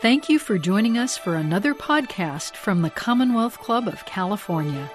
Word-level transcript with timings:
Thank 0.00 0.30
you 0.30 0.38
for 0.38 0.56
joining 0.56 0.96
us 0.96 1.18
for 1.18 1.34
another 1.34 1.74
podcast 1.74 2.56
from 2.56 2.80
the 2.80 2.88
Commonwealth 2.88 3.58
Club 3.58 3.86
of 3.86 4.06
California. 4.06 4.90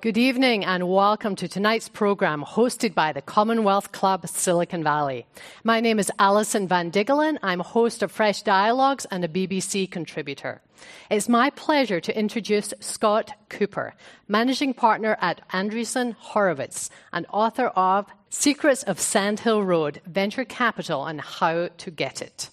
Good 0.00 0.16
evening 0.16 0.64
and 0.64 0.88
welcome 0.88 1.34
to 1.34 1.48
tonight's 1.48 1.88
program 1.88 2.44
hosted 2.44 2.94
by 2.94 3.12
the 3.12 3.20
Commonwealth 3.20 3.90
Club 3.90 4.28
Silicon 4.28 4.84
Valley. 4.84 5.26
My 5.64 5.80
name 5.80 5.98
is 5.98 6.12
Alison 6.20 6.68
Van 6.68 6.92
Diggelen. 6.92 7.36
I'm 7.42 7.58
host 7.58 8.04
of 8.04 8.12
Fresh 8.12 8.42
Dialogues 8.42 9.06
and 9.10 9.24
a 9.24 9.28
BBC 9.28 9.90
contributor. 9.90 10.62
It's 11.10 11.28
my 11.28 11.50
pleasure 11.50 11.98
to 11.98 12.16
introduce 12.16 12.72
Scott 12.78 13.32
Kupor, 13.50 13.90
managing 14.28 14.72
partner 14.72 15.18
at 15.20 15.40
Andreessen 15.48 16.12
Horowitz 16.12 16.90
and 17.12 17.26
author 17.32 17.66
of 17.66 18.06
Secrets 18.30 18.84
of 18.84 19.00
Sandhill 19.00 19.64
Road 19.64 20.00
Venture 20.06 20.44
Capital 20.44 21.06
and 21.06 21.20
How 21.20 21.70
to 21.76 21.90
Get 21.90 22.22
It. 22.22 22.50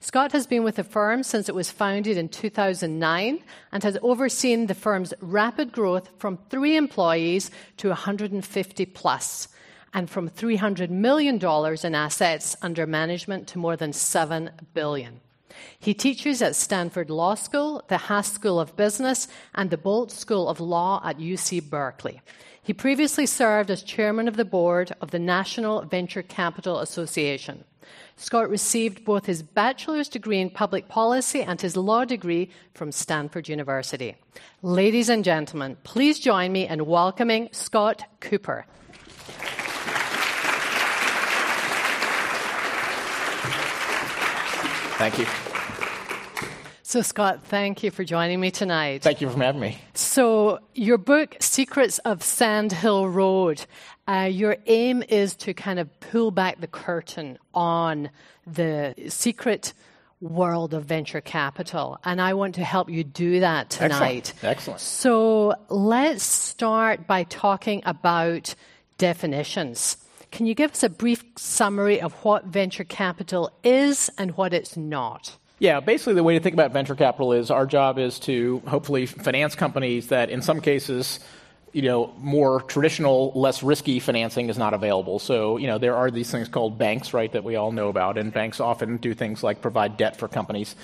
Scott 0.00 0.32
has 0.32 0.46
been 0.46 0.62
with 0.62 0.76
the 0.76 0.84
firm 0.84 1.22
since 1.22 1.48
it 1.48 1.54
was 1.54 1.70
founded 1.70 2.16
in 2.16 2.28
2009 2.28 3.42
and 3.72 3.82
has 3.82 3.98
overseen 4.02 4.66
the 4.66 4.74
firm's 4.74 5.14
rapid 5.20 5.72
growth 5.72 6.08
from 6.18 6.38
three 6.50 6.76
employees 6.76 7.50
to 7.78 7.88
150 7.88 8.86
plus, 8.86 9.48
and 9.94 10.10
from 10.10 10.28
$300 10.28 10.90
million 10.90 11.36
in 11.84 11.94
assets 11.94 12.56
under 12.60 12.86
management 12.86 13.48
to 13.48 13.58
more 13.58 13.76
than 13.76 13.92
7 13.92 14.50
billion. 14.74 15.20
He 15.78 15.94
teaches 15.94 16.42
at 16.42 16.54
Stanford 16.54 17.08
Law 17.08 17.34
School, 17.34 17.82
the 17.88 17.96
Haas 17.96 18.30
School 18.30 18.60
of 18.60 18.76
Business, 18.76 19.26
and 19.54 19.70
the 19.70 19.78
Boalt 19.78 20.10
School 20.10 20.48
of 20.48 20.60
Law 20.60 21.00
at 21.04 21.18
UC 21.18 21.70
Berkeley. 21.70 22.20
He 22.62 22.74
previously 22.74 23.26
served 23.26 23.70
as 23.70 23.82
chairman 23.82 24.28
of 24.28 24.36
the 24.36 24.44
board 24.44 24.92
of 25.00 25.12
the 25.12 25.18
National 25.18 25.82
Venture 25.82 26.22
Capital 26.22 26.80
Association. 26.80 27.64
Scott 28.18 28.48
received 28.48 29.04
both 29.04 29.26
his 29.26 29.42
bachelor's 29.42 30.08
degree 30.08 30.40
in 30.40 30.48
public 30.48 30.88
policy 30.88 31.42
and 31.42 31.60
his 31.60 31.76
law 31.76 32.04
degree 32.04 32.50
from 32.72 32.90
Stanford 32.90 33.46
University. 33.46 34.16
Ladies 34.62 35.10
and 35.10 35.22
gentlemen, 35.22 35.76
please 35.84 36.18
join 36.18 36.50
me 36.50 36.66
in 36.66 36.86
welcoming 36.86 37.50
Scott 37.52 38.02
Kupor. 38.20 38.64
Thank 44.98 45.18
you. 45.18 45.26
So, 46.82 47.02
Scott, 47.02 47.42
thank 47.42 47.82
you 47.82 47.90
for 47.90 48.04
joining 48.04 48.40
me 48.40 48.50
tonight. 48.50 49.02
Thank 49.02 49.20
you 49.20 49.28
for 49.28 49.38
having 49.38 49.60
me. 49.60 49.76
So, 49.92 50.60
your 50.74 50.96
book, 50.96 51.36
Secrets 51.40 51.98
of 51.98 52.22
Sand 52.22 52.72
Hill 52.72 53.08
Road, 53.08 53.66
uh, 54.08 54.28
your 54.30 54.56
aim 54.66 55.02
is 55.08 55.34
to 55.36 55.54
kind 55.54 55.78
of 55.78 55.88
pull 56.00 56.30
back 56.30 56.60
the 56.60 56.66
curtain 56.66 57.38
on 57.54 58.10
the 58.46 58.94
secret 59.08 59.72
world 60.20 60.72
of 60.74 60.84
venture 60.84 61.20
capital. 61.20 61.98
And 62.04 62.20
I 62.20 62.34
want 62.34 62.54
to 62.56 62.64
help 62.64 62.88
you 62.88 63.04
do 63.04 63.40
that 63.40 63.70
tonight. 63.70 64.32
Excellent. 64.42 64.44
Excellent. 64.44 64.80
So, 64.80 65.54
let's 65.68 66.24
start 66.24 67.06
by 67.06 67.24
talking 67.24 67.82
about 67.84 68.54
definitions. 68.98 69.96
Can 70.30 70.46
you 70.46 70.54
give 70.54 70.72
us 70.72 70.82
a 70.82 70.88
brief 70.88 71.24
summary 71.36 72.00
of 72.00 72.12
what 72.24 72.44
venture 72.44 72.84
capital 72.84 73.50
is 73.62 74.10
and 74.18 74.36
what 74.36 74.52
it's 74.52 74.76
not? 74.76 75.36
Yeah, 75.58 75.80
basically, 75.80 76.14
the 76.14 76.22
way 76.22 76.34
to 76.34 76.40
think 76.40 76.52
about 76.52 76.72
venture 76.72 76.94
capital 76.94 77.32
is 77.32 77.50
our 77.50 77.64
job 77.64 77.98
is 77.98 78.18
to 78.20 78.60
hopefully 78.66 79.06
finance 79.06 79.54
companies 79.54 80.08
that, 80.08 80.28
in 80.28 80.42
some 80.42 80.60
cases, 80.60 81.20
you 81.76 81.82
know, 81.82 82.10
more 82.16 82.62
traditional, 82.62 83.32
less 83.34 83.62
risky 83.62 84.00
financing 84.00 84.48
is 84.48 84.56
not 84.56 84.72
available. 84.72 85.18
So, 85.18 85.58
you 85.58 85.66
know, 85.66 85.76
there 85.76 85.94
are 85.94 86.10
these 86.10 86.30
things 86.30 86.48
called 86.48 86.78
banks, 86.78 87.12
right, 87.12 87.30
that 87.32 87.44
we 87.44 87.56
all 87.56 87.70
know 87.70 87.90
about, 87.90 88.16
and 88.16 88.32
banks 88.32 88.60
often 88.60 88.96
do 88.96 89.12
things 89.12 89.42
like 89.42 89.60
provide 89.60 89.98
debt 89.98 90.16
for 90.16 90.26
companies. 90.26 90.74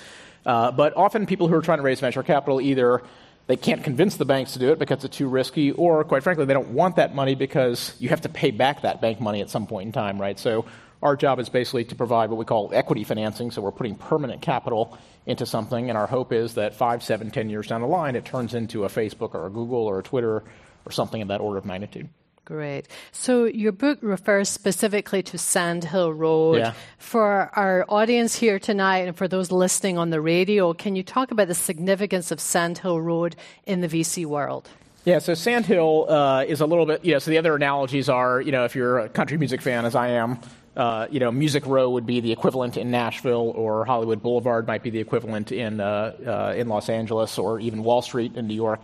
Uh, 0.45 0.69
but 0.69 0.95
often, 0.95 1.25
people 1.25 1.47
who 1.47 1.55
are 1.55 1.63
trying 1.63 1.79
to 1.79 1.83
raise 1.83 1.99
venture 1.99 2.21
capital 2.21 2.61
either 2.61 3.01
they 3.47 3.55
can't 3.55 3.83
convince 3.83 4.17
the 4.17 4.25
banks 4.25 4.53
to 4.53 4.59
do 4.59 4.71
it 4.71 4.77
because 4.77 5.03
it's 5.03 5.17
too 5.17 5.27
risky, 5.27 5.71
or 5.71 6.03
quite 6.03 6.21
frankly, 6.21 6.45
they 6.45 6.53
don't 6.53 6.69
want 6.69 6.97
that 6.97 7.15
money 7.15 7.33
because 7.33 7.95
you 7.97 8.09
have 8.09 8.21
to 8.21 8.29
pay 8.29 8.51
back 8.51 8.83
that 8.83 9.01
bank 9.01 9.19
money 9.19 9.41
at 9.41 9.49
some 9.49 9.65
point 9.65 9.87
in 9.87 9.91
time, 9.93 10.21
right? 10.21 10.37
So 10.37 10.63
our 11.01 11.15
job 11.15 11.39
is 11.39 11.49
basically 11.49 11.85
to 11.85 11.95
provide 11.95 12.29
what 12.29 12.37
we 12.37 12.45
call 12.45 12.69
equity 12.71 13.03
financing, 13.03 13.49
so 13.49 13.63
we're 13.63 13.71
putting 13.71 13.95
permanent 13.95 14.43
capital 14.43 14.95
into 15.25 15.47
something, 15.47 15.89
and 15.89 15.97
our 15.97 16.05
hope 16.05 16.31
is 16.31 16.53
that 16.53 16.75
five, 16.75 17.01
seven, 17.01 17.31
ten 17.31 17.49
years 17.49 17.65
down 17.65 17.81
the 17.81 17.87
line, 17.87 18.15
it 18.15 18.25
turns 18.25 18.53
into 18.53 18.85
a 18.85 18.89
Facebook 18.89 19.33
or 19.33 19.47
a 19.47 19.49
Google 19.49 19.87
or 19.87 19.97
a 19.97 20.03
Twitter 20.03 20.43
or 20.85 20.91
something 20.91 21.21
of 21.21 21.27
that 21.29 21.41
order 21.41 21.57
of 21.57 21.65
magnitude. 21.65 22.09
Great. 22.45 22.89
So 23.13 23.45
your 23.45 23.71
book 23.71 23.99
refers 24.01 24.49
specifically 24.49 25.23
to 25.23 25.37
Sandhill 25.37 26.11
Road. 26.11 26.57
Yeah. 26.57 26.73
For 26.97 27.49
our 27.53 27.85
audience 27.87 28.35
here 28.35 28.59
tonight 28.59 29.07
and 29.07 29.15
for 29.15 29.29
those 29.29 29.49
listening 29.49 29.97
on 29.97 30.09
the 30.09 30.19
radio, 30.19 30.73
can 30.73 30.97
you 30.97 31.03
talk 31.03 31.31
about 31.31 31.47
the 31.47 31.55
significance 31.55 32.31
of 32.31 32.41
Sandhill 32.41 32.99
Road 32.99 33.37
in 33.65 33.79
the 33.79 33.87
VC 33.87 34.25
world? 34.25 34.67
Yeah, 35.05 35.19
so 35.19 35.33
Sandhill 35.33 36.09
uh, 36.09 36.43
is 36.45 36.59
a 36.59 36.65
little 36.65 36.85
bit, 36.85 37.03
you 37.03 37.13
know, 37.13 37.19
so 37.19 37.31
the 37.31 37.37
other 37.37 37.55
analogies 37.55 38.09
are, 38.09 38.41
you 38.41 38.51
know, 38.51 38.65
if 38.65 38.75
you're 38.75 38.99
a 38.99 39.09
country 39.09 39.37
music 39.37 39.61
fan, 39.61 39.85
as 39.85 39.95
I 39.95 40.09
am, 40.09 40.39
uh, 40.75 41.07
you 41.11 41.19
know, 41.19 41.31
Music 41.31 41.65
Row 41.65 41.89
would 41.91 42.05
be 42.05 42.19
the 42.19 42.31
equivalent 42.31 42.77
in 42.77 42.89
Nashville, 42.89 43.53
or 43.55 43.85
Hollywood 43.85 44.21
Boulevard 44.21 44.65
might 44.65 44.81
be 44.81 44.89
the 44.89 44.99
equivalent 44.99 45.51
in 45.51 45.79
uh, 45.79 46.13
uh, 46.25 46.53
in 46.57 46.67
Los 46.67 46.89
Angeles, 46.89 47.37
or 47.37 47.59
even 47.59 47.83
Wall 47.83 48.01
Street 48.01 48.35
in 48.35 48.47
New 48.47 48.55
York. 48.55 48.79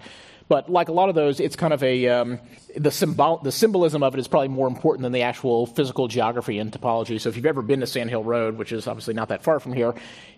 But 0.50 0.68
like 0.68 0.90
a 0.90 0.92
lot 0.92 1.10
of 1.10 1.16
those, 1.16 1.40
it's 1.40 1.56
kind 1.56 1.74
of 1.74 1.84
a 1.84 2.08
um, 2.08 2.40
the 2.76 2.90
symbol 2.90 3.38
the 3.38 3.52
symbolism 3.52 4.02
of 4.02 4.16
it 4.16 4.20
is 4.20 4.28
probably 4.28 4.48
more 4.48 4.68
important 4.68 5.04
than 5.04 5.12
the 5.12 5.22
actual 5.22 5.68
physical 5.68 6.08
geography 6.08 6.58
and 6.58 6.72
topology. 6.72 7.22
So 7.22 7.30
if 7.30 7.38
you've 7.38 7.46
ever 7.46 7.62
been 7.62 7.82
to 7.82 7.88
Sand 7.88 8.10
Hill 8.10 8.24
Road, 8.24 8.58
which 8.58 8.72
is 8.72 8.88
obviously 8.88 9.14
not 9.14 9.30
that 9.30 9.44
far 9.44 9.60
from 9.60 9.74
here, 9.74 9.94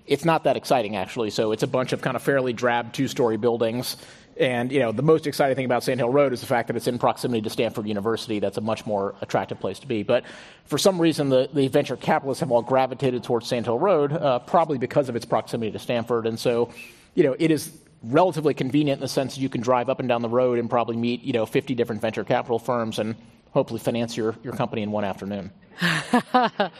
it's 0.05 0.25
not 0.25 0.43
that 0.43 0.57
exciting 0.57 0.97
actually. 0.97 1.29
So 1.29 1.53
it's 1.53 1.63
a 1.63 1.67
bunch 1.67 1.93
of 1.93 2.01
kind 2.01 2.17
of 2.17 2.21
fairly 2.21 2.51
drab 2.51 2.91
two-story 2.91 3.37
buildings. 3.37 3.95
And 4.37 4.69
you 4.69 4.79
know, 4.79 4.91
the 4.91 5.01
most 5.01 5.27
exciting 5.27 5.55
thing 5.55 5.65
about 5.65 5.81
Sand 5.81 6.01
Hill 6.01 6.09
Road 6.09 6.33
is 6.33 6.41
the 6.41 6.47
fact 6.47 6.67
that 6.67 6.75
it's 6.75 6.87
in 6.87 6.99
proximity 6.99 7.41
to 7.43 7.49
Stanford 7.49 7.87
University. 7.87 8.39
That's 8.39 8.57
a 8.57 8.61
much 8.61 8.85
more 8.85 9.15
attractive 9.21 9.61
place 9.61 9.79
to 9.79 9.87
be. 9.87 10.03
But 10.03 10.25
for 10.65 10.77
some 10.77 10.99
reason, 10.99 11.29
the, 11.29 11.49
the 11.53 11.69
venture 11.69 11.95
capitalists 11.95 12.41
have 12.41 12.51
all 12.51 12.63
gravitated 12.63 13.23
towards 13.23 13.47
Sand 13.47 13.65
Hill 13.65 13.79
Road, 13.79 14.11
uh, 14.11 14.39
probably 14.39 14.77
because 14.77 15.07
of 15.07 15.15
its 15.15 15.25
proximity 15.25 15.71
to 15.71 15.79
Stanford. 15.79 16.27
And 16.27 16.37
so, 16.37 16.69
you 17.13 17.23
know, 17.23 17.35
it 17.39 17.49
is 17.49 17.71
relatively 18.03 18.53
convenient 18.53 18.99
in 18.99 19.01
the 19.01 19.07
sense 19.07 19.35
that 19.35 19.41
you 19.41 19.49
can 19.49 19.61
drive 19.61 19.89
up 19.89 19.99
and 19.99 20.09
down 20.09 20.21
the 20.21 20.29
road 20.29 20.59
and 20.59 20.69
probably 20.69 20.95
meet, 20.95 21.21
you 21.23 21.33
know, 21.33 21.45
50 21.45 21.75
different 21.75 22.01
venture 22.01 22.23
capital 22.23 22.59
firms 22.59 22.99
and 22.99 23.15
hopefully 23.51 23.79
finance 23.79 24.17
your, 24.17 24.35
your 24.43 24.53
company 24.53 24.81
in 24.81 24.91
one 24.91 25.03
afternoon. 25.03 25.51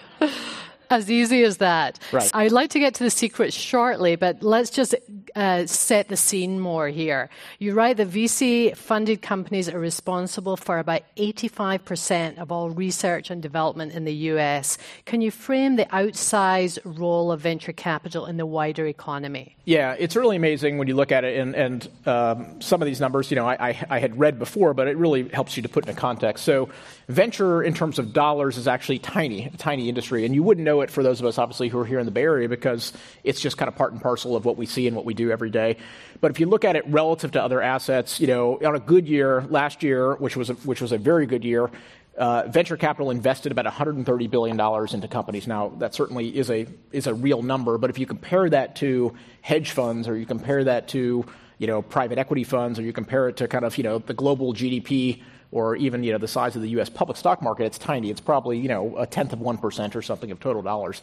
As 0.90 1.10
easy 1.10 1.44
as 1.46 1.58
that. 1.58 2.00
Right. 2.12 2.30
I'd 2.34 2.52
like 2.52 2.72
to 2.72 2.80
get 2.80 2.96
to 2.96 3.06
the 3.06 3.10
secret 3.10 3.54
shortly, 3.54 4.18
but 4.18 4.44
let's 4.44 4.70
just 4.70 4.94
uh, 5.36 5.66
set 5.66 6.08
the 6.08 6.18
scene 6.18 6.60
more 6.60 6.88
here. 6.88 7.30
You 7.60 7.74
write 7.74 7.98
that 7.98 8.10
VC 8.10 8.76
funded 8.76 9.22
companies 9.22 9.70
are 9.70 9.80
responsible 9.80 10.58
for 10.58 10.80
about 10.80 11.04
85% 11.18 12.38
of 12.38 12.52
all 12.52 12.70
research 12.70 13.30
and 13.30 13.42
development 13.42 13.94
in 13.94 14.06
the 14.06 14.14
US. 14.32 14.78
Can 15.06 15.22
you 15.22 15.32
frame 15.32 15.76
the 15.76 15.86
outsized 15.86 16.80
role 16.84 17.32
of 17.32 17.42
venture 17.42 17.74
capital 17.74 18.26
in 18.26 18.38
the 18.38 18.46
wider 18.46 18.86
economy? 18.86 19.56
Yeah, 19.66 19.96
it's 19.98 20.16
really 20.16 20.36
amazing 20.36 20.78
when 20.78 20.88
you 20.88 20.96
look 20.96 21.12
at 21.12 21.24
it, 21.24 21.40
and, 21.40 21.56
and 21.56 21.90
um, 22.08 22.62
some 22.62 22.82
of 22.82 22.88
these 22.88 23.00
numbers, 23.00 23.30
you 23.30 23.36
know, 23.36 23.48
I, 23.48 23.70
I, 23.70 23.86
I 23.92 24.00
had 24.00 24.18
read 24.18 24.40
before, 24.40 24.74
but 24.74 24.88
it 24.88 24.98
really 24.98 25.30
helps 25.30 25.56
you 25.56 25.64
to 25.64 25.70
put 25.70 25.88
into 25.88 26.00
context. 26.00 26.44
So, 26.44 26.70
venture 27.12 27.62
in 27.62 27.74
terms 27.74 28.00
of 28.00 28.14
dollars 28.14 28.58
is 28.58 28.68
actually 28.68 29.00
tiny, 29.00 29.52
tiny 29.58 29.90
industry, 29.90 30.26
and 30.26 30.34
you 30.34 30.42
wouldn't 30.42 30.66
know 30.66 30.82
it 30.82 30.90
for 30.90 31.04
those 31.04 31.20
of 31.20 31.26
us, 31.26 31.38
obviously, 31.38 31.70
who 31.70 31.78
are 31.80 31.86
here 31.86 32.00
in 32.00 32.06
the 32.06 32.12
Bay 32.12 32.24
Area 32.24 32.50
because 32.50 32.94
it's 33.24 33.40
just 33.40 33.58
kind 33.58 33.70
of 33.70 33.76
part 33.76 33.92
and 33.92 34.02
parcel 34.02 34.36
of 34.36 34.46
what 34.46 34.58
we 34.58 34.66
see 34.66 34.88
and 34.88 34.96
what 34.96 35.06
we 35.06 35.14
do 35.14 35.32
every 35.32 35.50
day. 35.50 35.78
But 36.20 36.32
if 36.32 36.40
you 36.40 36.48
look 36.48 36.66
at 36.66 36.76
it 36.76 36.88
relative 36.88 37.32
to 37.34 37.44
other 37.44 37.62
assets, 37.62 38.20
you 38.20 38.28
know, 38.28 38.58
on 38.66 38.76
a 38.76 38.80
good 38.80 39.08
year, 39.08 39.46
last 39.50 39.84
year, 39.84 40.16
which 40.16 40.36
was 40.36 40.50
a, 40.50 40.54
which 40.54 40.82
was 40.82 40.92
a 40.92 40.98
very 40.98 41.26
good 41.26 41.44
year, 41.44 41.70
uh, 42.18 42.44
venture 42.48 42.78
capital 42.78 43.10
invested 43.10 43.52
about 43.52 43.66
$130 43.66 44.30
billion 44.30 44.60
into 44.94 45.08
companies. 45.08 45.48
Now, 45.48 45.70
that 45.80 45.96
certainly 45.96 46.36
is 46.36 46.50
a, 46.50 46.68
is 46.92 47.08
a 47.08 47.14
real 47.14 47.42
number, 47.42 47.78
but 47.78 47.90
if 47.90 48.00
you 48.00 48.06
compare 48.06 48.50
that 48.50 48.76
to 48.78 49.16
hedge 49.42 49.72
funds 49.72 50.08
or 50.08 50.18
you 50.18 50.26
compare 50.26 50.64
that 50.66 50.90
to 50.90 51.26
you 51.58 51.68
know, 51.68 51.84
private 51.84 52.18
equity 52.18 52.44
funds 52.44 52.80
or 52.80 52.82
you 52.82 52.92
compare 52.92 53.30
it 53.30 53.38
to 53.38 53.48
kind 53.48 53.64
of 53.64 53.78
you 53.78 53.84
know, 53.84 54.00
the 54.00 54.16
global 54.16 54.54
GDP 54.54 55.22
or 55.52 55.76
even 55.76 56.04
you 56.04 56.12
know 56.12 56.18
the 56.18 56.28
size 56.28 56.56
of 56.56 56.62
the 56.62 56.70
U.S. 56.70 56.90
public 56.90 57.18
stock 57.18 57.42
market, 57.42 57.66
it's 57.66 57.78
tiny. 57.78 58.10
It's 58.10 58.22
probably 58.22 58.58
you 58.58 58.68
know 58.68 58.96
a 58.98 59.06
tenth 59.06 59.34
of 59.34 59.42
one 59.42 59.58
percent 59.58 59.96
or 59.96 60.02
something 60.02 60.32
of 60.32 60.40
total 60.40 60.62
dollars. 60.62 61.02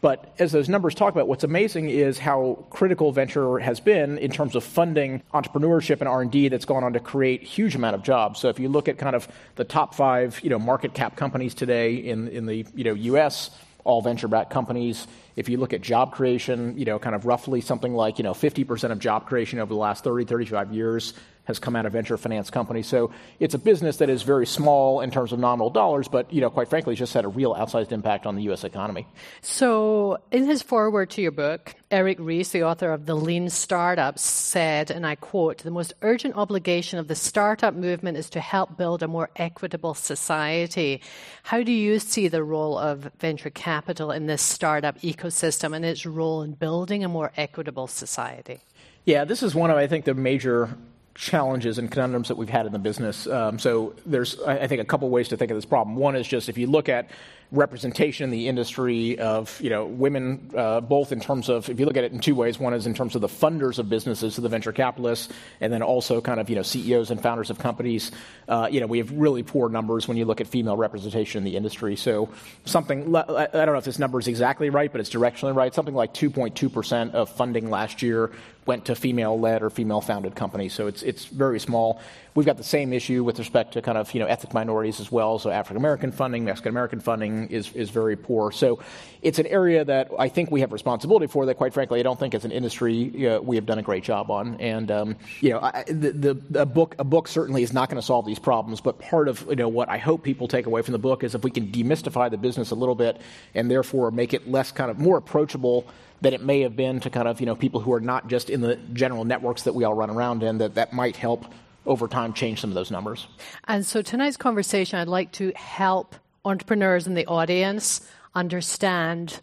But 0.00 0.34
as 0.38 0.52
those 0.52 0.68
numbers 0.68 0.94
talk 0.94 1.12
about, 1.12 1.28
what's 1.28 1.44
amazing 1.44 1.88
is 1.88 2.18
how 2.18 2.66
critical 2.70 3.12
venture 3.12 3.58
has 3.58 3.80
been 3.80 4.18
in 4.18 4.30
terms 4.30 4.54
of 4.54 4.62
funding 4.62 5.22
entrepreneurship 5.32 6.00
and 6.00 6.08
R&D 6.08 6.48
that's 6.48 6.64
gone 6.64 6.84
on 6.84 6.92
to 6.92 7.00
create 7.00 7.42
huge 7.42 7.74
amount 7.74 7.94
of 7.94 8.02
jobs. 8.02 8.40
So 8.40 8.48
if 8.48 8.58
you 8.58 8.68
look 8.68 8.88
at 8.88 8.98
kind 8.98 9.16
of 9.16 9.26
the 9.54 9.64
top 9.64 9.94
five, 9.94 10.38
you 10.42 10.50
know, 10.50 10.58
market 10.58 10.92
cap 10.92 11.16
companies 11.16 11.54
today 11.54 11.94
in, 11.94 12.28
in 12.28 12.46
the, 12.46 12.66
you 12.74 12.84
know, 12.84 12.92
U.S., 12.92 13.50
all 13.84 14.02
venture-backed 14.02 14.50
companies. 14.50 15.06
If 15.36 15.48
you 15.48 15.58
look 15.58 15.72
at 15.72 15.82
job 15.82 16.12
creation, 16.12 16.76
you 16.78 16.84
know, 16.84 16.98
kind 16.98 17.14
of 17.14 17.26
roughly 17.26 17.60
something 17.60 17.94
like, 17.94 18.18
you 18.18 18.24
know, 18.24 18.32
50% 18.32 18.90
of 18.90 18.98
job 18.98 19.26
creation 19.26 19.58
over 19.58 19.68
the 19.68 19.78
last 19.78 20.02
30, 20.02 20.24
35 20.24 20.72
years 20.72 21.14
has 21.46 21.58
come 21.58 21.76
out 21.76 21.86
of 21.86 21.92
venture 21.92 22.16
finance 22.16 22.50
companies. 22.50 22.86
So 22.86 23.12
it's 23.40 23.54
a 23.54 23.58
business 23.58 23.98
that 23.98 24.10
is 24.10 24.22
very 24.22 24.46
small 24.46 25.00
in 25.00 25.10
terms 25.10 25.32
of 25.32 25.38
nominal 25.38 25.70
dollars, 25.70 26.08
but 26.08 26.32
you 26.32 26.40
know, 26.40 26.50
quite 26.50 26.68
frankly, 26.68 26.94
just 26.94 27.14
had 27.14 27.24
a 27.24 27.28
real 27.28 27.54
outsized 27.54 27.92
impact 27.92 28.26
on 28.26 28.36
the 28.36 28.42
U.S. 28.44 28.64
economy. 28.64 29.06
So, 29.42 30.18
in 30.30 30.44
his 30.44 30.62
foreword 30.62 31.10
to 31.10 31.22
your 31.22 31.30
book, 31.30 31.74
Eric 31.90 32.18
Ries, 32.20 32.50
the 32.50 32.64
author 32.64 32.92
of 32.92 33.06
The 33.06 33.14
Lean 33.14 33.48
Startup, 33.48 34.18
said, 34.18 34.90
and 34.90 35.06
I 35.06 35.14
quote, 35.14 35.58
the 35.58 35.70
most 35.70 35.94
urgent 36.02 36.34
obligation 36.34 36.98
of 36.98 37.06
the 37.06 37.14
startup 37.14 37.74
movement 37.74 38.18
is 38.18 38.28
to 38.30 38.40
help 38.40 38.76
build 38.76 39.04
a 39.04 39.08
more 39.08 39.30
equitable 39.36 39.94
society. 39.94 41.00
How 41.44 41.62
do 41.62 41.70
you 41.70 42.00
see 42.00 42.26
the 42.26 42.42
role 42.42 42.76
of 42.76 43.08
venture 43.20 43.50
capital 43.50 44.10
in 44.10 44.26
this 44.26 44.42
startup 44.42 44.98
ecosystem 44.98 45.25
and 45.72 45.84
its 45.84 46.06
role 46.06 46.42
in 46.42 46.52
building 46.52 47.04
a 47.04 47.08
more 47.08 47.32
equitable 47.36 47.86
society? 47.86 48.60
Yeah, 49.04 49.24
this 49.24 49.42
is 49.42 49.54
one 49.54 49.70
of, 49.70 49.76
I 49.76 49.86
think, 49.86 50.04
the 50.04 50.14
major 50.14 50.76
challenges 51.16 51.78
and 51.78 51.90
conundrums 51.90 52.28
that 52.28 52.36
we've 52.36 52.48
had 52.48 52.66
in 52.66 52.72
the 52.72 52.78
business. 52.78 53.26
Um, 53.26 53.58
so 53.58 53.94
there's, 54.04 54.38
I 54.40 54.66
think, 54.66 54.80
a 54.80 54.84
couple 54.84 55.08
ways 55.08 55.28
to 55.28 55.36
think 55.36 55.50
of 55.50 55.56
this 55.56 55.64
problem. 55.64 55.96
One 55.96 56.14
is 56.14 56.28
just 56.28 56.48
if 56.48 56.58
you 56.58 56.66
look 56.66 56.88
at 56.88 57.10
representation 57.52 58.24
in 58.24 58.30
the 58.30 58.48
industry 58.48 59.18
of 59.18 59.60
you 59.60 59.70
know 59.70 59.86
women, 59.86 60.50
uh, 60.56 60.80
both 60.80 61.12
in 61.12 61.20
terms 61.20 61.48
of 61.48 61.68
if 61.68 61.78
you 61.78 61.86
look 61.86 61.96
at 61.96 62.04
it 62.04 62.12
in 62.12 62.18
two 62.18 62.34
ways. 62.34 62.58
One 62.58 62.74
is 62.74 62.86
in 62.86 62.94
terms 62.94 63.14
of 63.14 63.20
the 63.20 63.28
funders 63.28 63.78
of 63.78 63.88
businesses, 63.88 64.34
so 64.34 64.42
the 64.42 64.48
venture 64.48 64.72
capitalists, 64.72 65.32
and 65.60 65.72
then 65.72 65.82
also 65.82 66.20
kind 66.20 66.40
of 66.40 66.50
you 66.50 66.56
know 66.56 66.62
CEOs 66.62 67.10
and 67.10 67.20
founders 67.20 67.50
of 67.50 67.58
companies. 67.58 68.10
Uh, 68.48 68.68
you 68.70 68.80
know 68.80 68.86
we 68.86 68.98
have 68.98 69.10
really 69.12 69.42
poor 69.42 69.68
numbers 69.68 70.08
when 70.08 70.16
you 70.16 70.24
look 70.24 70.40
at 70.40 70.46
female 70.46 70.76
representation 70.76 71.38
in 71.38 71.44
the 71.44 71.56
industry. 71.56 71.96
So 71.96 72.28
something 72.64 73.14
I 73.14 73.46
don't 73.52 73.66
know 73.66 73.76
if 73.76 73.84
this 73.84 73.98
number 73.98 74.18
is 74.18 74.28
exactly 74.28 74.70
right, 74.70 74.90
but 74.90 75.00
it's 75.00 75.10
directionally 75.10 75.54
right. 75.54 75.72
Something 75.74 75.94
like 75.94 76.14
2.2 76.14 76.72
percent 76.72 77.14
of 77.14 77.30
funding 77.30 77.70
last 77.70 78.02
year 78.02 78.32
went 78.66 78.84
to 78.86 78.94
female-led 78.94 79.62
or 79.62 79.70
female-founded 79.70 80.34
companies. 80.34 80.72
So 80.72 80.86
it's 80.86 81.02
it's 81.02 81.24
very 81.26 81.60
small. 81.60 82.00
We've 82.36 82.44
got 82.44 82.58
the 82.58 82.64
same 82.64 82.92
issue 82.92 83.24
with 83.24 83.38
respect 83.38 83.72
to 83.72 83.82
kind 83.82 83.96
of 83.96 84.12
you 84.12 84.20
know 84.20 84.26
ethnic 84.26 84.52
minorities 84.52 85.00
as 85.00 85.10
well. 85.10 85.38
So 85.38 85.48
African 85.48 85.78
American 85.78 86.12
funding, 86.12 86.44
Mexican 86.44 86.68
American 86.68 87.00
funding 87.00 87.48
is 87.48 87.72
is 87.72 87.88
very 87.88 88.14
poor. 88.14 88.52
So 88.52 88.78
it's 89.22 89.38
an 89.38 89.46
area 89.46 89.86
that 89.86 90.10
I 90.18 90.28
think 90.28 90.50
we 90.50 90.60
have 90.60 90.70
responsibility 90.70 91.28
for. 91.28 91.46
That 91.46 91.54
quite 91.54 91.72
frankly, 91.72 91.98
I 91.98 92.02
don't 92.02 92.20
think 92.20 92.34
as 92.34 92.44
an 92.44 92.52
industry 92.52 93.26
uh, 93.26 93.40
we 93.40 93.56
have 93.56 93.64
done 93.64 93.78
a 93.78 93.82
great 93.82 94.04
job 94.04 94.30
on. 94.30 94.60
And 94.60 94.90
um, 94.90 95.16
you 95.40 95.48
know, 95.48 95.60
I, 95.60 95.84
the, 95.86 96.36
the 96.42 96.60
a 96.60 96.66
book 96.66 96.94
a 96.98 97.04
book 97.04 97.26
certainly 97.26 97.62
is 97.62 97.72
not 97.72 97.88
going 97.88 98.00
to 98.00 98.06
solve 98.06 98.26
these 98.26 98.38
problems. 98.38 98.82
But 98.82 98.98
part 98.98 99.28
of 99.28 99.46
you 99.48 99.56
know 99.56 99.68
what 99.68 99.88
I 99.88 99.96
hope 99.96 100.22
people 100.22 100.46
take 100.46 100.66
away 100.66 100.82
from 100.82 100.92
the 100.92 100.98
book 100.98 101.24
is 101.24 101.34
if 101.34 101.42
we 101.42 101.50
can 101.50 101.68
demystify 101.68 102.30
the 102.30 102.36
business 102.36 102.70
a 102.70 102.74
little 102.74 102.94
bit 102.94 103.18
and 103.54 103.70
therefore 103.70 104.10
make 104.10 104.34
it 104.34 104.46
less 104.46 104.72
kind 104.72 104.90
of 104.90 104.98
more 104.98 105.16
approachable 105.16 105.86
than 106.20 106.34
it 106.34 106.42
may 106.42 106.60
have 106.60 106.76
been 106.76 107.00
to 107.00 107.08
kind 107.08 107.28
of 107.28 107.40
you 107.40 107.46
know 107.46 107.56
people 107.56 107.80
who 107.80 107.94
are 107.94 108.00
not 108.00 108.28
just 108.28 108.50
in 108.50 108.60
the 108.60 108.76
general 108.92 109.24
networks 109.24 109.62
that 109.62 109.74
we 109.74 109.84
all 109.84 109.94
run 109.94 110.10
around 110.10 110.42
in 110.42 110.58
that 110.58 110.74
that 110.74 110.92
might 110.92 111.16
help 111.16 111.46
over 111.86 112.08
time 112.08 112.32
change 112.32 112.60
some 112.60 112.70
of 112.70 112.74
those 112.74 112.90
numbers. 112.90 113.26
And 113.68 113.86
so 113.86 114.02
tonight's 114.02 114.36
conversation 114.36 114.98
I'd 114.98 115.08
like 115.08 115.32
to 115.32 115.52
help 115.56 116.14
entrepreneurs 116.44 117.06
in 117.06 117.14
the 117.14 117.26
audience 117.26 118.06
understand 118.34 119.40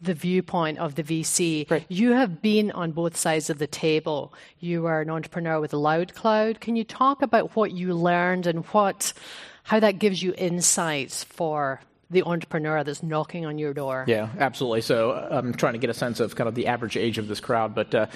the 0.00 0.14
viewpoint 0.14 0.78
of 0.78 0.94
the 0.94 1.02
VC. 1.02 1.68
Right. 1.70 1.84
You 1.88 2.12
have 2.12 2.40
been 2.40 2.70
on 2.70 2.92
both 2.92 3.16
sides 3.16 3.50
of 3.50 3.58
the 3.58 3.66
table. 3.66 4.32
You 4.60 4.86
are 4.86 5.00
an 5.00 5.10
entrepreneur 5.10 5.60
with 5.60 5.72
LoudCloud. 5.72 6.60
Can 6.60 6.76
you 6.76 6.84
talk 6.84 7.22
about 7.22 7.56
what 7.56 7.72
you 7.72 7.94
learned 7.94 8.46
and 8.46 8.64
what 8.66 9.12
how 9.64 9.80
that 9.80 9.98
gives 9.98 10.22
you 10.22 10.34
insights 10.38 11.24
for 11.24 11.80
the 12.10 12.22
entrepreneur 12.22 12.82
that's 12.84 13.02
knocking 13.02 13.44
on 13.44 13.58
your 13.58 13.74
door. 13.74 14.04
Yeah, 14.06 14.30
absolutely. 14.38 14.80
So 14.80 15.12
I'm 15.12 15.52
trying 15.52 15.74
to 15.74 15.78
get 15.78 15.90
a 15.90 15.94
sense 15.94 16.20
of 16.20 16.34
kind 16.34 16.48
of 16.48 16.54
the 16.54 16.68
average 16.68 16.96
age 16.96 17.18
of 17.18 17.28
this 17.28 17.38
crowd, 17.38 17.74
but 17.74 17.94
uh, 17.94 18.06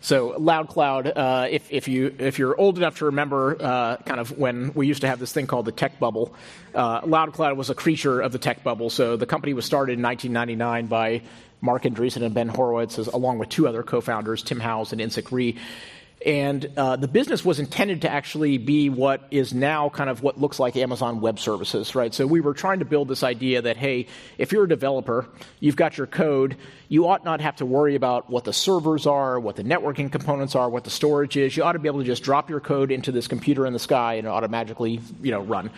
so 0.00 0.32
LoudCloud, 0.38 1.12
uh, 1.14 1.48
if, 1.50 1.70
if 1.70 1.86
you 1.86 2.14
if 2.18 2.38
you're 2.38 2.58
old 2.58 2.78
enough 2.78 2.98
to 2.98 3.06
remember, 3.06 3.56
uh, 3.60 3.96
kind 3.98 4.20
of 4.20 4.38
when 4.38 4.72
we 4.72 4.86
used 4.86 5.02
to 5.02 5.06
have 5.06 5.18
this 5.18 5.32
thing 5.32 5.46
called 5.46 5.66
the 5.66 5.72
tech 5.72 6.00
bubble, 6.00 6.34
uh, 6.74 7.02
LoudCloud 7.02 7.56
was 7.56 7.68
a 7.68 7.74
creature 7.74 8.20
of 8.20 8.32
the 8.32 8.38
tech 8.38 8.64
bubble. 8.64 8.88
So 8.88 9.16
the 9.16 9.26
company 9.26 9.52
was 9.52 9.66
started 9.66 9.98
in 9.98 10.02
1999 10.02 10.86
by 10.86 11.22
Marc 11.60 11.82
Andreessen 11.82 12.22
and 12.22 12.34
Ben 12.34 12.48
Horowitz, 12.48 12.96
along 12.98 13.38
with 13.38 13.50
two 13.50 13.68
other 13.68 13.82
co-founders, 13.82 14.42
Tim 14.42 14.60
Howes 14.60 14.92
and 14.92 15.00
Insik 15.00 15.30
Rhee. 15.30 15.58
And 16.24 16.70
uh, 16.76 16.96
the 16.96 17.08
business 17.08 17.44
was 17.44 17.58
intended 17.58 18.02
to 18.02 18.10
actually 18.10 18.58
be 18.58 18.88
what 18.88 19.26
is 19.30 19.52
now 19.52 19.88
kind 19.88 20.08
of 20.08 20.22
what 20.22 20.40
looks 20.40 20.60
like 20.60 20.76
Amazon 20.76 21.20
Web 21.20 21.38
Services, 21.38 21.94
right? 21.94 22.14
So 22.14 22.26
we 22.26 22.40
were 22.40 22.54
trying 22.54 22.78
to 22.78 22.84
build 22.84 23.08
this 23.08 23.22
idea 23.22 23.62
that, 23.62 23.76
hey, 23.76 24.06
if 24.38 24.52
you're 24.52 24.64
a 24.64 24.68
developer, 24.68 25.26
you've 25.58 25.76
got 25.76 25.98
your 25.98 26.06
code, 26.06 26.56
you 26.88 27.08
ought 27.08 27.24
not 27.24 27.40
have 27.40 27.56
to 27.56 27.66
worry 27.66 27.96
about 27.96 28.30
what 28.30 28.44
the 28.44 28.52
servers 28.52 29.06
are, 29.06 29.40
what 29.40 29.56
the 29.56 29.64
networking 29.64 30.12
components 30.12 30.54
are, 30.54 30.68
what 30.68 30.84
the 30.84 30.90
storage 30.90 31.36
is. 31.36 31.56
You 31.56 31.64
ought 31.64 31.72
to 31.72 31.78
be 31.78 31.88
able 31.88 32.00
to 32.00 32.06
just 32.06 32.22
drop 32.22 32.48
your 32.48 32.60
code 32.60 32.92
into 32.92 33.10
this 33.10 33.26
computer 33.26 33.66
in 33.66 33.72
the 33.72 33.78
sky 33.78 34.14
and 34.14 34.28
automatically, 34.28 35.00
you 35.22 35.32
know, 35.32 35.40
run. 35.40 35.70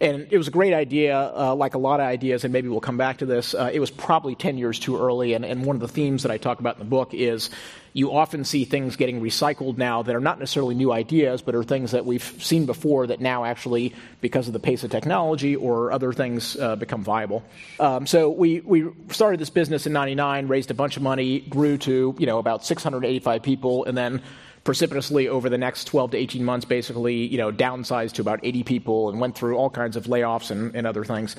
And 0.00 0.28
it 0.30 0.38
was 0.38 0.46
a 0.46 0.52
great 0.52 0.74
idea, 0.74 1.32
uh, 1.36 1.56
like 1.56 1.74
a 1.74 1.78
lot 1.78 1.98
of 1.98 2.06
ideas, 2.06 2.44
and 2.44 2.52
maybe 2.52 2.68
we'll 2.68 2.80
come 2.80 2.98
back 2.98 3.18
to 3.18 3.26
this. 3.26 3.52
Uh, 3.52 3.68
it 3.72 3.80
was 3.80 3.90
probably 3.90 4.36
10 4.36 4.56
years 4.56 4.78
too 4.78 4.96
early, 4.96 5.32
and, 5.34 5.44
and 5.44 5.64
one 5.64 5.74
of 5.74 5.80
the 5.80 5.88
themes 5.88 6.22
that 6.22 6.30
I 6.30 6.38
talk 6.38 6.60
about 6.60 6.76
in 6.76 6.78
the 6.78 6.84
book 6.84 7.14
is 7.14 7.50
you 7.98 8.12
often 8.12 8.44
see 8.44 8.64
things 8.64 8.94
getting 8.94 9.20
recycled 9.20 9.76
now 9.76 10.02
that 10.04 10.14
are 10.14 10.20
not 10.20 10.38
necessarily 10.38 10.76
new 10.76 10.92
ideas, 10.92 11.42
but 11.42 11.56
are 11.56 11.64
things 11.64 11.90
that 11.90 12.06
we've 12.06 12.22
seen 12.22 12.64
before 12.64 13.08
that 13.08 13.20
now 13.20 13.44
actually, 13.44 13.92
because 14.20 14.46
of 14.46 14.52
the 14.52 14.60
pace 14.60 14.84
of 14.84 14.90
technology 14.92 15.56
or 15.56 15.90
other 15.90 16.12
things, 16.12 16.56
uh, 16.56 16.76
become 16.76 17.02
viable. 17.02 17.42
Um, 17.80 18.06
so 18.06 18.30
we, 18.30 18.60
we 18.60 18.88
started 19.10 19.40
this 19.40 19.50
business 19.50 19.84
in 19.84 19.92
99, 19.92 20.46
raised 20.46 20.70
a 20.70 20.74
bunch 20.74 20.96
of 20.96 21.02
money, 21.02 21.40
grew 21.40 21.76
to, 21.78 22.14
you 22.16 22.26
know, 22.26 22.38
about 22.38 22.64
685 22.64 23.42
people, 23.42 23.84
and 23.84 23.98
then 23.98 24.22
precipitously 24.62 25.26
over 25.26 25.48
the 25.48 25.58
next 25.58 25.86
12 25.86 26.12
to 26.12 26.18
18 26.18 26.44
months, 26.44 26.66
basically, 26.66 27.26
you 27.26 27.38
know, 27.38 27.50
downsized 27.50 28.12
to 28.12 28.22
about 28.22 28.38
80 28.44 28.62
people 28.62 29.08
and 29.08 29.18
went 29.18 29.34
through 29.34 29.56
all 29.56 29.70
kinds 29.70 29.96
of 29.96 30.04
layoffs 30.04 30.52
and, 30.52 30.72
and 30.76 30.86
other 30.86 31.04
things. 31.04 31.34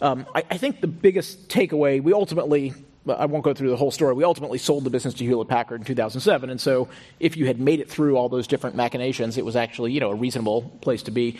Um, 0.00 0.26
I, 0.34 0.44
I, 0.50 0.56
think 0.56 0.80
the 0.80 0.86
biggest 0.86 1.48
takeaway, 1.48 2.00
we 2.00 2.12
ultimately, 2.12 2.72
I 3.10 3.26
won't 3.26 3.44
go 3.44 3.54
through 3.54 3.70
the 3.70 3.76
whole 3.76 3.90
story, 3.90 4.14
we 4.14 4.24
ultimately 4.24 4.58
sold 4.58 4.84
the 4.84 4.90
business 4.90 5.14
to 5.14 5.24
Hewlett 5.24 5.48
Packard 5.48 5.80
in 5.80 5.86
2007. 5.86 6.50
And 6.50 6.60
so 6.60 6.88
if 7.20 7.36
you 7.36 7.46
had 7.46 7.60
made 7.60 7.80
it 7.80 7.88
through 7.88 8.16
all 8.16 8.28
those 8.28 8.46
different 8.46 8.76
machinations, 8.76 9.38
it 9.38 9.44
was 9.44 9.56
actually, 9.56 9.92
you 9.92 10.00
know, 10.00 10.10
a 10.10 10.14
reasonable 10.14 10.62
place 10.80 11.02
to 11.04 11.10
be. 11.10 11.38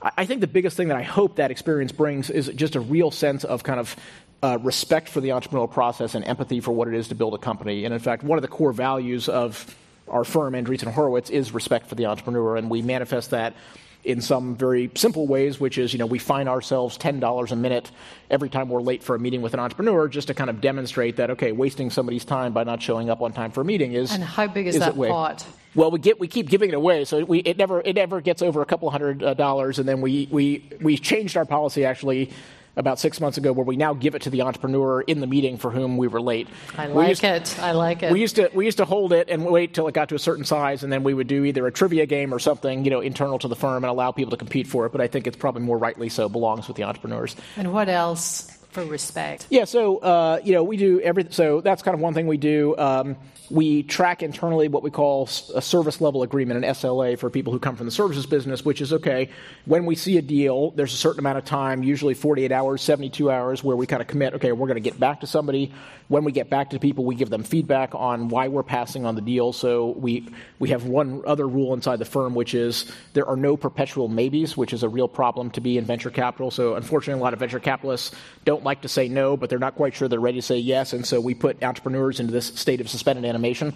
I, 0.00 0.26
think 0.26 0.40
the 0.40 0.46
biggest 0.46 0.76
thing 0.76 0.88
that 0.88 0.96
I 0.96 1.02
hope 1.02 1.36
that 1.36 1.50
experience 1.50 1.90
brings 1.90 2.30
is 2.30 2.46
just 2.54 2.76
a 2.76 2.80
real 2.80 3.10
sense 3.10 3.42
of 3.42 3.64
kind 3.64 3.80
of 3.80 3.96
uh, 4.42 4.58
respect 4.62 5.08
for 5.08 5.20
the 5.20 5.30
entrepreneurial 5.30 5.70
process 5.70 6.14
and 6.14 6.24
empathy 6.24 6.60
for 6.60 6.70
what 6.70 6.86
it 6.86 6.94
is 6.94 7.08
to 7.08 7.16
build 7.16 7.34
a 7.34 7.38
company. 7.38 7.84
And 7.84 7.92
in 7.92 7.98
fact, 7.98 8.22
one 8.22 8.38
of 8.38 8.42
the 8.42 8.48
core 8.48 8.72
values 8.72 9.28
of 9.28 9.76
our 10.06 10.22
firm, 10.22 10.54
Andreessen 10.54 10.92
Horowitz, 10.92 11.30
is 11.30 11.52
respect 11.52 11.88
for 11.88 11.96
the 11.96 12.06
entrepreneur, 12.06 12.56
and 12.56 12.70
we 12.70 12.80
manifest 12.80 13.30
that 13.30 13.54
in 14.04 14.20
some 14.20 14.54
very 14.54 14.90
simple 14.94 15.26
ways, 15.26 15.58
which 15.58 15.76
is, 15.76 15.92
you 15.92 15.98
know, 15.98 16.06
we 16.06 16.18
fine 16.18 16.48
ourselves 16.48 16.96
$10 16.98 17.50
a 17.50 17.56
minute 17.56 17.90
every 18.30 18.48
time 18.48 18.68
we're 18.68 18.80
late 18.80 19.02
for 19.02 19.14
a 19.14 19.18
meeting 19.18 19.42
with 19.42 19.54
an 19.54 19.60
entrepreneur 19.60 20.08
just 20.08 20.28
to 20.28 20.34
kind 20.34 20.48
of 20.48 20.60
demonstrate 20.60 21.16
that, 21.16 21.30
okay, 21.30 21.52
wasting 21.52 21.90
somebody's 21.90 22.24
time 22.24 22.52
by 22.52 22.64
not 22.64 22.80
showing 22.80 23.10
up 23.10 23.20
on 23.20 23.32
time 23.32 23.50
for 23.50 23.62
a 23.62 23.64
meeting 23.64 23.92
is. 23.92 24.12
And 24.12 24.22
how 24.22 24.46
big 24.46 24.66
is, 24.66 24.76
is 24.76 24.80
that 24.80 24.94
pot? 24.94 25.46
Well, 25.74 25.90
we 25.90 25.98
get 25.98 26.18
we 26.18 26.28
keep 26.28 26.48
giving 26.48 26.70
it 26.70 26.74
away, 26.74 27.04
so 27.04 27.24
we, 27.24 27.40
it 27.40 27.58
never 27.58 27.82
it 27.82 27.94
never 27.94 28.20
gets 28.20 28.40
over 28.40 28.62
a 28.62 28.66
couple 28.66 28.90
hundred 28.90 29.22
uh, 29.22 29.34
dollars, 29.34 29.78
and 29.78 29.86
then 29.86 30.00
we 30.00 30.26
we 30.30 30.64
we 30.80 30.96
changed 30.96 31.36
our 31.36 31.44
policy 31.44 31.84
actually 31.84 32.30
about 32.78 32.98
six 32.98 33.20
months 33.20 33.36
ago 33.36 33.52
where 33.52 33.64
we 33.64 33.76
now 33.76 33.92
give 33.92 34.14
it 34.14 34.22
to 34.22 34.30
the 34.30 34.42
entrepreneur 34.42 35.02
in 35.02 35.20
the 35.20 35.26
meeting 35.26 35.58
for 35.58 35.70
whom 35.70 35.96
we 35.96 36.08
were 36.08 36.20
late. 36.20 36.48
I 36.78 36.86
like 36.86 37.22
it. 37.22 37.58
I 37.58 37.72
like 37.72 38.02
it. 38.02 38.12
We 38.12 38.20
used 38.20 38.36
to 38.36 38.50
we 38.54 38.64
used 38.64 38.78
to 38.78 38.84
hold 38.84 39.12
it 39.12 39.28
and 39.28 39.44
wait 39.44 39.74
till 39.74 39.88
it 39.88 39.92
got 39.92 40.08
to 40.10 40.14
a 40.14 40.18
certain 40.18 40.44
size, 40.44 40.82
and 40.82 40.92
then 40.92 41.02
we 41.02 41.12
would 41.12 41.26
do 41.26 41.44
either 41.44 41.66
a 41.66 41.72
trivia 41.72 42.06
game 42.06 42.32
or 42.32 42.38
something, 42.38 42.84
you 42.84 42.90
know, 42.90 43.00
internal 43.00 43.38
to 43.40 43.48
the 43.48 43.56
firm 43.56 43.84
and 43.84 43.90
allow 43.90 44.12
people 44.12 44.30
to 44.30 44.36
compete 44.36 44.66
for 44.66 44.86
it. 44.86 44.92
But 44.92 45.00
I 45.00 45.08
think 45.08 45.26
it's 45.26 45.36
probably 45.36 45.62
more 45.62 45.76
rightly 45.76 46.08
so 46.08 46.28
belongs 46.28 46.68
with 46.68 46.76
the 46.76 46.84
entrepreneurs. 46.84 47.36
And 47.56 47.72
what 47.72 47.88
else? 47.88 48.57
For 48.78 48.90
respect. 48.90 49.46
Yeah, 49.50 49.64
so 49.64 49.98
uh, 49.98 50.40
you 50.44 50.52
know 50.52 50.62
we 50.62 50.76
do 50.76 51.00
everything. 51.00 51.32
So 51.32 51.60
that's 51.60 51.82
kind 51.82 51.94
of 51.94 52.00
one 52.00 52.14
thing 52.14 52.26
we 52.26 52.36
do. 52.36 52.76
Um, 52.78 53.16
we 53.50 53.82
track 53.82 54.22
internally 54.22 54.68
what 54.68 54.82
we 54.82 54.90
call 54.90 55.28
a 55.54 55.62
service 55.62 56.00
level 56.00 56.22
agreement, 56.22 56.64
an 56.64 56.70
SLA, 56.74 57.18
for 57.18 57.30
people 57.30 57.52
who 57.52 57.58
come 57.58 57.76
from 57.76 57.86
the 57.86 57.92
services 57.92 58.26
business, 58.26 58.64
which 58.64 58.80
is 58.80 58.92
okay, 58.92 59.30
when 59.64 59.86
we 59.86 59.94
see 59.94 60.18
a 60.18 60.22
deal, 60.22 60.70
there's 60.72 60.92
a 60.92 60.96
certain 60.96 61.20
amount 61.20 61.38
of 61.38 61.44
time, 61.44 61.82
usually 61.82 62.14
48 62.14 62.52
hours, 62.52 62.82
72 62.82 63.30
hours, 63.30 63.64
where 63.64 63.76
we 63.76 63.86
kind 63.86 64.02
of 64.02 64.08
commit, 64.08 64.34
okay, 64.34 64.52
we're 64.52 64.66
going 64.66 64.82
to 64.82 64.90
get 64.90 65.00
back 65.00 65.20
to 65.20 65.26
somebody. 65.26 65.72
When 66.08 66.24
we 66.24 66.32
get 66.32 66.48
back 66.50 66.70
to 66.70 66.78
people, 66.78 67.04
we 67.04 67.14
give 67.14 67.30
them 67.30 67.42
feedback 67.42 67.94
on 67.94 68.28
why 68.28 68.48
we're 68.48 68.62
passing 68.62 69.04
on 69.04 69.14
the 69.14 69.20
deal. 69.20 69.52
So 69.52 69.90
we, 69.90 70.28
we 70.58 70.70
have 70.70 70.84
one 70.84 71.22
other 71.26 71.46
rule 71.46 71.74
inside 71.74 71.98
the 71.98 72.06
firm, 72.06 72.34
which 72.34 72.54
is 72.54 72.90
there 73.12 73.26
are 73.26 73.36
no 73.36 73.56
perpetual 73.56 74.08
maybes, 74.08 74.56
which 74.56 74.72
is 74.72 74.82
a 74.82 74.88
real 74.88 75.08
problem 75.08 75.50
to 75.52 75.60
be 75.60 75.78
in 75.78 75.84
venture 75.84 76.10
capital. 76.10 76.50
So 76.50 76.74
unfortunately, 76.74 77.20
a 77.20 77.22
lot 77.22 77.34
of 77.34 77.38
venture 77.38 77.60
capitalists 77.60 78.14
don't 78.44 78.64
like 78.68 78.82
to 78.82 78.88
say 78.88 79.08
no, 79.08 79.34
but 79.34 79.48
they're 79.48 79.58
not 79.58 79.76
quite 79.76 79.94
sure 79.94 80.08
they're 80.08 80.20
ready 80.20 80.36
to 80.38 80.42
say 80.42 80.58
yes. 80.58 80.92
And 80.92 81.06
so 81.06 81.22
we 81.22 81.32
put 81.32 81.62
entrepreneurs 81.64 82.20
into 82.20 82.32
this 82.32 82.46
state 82.46 82.82
of 82.82 82.88
suspended 82.90 83.24
animation. 83.24 83.72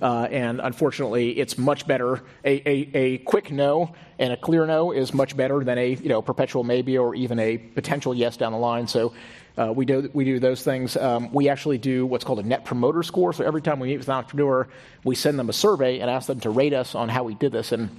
Uh, 0.00 0.28
and 0.30 0.60
unfortunately, 0.60 1.30
it's 1.30 1.58
much 1.58 1.88
better. 1.88 2.22
A, 2.44 2.68
a, 2.68 2.90
a, 2.94 3.18
quick 3.18 3.50
no 3.50 3.92
and 4.16 4.32
a 4.32 4.36
clear 4.36 4.64
no 4.64 4.92
is 4.92 5.12
much 5.12 5.36
better 5.36 5.64
than 5.64 5.76
a 5.76 5.88
you 5.94 6.08
know 6.08 6.22
perpetual 6.22 6.62
maybe 6.62 6.96
or 6.96 7.16
even 7.16 7.40
a 7.40 7.58
potential 7.58 8.14
yes 8.14 8.36
down 8.36 8.52
the 8.52 8.58
line. 8.58 8.86
So. 8.86 9.12
Uh, 9.56 9.72
we 9.72 9.84
do 9.84 10.08
we 10.12 10.24
do 10.24 10.38
those 10.38 10.62
things. 10.62 10.96
Um, 10.96 11.32
we 11.32 11.48
actually 11.48 11.78
do 11.78 12.06
what's 12.06 12.24
called 12.24 12.38
a 12.38 12.44
net 12.44 12.64
promoter 12.64 13.02
score. 13.02 13.32
So 13.32 13.42
every 13.42 13.60
time 13.60 13.80
we 13.80 13.88
meet 13.88 13.98
with 13.98 14.06
an 14.06 14.14
entrepreneur, 14.14 14.68
we 15.02 15.16
send 15.16 15.36
them 15.36 15.48
a 15.48 15.52
survey 15.52 15.98
and 15.98 16.08
ask 16.08 16.28
them 16.28 16.38
to 16.46 16.50
rate 16.50 16.72
us 16.72 16.94
on 16.94 17.08
how 17.08 17.24
we 17.24 17.34
did 17.34 17.50
this. 17.50 17.72
And 17.72 17.90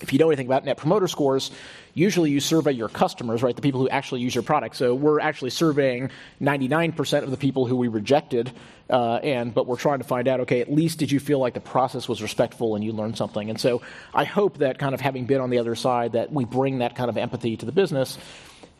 if 0.00 0.14
you 0.14 0.18
know 0.18 0.28
anything 0.30 0.46
about 0.46 0.64
net 0.64 0.78
promoter 0.78 1.06
scores, 1.06 1.50
usually 1.94 2.30
you 2.30 2.40
survey 2.40 2.72
your 2.72 2.88
customers, 2.88 3.42
right? 3.42 3.54
The 3.54 3.62
people 3.62 3.80
who 3.80 3.88
actually 3.88 4.20
use 4.20 4.34
your 4.34 4.42
product. 4.42 4.76
So 4.76 4.94
we're 4.94 5.20
actually 5.20 5.50
surveying 5.50 6.10
99% 6.40 7.22
of 7.22 7.30
the 7.30 7.36
people 7.36 7.66
who 7.66 7.76
we 7.76 7.88
rejected, 7.88 8.52
uh, 8.90 9.14
and 9.16 9.54
but 9.54 9.66
we're 9.66 9.76
trying 9.76 9.98
to 9.98 10.04
find 10.04 10.28
out, 10.28 10.40
okay, 10.40 10.60
at 10.60 10.70
least 10.70 10.98
did 10.98 11.10
you 11.10 11.20
feel 11.20 11.38
like 11.38 11.54
the 11.54 11.60
process 11.60 12.08
was 12.08 12.20
respectful 12.20 12.74
and 12.74 12.84
you 12.84 12.92
learned 12.92 13.16
something? 13.16 13.48
And 13.48 13.58
so 13.58 13.80
I 14.12 14.24
hope 14.24 14.58
that 14.58 14.78
kind 14.78 14.94
of 14.94 15.00
having 15.00 15.24
been 15.24 15.40
on 15.40 15.50
the 15.50 15.58
other 15.58 15.74
side, 15.74 16.12
that 16.12 16.32
we 16.32 16.44
bring 16.44 16.78
that 16.78 16.96
kind 16.96 17.08
of 17.08 17.16
empathy 17.16 17.56
to 17.56 17.64
the 17.64 17.72
business. 17.72 18.18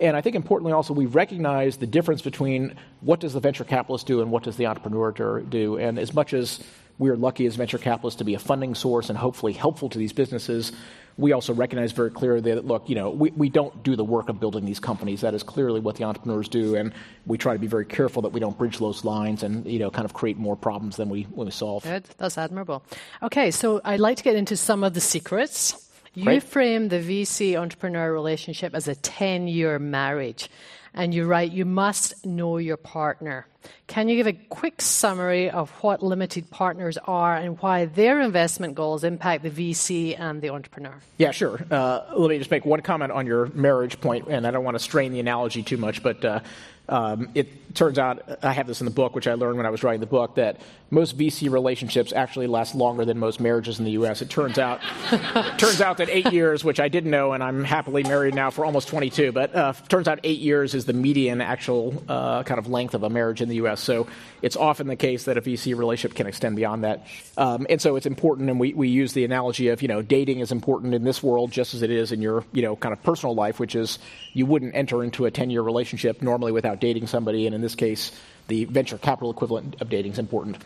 And 0.01 0.17
I 0.17 0.21
think 0.21 0.35
importantly 0.35 0.73
also 0.73 0.93
we 0.93 1.07
recognize 1.07 1.77
the 1.77 1.87
difference 1.87 2.21
between 2.21 2.75
what 3.01 3.21
does 3.21 3.33
the 3.33 3.41
venture 3.41 3.65
capitalist 3.65 4.07
do 4.07 4.21
and 4.21 4.31
what 4.31 4.43
does 4.43 4.57
the 4.57 4.67
entrepreneur 4.67 5.41
do. 5.41 5.79
And 5.79 5.99
as 5.99 6.13
much 6.13 6.35
as 6.35 6.61
we're 6.99 7.17
lucky 7.17 7.47
as 7.47 7.57
venture 7.57 7.79
capitalists 7.79 8.19
to 8.19 8.25
be 8.25 8.35
a 8.35 8.39
funding 8.39 8.75
source 8.75 9.09
and 9.09 9.19
hopefully 9.19 9.53
helpful 9.53 9.89
to 9.89 9.99
these 9.99 10.13
businesses, 10.13 10.73
we 11.17 11.33
also 11.33 11.55
recognize 11.55 11.93
very 11.93 12.11
clearly 12.11 12.41
that, 12.41 12.65
look, 12.65 12.89
you 12.89 12.95
know, 12.95 13.11
we, 13.11 13.31
we 13.31 13.49
don't 13.49 13.83
do 13.83 13.95
the 13.95 14.05
work 14.05 14.29
of 14.29 14.41
building 14.41 14.65
these 14.65 14.81
companies. 14.81 15.21
That 15.21 15.35
is 15.35 15.43
clearly 15.43 15.81
what 15.81 15.97
the 15.97 16.05
entrepreneurs 16.05 16.49
do, 16.49 16.75
and 16.75 16.93
we 17.27 17.39
try 17.39 17.53
to 17.53 17.59
be 17.59 17.67
very 17.67 17.85
careful 17.85 18.23
that 18.23 18.33
we 18.33 18.41
don't 18.41 18.57
bridge 18.59 18.79
those 18.79 19.05
lines 19.05 19.43
and, 19.43 19.65
you 19.67 19.79
know, 19.79 19.91
kind 19.91 20.05
of 20.05 20.13
create 20.13 20.37
more 20.37 20.57
problems 20.57 20.97
than 20.97 21.09
we, 21.09 21.23
when 21.25 21.47
we 21.47 21.53
solve. 21.53 21.85
Good. 21.85 22.05
That's 22.19 22.37
admirable. 22.37 22.83
Okay, 23.23 23.51
so 23.51 23.81
I'd 23.85 24.01
like 24.01 24.17
to 24.19 24.25
get 24.25 24.35
into 24.35 24.57
some 24.57 24.83
of 24.83 24.95
the 24.95 25.01
secrets. 25.01 25.81
You 26.15 26.41
frame 26.41 26.89
the 26.89 27.01
VC 27.01 27.61
entrepreneur 27.61 28.13
relationship 28.13 28.75
as 28.75 28.87
a 28.87 28.95
10 28.95 29.49
year 29.49 29.81
marriage. 29.81 30.49
And 30.95 31.13
you're 31.13 31.27
right, 31.27 31.51
you 31.51 31.65
must 31.65 32.25
know 32.25 32.59
your 32.59 32.77
partner. 32.77 33.47
Can 33.87 34.09
you 34.09 34.17
give 34.17 34.27
a 34.27 34.33
quick 34.33 34.81
summary 34.81 35.51
of 35.51 35.71
what 35.83 36.03
limited 36.03 36.51
partners 36.51 36.97
are 36.99 37.37
and 37.37 37.59
why 37.59 37.87
their 37.87 38.21
investment 38.21 38.75
goals 38.75 39.05
impact 39.05 39.43
the 39.43 39.51
VC 39.51 40.19
and 40.19 40.41
the 40.41 40.51
entrepreneur? 40.51 40.95
Yeah, 41.19 41.33
sure. 41.33 41.61
Uh, 41.71 42.03
let 42.17 42.29
me 42.29 42.39
just 42.39 42.51
make 42.51 42.65
one 42.65 42.81
comment 42.83 43.11
on 43.11 43.27
your 43.27 43.47
marriage 43.47 44.01
point, 44.01 44.29
and 44.29 44.47
I 44.47 44.51
don't 44.51 44.65
want 44.65 44.77
to 44.77 44.83
strain 44.83 45.13
the 45.13 45.21
analogy 45.21 45.63
too 45.63 45.77
much, 45.77 46.03
but 46.03 46.25
uh, 46.25 46.41
um, 46.89 47.29
it 47.35 47.75
turns 47.75 47.99
out, 47.99 48.39
I 48.43 48.53
have 48.53 48.67
this 48.67 48.81
in 48.81 48.85
the 48.85 48.91
book, 48.91 49.15
which 49.15 49.27
I 49.27 49.35
learned 49.35 49.57
when 49.57 49.67
I 49.67 49.71
was 49.71 49.83
writing 49.83 50.01
the 50.01 50.07
book, 50.07 50.37
that 50.37 50.61
most 50.91 51.19
VC 51.19 51.51
relationships 51.51 52.13
actually 52.13 52.47
last 52.47 52.75
longer 52.75 53.05
than 53.05 53.19
most 53.19 53.41
marriages 53.41 53.79
in 53.79 53.85
the 53.85 53.93
U.S. 53.93 54.23
It 54.23 54.31
turns 54.31 54.59
out, 54.59 54.81
turns 55.59 55.81
out 55.81 55.97
that 55.99 56.09
eight 56.09 56.33
years, 56.33 56.63
which 56.63 56.79
I 56.79 56.89
didn't 56.89 57.11
know, 57.11 57.33
and 57.33 57.43
I'm 57.43 57.65
happily 57.65 58.05
married 58.05 58.35
now 58.35 58.51
for 58.51 58.65
almost 58.65 58.89
22, 58.89 59.33
but 59.33 59.55
uh, 59.55 59.73
turns 59.89 60.07
out 60.07 60.21
eight 60.23 60.39
years 60.39 60.75
is 60.75 60.85
the 60.85 60.93
median 60.93 61.41
actual 61.41 62.03
uh, 62.09 62.45
kind 62.45 62.59
of 62.59 62.69
length 62.69 62.95
of 62.95 63.03
a 63.03 63.11
marriage 63.11 63.43
in 63.43 63.49
the 63.49 63.57
U.S. 63.57 63.81
So 63.81 64.07
it's 64.41 64.57
often 64.57 64.87
the 64.87 64.97
case 64.97 65.25
that 65.25 65.37
a 65.37 65.43
VC 65.43 65.77
relationship 65.77 66.17
can 66.17 66.27
extend 66.27 66.57
beyond 66.57 66.85
that, 66.85 67.07
um, 67.37 67.67
and 67.69 67.81
so 67.81 67.97
it's 67.97 68.07
important. 68.07 68.51
And 68.51 68.61
we 68.61 68.73
we 68.75 68.89
use 68.89 69.15
the 69.15 69.25
analogy 69.25 69.69
of 69.69 69.83
you 69.83 69.89
know 69.89 70.03
dating 70.03 70.41
is 70.41 70.53
important 70.53 70.95
in 70.95 71.03
this 71.03 71.23
world 71.23 71.51
just 71.51 71.75
as 71.75 71.83
it 71.83 71.91
is 71.91 72.13
in 72.13 72.23
your 72.23 72.45
you 72.53 72.63
know 72.63 72.77
kind 72.77 72.93
of 72.93 73.03
personal 73.03 73.35
life, 73.35 73.59
which 73.59 73.75
is 73.75 73.99
you 74.33 74.47
wouldn't 74.47 74.75
enter 74.75 75.03
into 75.03 75.25
a 75.25 75.31
10 75.31 75.51
year 75.51 75.63
relationship 75.63 76.21
normally 76.21 76.53
without 76.53 76.74
dating 76.77 77.07
somebody, 77.07 77.47
and 77.47 77.55
in 77.55 77.61
this 77.61 77.75
case, 77.75 78.13
the 78.49 78.65
venture 78.65 78.99
capital 78.99 79.31
equivalent 79.31 79.81
of 79.81 79.89
dating 79.89 80.13
is 80.13 80.19
important. 80.19 80.59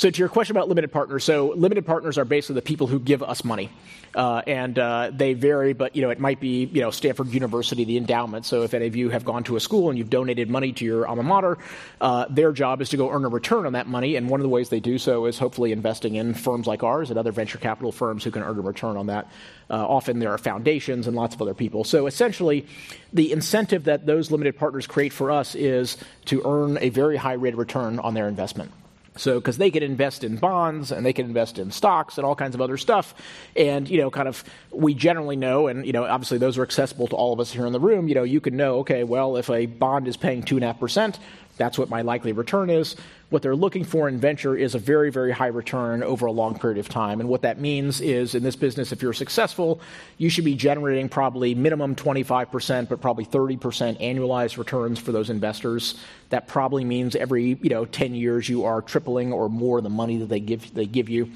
So, 0.00 0.08
to 0.08 0.18
your 0.18 0.30
question 0.30 0.56
about 0.56 0.66
limited 0.66 0.92
partners, 0.92 1.24
so 1.24 1.48
limited 1.48 1.84
partners 1.84 2.16
are 2.16 2.24
basically 2.24 2.54
the 2.54 2.62
people 2.62 2.86
who 2.86 2.98
give 2.98 3.22
us 3.22 3.44
money, 3.44 3.68
uh, 4.14 4.40
and 4.46 4.78
uh, 4.78 5.10
they 5.12 5.34
vary. 5.34 5.74
But 5.74 5.94
you 5.94 6.00
know, 6.00 6.08
it 6.08 6.18
might 6.18 6.40
be 6.40 6.64
you 6.64 6.80
know 6.80 6.90
Stanford 6.90 7.28
University, 7.28 7.84
the 7.84 7.98
endowment. 7.98 8.46
So, 8.46 8.62
if 8.62 8.72
any 8.72 8.86
of 8.86 8.96
you 8.96 9.10
have 9.10 9.26
gone 9.26 9.44
to 9.44 9.56
a 9.56 9.60
school 9.60 9.90
and 9.90 9.98
you've 9.98 10.08
donated 10.08 10.48
money 10.48 10.72
to 10.72 10.86
your 10.86 11.06
alma 11.06 11.22
mater, 11.22 11.58
uh, 12.00 12.24
their 12.30 12.50
job 12.52 12.80
is 12.80 12.88
to 12.88 12.96
go 12.96 13.10
earn 13.10 13.26
a 13.26 13.28
return 13.28 13.66
on 13.66 13.74
that 13.74 13.88
money, 13.88 14.16
and 14.16 14.30
one 14.30 14.40
of 14.40 14.42
the 14.42 14.48
ways 14.48 14.70
they 14.70 14.80
do 14.80 14.96
so 14.96 15.26
is 15.26 15.38
hopefully 15.38 15.70
investing 15.70 16.14
in 16.14 16.32
firms 16.32 16.66
like 16.66 16.82
ours 16.82 17.10
and 17.10 17.18
other 17.18 17.30
venture 17.30 17.58
capital 17.58 17.92
firms 17.92 18.24
who 18.24 18.30
can 18.30 18.42
earn 18.42 18.56
a 18.56 18.62
return 18.62 18.96
on 18.96 19.08
that. 19.08 19.30
Uh, 19.68 19.86
often 19.86 20.18
there 20.18 20.30
are 20.30 20.38
foundations 20.38 21.08
and 21.08 21.14
lots 21.14 21.34
of 21.34 21.42
other 21.42 21.52
people. 21.52 21.84
So 21.84 22.06
essentially, 22.06 22.66
the 23.12 23.32
incentive 23.32 23.84
that 23.84 24.06
those 24.06 24.30
limited 24.30 24.56
partners 24.56 24.86
create 24.86 25.12
for 25.12 25.30
us 25.30 25.54
is 25.54 25.98
to 26.24 26.40
earn 26.46 26.78
a 26.80 26.88
very 26.88 27.18
high 27.18 27.34
rate 27.34 27.52
of 27.52 27.58
return 27.58 27.98
on 27.98 28.14
their 28.14 28.28
investment. 28.28 28.72
So, 29.20 29.38
because 29.38 29.58
they 29.58 29.70
can 29.70 29.82
invest 29.82 30.24
in 30.24 30.36
bonds 30.36 30.90
and 30.90 31.04
they 31.04 31.12
can 31.12 31.26
invest 31.26 31.58
in 31.58 31.70
stocks 31.70 32.16
and 32.16 32.26
all 32.26 32.34
kinds 32.34 32.54
of 32.54 32.62
other 32.62 32.78
stuff. 32.78 33.14
And, 33.54 33.86
you 33.86 33.98
know, 33.98 34.10
kind 34.10 34.26
of, 34.26 34.42
we 34.70 34.94
generally 34.94 35.36
know, 35.36 35.68
and, 35.68 35.84
you 35.84 35.92
know, 35.92 36.04
obviously 36.04 36.38
those 36.38 36.56
are 36.56 36.62
accessible 36.62 37.06
to 37.08 37.16
all 37.16 37.34
of 37.34 37.38
us 37.38 37.52
here 37.52 37.66
in 37.66 37.74
the 37.74 37.80
room, 37.80 38.08
you 38.08 38.14
know, 38.14 38.22
you 38.22 38.40
can 38.40 38.56
know, 38.56 38.78
okay, 38.78 39.04
well, 39.04 39.36
if 39.36 39.50
a 39.50 39.66
bond 39.66 40.08
is 40.08 40.16
paying 40.16 40.42
2.5%, 40.42 41.18
that's 41.58 41.76
what 41.76 41.90
my 41.90 42.00
likely 42.00 42.32
return 42.32 42.70
is. 42.70 42.96
What 43.30 43.42
they're 43.42 43.56
looking 43.56 43.84
for 43.84 44.08
in 44.08 44.18
venture 44.18 44.56
is 44.56 44.74
a 44.74 44.80
very, 44.80 45.10
very 45.10 45.30
high 45.30 45.46
return 45.46 46.02
over 46.02 46.26
a 46.26 46.32
long 46.32 46.58
period 46.58 46.78
of 46.78 46.88
time. 46.88 47.20
And 47.20 47.28
what 47.28 47.42
that 47.42 47.60
means 47.60 48.00
is 48.00 48.34
in 48.34 48.42
this 48.42 48.56
business, 48.56 48.90
if 48.90 49.02
you're 49.02 49.12
successful, 49.12 49.80
you 50.18 50.28
should 50.28 50.44
be 50.44 50.56
generating 50.56 51.08
probably 51.08 51.54
minimum 51.54 51.94
25%, 51.94 52.88
but 52.88 53.00
probably 53.00 53.24
30% 53.24 53.58
annualized 54.00 54.58
returns 54.58 54.98
for 54.98 55.12
those 55.12 55.30
investors. 55.30 55.94
That 56.30 56.48
probably 56.48 56.84
means 56.84 57.14
every, 57.14 57.56
you 57.62 57.70
know, 57.70 57.84
10 57.84 58.16
years 58.16 58.48
you 58.48 58.64
are 58.64 58.82
tripling 58.82 59.32
or 59.32 59.48
more 59.48 59.80
the 59.80 59.88
money 59.88 60.18
that 60.18 60.28
they 60.28 60.40
give, 60.40 60.74
they 60.74 60.86
give 60.86 61.08
you. 61.08 61.30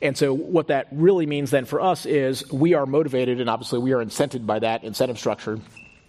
And 0.00 0.16
so, 0.16 0.34
what 0.34 0.68
that 0.68 0.88
really 0.92 1.26
means 1.26 1.50
then 1.50 1.66
for 1.66 1.80
us 1.80 2.04
is 2.04 2.50
we 2.50 2.74
are 2.74 2.84
motivated, 2.84 3.40
and 3.40 3.48
obviously 3.48 3.78
we 3.78 3.92
are 3.92 4.04
incented 4.04 4.44
by 4.44 4.58
that 4.58 4.84
incentive 4.84 5.18
structure 5.18 5.60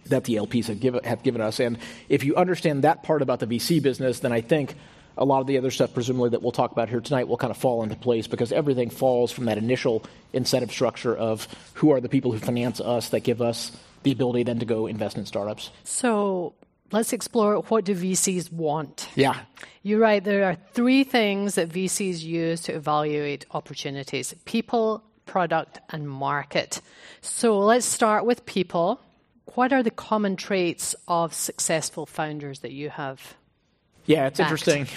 that 0.08 0.26
the 0.26 0.36
LPs 0.36 0.68
have, 0.68 1.06
have 1.06 1.24
given 1.24 1.42
us. 1.42 1.60
And 1.60 1.78
if 2.10 2.24
you 2.24 2.36
understand 2.36 2.84
that 2.84 3.04
part 3.04 3.22
about 3.22 3.40
the 3.40 3.48
VC 3.48 3.82
business, 3.82 4.20
then 4.20 4.32
I 4.32 4.42
think 4.42 4.76
a 5.18 5.26
lot 5.26 5.42
of 5.42 5.48
the 5.48 5.58
other 5.58 5.72
stuff, 5.72 5.94
presumably, 5.94 6.30
that 6.30 6.42
we'll 6.42 6.52
talk 6.52 6.72
about 6.72 6.90
here 6.90 7.02
tonight 7.02 7.28
will 7.28 7.38
kind 7.38 7.52
of 7.52 7.58
fall 7.58 7.84
into 7.84 7.96
place 7.96 8.28
because 8.28 8.52
everything 8.52 8.90
falls 8.90 9.32
from 9.32 9.46
that 9.46 9.58
initial 9.58 10.04
incentive 10.34 10.72
structure 10.72 11.16
of 11.16 11.48
who 11.76 11.92
are 11.92 12.02
the 12.02 12.10
people 12.10 12.32
who 12.32 12.40
finance 12.40 12.82
us 12.82 13.10
that 13.10 13.22
give 13.22 13.42
us 13.42 13.72
the 14.04 14.12
ability 14.12 14.44
then 14.44 14.60
to 14.60 14.66
go 14.66 14.88
invest 14.88 15.18
in 15.18 15.26
startups. 15.26 15.72
So 15.84 16.54
let's 16.92 17.14
explore 17.14 17.58
what 17.62 17.86
do 17.86 17.96
VCs 17.96 18.52
want. 18.52 19.10
Yeah. 19.16 19.40
You're 19.84 20.00
right. 20.00 20.24
There 20.24 20.46
are 20.46 20.58
three 20.74 21.04
things 21.04 21.56
that 21.56 21.70
VCs 21.70 22.22
use 22.22 22.62
to 22.62 22.74
evaluate 22.74 23.46
opportunities 23.52 24.34
people, 24.46 25.04
product, 25.26 25.80
and 25.90 26.10
market. 26.10 26.82
So 27.22 27.60
let's 27.60 27.86
start 27.86 28.26
with 28.26 28.46
people 28.46 29.00
what 29.54 29.72
are 29.72 29.84
the 29.84 29.92
common 29.92 30.36
traits 30.36 30.96
of 31.08 31.34
successful 31.34 32.06
founders 32.06 32.60
that 32.60 32.72
you 32.72 32.90
have? 32.90 33.36
Yeah, 34.06 34.28
it's 34.28 34.38
backed? 34.38 34.52
interesting. 34.52 34.88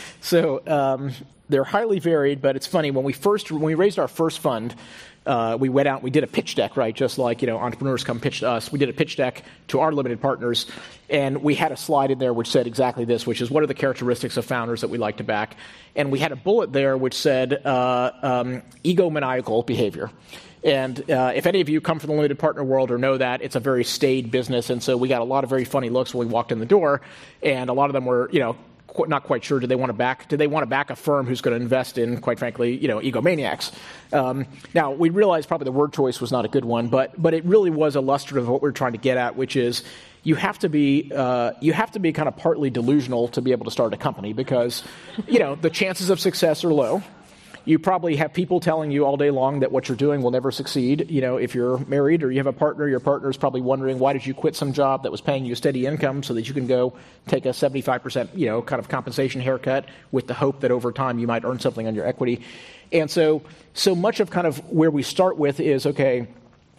so 0.20 0.62
um, 0.66 1.12
they're 1.48 1.64
highly 1.64 1.98
varied, 1.98 2.40
but 2.40 2.56
it's 2.56 2.66
funny 2.66 2.90
when 2.90 3.04
we 3.04 3.12
first 3.12 3.50
when 3.50 3.62
we 3.62 3.74
raised 3.74 3.98
our 3.98 4.08
first 4.08 4.38
fund. 4.38 4.74
Uh, 5.26 5.56
we 5.60 5.68
went 5.68 5.86
out, 5.86 6.02
we 6.02 6.08
did 6.10 6.24
a 6.24 6.26
pitch 6.26 6.54
deck, 6.54 6.78
right? 6.78 6.94
Just 6.94 7.18
like 7.18 7.42
you 7.42 7.46
know, 7.46 7.58
entrepreneurs 7.58 8.04
come 8.04 8.20
pitch 8.20 8.40
to 8.40 8.48
us. 8.48 8.72
We 8.72 8.78
did 8.78 8.88
a 8.88 8.94
pitch 8.94 9.16
deck 9.16 9.44
to 9.68 9.80
our 9.80 9.92
limited 9.92 10.20
partners, 10.20 10.66
and 11.10 11.42
we 11.42 11.54
had 11.54 11.72
a 11.72 11.76
slide 11.76 12.10
in 12.10 12.18
there 12.18 12.32
which 12.32 12.48
said 12.48 12.66
exactly 12.66 13.04
this, 13.04 13.26
which 13.26 13.42
is 13.42 13.50
what 13.50 13.62
are 13.62 13.66
the 13.66 13.74
characteristics 13.74 14.38
of 14.38 14.46
founders 14.46 14.80
that 14.80 14.88
we 14.88 14.96
like 14.96 15.18
to 15.18 15.24
back, 15.24 15.56
and 15.94 16.10
we 16.10 16.18
had 16.18 16.32
a 16.32 16.36
bullet 16.36 16.72
there 16.72 16.96
which 16.96 17.14
said 17.14 17.52
uh, 17.66 18.12
um, 18.22 18.62
egomaniacal 18.82 19.66
behavior. 19.66 20.10
And 20.62 21.10
uh, 21.10 21.32
if 21.34 21.46
any 21.46 21.60
of 21.60 21.68
you 21.68 21.80
come 21.80 21.98
from 21.98 22.08
the 22.08 22.16
limited 22.16 22.38
partner 22.38 22.62
world 22.62 22.90
or 22.90 22.98
know 22.98 23.16
that, 23.16 23.42
it's 23.42 23.56
a 23.56 23.60
very 23.60 23.84
staid 23.84 24.30
business. 24.30 24.68
And 24.70 24.82
so 24.82 24.96
we 24.96 25.08
got 25.08 25.22
a 25.22 25.24
lot 25.24 25.44
of 25.44 25.50
very 25.50 25.64
funny 25.64 25.88
looks 25.88 26.14
when 26.14 26.26
we 26.26 26.32
walked 26.32 26.52
in 26.52 26.58
the 26.58 26.66
door. 26.66 27.00
And 27.42 27.70
a 27.70 27.72
lot 27.72 27.88
of 27.88 27.94
them 27.94 28.04
were, 28.04 28.28
you 28.30 28.40
know, 28.40 28.56
qu- 28.94 29.06
not 29.06 29.24
quite 29.24 29.42
sure. 29.42 29.60
Do 29.60 29.66
they 29.66 29.76
want 29.76 29.90
to 29.90 29.94
back? 29.94 30.28
Do 30.28 30.36
they 30.36 30.46
want 30.46 30.62
to 30.62 30.66
back 30.66 30.90
a 30.90 30.96
firm 30.96 31.26
who's 31.26 31.40
going 31.40 31.56
to 31.56 31.62
invest 31.62 31.98
in, 31.98 32.20
quite 32.20 32.38
frankly, 32.38 32.76
you 32.76 32.88
know, 32.88 32.98
egomaniacs? 32.98 33.72
Um, 34.12 34.46
now 34.74 34.90
we 34.90 35.10
realized 35.10 35.48
probably 35.48 35.64
the 35.64 35.72
word 35.72 35.92
choice 35.92 36.20
was 36.20 36.32
not 36.32 36.44
a 36.44 36.48
good 36.48 36.64
one, 36.64 36.88
but 36.88 37.20
but 37.20 37.34
it 37.34 37.44
really 37.44 37.70
was 37.70 37.96
illustrative 37.96 38.44
of 38.44 38.50
what 38.50 38.62
we 38.62 38.68
we're 38.68 38.72
trying 38.72 38.92
to 38.92 38.98
get 38.98 39.16
at, 39.16 39.36
which 39.36 39.56
is 39.56 39.82
you 40.22 40.34
have 40.34 40.58
to 40.58 40.68
be 40.68 41.10
uh, 41.14 41.52
you 41.60 41.72
have 41.72 41.92
to 41.92 41.98
be 41.98 42.12
kind 42.12 42.28
of 42.28 42.36
partly 42.36 42.70
delusional 42.70 43.28
to 43.28 43.40
be 43.40 43.52
able 43.52 43.64
to 43.64 43.70
start 43.70 43.94
a 43.94 43.96
company 43.96 44.32
because 44.32 44.82
you 45.26 45.38
know 45.38 45.54
the 45.54 45.70
chances 45.70 46.10
of 46.10 46.20
success 46.20 46.64
are 46.64 46.72
low 46.72 47.02
you 47.64 47.78
probably 47.78 48.16
have 48.16 48.32
people 48.32 48.60
telling 48.60 48.90
you 48.90 49.04
all 49.04 49.16
day 49.16 49.30
long 49.30 49.60
that 49.60 49.72
what 49.72 49.88
you're 49.88 49.96
doing 49.96 50.22
will 50.22 50.30
never 50.30 50.50
succeed. 50.50 51.10
You 51.10 51.20
know, 51.20 51.36
if 51.36 51.54
you're 51.54 51.78
married 51.86 52.22
or 52.22 52.30
you 52.30 52.38
have 52.38 52.46
a 52.46 52.52
partner, 52.52 52.88
your 52.88 53.00
partner 53.00 53.30
is 53.30 53.36
probably 53.36 53.60
wondering 53.60 53.98
why 53.98 54.12
did 54.12 54.24
you 54.24 54.34
quit 54.34 54.56
some 54.56 54.72
job 54.72 55.02
that 55.02 55.12
was 55.12 55.20
paying 55.20 55.44
you 55.44 55.52
a 55.52 55.56
steady 55.56 55.86
income 55.86 56.22
so 56.22 56.34
that 56.34 56.48
you 56.48 56.54
can 56.54 56.66
go 56.66 56.94
take 57.26 57.46
a 57.46 57.50
75%, 57.50 58.28
you 58.34 58.46
know, 58.46 58.62
kind 58.62 58.80
of 58.80 58.88
compensation 58.88 59.40
haircut 59.40 59.86
with 60.10 60.26
the 60.26 60.34
hope 60.34 60.60
that 60.60 60.70
over 60.70 60.92
time 60.92 61.18
you 61.18 61.26
might 61.26 61.44
earn 61.44 61.58
something 61.60 61.86
on 61.86 61.94
your 61.94 62.06
equity. 62.06 62.42
And 62.92 63.10
so, 63.10 63.42
so 63.74 63.94
much 63.94 64.20
of 64.20 64.30
kind 64.30 64.46
of 64.46 64.58
where 64.70 64.90
we 64.90 65.02
start 65.02 65.36
with 65.36 65.60
is 65.60 65.86
okay, 65.86 66.26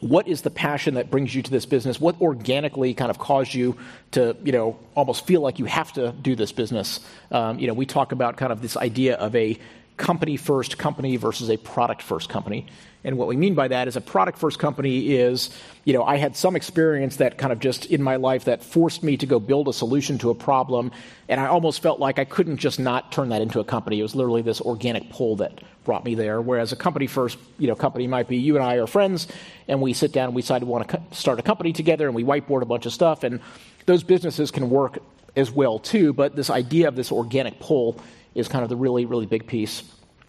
what 0.01 0.27
is 0.27 0.41
the 0.41 0.50
passion 0.50 0.95
that 0.95 1.11
brings 1.11 1.33
you 1.33 1.43
to 1.43 1.51
this 1.51 1.65
business? 1.65 2.01
What 2.01 2.19
organically 2.19 2.93
kind 2.95 3.11
of 3.11 3.19
caused 3.19 3.53
you 3.53 3.77
to, 4.11 4.35
you 4.43 4.51
know, 4.51 4.79
almost 4.95 5.25
feel 5.27 5.41
like 5.41 5.59
you 5.59 5.65
have 5.65 5.93
to 5.93 6.11
do 6.11 6.35
this 6.35 6.51
business? 6.51 7.00
Um, 7.31 7.59
you 7.59 7.67
know, 7.67 7.73
we 7.73 7.85
talk 7.85 8.11
about 8.11 8.35
kind 8.35 8.51
of 8.51 8.61
this 8.61 8.75
idea 8.75 9.15
of 9.15 9.35
a 9.35 9.59
company 10.01 10.36
first 10.36 10.79
company 10.79 11.15
versus 11.15 11.51
a 11.51 11.58
product 11.58 12.01
first 12.01 12.27
company. 12.27 12.65
And 13.03 13.20
what 13.20 13.27
we 13.27 13.36
mean 13.36 13.53
by 13.53 13.67
that 13.67 13.88
is 13.88 13.96
a 13.96 14.01
product 14.01 14.39
first 14.39 14.58
company 14.58 15.13
is, 15.13 15.51
you 15.86 15.93
know, 15.93 16.03
I 16.03 16.17
had 16.17 16.36
some 16.36 16.55
experience 16.55 17.17
that 17.17 17.38
kind 17.38 17.53
of 17.53 17.60
just 17.60 17.86
in 17.86 18.01
my 18.01 18.15
life 18.15 18.46
that 18.46 18.63
forced 18.63 19.03
me 19.03 19.15
to 19.17 19.27
go 19.27 19.39
build 19.39 19.67
a 19.67 19.74
solution 19.74 20.17
to 20.20 20.31
a 20.31 20.36
problem. 20.36 20.91
And 21.29 21.39
I 21.39 21.46
almost 21.46 21.84
felt 21.84 22.00
like 22.00 22.17
I 22.17 22.25
couldn't 22.25 22.58
just 22.58 22.79
not 22.79 23.12
turn 23.12 23.29
that 23.29 23.43
into 23.43 23.60
a 23.60 23.63
company. 23.63 24.00
It 24.00 24.03
was 24.03 24.15
literally 24.15 24.41
this 24.41 24.60
organic 24.60 25.12
pull 25.12 25.36
that 25.36 25.62
brought 25.84 26.03
me 26.03 26.15
there. 26.15 26.41
Whereas 26.41 26.72
a 26.72 26.75
company 26.75 27.05
first, 27.05 27.38
you 27.60 27.67
know, 27.67 27.75
company 27.75 28.08
might 28.08 28.27
be 28.27 28.38
you 28.38 28.55
and 28.55 28.65
I 28.65 28.77
are 28.77 28.88
friends 28.88 29.27
and 29.67 29.81
we 29.81 29.93
sit 29.93 30.12
down 30.12 30.25
and 30.25 30.36
we 30.36 30.41
decide 30.41 30.60
to 30.60 30.65
want 30.65 30.89
to 30.89 31.00
start 31.12 31.39
a 31.39 31.43
company 31.43 31.74
together 31.74 32.08
and 32.08 32.15
we 32.15 32.24
whiteboard 32.24 32.63
a 32.63 32.65
bunch 32.65 32.88
of 32.88 32.93
stuff. 32.93 33.24
And 33.24 33.39
those 33.86 34.01
businesses 34.01 34.50
can 34.50 34.72
work 34.72 34.98
as 35.36 35.51
well 35.51 35.77
too. 35.77 36.12
But 36.12 36.36
this 36.36 36.50
idea 36.50 36.88
of 36.88 36.96
this 36.96 37.12
organic 37.12 37.60
pull 37.60 38.00
is 38.35 38.47
kind 38.47 38.63
of 38.63 38.69
the 38.69 38.75
really, 38.75 39.05
really 39.05 39.25
big 39.25 39.47
piece. 39.47 39.83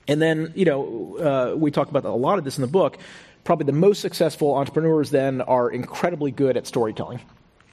And 0.09 0.21
then, 0.21 0.53
you 0.55 0.65
know, 0.65 1.53
uh, 1.53 1.57
we 1.57 1.71
talk 1.71 1.89
about 1.89 2.05
a 2.05 2.11
lot 2.11 2.39
of 2.39 2.45
this 2.45 2.59
in 2.59 2.63
the 2.63 2.69
book. 2.69 2.99
Probably 3.45 3.67
the 3.67 3.73
most 3.73 4.01
successful 4.01 4.55
entrepreneurs 4.55 5.11
then 5.11 5.41
are 5.41 5.71
incredibly 5.71 6.31
good 6.31 6.57
at 6.57 6.67
storytelling. 6.67 7.21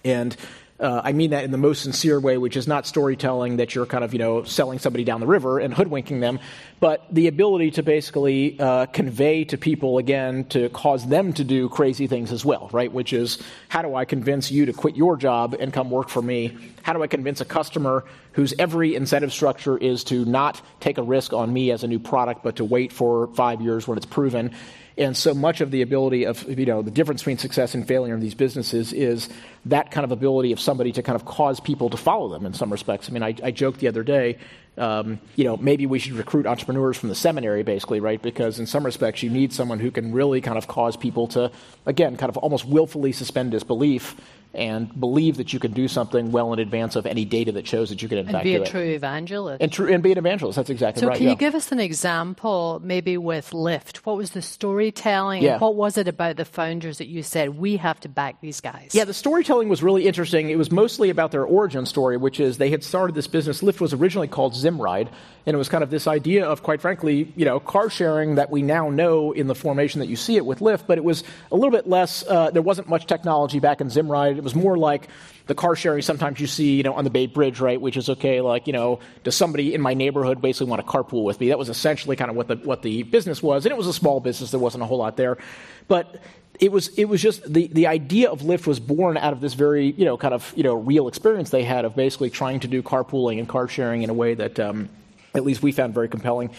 And 0.03 0.35
uh, 0.79 1.01
I 1.03 1.11
mean 1.11 1.31
that 1.31 1.43
in 1.43 1.51
the 1.51 1.57
most 1.57 1.83
sincere 1.83 2.19
way, 2.19 2.37
which 2.37 2.55
is 2.55 2.67
not 2.67 2.87
storytelling 2.87 3.57
that 3.57 3.75
you're 3.75 3.85
kind 3.85 4.03
of, 4.03 4.13
you 4.13 4.19
know, 4.19 4.43
selling 4.43 4.79
somebody 4.79 5.03
down 5.03 5.19
the 5.19 5.27
river 5.27 5.59
and 5.59 5.73
hoodwinking 5.73 6.21
them, 6.21 6.39
but 6.79 7.05
the 7.11 7.27
ability 7.27 7.71
to 7.71 7.83
basically 7.83 8.57
uh, 8.59 8.85
convey 8.87 9.43
to 9.43 9.57
people 9.57 9.97
again 9.97 10.45
to 10.45 10.69
cause 10.69 11.05
them 11.07 11.33
to 11.33 11.43
do 11.43 11.67
crazy 11.67 12.07
things 12.07 12.31
as 12.31 12.45
well, 12.45 12.69
right? 12.71 12.91
Which 12.91 13.11
is 13.11 13.41
how 13.67 13.81
do 13.81 13.93
I 13.95 14.05
convince 14.05 14.51
you 14.51 14.67
to 14.67 14.73
quit 14.73 14.95
your 14.95 15.17
job 15.17 15.55
and 15.59 15.73
come 15.73 15.91
work 15.91 16.07
for 16.07 16.21
me? 16.21 16.57
How 16.83 16.93
do 16.93 17.03
I 17.03 17.07
convince 17.07 17.41
a 17.41 17.45
customer 17.45 18.05
whose 18.31 18.53
every 18.57 18.95
incentive 18.95 19.33
structure 19.33 19.77
is 19.77 20.05
to 20.05 20.23
not 20.23 20.61
take 20.79 20.97
a 20.97 21.03
risk 21.03 21.33
on 21.33 21.51
me 21.51 21.71
as 21.71 21.83
a 21.83 21.87
new 21.87 21.99
product, 21.99 22.41
but 22.41 22.55
to 22.57 22.63
wait 22.63 22.93
for 22.93 23.27
five 23.35 23.59
years 23.61 23.85
when 23.85 23.97
it's 23.97 24.05
proven? 24.05 24.51
And 24.99 25.15
so 25.15 25.33
much 25.33 25.61
of 25.61 25.71
the 25.71 25.81
ability 25.81 26.25
of, 26.25 26.43
you 26.59 26.65
know, 26.65 26.81
the 26.81 26.91
difference 26.91 27.21
between 27.21 27.37
success 27.37 27.73
and 27.73 27.87
failure 27.87 28.13
in 28.13 28.19
these 28.19 28.35
businesses 28.35 28.91
is 28.91 29.29
that 29.65 29.91
kind 29.91 30.05
of 30.05 30.11
ability 30.11 30.51
of 30.51 30.59
somebody 30.59 30.91
to 30.93 31.03
kind 31.03 31.15
of 31.15 31.25
cause 31.25 31.59
people 31.59 31.89
to 31.89 31.97
follow 31.97 32.29
them 32.29 32.45
in 32.45 32.53
some 32.53 32.71
respects. 32.71 33.09
I 33.09 33.11
mean, 33.11 33.23
I, 33.23 33.35
I 33.43 33.51
joked 33.51 33.79
the 33.79 33.87
other 33.87 34.03
day, 34.03 34.37
um, 34.77 35.19
you 35.35 35.43
know, 35.43 35.57
maybe 35.57 35.85
we 35.85 35.99
should 35.99 36.13
recruit 36.13 36.45
entrepreneurs 36.45 36.97
from 36.97 37.09
the 37.09 37.15
seminary, 37.15 37.63
basically, 37.63 37.99
right? 37.99 38.21
Because 38.21 38.59
in 38.59 38.65
some 38.65 38.85
respects, 38.85 39.21
you 39.21 39.29
need 39.29 39.51
someone 39.51 39.79
who 39.79 39.91
can 39.91 40.13
really 40.13 40.39
kind 40.39 40.57
of 40.57 40.67
cause 40.67 40.95
people 40.95 41.27
to, 41.29 41.51
again, 41.85 42.15
kind 42.15 42.29
of 42.29 42.37
almost 42.37 42.65
willfully 42.65 43.11
suspend 43.11 43.51
disbelief 43.51 44.15
and 44.53 44.99
believe 44.99 45.37
that 45.37 45.53
you 45.53 45.59
can 45.59 45.73
do 45.73 45.87
something 45.87 46.31
well 46.31 46.53
in 46.53 46.59
advance 46.59 46.95
of 46.95 47.05
any 47.05 47.23
data 47.23 47.51
that 47.51 47.67
shows 47.67 47.89
that 47.89 48.01
you 48.01 48.09
can 48.09 48.17
in 48.17 48.25
and 48.25 48.31
fact 48.31 48.43
be 48.43 48.53
do 48.53 48.59
a 48.59 48.63
it. 48.63 48.67
true 48.67 48.81
evangelist. 48.81 49.61
And, 49.61 49.71
true, 49.71 49.93
and 49.93 50.01
be 50.01 50.11
an 50.11 50.17
evangelist. 50.17 50.55
That's 50.55 50.71
exactly 50.71 51.01
so 51.01 51.07
right. 51.07 51.15
So 51.15 51.19
can 51.19 51.25
yeah. 51.25 51.31
you 51.31 51.37
give 51.37 51.53
us 51.53 51.71
an 51.71 51.79
example, 51.79 52.81
maybe 52.83 53.15
with 53.17 53.51
Lyft? 53.51 53.97
What 53.97 54.17
was 54.17 54.31
the 54.31 54.41
storytelling? 54.41 55.43
Yeah. 55.43 55.59
What 55.59 55.75
was 55.75 55.97
it 55.97 56.07
about 56.07 56.37
the 56.37 56.45
founders 56.45 56.97
that 56.97 57.07
you 57.07 57.21
said 57.21 57.59
we 57.59 57.77
have 57.77 57.99
to 57.99 58.09
back 58.09 58.41
these 58.41 58.59
guys? 58.59 58.89
Yeah, 58.93 59.05
the 59.05 59.13
storytelling 59.13 59.48
was 59.49 59.83
really 59.83 60.07
interesting. 60.07 60.49
It 60.49 60.57
was 60.57 60.71
mostly 60.71 61.09
about 61.09 61.31
their 61.31 61.43
origin 61.43 61.85
story, 61.85 62.17
which 62.17 62.39
is 62.39 62.57
they 62.57 62.69
had 62.69 62.83
started 62.83 63.15
this 63.15 63.27
business. 63.27 63.61
Lyft 63.61 63.79
was 63.79 63.93
originally 63.93 64.27
called 64.27 64.53
Zimride, 64.53 65.09
and 65.45 65.55
it 65.55 65.57
was 65.57 65.69
kind 65.69 65.83
of 65.83 65.89
this 65.89 66.07
idea 66.07 66.45
of, 66.45 66.63
quite 66.63 66.81
frankly, 66.81 67.33
you 67.35 67.45
know, 67.45 67.59
car 67.59 67.89
sharing 67.89 68.35
that 68.35 68.51
we 68.51 68.61
now 68.61 68.89
know 68.89 69.31
in 69.31 69.47
the 69.47 69.55
formation 69.55 69.99
that 69.99 70.07
you 70.07 70.15
see 70.15 70.37
it 70.37 70.45
with 70.45 70.59
Lyft. 70.59 70.85
But 70.87 70.97
it 70.97 71.03
was 71.03 71.23
a 71.51 71.55
little 71.55 71.71
bit 71.71 71.87
less. 71.87 72.23
Uh, 72.27 72.51
there 72.51 72.61
wasn't 72.61 72.87
much 72.87 73.07
technology 73.07 73.59
back 73.59 73.81
in 73.81 73.87
Zimride. 73.87 74.37
It 74.37 74.43
was 74.43 74.55
more 74.55 74.77
like 74.77 75.09
the 75.47 75.55
car 75.55 75.75
sharing 75.75 76.03
sometimes 76.03 76.39
you 76.39 76.45
see, 76.47 76.75
you 76.75 76.83
know, 76.83 76.93
on 76.93 77.03
the 77.03 77.09
Bay 77.09 77.25
Bridge, 77.25 77.59
right, 77.59 77.81
which 77.81 77.97
is 77.97 78.07
okay, 78.07 78.39
like, 78.39 78.67
you 78.67 78.73
know, 78.73 78.99
does 79.23 79.35
somebody 79.35 79.73
in 79.73 79.81
my 79.81 79.95
neighborhood 79.95 80.41
basically 80.41 80.69
want 80.69 80.85
to 80.85 80.87
carpool 80.87 81.23
with 81.23 81.39
me? 81.39 81.47
That 81.47 81.57
was 81.57 81.69
essentially 81.69 82.15
kind 82.15 82.29
of 82.29 82.37
what 82.37 82.47
the 82.47 82.55
what 82.57 82.83
the 82.83 83.01
business 83.03 83.41
was, 83.41 83.65
and 83.65 83.71
it 83.71 83.77
was 83.77 83.87
a 83.87 83.93
small 83.93 84.19
business. 84.19 84.51
There 84.51 84.59
wasn't 84.59 84.83
a 84.83 84.85
whole 84.85 84.99
lot 84.99 85.17
there, 85.17 85.39
but 85.87 86.21
it 86.59 86.71
was 86.71 86.89
it 86.89 87.05
was 87.05 87.21
just 87.21 87.51
the 87.51 87.67
the 87.67 87.87
idea 87.87 88.29
of 88.29 88.41
Lyft 88.41 88.67
was 88.67 88.79
born 88.79 89.17
out 89.17 89.33
of 89.33 89.41
this 89.41 89.53
very 89.53 89.91
you 89.91 90.05
know 90.05 90.17
kind 90.17 90.33
of 90.33 90.53
you 90.55 90.63
know 90.63 90.75
real 90.75 91.07
experience 91.07 91.49
they 91.49 91.63
had 91.63 91.85
of 91.85 91.95
basically 91.95 92.29
trying 92.29 92.59
to 92.61 92.67
do 92.67 92.83
carpooling 92.83 93.39
and 93.39 93.47
car 93.47 93.67
sharing 93.67 94.03
in 94.03 94.09
a 94.09 94.13
way 94.13 94.33
that 94.33 94.59
um, 94.59 94.89
at 95.33 95.43
least 95.43 95.63
we 95.63 95.71
found 95.71 95.93
very 95.93 96.09
compelling. 96.09 96.49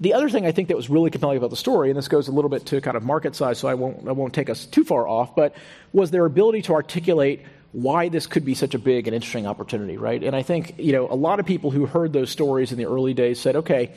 The 0.00 0.12
other 0.12 0.28
thing 0.28 0.44
I 0.44 0.50
think 0.50 0.68
that 0.68 0.76
was 0.76 0.90
really 0.90 1.10
compelling 1.10 1.38
about 1.38 1.50
the 1.50 1.56
story, 1.56 1.88
and 1.88 1.96
this 1.96 2.08
goes 2.08 2.26
a 2.26 2.32
little 2.32 2.48
bit 2.48 2.66
to 2.66 2.80
kind 2.80 2.96
of 2.96 3.04
market 3.04 3.36
size, 3.36 3.58
so 3.58 3.68
I 3.68 3.74
won't 3.74 4.08
I 4.08 4.12
won't 4.12 4.34
take 4.34 4.50
us 4.50 4.66
too 4.66 4.84
far 4.84 5.06
off, 5.06 5.36
but 5.36 5.54
was 5.92 6.10
their 6.10 6.24
ability 6.24 6.62
to 6.62 6.74
articulate 6.74 7.42
why 7.74 8.08
this 8.08 8.26
could 8.28 8.44
be 8.44 8.54
such 8.54 8.74
a 8.74 8.78
big 8.78 9.08
and 9.08 9.14
interesting 9.14 9.48
opportunity, 9.48 9.96
right? 9.96 10.22
And 10.22 10.36
I 10.36 10.42
think, 10.42 10.74
you 10.78 10.92
know, 10.92 11.08
a 11.10 11.16
lot 11.16 11.40
of 11.40 11.46
people 11.46 11.72
who 11.72 11.86
heard 11.86 12.12
those 12.12 12.30
stories 12.30 12.70
in 12.70 12.78
the 12.78 12.86
early 12.86 13.14
days 13.14 13.40
said, 13.40 13.56
okay, 13.56 13.90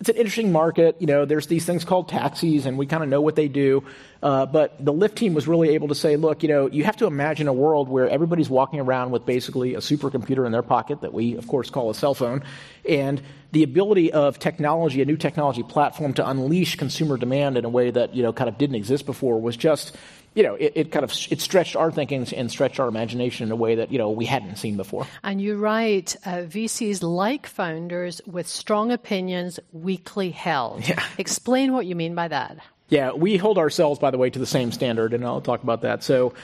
it's 0.00 0.08
an 0.08 0.16
interesting 0.16 0.50
market. 0.50 0.96
You 0.98 1.06
know, 1.06 1.26
there's 1.26 1.46
these 1.46 1.66
things 1.66 1.84
called 1.84 2.08
taxis, 2.08 2.64
and 2.64 2.78
we 2.78 2.86
kind 2.86 3.02
of 3.02 3.10
know 3.10 3.20
what 3.20 3.36
they 3.36 3.48
do. 3.48 3.84
Uh, 4.22 4.46
but 4.46 4.82
the 4.82 4.92
Lyft 4.92 5.14
team 5.14 5.34
was 5.34 5.46
really 5.46 5.70
able 5.70 5.88
to 5.88 5.94
say, 5.94 6.16
look, 6.16 6.42
you 6.42 6.48
know, 6.48 6.68
you 6.68 6.84
have 6.84 6.96
to 6.96 7.06
imagine 7.06 7.48
a 7.48 7.52
world 7.52 7.88
where 7.88 8.08
everybody's 8.08 8.48
walking 8.48 8.80
around 8.80 9.10
with 9.10 9.26
basically 9.26 9.74
a 9.74 9.78
supercomputer 9.78 10.46
in 10.46 10.52
their 10.52 10.62
pocket 10.62 11.02
that 11.02 11.12
we, 11.12 11.36
of 11.36 11.46
course, 11.46 11.68
call 11.68 11.90
a 11.90 11.94
cell 11.94 12.14
phone, 12.14 12.42
and 12.88 13.22
the 13.52 13.62
ability 13.62 14.10
of 14.12 14.38
technology, 14.38 15.02
a 15.02 15.04
new 15.04 15.16
technology 15.16 15.62
platform, 15.62 16.14
to 16.14 16.28
unleash 16.28 16.76
consumer 16.76 17.18
demand 17.18 17.58
in 17.58 17.66
a 17.66 17.68
way 17.68 17.90
that 17.90 18.14
you 18.14 18.22
know 18.22 18.32
kind 18.32 18.48
of 18.48 18.56
didn't 18.56 18.76
exist 18.76 19.04
before 19.04 19.38
was 19.38 19.56
just 19.56 19.94
you 20.34 20.42
know, 20.42 20.54
it, 20.54 20.72
it, 20.76 20.92
kind 20.92 21.04
of 21.04 21.12
it 21.30 21.40
stretched 21.40 21.76
our 21.76 21.90
thinking 21.90 22.26
and 22.34 22.50
stretched 22.50 22.78
our 22.78 22.88
imagination 22.88 23.46
in 23.46 23.52
a 23.52 23.56
way 23.56 23.74
that 23.76 23.90
you 23.90 23.98
know 23.98 24.10
we 24.10 24.26
hadn't 24.26 24.56
seen 24.56 24.76
before. 24.76 25.06
And 25.22 25.40
you 25.40 25.56
write, 25.56 26.16
uh, 26.24 26.42
VCs 26.42 27.02
like 27.02 27.46
founders 27.46 28.20
with 28.26 28.46
strong 28.46 28.92
opinions, 28.92 29.58
weakly 29.72 30.30
held. 30.30 30.70
Yeah. 30.90 31.04
Explain 31.18 31.72
what 31.72 31.86
you 31.86 31.94
mean 31.94 32.16
by 32.16 32.26
that. 32.28 32.58
Yeah, 32.88 33.12
we 33.12 33.36
hold 33.36 33.58
ourselves, 33.58 34.00
by 34.00 34.10
the 34.10 34.18
way, 34.18 34.28
to 34.28 34.38
the 34.40 34.46
same 34.46 34.72
standard, 34.72 35.14
and 35.14 35.24
I'll 35.24 35.40
talk 35.40 35.62
about 35.62 35.82
that. 35.82 36.02
So. 36.02 36.34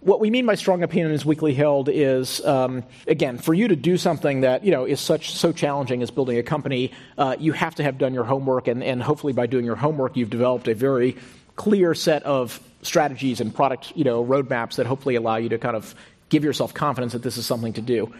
What 0.00 0.20
we 0.20 0.30
mean 0.30 0.46
by 0.46 0.54
strong 0.54 0.84
opinion 0.84 1.10
is 1.10 1.24
weakly 1.24 1.52
held 1.52 1.88
is, 1.88 2.44
um, 2.44 2.84
again, 3.08 3.38
for 3.38 3.54
you 3.54 3.66
to 3.66 3.74
do 3.74 3.96
something 3.96 4.42
that 4.42 4.62
you 4.62 4.70
know 4.70 4.84
is 4.84 5.00
such 5.00 5.34
so 5.34 5.52
challenging 5.52 6.00
as 6.00 6.12
building 6.12 6.38
a 6.38 6.44
company, 6.44 6.92
uh, 7.18 7.34
you 7.40 7.52
have 7.52 7.74
to 7.76 7.82
have 7.82 7.98
done 7.98 8.14
your 8.14 8.22
homework, 8.22 8.68
and, 8.68 8.84
and 8.84 9.02
hopefully 9.02 9.32
by 9.32 9.46
doing 9.46 9.64
your 9.64 9.74
homework, 9.74 10.16
you've 10.16 10.30
developed 10.30 10.68
a 10.68 10.74
very 10.74 11.16
clear 11.56 11.94
set 11.94 12.22
of 12.22 12.60
strategies 12.86 13.40
and 13.40 13.54
product 13.54 13.92
you 13.94 14.04
know 14.04 14.24
roadmaps 14.24 14.76
that 14.76 14.86
hopefully 14.86 15.16
allow 15.16 15.36
you 15.36 15.48
to 15.50 15.58
kind 15.58 15.76
of 15.76 15.94
give 16.28 16.44
yourself 16.44 16.74
confidence 16.74 17.12
that 17.12 17.22
this 17.22 17.36
is 17.36 17.46
something 17.46 17.72
to 17.74 17.82
do. 17.82 18.12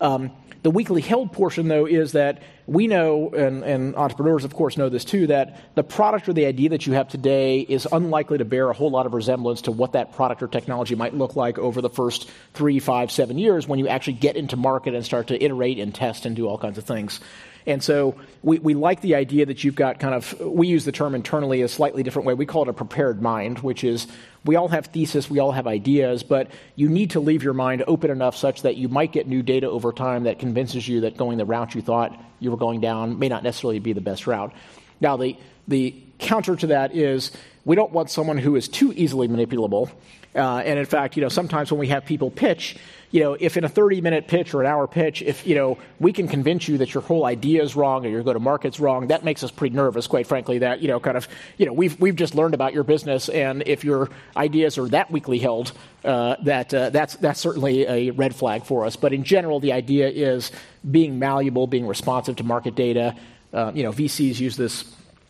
Um, 0.00 0.32
the 0.62 0.70
weakly 0.70 1.00
held 1.00 1.32
portion, 1.32 1.66
though, 1.66 1.86
is 1.86 2.12
that 2.12 2.42
we 2.66 2.86
know, 2.86 3.30
and, 3.30 3.64
and, 3.64 3.96
entrepreneurs, 3.96 4.44
of 4.44 4.54
course, 4.54 4.76
know 4.76 4.88
this 4.88 5.04
too, 5.04 5.26
that 5.26 5.60
the 5.74 5.82
product 5.82 6.28
or 6.28 6.32
the 6.32 6.46
idea 6.46 6.68
that 6.68 6.86
you 6.86 6.92
have 6.92 7.08
today 7.08 7.60
is 7.60 7.88
unlikely 7.90 8.38
to 8.38 8.44
bear 8.44 8.70
a 8.70 8.72
whole 8.72 8.90
lot 8.90 9.04
of 9.04 9.14
resemblance 9.14 9.62
to 9.62 9.72
what 9.72 9.92
that 9.92 10.12
product 10.12 10.40
or 10.40 10.46
technology 10.46 10.94
might 10.94 11.14
look 11.14 11.34
like 11.34 11.58
over 11.58 11.80
the 11.80 11.90
first 11.90 12.30
three, 12.54 12.78
five, 12.78 13.10
seven 13.10 13.38
years 13.38 13.66
when 13.66 13.80
you 13.80 13.88
actually 13.88 14.12
get 14.12 14.36
into 14.36 14.56
market 14.56 14.94
and 14.94 15.04
start 15.04 15.28
to 15.28 15.44
iterate 15.44 15.80
and 15.80 15.92
test 15.92 16.26
and 16.26 16.36
do 16.36 16.46
all 16.46 16.58
kinds 16.58 16.78
of 16.78 16.84
things. 16.84 17.18
And 17.66 17.82
so 17.82 18.16
we, 18.42 18.58
we 18.58 18.74
like 18.74 19.00
the 19.00 19.14
idea 19.14 19.46
that 19.46 19.62
you've 19.62 19.74
got 19.74 20.00
kind 20.00 20.14
of, 20.14 20.38
we 20.40 20.66
use 20.66 20.84
the 20.84 20.92
term 20.92 21.14
internally 21.14 21.62
a 21.62 21.68
slightly 21.68 22.02
different 22.02 22.26
way. 22.26 22.34
We 22.34 22.46
call 22.46 22.62
it 22.62 22.68
a 22.68 22.72
prepared 22.72 23.22
mind, 23.22 23.60
which 23.60 23.84
is 23.84 24.06
we 24.44 24.56
all 24.56 24.68
have 24.68 24.86
thesis, 24.86 25.30
we 25.30 25.38
all 25.38 25.52
have 25.52 25.66
ideas, 25.66 26.22
but 26.22 26.50
you 26.74 26.88
need 26.88 27.10
to 27.10 27.20
leave 27.20 27.42
your 27.42 27.54
mind 27.54 27.84
open 27.86 28.10
enough 28.10 28.36
such 28.36 28.62
that 28.62 28.76
you 28.76 28.88
might 28.88 29.12
get 29.12 29.28
new 29.28 29.42
data 29.42 29.68
over 29.70 29.92
time 29.92 30.24
that 30.24 30.38
convinces 30.38 30.86
you 30.88 31.02
that 31.02 31.16
going 31.16 31.38
the 31.38 31.44
route 31.44 31.74
you 31.74 31.82
thought 31.82 32.18
you 32.40 32.50
were 32.50 32.56
going 32.56 32.80
down 32.80 33.18
may 33.18 33.28
not 33.28 33.44
necessarily 33.44 33.78
be 33.78 33.92
the 33.92 34.00
best 34.00 34.26
route. 34.26 34.52
Now, 35.00 35.16
the, 35.16 35.36
the 35.68 35.94
counter 36.18 36.56
to 36.56 36.68
that 36.68 36.94
is 36.94 37.30
we 37.64 37.76
don't 37.76 37.92
want 37.92 38.10
someone 38.10 38.38
who 38.38 38.56
is 38.56 38.68
too 38.68 38.92
easily 38.92 39.28
manipulable. 39.28 39.90
Uh, 40.34 40.58
and 40.58 40.78
in 40.78 40.86
fact, 40.86 41.16
you 41.16 41.22
know, 41.22 41.28
sometimes 41.28 41.70
when 41.70 41.78
we 41.78 41.88
have 41.88 42.04
people 42.04 42.30
pitch, 42.30 42.76
you 43.12 43.20
know, 43.20 43.36
if 43.38 43.58
in 43.58 43.64
a 43.64 43.68
30 43.68 44.00
minute 44.00 44.26
pitch 44.26 44.54
or 44.54 44.62
an 44.62 44.66
hour 44.66 44.86
pitch, 44.88 45.20
if, 45.22 45.46
you 45.46 45.54
know, 45.54 45.78
we 46.00 46.12
can 46.12 46.26
convince 46.26 46.66
you 46.66 46.78
that 46.78 46.94
your 46.94 47.02
whole 47.02 47.26
idea 47.26 47.62
is 47.62 47.76
wrong 47.76 48.04
or 48.06 48.08
your 48.08 48.22
go 48.22 48.32
to 48.32 48.40
market's 48.40 48.80
wrong, 48.80 49.08
that 49.08 49.22
makes 49.22 49.44
us 49.44 49.50
pretty 49.50 49.76
nervous, 49.76 50.06
quite 50.06 50.26
frankly, 50.26 50.58
that, 50.58 50.80
you 50.80 50.88
know, 50.88 50.98
kind 50.98 51.18
of, 51.18 51.28
you 51.58 51.66
know, 51.66 51.74
we've, 51.74 52.00
we've 52.00 52.16
just 52.16 52.34
learned 52.34 52.54
about 52.54 52.72
your 52.72 52.84
business. 52.84 53.28
And 53.28 53.62
if 53.66 53.84
your 53.84 54.08
ideas 54.34 54.78
are 54.78 54.88
that 54.88 55.10
weakly 55.10 55.38
held, 55.38 55.72
uh, 56.04 56.36
that, 56.44 56.72
uh, 56.72 56.88
that's, 56.88 57.16
that's 57.16 57.38
certainly 57.38 57.86
a 57.86 58.10
red 58.12 58.34
flag 58.34 58.64
for 58.64 58.86
us. 58.86 58.96
But 58.96 59.12
in 59.12 59.24
general, 59.24 59.60
the 59.60 59.72
idea 59.72 60.08
is 60.08 60.50
being 60.90 61.18
malleable, 61.18 61.66
being 61.66 61.86
responsive 61.86 62.36
to 62.36 62.44
market 62.44 62.74
data. 62.74 63.14
Uh, 63.52 63.72
you 63.74 63.82
know, 63.82 63.92
VCs 63.92 64.40
use 64.40 64.56
this 64.56 64.84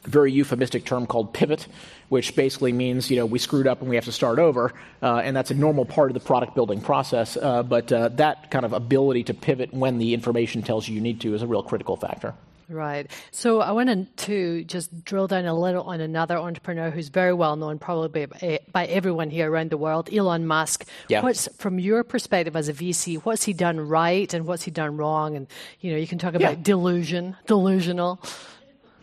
very 0.05 0.33
euphemistic 0.33 0.85
term 0.85 1.07
called 1.07 1.33
pivot, 1.33 1.67
which 2.13 2.37
basically 2.37 2.75
means 2.75 3.11
you 3.11 3.17
know 3.17 3.25
we 3.25 3.39
screwed 3.39 3.67
up 3.67 3.81
and 3.81 3.89
we 3.89 3.97
have 3.97 4.05
to 4.05 4.13
start 4.13 4.39
over, 4.39 4.75
uh, 5.03 5.23
and 5.25 5.35
that's 5.35 5.51
a 5.51 5.55
normal 5.55 5.87
part 5.87 6.11
of 6.11 6.15
the 6.15 6.21
product 6.21 6.55
building 6.55 6.79
process. 6.79 7.39
Uh, 7.39 7.63
but 7.63 7.91
uh, 7.91 8.09
that 8.11 8.51
kind 8.51 8.67
of 8.67 8.75
ability 8.75 9.25
to 9.25 9.33
pivot 9.33 9.73
when 9.73 9.97
the 9.97 10.13
information 10.13 10.61
tells 10.63 10.87
you 10.87 10.95
you 10.95 11.01
need 11.01 11.23
to 11.23 11.35
is 11.35 11.41
a 11.41 11.47
real 11.47 11.63
critical 11.63 11.97
factor. 11.97 12.35
Right. 12.69 13.11
So 13.31 13.61
I 13.61 13.73
wanted 13.73 14.15
to 14.29 14.65
just 14.65 15.05
drill 15.05 15.27
down 15.27 15.47
a 15.47 15.59
little 15.59 15.85
on 15.85 16.01
another 16.03 16.37
entrepreneur 16.37 16.91
who's 16.91 17.09
very 17.09 17.33
well 17.33 17.57
known, 17.57 17.79
probably 17.79 18.27
by, 18.27 18.61
by 18.71 18.87
everyone 18.87 19.31
here 19.31 19.51
around 19.51 19.71
the 19.71 19.79
world, 19.79 20.13
Elon 20.13 20.47
Musk. 20.47 20.87
Yeah. 21.09 21.23
What's 21.23 21.49
from 21.57 21.79
your 21.79 22.05
perspective 22.05 22.57
as 22.57 22.69
a 22.69 22.75
VC? 22.75 23.23
What's 23.23 23.45
he 23.45 23.55
done 23.55 23.81
right 23.81 24.33
and 24.35 24.47
what's 24.47 24.65
he 24.65 24.71
done 24.71 24.99
wrong? 24.99 25.35
And 25.37 25.47
you 25.81 25.93
know, 25.93 25.99
you 25.99 26.07
can 26.07 26.19
talk 26.19 26.35
about 26.35 26.59
Yeah. 26.59 26.63
delusion, 26.63 27.37
delusional. 27.47 28.21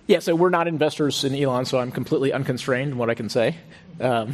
Yeah, 0.10 0.18
so 0.18 0.34
we're 0.34 0.50
not 0.50 0.68
investors 0.68 1.24
in 1.24 1.36
Elon, 1.36 1.66
so 1.66 1.78
I'm 1.78 1.92
completely 1.92 2.34
unconstrained 2.34 2.94
in 2.94 2.98
what 2.98 3.12
I 3.12 3.14
can 3.14 3.30
say. 3.30 3.58
Um, 4.00 4.34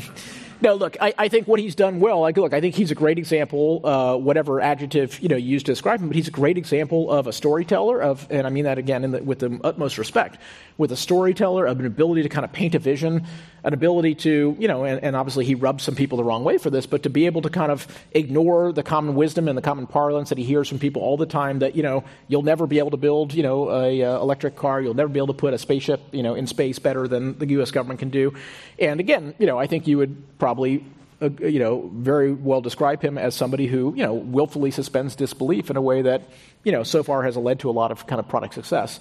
no, 0.62 0.76
look, 0.76 0.96
I, 1.02 1.14
I, 1.18 1.28
think 1.28 1.50
what 1.50 1.60
he's 1.60 1.76
done 1.76 2.00
well. 2.00 2.22
Like, 2.22 2.38
look, 2.38 2.54
I 2.54 2.62
think 2.62 2.76
he's 2.76 2.92
a 2.92 2.96
great 2.96 3.18
example, 3.18 3.86
uh, 3.86 4.16
whatever 4.16 4.62
adjective 4.62 5.20
you 5.20 5.28
know 5.28 5.36
you 5.36 5.50
use 5.50 5.64
to 5.64 5.74
describe 5.74 6.00
him, 6.00 6.08
but 6.08 6.16
he's 6.16 6.30
a 6.30 6.32
great 6.32 6.58
example 6.58 7.12
of 7.12 7.28
a 7.28 7.34
storyteller. 7.34 8.02
Of, 8.02 8.26
and 8.30 8.48
I 8.48 8.52
mean 8.52 8.64
that 8.64 8.78
again 8.78 9.12
the, 9.12 9.22
with 9.22 9.40
the 9.40 9.60
utmost 9.66 9.98
respect, 9.98 10.38
with 10.78 10.92
a 10.92 10.96
storyteller, 10.96 11.66
an 11.66 11.86
ability 11.86 12.24
to 12.24 12.30
kind 12.30 12.44
of 12.44 12.52
paint 12.52 12.76
a 12.76 12.80
vision, 12.80 13.26
an 13.64 13.74
ability 13.74 14.16
to 14.16 14.56
you 14.60 14.68
know, 14.68 14.84
and, 14.84 15.04
and 15.04 15.16
obviously 15.16 15.46
he 15.46 15.56
rubs 15.56 15.84
some 15.84 15.96
people 15.96 16.18
the 16.18 16.24
wrong 16.24 16.44
way 16.44 16.58
for 16.58 16.70
this, 16.70 16.86
but 16.86 17.04
to 17.04 17.10
be 17.10 17.26
able 17.26 17.42
to 17.42 17.50
kind 17.50 17.72
of 17.72 17.88
ignore 18.12 18.72
the 18.72 18.84
common 18.84 19.16
wisdom 19.16 19.48
and 19.48 19.58
the 19.58 19.62
common 19.62 19.88
parlance 19.88 20.30
that 20.30 20.38
he 20.38 20.44
hears 20.44 20.68
from 20.68 20.80
people 20.80 21.02
all 21.02 21.18
the 21.18 21.26
time 21.26 21.60
that 21.60 21.76
you 21.76 21.84
know 21.84 22.04
you'll 22.28 22.44
never 22.44 22.68
be 22.68 22.80
able 22.80 22.92
to 22.92 22.98
build 22.98 23.34
you 23.34 23.44
know 23.44 23.70
a 23.72 24.04
uh, 24.04 24.20
electric 24.20 24.56
car, 24.56 24.82
you'll 24.82 24.94
never 24.94 25.10
be 25.10 25.20
able 25.20 25.28
to 25.28 25.34
put 25.34 25.54
a 25.54 25.58
spaceship 25.58 26.02
you 26.12 26.24
know 26.24 26.36
in 26.36 26.48
space 26.48 26.80
better 26.80 27.08
than 27.08 27.38
the 27.38 27.48
U.S. 27.50 27.72
government 27.72 28.00
can 28.00 28.10
do, 28.10 28.34
and 28.80 29.00
again, 29.00 29.34
you 29.40 29.46
know, 29.46 29.58
I 29.58 29.68
think 29.68 29.88
you 29.88 29.98
would 29.98 30.38
probably 30.40 30.86
uh, 31.22 31.30
you 31.40 31.60
know, 31.60 31.90
very 31.94 32.34
well 32.34 32.60
describe 32.60 33.02
him 33.02 33.18
as 33.18 33.34
somebody 33.34 33.68
who, 33.68 33.94
you 33.96 34.04
know, 34.04 34.14
willfully 34.14 34.70
suspends 34.70 35.16
disbelief 35.16 35.70
in 35.70 35.78
a 35.78 35.82
way 35.82 36.02
that, 36.02 36.24
you 36.66 36.74
know, 36.74 36.84
so 36.84 37.04
far 37.04 37.24
has 37.24 37.38
led 37.38 37.58
to 37.62 37.70
a 37.70 37.72
lot 37.72 37.90
of 37.90 38.06
kind 38.06 38.20
of 38.20 38.28
product 38.28 38.54
success. 38.54 39.00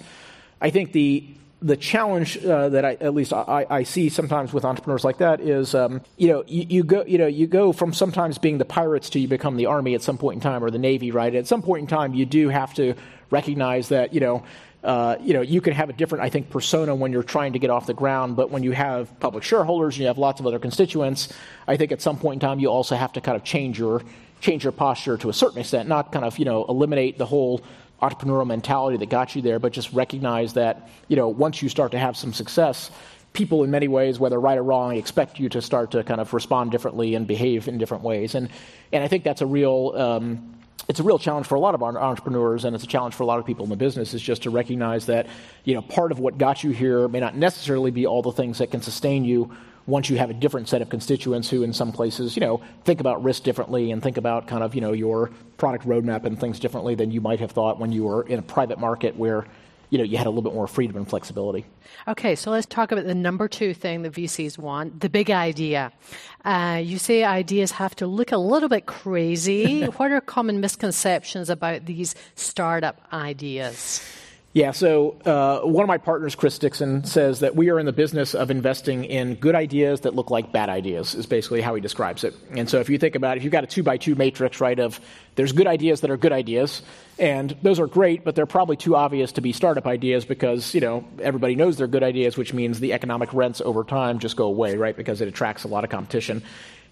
I 0.61 0.69
think 0.69 0.93
the 0.93 1.27
the 1.61 1.77
challenge 1.77 2.43
uh, 2.45 2.69
that 2.69 2.85
I, 2.85 2.93
at 2.95 3.13
least 3.13 3.33
I, 3.33 3.65
I, 3.69 3.83
see 3.83 4.09
sometimes 4.09 4.51
with 4.51 4.65
entrepreneurs 4.65 5.03
like 5.03 5.19
that 5.19 5.39
is, 5.39 5.73
um, 5.73 6.01
you 6.17 6.27
know, 6.27 6.43
you, 6.47 6.65
you, 6.69 6.83
go, 6.83 7.03
you 7.05 7.17
know, 7.17 7.27
you 7.27 7.47
go 7.47 7.71
from 7.71 7.93
sometimes 7.93 8.37
being 8.37 8.57
the 8.57 8.65
pirates 8.65 9.09
to 9.11 9.19
you 9.19 9.27
become 9.27 9.55
the 9.55 9.65
army 9.65 9.95
at 9.95 10.01
some 10.01 10.17
point 10.17 10.35
in 10.35 10.41
time, 10.41 10.63
or 10.63 10.69
the 10.69 10.77
navy, 10.77 11.11
right? 11.11 11.33
At 11.33 11.47
some 11.47 11.61
point 11.61 11.81
in 11.81 11.87
time, 11.87 12.13
you 12.13 12.25
do 12.25 12.49
have 12.49 12.73
to 12.75 12.93
recognize 13.31 13.89
that, 13.89 14.13
you 14.13 14.19
know, 14.19 14.43
uh, 14.83 15.17
you 15.19 15.33
know, 15.33 15.41
you 15.41 15.61
can 15.61 15.73
have 15.73 15.89
a 15.89 15.93
different, 15.93 16.23
I 16.23 16.29
think, 16.29 16.51
persona 16.51 16.93
when 16.93 17.11
you're 17.11 17.23
trying 17.23 17.53
to 17.53 17.59
get 17.59 17.71
off 17.71 17.87
the 17.87 17.95
ground, 17.95 18.35
but 18.35 18.51
when 18.51 18.61
you 18.61 18.71
have 18.73 19.19
public 19.19 19.43
shareholders 19.43 19.95
and 19.95 20.01
you 20.01 20.07
have 20.07 20.19
lots 20.19 20.39
of 20.39 20.45
other 20.45 20.59
constituents, 20.59 21.29
I 21.67 21.75
think 21.75 21.91
at 21.91 22.01
some 22.01 22.17
point 22.17 22.35
in 22.43 22.47
time 22.47 22.59
you 22.59 22.67
also 22.67 22.95
have 22.95 23.13
to 23.13 23.21
kind 23.21 23.35
of 23.35 23.43
change 23.43 23.79
your 23.79 24.03
change 24.41 24.63
your 24.63 24.71
posture 24.71 25.17
to 25.17 25.29
a 25.29 25.33
certain 25.33 25.59
extent, 25.59 25.89
not 25.89 26.11
kind 26.11 26.23
of 26.23 26.37
you 26.37 26.45
know 26.45 26.65
eliminate 26.65 27.17
the 27.17 27.25
whole 27.25 27.61
entrepreneurial 28.01 28.47
mentality 28.47 28.97
that 28.97 29.09
got 29.09 29.35
you 29.35 29.41
there, 29.41 29.59
but 29.59 29.71
just 29.71 29.91
recognize 29.93 30.53
that 30.53 30.89
you 31.07 31.15
know 31.15 31.27
once 31.27 31.61
you 31.61 31.69
start 31.69 31.91
to 31.91 31.99
have 31.99 32.17
some 32.17 32.33
success, 32.33 32.91
people 33.33 33.63
in 33.63 33.71
many 33.71 33.87
ways, 33.87 34.19
whether 34.19 34.39
right 34.39 34.57
or 34.57 34.63
wrong, 34.63 34.95
expect 34.95 35.39
you 35.39 35.49
to 35.49 35.61
start 35.61 35.91
to 35.91 36.03
kind 36.03 36.21
of 36.21 36.33
respond 36.33 36.71
differently 36.71 37.15
and 37.15 37.27
behave 37.27 37.67
in 37.67 37.77
different 37.77 38.03
ways, 38.03 38.35
and 38.35 38.49
and 38.91 39.03
I 39.03 39.07
think 39.07 39.23
that's 39.23 39.41
a 39.41 39.45
real 39.45 39.93
um, 39.95 40.55
it's 40.87 40.99
a 40.99 41.03
real 41.03 41.17
challenge 41.17 41.47
for 41.47 41.55
a 41.55 41.59
lot 41.59 41.73
of 41.73 41.81
entrepreneurs 41.81 42.63
and 42.65 42.75
it's 42.75 42.83
a 42.83 42.87
challenge 42.87 43.15
for 43.15 43.23
a 43.23 43.25
lot 43.25 43.39
of 43.39 43.45
people 43.45 43.63
in 43.63 43.69
the 43.69 43.75
business 43.75 44.13
is 44.13 44.21
just 44.21 44.43
to 44.43 44.49
recognize 44.49 45.07
that 45.07 45.27
you 45.63 45.73
know 45.73 45.81
part 45.81 46.11
of 46.11 46.19
what 46.19 46.37
got 46.37 46.63
you 46.63 46.71
here 46.71 47.07
may 47.07 47.19
not 47.19 47.35
necessarily 47.35 47.91
be 47.91 48.05
all 48.05 48.21
the 48.21 48.31
things 48.31 48.59
that 48.59 48.71
can 48.71 48.81
sustain 48.81 49.25
you 49.25 49.51
once 49.87 50.09
you 50.09 50.17
have 50.17 50.29
a 50.29 50.33
different 50.33 50.67
set 50.67 50.81
of 50.81 50.89
constituents 50.89 51.49
who 51.49 51.63
in 51.63 51.73
some 51.73 51.91
places 51.91 52.35
you 52.35 52.39
know 52.39 52.61
think 52.83 52.99
about 52.99 53.23
risk 53.23 53.43
differently 53.43 53.91
and 53.91 54.01
think 54.01 54.17
about 54.17 54.47
kind 54.47 54.63
of 54.63 54.75
you 54.75 54.81
know 54.81 54.93
your 54.93 55.29
product 55.57 55.85
roadmap 55.85 56.25
and 56.25 56.39
things 56.39 56.59
differently 56.59 56.95
than 56.95 57.11
you 57.11 57.21
might 57.21 57.39
have 57.39 57.51
thought 57.51 57.79
when 57.79 57.91
you 57.91 58.03
were 58.03 58.23
in 58.23 58.39
a 58.39 58.43
private 58.43 58.79
market 58.79 59.15
where 59.15 59.45
you 59.89 59.97
know, 59.97 60.03
you 60.03 60.17
had 60.17 60.27
a 60.27 60.29
little 60.29 60.41
bit 60.41 60.53
more 60.53 60.67
freedom 60.67 60.97
and 60.97 61.07
flexibility. 61.07 61.65
Okay, 62.07 62.35
so 62.35 62.51
let's 62.51 62.65
talk 62.65 62.91
about 62.91 63.05
the 63.05 63.15
number 63.15 63.47
two 63.47 63.73
thing 63.73 64.01
the 64.01 64.09
VCs 64.09 64.57
want 64.57 64.99
the 64.99 65.09
big 65.09 65.29
idea. 65.31 65.91
Uh, 66.43 66.81
you 66.83 66.97
say 66.97 67.23
ideas 67.23 67.71
have 67.71 67.95
to 67.95 68.07
look 68.07 68.31
a 68.31 68.37
little 68.37 68.69
bit 68.69 68.85
crazy. 68.85 69.85
what 69.97 70.11
are 70.11 70.21
common 70.21 70.59
misconceptions 70.59 71.49
about 71.49 71.85
these 71.85 72.15
startup 72.35 72.99
ideas? 73.13 74.03
Yeah, 74.55 74.71
so 74.71 75.17
uh, 75.25 75.67
one 75.67 75.83
of 75.83 75.89
my 75.89 75.97
partners, 75.97 76.33
Chris 76.33 76.57
Dixon, 76.57 77.03
says 77.03 77.41
that 77.41 77.57
we 77.57 77.69
are 77.71 77.77
in 77.77 77.85
the 77.85 77.91
business 77.91 78.33
of 78.33 78.49
investing 78.49 79.03
in 79.03 79.35
good 79.35 79.53
ideas 79.53 79.99
that 80.01 80.15
look 80.15 80.31
like 80.31 80.53
bad 80.53 80.69
ideas, 80.69 81.13
is 81.13 81.25
basically 81.25 81.59
how 81.59 81.75
he 81.75 81.81
describes 81.81 82.23
it. 82.23 82.33
And 82.51 82.69
so 82.69 82.79
if 82.79 82.89
you 82.89 82.97
think 82.97 83.15
about 83.15 83.35
it, 83.35 83.39
if 83.39 83.43
you've 83.43 83.51
got 83.51 83.65
a 83.65 83.67
two 83.67 83.83
by 83.83 83.97
two 83.97 84.15
matrix, 84.15 84.61
right, 84.61 84.79
of 84.79 85.01
there's 85.35 85.51
good 85.51 85.67
ideas 85.67 85.99
that 86.01 86.09
are 86.09 86.15
good 86.15 86.31
ideas, 86.31 86.83
and 87.19 87.53
those 87.63 87.81
are 87.81 87.87
great, 87.87 88.23
but 88.23 88.35
they're 88.35 88.45
probably 88.45 88.77
too 88.77 88.95
obvious 88.95 89.33
to 89.33 89.41
be 89.41 89.51
startup 89.51 89.85
ideas 89.85 90.23
because, 90.23 90.73
you 90.73 90.79
know, 90.79 91.03
everybody 91.19 91.55
knows 91.55 91.75
they're 91.75 91.85
good 91.85 92.03
ideas, 92.03 92.37
which 92.37 92.53
means 92.53 92.79
the 92.79 92.93
economic 92.93 93.33
rents 93.33 93.59
over 93.59 93.83
time 93.83 94.19
just 94.19 94.37
go 94.37 94.45
away, 94.45 94.77
right, 94.77 94.95
because 94.95 95.19
it 95.19 95.27
attracts 95.27 95.65
a 95.65 95.67
lot 95.67 95.83
of 95.83 95.89
competition. 95.89 96.41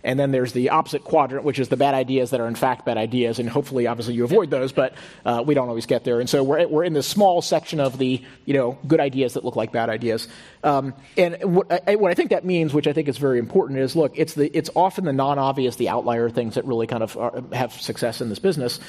And 0.03 0.19
then 0.19 0.31
there's 0.31 0.51
the 0.53 0.69
opposite 0.69 1.03
quadrant, 1.03 1.45
which 1.45 1.59
is 1.59 1.69
the 1.69 1.77
bad 1.77 1.93
ideas 1.93 2.31
that 2.31 2.41
are 2.41 2.47
in 2.47 2.55
fact 2.55 2.85
bad 2.85 2.97
ideas. 2.97 3.39
And 3.39 3.49
hopefully, 3.49 3.87
obviously, 3.87 4.15
you 4.15 4.23
avoid 4.23 4.49
those, 4.49 4.71
but 4.71 4.93
uh, 5.25 5.43
we 5.45 5.53
don't 5.53 5.69
always 5.69 5.85
get 5.85 6.03
there. 6.03 6.19
And 6.19 6.29
so 6.29 6.43
we're, 6.43 6.67
we're 6.67 6.83
in 6.83 6.93
this 6.93 7.07
small 7.07 7.41
section 7.41 7.79
of 7.79 7.97
the 7.97 8.21
you 8.45 8.53
know, 8.53 8.77
good 8.87 8.99
ideas 8.99 9.33
that 9.33 9.45
look 9.45 9.55
like 9.55 9.71
bad 9.71 9.89
ideas. 9.89 10.27
Um, 10.63 10.93
and 11.17 11.55
what 11.55 11.87
I, 11.87 11.95
what 11.95 12.11
I, 12.11 12.15
think 12.15 12.31
that 12.31 12.43
means, 12.45 12.73
which 12.73 12.87
I 12.87 12.93
think 12.93 13.07
is 13.07 13.17
very 13.17 13.39
important, 13.39 13.79
is 13.79 13.95
look, 13.95 14.13
it's, 14.15 14.33
the, 14.33 14.55
it's 14.55 14.69
often 14.75 15.05
the 15.05 15.13
non 15.13 15.39
obvious, 15.39 15.77
the 15.77 15.89
outlier 15.89 16.29
things 16.29 16.55
that 16.55 16.65
really 16.65 16.87
kind 16.87 17.03
of 17.03 17.15
are, 17.17 17.43
have 17.53 17.73
success 17.73 18.19
in 18.21 18.29
this 18.29 18.39
business. 18.39 18.79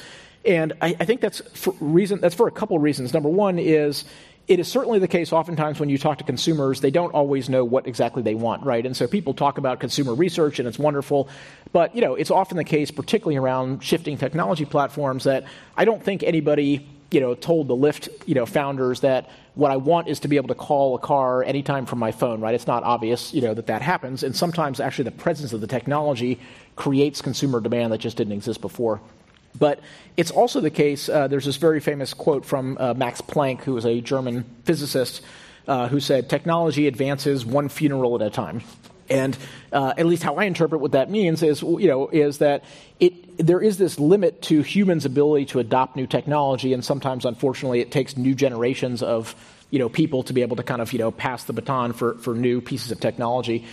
And 0.45 0.73
I, 0.81 0.95
I 0.99 1.05
think 1.05 1.21
that's 1.21 1.41
for 1.53 1.73
reason 1.79 2.21
that's 2.21 2.35
for 2.35 2.47
a 2.47 2.51
couple 2.51 2.77
reasons. 2.77 3.13
Number 3.13 3.29
one 3.29 3.57
is 3.57 4.05
it 4.47 4.59
is 4.59 4.67
certainly 4.67 4.99
the 4.99 5.07
case 5.07 5.33
oftentimes 5.33 5.79
when 5.79 5.89
you 5.89 5.97
talk 5.97 6.19
to 6.19 6.23
consumers, 6.23 6.81
they 6.81 6.91
don't 6.91 7.13
always 7.13 7.49
know 7.49 7.65
what 7.65 7.87
exactly 7.87 8.21
they 8.21 8.35
want, 8.35 8.63
right? 8.63 8.85
And 8.85 8.95
so 8.95 9.07
people 9.07 9.33
talk 9.33 9.57
about 9.57 9.79
consumer 9.79 10.13
research 10.13 10.59
and 10.59 10.67
it's 10.67 10.77
wonderful, 10.77 11.29
but 11.71 11.95
you 11.95 12.01
know, 12.01 12.15
it's 12.15 12.31
often 12.31 12.57
the 12.57 12.63
case, 12.63 12.91
particularly 12.91 13.37
around 13.37 13.83
shifting 13.83 14.17
technology 14.17 14.65
platforms, 14.65 15.23
that 15.23 15.45
I 15.75 15.85
don't 15.85 16.03
think 16.03 16.21
anybody 16.21 16.87
you 17.11 17.21
know, 17.21 17.33
told 17.33 17.67
the 17.67 17.75
Lyft, 17.75 18.09
you 18.25 18.35
know, 18.35 18.45
founders 18.45 19.01
that 19.01 19.29
what 19.53 19.71
I 19.71 19.77
want 19.77 20.07
is 20.07 20.19
to 20.21 20.27
be 20.27 20.35
able 20.35 20.49
to 20.49 20.55
call 20.55 20.95
a 20.95 20.99
car 20.99 21.43
anytime 21.43 21.85
from 21.85 21.99
my 21.99 22.11
phone, 22.11 22.41
right? 22.41 22.53
It's 22.53 22.67
not 22.67 22.83
obvious, 22.83 23.33
you 23.33 23.41
know, 23.41 23.53
that 23.53 23.67
that 23.67 23.81
happens. 23.81 24.23
And 24.23 24.35
sometimes 24.35 24.79
actually 24.79 25.05
the 25.05 25.11
presence 25.11 25.53
of 25.53 25.61
the 25.61 25.67
technology 25.67 26.39
creates 26.75 27.21
consumer 27.21 27.61
demand 27.61 27.93
that 27.93 27.99
just 27.99 28.17
didn't 28.17 28.33
exist 28.33 28.59
before. 28.59 29.01
But 29.57 29.79
it's 30.17 30.31
also 30.31 30.61
the 30.61 30.69
case, 30.69 31.09
uh, 31.09 31.27
there's 31.27 31.45
this 31.45 31.57
very 31.57 31.79
famous 31.79 32.13
quote 32.13 32.45
from 32.45 32.77
uh, 32.79 32.93
Max 32.93 33.21
Planck, 33.21 33.61
who 33.61 33.73
was 33.73 33.85
a 33.85 34.01
German 34.01 34.45
physicist, 34.63 35.21
uh, 35.67 35.87
who 35.87 35.99
said, 35.99 36.29
Technology 36.29 36.87
advances 36.87 37.45
one 37.45 37.69
funeral 37.69 38.15
at 38.15 38.21
a 38.21 38.29
time. 38.29 38.61
And 39.09 39.37
uh, 39.71 39.93
at 39.97 40.05
least 40.05 40.23
how 40.23 40.35
I 40.35 40.45
interpret 40.45 40.81
what 40.81 40.93
that 40.93 41.11
means 41.11 41.43
is, 41.43 41.61
you 41.61 41.87
know, 41.87 42.07
is 42.09 42.39
that 42.39 42.63
it, 42.99 43.37
there 43.37 43.61
is 43.61 43.77
this 43.77 43.99
limit 43.99 44.41
to 44.43 44.61
humans' 44.61 45.05
ability 45.05 45.45
to 45.47 45.59
adopt 45.59 45.95
new 45.95 46.07
technology, 46.07 46.73
and 46.73 46.83
sometimes, 46.83 47.25
unfortunately, 47.25 47.81
it 47.81 47.91
takes 47.91 48.17
new 48.17 48.33
generations 48.33 49.03
of 49.03 49.35
you 49.69 49.79
know, 49.79 49.89
people 49.89 50.23
to 50.23 50.33
be 50.33 50.41
able 50.41 50.55
to 50.55 50.63
kind 50.63 50.81
of 50.81 50.93
you 50.93 50.99
know, 50.99 51.11
pass 51.11 51.43
the 51.43 51.53
baton 51.53 51.93
for, 51.93 52.15
for 52.19 52.33
new 52.33 52.61
pieces 52.61 52.91
of 52.91 52.99
technology. 52.99 53.65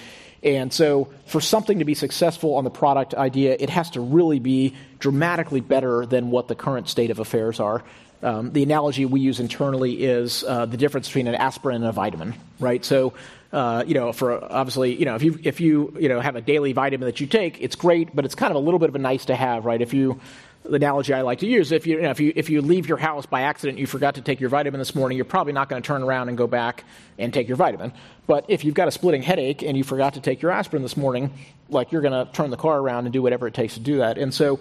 And 0.43 0.73
so, 0.73 1.09
for 1.27 1.41
something 1.41 1.79
to 1.79 1.85
be 1.85 1.95
successful 1.95 2.57
on 2.57 2.65
the 2.65 2.71
product 2.71 3.15
idea, 3.15 3.57
it 3.59 3.71
has 3.71 3.91
to 3.91 4.01
really 4.01 4.41
be 4.41 4.75
dramatically 4.99 5.61
better 5.61 6.05
than 6.05 6.31
what 6.31 6.49
the 6.49 6.57
current 6.57 6.89
state 6.89 7.11
of 7.11 7.21
affairs 7.21 7.61
are. 7.61 7.85
Um, 8.23 8.53
the 8.53 8.63
analogy 8.63 9.05
we 9.05 9.21
use 9.21 9.41
internally 9.41 10.05
is 10.05 10.45
uh, 10.45 10.67
the 10.67 10.77
difference 10.77 11.09
between 11.09 11.27
an 11.27 11.35
aspirin 11.35 11.77
and 11.77 11.87
a 11.87 11.93
vitamin, 11.93 12.35
right? 12.61 12.85
So, 12.85 13.15
uh, 13.53 13.85
you 13.87 13.95
know, 13.95 14.13
for 14.13 14.43
obviously, 14.53 14.95
you 14.95 15.05
know, 15.05 15.15
if 15.15 15.23
you 15.23 15.39
if 15.43 15.61
you 15.61 15.95
you 15.99 16.09
know 16.09 16.21
have 16.21 16.37
a 16.37 16.41
daily 16.41 16.73
vitamin 16.73 17.07
that 17.07 17.21
you 17.21 17.27
take, 17.27 17.61
it's 17.61 17.77
great, 17.77 18.15
but 18.15 18.25
it's 18.25 18.35
kind 18.35 18.51
of 18.51 18.57
a 18.57 18.61
little 18.61 18.79
bit 18.79 18.89
of 18.89 18.95
a 18.95 19.01
nice 19.01 19.27
to 19.27 19.37
have, 19.37 19.65
right? 19.65 19.81
If 19.81 19.93
you 19.93 20.21
the 20.65 20.75
analogy 20.75 21.13
I 21.13 21.23
like 21.23 21.41
to 21.41 21.47
use, 21.47 21.73
if 21.73 21.87
you, 21.87 21.97
you 21.97 22.03
know, 22.03 22.11
if 22.11 22.21
you 22.21 22.33
if 22.37 22.49
you 22.49 22.63
leave 22.63 22.89
your 22.89 22.99
house 22.99 23.27
by 23.27 23.43
accident, 23.43 23.79
you 23.79 23.87
forgot 23.87 24.15
to 24.15 24.21
take 24.21 24.41
your 24.41 24.49
vitamin 24.49 24.79
this 24.79 24.95
morning, 24.95 25.17
you're 25.17 25.25
probably 25.25 25.53
not 25.53 25.69
going 25.69 25.83
to 25.83 25.87
turn 25.87 26.03
around 26.03 26.29
and 26.29 26.39
go 26.39 26.47
back 26.47 26.85
and 27.19 27.35
take 27.35 27.49
your 27.49 27.57
vitamin. 27.57 27.93
But 28.27 28.45
if 28.49 28.65
you've 28.65 28.75
got 28.75 28.87
a 28.87 28.93
splitting 28.93 29.23
headache 29.23 29.63
and 29.63 29.77
you 29.77 29.83
forgot 29.83 30.15
to 30.15 30.21
take 30.21 30.41
your 30.41 30.53
aspirin 30.53 30.83
this 30.83 30.97
morning, 30.97 31.33
like 31.69 31.91
you're 31.91 32.03
going 32.03 32.27
to 32.27 32.33
turn 32.33 32.51
the 32.51 32.57
car 32.57 32.79
around 32.79 33.07
and 33.07 33.13
do 33.13 33.23
whatever 33.23 33.47
it 33.47 33.55
takes 33.55 33.75
to 33.75 33.81
do 33.81 33.99
that. 33.99 34.19
And 34.19 34.33
so, 34.33 34.61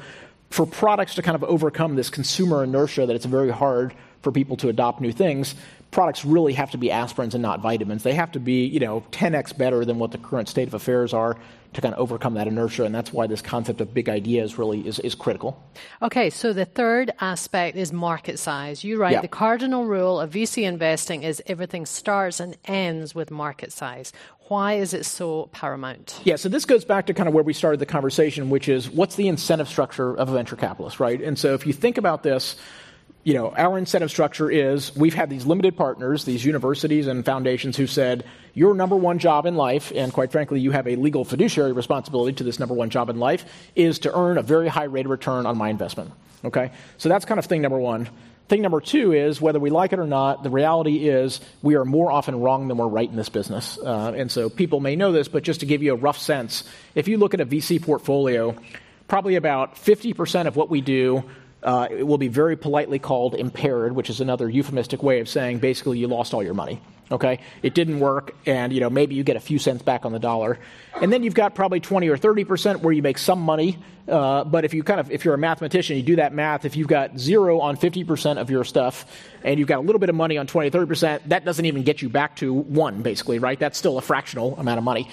for 0.49 0.65
products 0.65 1.15
to 1.15 1.21
kind 1.21 1.35
of 1.35 1.43
overcome 1.43 1.95
this 1.95 2.09
consumer 2.09 2.63
inertia 2.63 3.05
that 3.05 3.15
it's 3.15 3.25
very 3.25 3.51
hard 3.51 3.93
for 4.21 4.31
people 4.31 4.57
to 4.57 4.69
adopt 4.69 5.01
new 5.01 5.11
things, 5.11 5.55
products 5.91 6.23
really 6.23 6.53
have 6.53 6.71
to 6.71 6.77
be 6.77 6.87
aspirins 6.87 7.33
and 7.33 7.41
not 7.41 7.59
vitamins. 7.59 8.03
They 8.03 8.13
have 8.13 8.31
to 8.31 8.39
be, 8.39 8.65
you 8.65 8.79
know, 8.79 9.01
10x 9.11 9.57
better 9.57 9.83
than 9.83 9.99
what 9.99 10.11
the 10.11 10.17
current 10.17 10.47
state 10.47 10.67
of 10.67 10.73
affairs 10.73 11.13
are 11.13 11.37
to 11.73 11.81
kind 11.81 11.93
of 11.93 11.99
overcome 11.99 12.33
that 12.33 12.47
inertia. 12.47 12.83
And 12.83 12.93
that's 12.93 13.13
why 13.13 13.27
this 13.27 13.41
concept 13.41 13.79
of 13.81 13.93
big 13.93 14.09
ideas 14.09 14.57
really 14.57 14.85
is, 14.85 14.99
is 14.99 15.15
critical. 15.15 15.61
Okay, 16.01 16.29
so 16.29 16.53
the 16.53 16.65
third 16.65 17.11
aspect 17.19 17.77
is 17.77 17.93
market 17.93 18.39
size. 18.39 18.83
You 18.83 18.97
write 18.97 19.13
yeah. 19.13 19.21
the 19.21 19.27
cardinal 19.27 19.85
rule 19.85 20.19
of 20.19 20.31
VC 20.31 20.63
investing 20.63 21.23
is 21.23 21.41
everything 21.47 21.85
starts 21.85 22.39
and 22.39 22.57
ends 22.65 23.13
with 23.13 23.31
market 23.31 23.71
size. 23.71 24.11
Why 24.47 24.73
is 24.73 24.93
it 24.93 25.05
so 25.05 25.47
paramount? 25.53 26.19
Yeah, 26.25 26.35
so 26.35 26.49
this 26.49 26.65
goes 26.65 26.83
back 26.83 27.05
to 27.07 27.13
kind 27.13 27.29
of 27.29 27.33
where 27.33 27.43
we 27.43 27.53
started 27.53 27.79
the 27.79 27.85
conversation, 27.85 28.49
which 28.49 28.67
is 28.67 28.89
what's 28.89 29.15
the 29.15 29.29
incentive 29.29 29.69
structure 29.69 30.13
of 30.13 30.27
a 30.27 30.33
venture 30.33 30.57
capitalist, 30.57 30.99
right? 30.99 31.21
And 31.21 31.39
so 31.39 31.53
if 31.53 31.65
you 31.65 31.71
think 31.71 31.97
about 31.97 32.23
this, 32.23 32.57
you 33.23 33.35
know, 33.35 33.53
our 33.55 33.77
incentive 33.77 34.09
structure 34.09 34.49
is 34.49 34.95
we've 34.95 35.13
had 35.13 35.29
these 35.29 35.45
limited 35.45 35.77
partners, 35.77 36.25
these 36.25 36.43
universities 36.43 37.07
and 37.07 37.23
foundations 37.23 37.77
who 37.77 37.85
said, 37.85 38.25
your 38.53 38.73
number 38.73 38.95
one 38.95 39.19
job 39.19 39.45
in 39.45 39.55
life, 39.55 39.91
and 39.95 40.11
quite 40.11 40.31
frankly, 40.31 40.59
you 40.59 40.71
have 40.71 40.87
a 40.87 40.95
legal 40.95 41.23
fiduciary 41.23 41.71
responsibility 41.71 42.33
to 42.33 42.43
this 42.43 42.59
number 42.59 42.73
one 42.73 42.89
job 42.89 43.09
in 43.09 43.19
life, 43.19 43.45
is 43.75 43.99
to 43.99 44.17
earn 44.17 44.37
a 44.37 44.41
very 44.41 44.67
high 44.67 44.85
rate 44.85 45.05
of 45.05 45.11
return 45.11 45.45
on 45.45 45.57
my 45.57 45.69
investment. 45.69 46.11
Okay? 46.43 46.71
So 46.97 47.09
that's 47.09 47.25
kind 47.25 47.37
of 47.37 47.45
thing 47.45 47.61
number 47.61 47.77
one. 47.77 48.09
thing 48.47 48.63
number 48.63 48.81
two 48.81 49.13
is 49.13 49.39
whether 49.39 49.59
we 49.59 49.69
like 49.69 49.93
it 49.93 49.99
or 49.99 50.07
not, 50.07 50.43
the 50.43 50.49
reality 50.49 51.07
is 51.07 51.39
we 51.61 51.75
are 51.75 51.85
more 51.85 52.11
often 52.11 52.41
wrong 52.41 52.67
than 52.67 52.77
we're 52.77 52.87
right 52.87 53.09
in 53.09 53.15
this 53.15 53.29
business. 53.29 53.77
Uh, 53.77 54.13
and 54.15 54.31
so 54.31 54.49
people 54.49 54.79
may 54.79 54.95
know 54.95 55.11
this, 55.11 55.27
but 55.27 55.43
just 55.43 55.59
to 55.59 55.65
give 55.67 55.83
you 55.83 55.93
a 55.93 55.95
rough 55.95 56.17
sense, 56.17 56.63
if 56.95 57.07
you 57.07 57.17
look 57.17 57.33
at 57.35 57.39
a 57.39 57.45
VC 57.45 57.81
portfolio, 57.81 58.55
probably 59.07 59.35
about 59.35 59.75
50% 59.75 60.47
of 60.47 60.55
what 60.55 60.69
we 60.69 60.81
do 60.81 61.23
uh, 61.63 61.87
it 61.89 62.05
will 62.05 62.17
be 62.17 62.27
very 62.27 62.55
politely 62.55 62.99
called 62.99 63.35
impaired, 63.35 63.93
which 63.93 64.09
is 64.09 64.21
another 64.21 64.49
euphemistic 64.49 65.03
way 65.03 65.19
of 65.19 65.29
saying 65.29 65.59
basically 65.59 65.99
you 65.99 66.07
lost 66.07 66.33
all 66.33 66.43
your 66.43 66.53
money. 66.53 66.81
Okay, 67.11 67.39
it 67.61 67.73
didn't 67.73 67.99
work, 67.99 68.33
and 68.45 68.71
you 68.71 68.79
know 68.79 68.89
maybe 68.89 69.15
you 69.15 69.23
get 69.23 69.35
a 69.35 69.41
few 69.41 69.59
cents 69.59 69.83
back 69.83 70.05
on 70.05 70.13
the 70.13 70.19
dollar, 70.19 70.57
and 71.01 71.11
then 71.11 71.23
you've 71.23 71.33
got 71.33 71.55
probably 71.55 71.81
20 71.81 72.07
or 72.07 72.15
30 72.15 72.45
percent 72.45 72.79
where 72.79 72.93
you 72.93 73.01
make 73.01 73.17
some 73.17 73.41
money. 73.41 73.77
Uh, 74.07 74.45
but 74.45 74.63
if 74.63 74.73
you 74.73 74.81
kind 74.81 74.99
of 74.99 75.11
if 75.11 75.25
you're 75.25 75.33
a 75.33 75.37
mathematician, 75.37 75.97
you 75.97 76.03
do 76.03 76.15
that 76.15 76.33
math. 76.33 76.63
If 76.63 76.77
you've 76.77 76.87
got 76.87 77.19
zero 77.19 77.59
on 77.59 77.75
50 77.75 78.05
percent 78.05 78.39
of 78.39 78.49
your 78.49 78.63
stuff, 78.63 79.05
and 79.43 79.59
you've 79.59 79.67
got 79.67 79.79
a 79.79 79.81
little 79.81 79.99
bit 79.99 80.09
of 80.09 80.15
money 80.15 80.37
on 80.37 80.47
20 80.47 80.69
or 80.69 80.71
30 80.71 80.87
percent, 80.87 81.29
that 81.29 81.43
doesn't 81.43 81.65
even 81.65 81.83
get 81.83 82.01
you 82.01 82.07
back 82.07 82.37
to 82.37 82.53
one, 82.53 83.01
basically, 83.01 83.39
right? 83.39 83.59
That's 83.59 83.77
still 83.77 83.97
a 83.97 84.01
fractional 84.01 84.57
amount 84.57 84.77
of 84.77 84.85
money. 84.85 85.09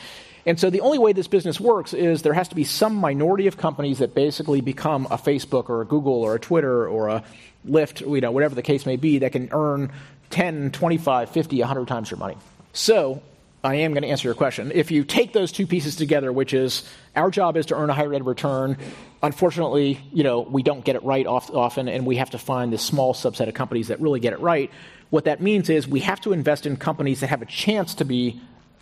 And 0.46 0.58
so 0.58 0.70
the 0.70 0.80
only 0.80 0.98
way 0.98 1.12
this 1.12 1.28
business 1.28 1.60
works 1.60 1.92
is 1.92 2.22
there 2.22 2.32
has 2.32 2.48
to 2.48 2.54
be 2.54 2.64
some 2.64 2.94
minority 2.94 3.46
of 3.46 3.56
companies 3.56 3.98
that 3.98 4.14
basically 4.14 4.60
become 4.60 5.06
a 5.06 5.18
Facebook 5.18 5.68
or 5.68 5.82
a 5.82 5.84
Google 5.84 6.14
or 6.14 6.34
a 6.34 6.40
Twitter 6.40 6.88
or 6.88 7.08
a 7.08 7.24
Lyft, 7.66 8.00
you 8.00 8.20
know, 8.20 8.30
whatever 8.30 8.54
the 8.54 8.62
case 8.62 8.86
may 8.86 8.96
be, 8.96 9.18
that 9.18 9.32
can 9.32 9.48
earn 9.52 9.92
10, 10.30 10.70
25, 10.70 11.30
50, 11.30 11.58
100 11.60 11.88
times 11.88 12.10
your 12.10 12.18
money. 12.18 12.36
So 12.72 13.22
I 13.64 13.76
am 13.76 13.92
going 13.92 14.02
to 14.02 14.08
answer 14.08 14.28
your 14.28 14.34
question. 14.34 14.70
If 14.72 14.90
you 14.90 15.04
take 15.04 15.32
those 15.32 15.50
two 15.50 15.66
pieces 15.66 15.96
together, 15.96 16.32
which 16.32 16.54
is 16.54 16.88
our 17.16 17.30
job 17.30 17.56
is 17.56 17.66
to 17.66 17.76
earn 17.76 17.90
a 17.90 17.94
high 17.94 18.04
rate 18.04 18.20
of 18.20 18.26
return, 18.26 18.78
unfortunately, 19.22 20.00
you 20.12 20.22
know, 20.22 20.40
we 20.40 20.62
don't 20.62 20.84
get 20.84 20.94
it 20.94 21.02
right 21.02 21.26
often, 21.26 21.88
and 21.88 22.06
we 22.06 22.16
have 22.16 22.30
to 22.30 22.38
find 22.38 22.72
this 22.72 22.82
small 22.82 23.14
subset 23.14 23.48
of 23.48 23.54
companies 23.54 23.88
that 23.88 24.00
really 24.00 24.20
get 24.20 24.32
it 24.32 24.40
right. 24.40 24.70
What 25.10 25.24
that 25.24 25.42
means 25.42 25.70
is 25.70 25.88
we 25.88 26.00
have 26.00 26.20
to 26.20 26.32
invest 26.32 26.66
in 26.66 26.76
companies 26.76 27.20
that 27.20 27.28
have 27.28 27.42
a 27.42 27.46
chance 27.46 27.94
to 27.94 28.04
be 28.04 28.40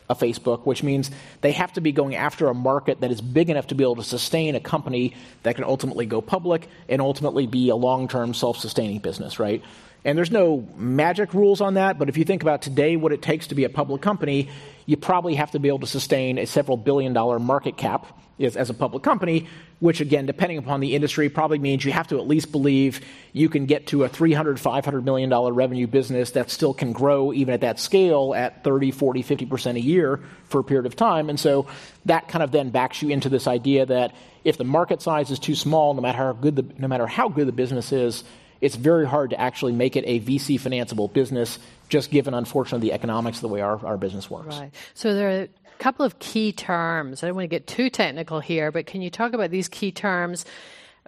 a 0.08 0.14
Facebook, 0.14 0.64
which 0.66 0.82
means 0.82 1.10
they 1.40 1.52
have 1.52 1.72
to 1.74 1.80
be 1.80 1.92
going 1.92 2.14
after 2.14 2.48
a 2.48 2.54
market 2.54 3.00
that 3.00 3.10
is 3.10 3.20
big 3.20 3.50
enough 3.50 3.68
to 3.68 3.74
be 3.74 3.84
able 3.84 3.96
to 3.96 4.04
sustain 4.04 4.54
a 4.54 4.60
company 4.60 5.14
that 5.42 5.54
can 5.54 5.64
ultimately 5.64 6.06
go 6.06 6.20
public 6.20 6.68
and 6.88 7.00
ultimately 7.00 7.46
be 7.46 7.68
a 7.68 7.76
long 7.76 8.08
term 8.08 8.34
self 8.34 8.58
sustaining 8.58 8.98
business, 8.98 9.38
right? 9.38 9.62
And 10.04 10.16
there's 10.16 10.30
no 10.30 10.68
magic 10.76 11.34
rules 11.34 11.60
on 11.60 11.74
that, 11.74 11.98
but 11.98 12.08
if 12.08 12.16
you 12.16 12.24
think 12.24 12.42
about 12.42 12.62
today 12.62 12.94
what 12.94 13.12
it 13.12 13.22
takes 13.22 13.48
to 13.48 13.56
be 13.56 13.64
a 13.64 13.68
public 13.68 14.02
company, 14.02 14.48
you 14.86 14.96
probably 14.96 15.34
have 15.34 15.50
to 15.50 15.58
be 15.58 15.68
able 15.68 15.80
to 15.80 15.86
sustain 15.86 16.38
a 16.38 16.46
several 16.46 16.76
billion 16.76 17.12
dollar 17.12 17.38
market 17.38 17.76
cap 17.76 18.06
as 18.38 18.68
a 18.68 18.74
public 18.74 19.02
company, 19.02 19.48
which 19.80 20.00
again, 20.00 20.26
depending 20.26 20.58
upon 20.58 20.80
the 20.80 20.94
industry, 20.94 21.28
probably 21.28 21.58
means 21.58 21.84
you 21.84 21.92
have 21.92 22.08
to 22.08 22.18
at 22.18 22.28
least 22.28 22.52
believe 22.52 23.00
you 23.32 23.48
can 23.48 23.64
get 23.64 23.86
to 23.86 24.04
a 24.04 24.08
300, 24.08 24.60
500 24.60 25.04
million 25.04 25.30
dollar 25.30 25.52
revenue 25.52 25.86
business 25.86 26.32
that 26.32 26.50
still 26.50 26.74
can 26.74 26.92
grow 26.92 27.32
even 27.32 27.54
at 27.54 27.62
that 27.62 27.80
scale 27.80 28.34
at 28.34 28.62
30, 28.62 28.90
40, 28.90 29.22
50% 29.22 29.76
a 29.76 29.80
year 29.80 30.20
for 30.44 30.60
a 30.60 30.64
period 30.64 30.86
of 30.86 30.96
time. 30.96 31.30
And 31.30 31.40
so 31.40 31.66
that 32.04 32.28
kind 32.28 32.42
of 32.42 32.52
then 32.52 32.70
backs 32.70 33.00
you 33.00 33.08
into 33.08 33.28
this 33.30 33.46
idea 33.46 33.86
that 33.86 34.14
if 34.44 34.58
the 34.58 34.64
market 34.64 35.00
size 35.00 35.30
is 35.30 35.38
too 35.38 35.54
small, 35.54 35.94
no 35.94 36.02
matter 36.02 36.18
how 36.18 36.32
good 36.32 36.56
the, 36.56 36.66
no 36.78 36.88
matter 36.88 37.06
how 37.06 37.28
good 37.28 37.48
the 37.48 37.52
business 37.52 37.90
is, 37.90 38.22
it's 38.60 38.76
very 38.76 39.06
hard 39.06 39.30
to 39.30 39.40
actually 39.40 39.72
make 39.72 39.96
it 39.96 40.04
a 40.06 40.20
VC 40.20 40.60
financeable 40.60 41.12
business, 41.12 41.58
just 41.88 42.10
given, 42.10 42.34
unfortunately, 42.34 42.88
the 42.88 42.94
economics 42.94 43.38
of 43.38 43.42
the 43.42 43.48
way 43.48 43.60
our, 43.60 43.84
our 43.84 43.96
business 43.96 44.30
works. 44.30 44.56
Right. 44.56 44.72
So 44.94 45.14
there 45.14 45.28
are 45.28 45.42
a 45.42 45.48
couple 45.78 46.04
of 46.04 46.18
key 46.18 46.52
terms. 46.52 47.22
I 47.22 47.26
don't 47.26 47.36
want 47.36 47.44
to 47.44 47.48
get 47.48 47.66
too 47.66 47.90
technical 47.90 48.40
here, 48.40 48.72
but 48.72 48.86
can 48.86 49.02
you 49.02 49.10
talk 49.10 49.32
about 49.32 49.50
these 49.50 49.68
key 49.68 49.92
terms 49.92 50.44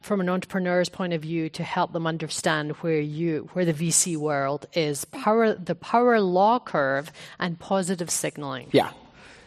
from 0.03 0.21
an 0.21 0.29
entrepreneur's 0.29 0.89
point 0.89 1.13
of 1.13 1.23
view 1.23 1.49
to 1.51 1.65
help 1.65 1.93
them 1.93 2.07
understand 2.07 2.73
where 2.77 3.01
you 3.01 3.49
where 3.53 3.65
the 3.65 3.75
VC 3.75 4.17
world 4.17 4.67
is 4.73 5.05
power 5.07 5.55
the 5.55 5.75
power 5.75 6.21
law 6.21 6.59
curve 6.59 7.11
and 7.39 7.59
positive 7.59 8.11
signaling? 8.11 8.69
Yeah. 8.73 8.91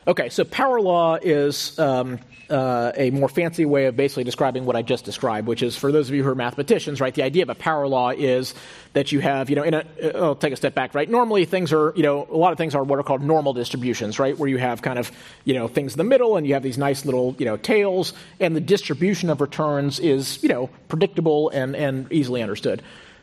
Okay, 0.07 0.29
so 0.29 0.43
power 0.43 0.81
law 0.81 1.15
is 1.21 1.77
um, 1.77 2.17
uh, 2.49 2.91
a 2.95 3.11
more 3.11 3.29
fancy 3.29 3.65
way 3.65 3.85
of 3.85 3.95
basically 3.95 4.23
describing 4.23 4.65
what 4.65 4.75
I 4.75 4.81
just 4.81 5.05
described, 5.05 5.47
which 5.47 5.61
is 5.61 5.77
for 5.77 5.91
those 5.91 6.09
of 6.09 6.15
you 6.15 6.23
who 6.23 6.29
are 6.29 6.35
mathematicians, 6.35 6.99
right? 6.99 7.13
The 7.13 7.21
idea 7.21 7.43
of 7.43 7.49
a 7.49 7.55
power 7.55 7.87
law 7.87 8.09
is 8.09 8.55
that 8.93 9.11
you 9.11 9.19
have, 9.19 9.51
you 9.51 9.55
know, 9.55 9.61
in 9.61 9.75
a, 9.75 9.85
uh, 10.03 10.25
I'll 10.25 10.35
take 10.35 10.53
a 10.53 10.55
step 10.55 10.73
back, 10.73 10.95
right? 10.95 11.07
Normally 11.07 11.45
things 11.45 11.71
are, 11.71 11.93
you 11.95 12.01
know, 12.01 12.27
a 12.31 12.35
lot 12.35 12.51
of 12.51 12.57
things 12.57 12.73
are 12.73 12.83
what 12.83 12.97
are 12.97 13.03
called 13.03 13.21
normal 13.21 13.53
distributions, 13.53 14.17
right? 14.17 14.35
Where 14.35 14.49
you 14.49 14.57
have 14.57 14.81
kind 14.81 14.97
of, 14.97 15.11
you 15.45 15.53
know, 15.53 15.67
things 15.67 15.93
in 15.93 15.99
the 15.99 16.03
middle 16.03 16.35
and 16.35 16.47
you 16.47 16.55
have 16.55 16.63
these 16.63 16.79
nice 16.79 17.05
little, 17.05 17.35
you 17.37 17.45
know, 17.45 17.57
tails, 17.57 18.13
and 18.39 18.55
the 18.55 18.61
distribution 18.61 19.29
of 19.29 19.39
returns 19.39 19.99
is, 19.99 20.41
you 20.41 20.49
know, 20.49 20.71
predictable 20.87 21.49
and, 21.49 21.75
and 21.75 22.11
easily 22.11 22.41
understood. 22.41 22.81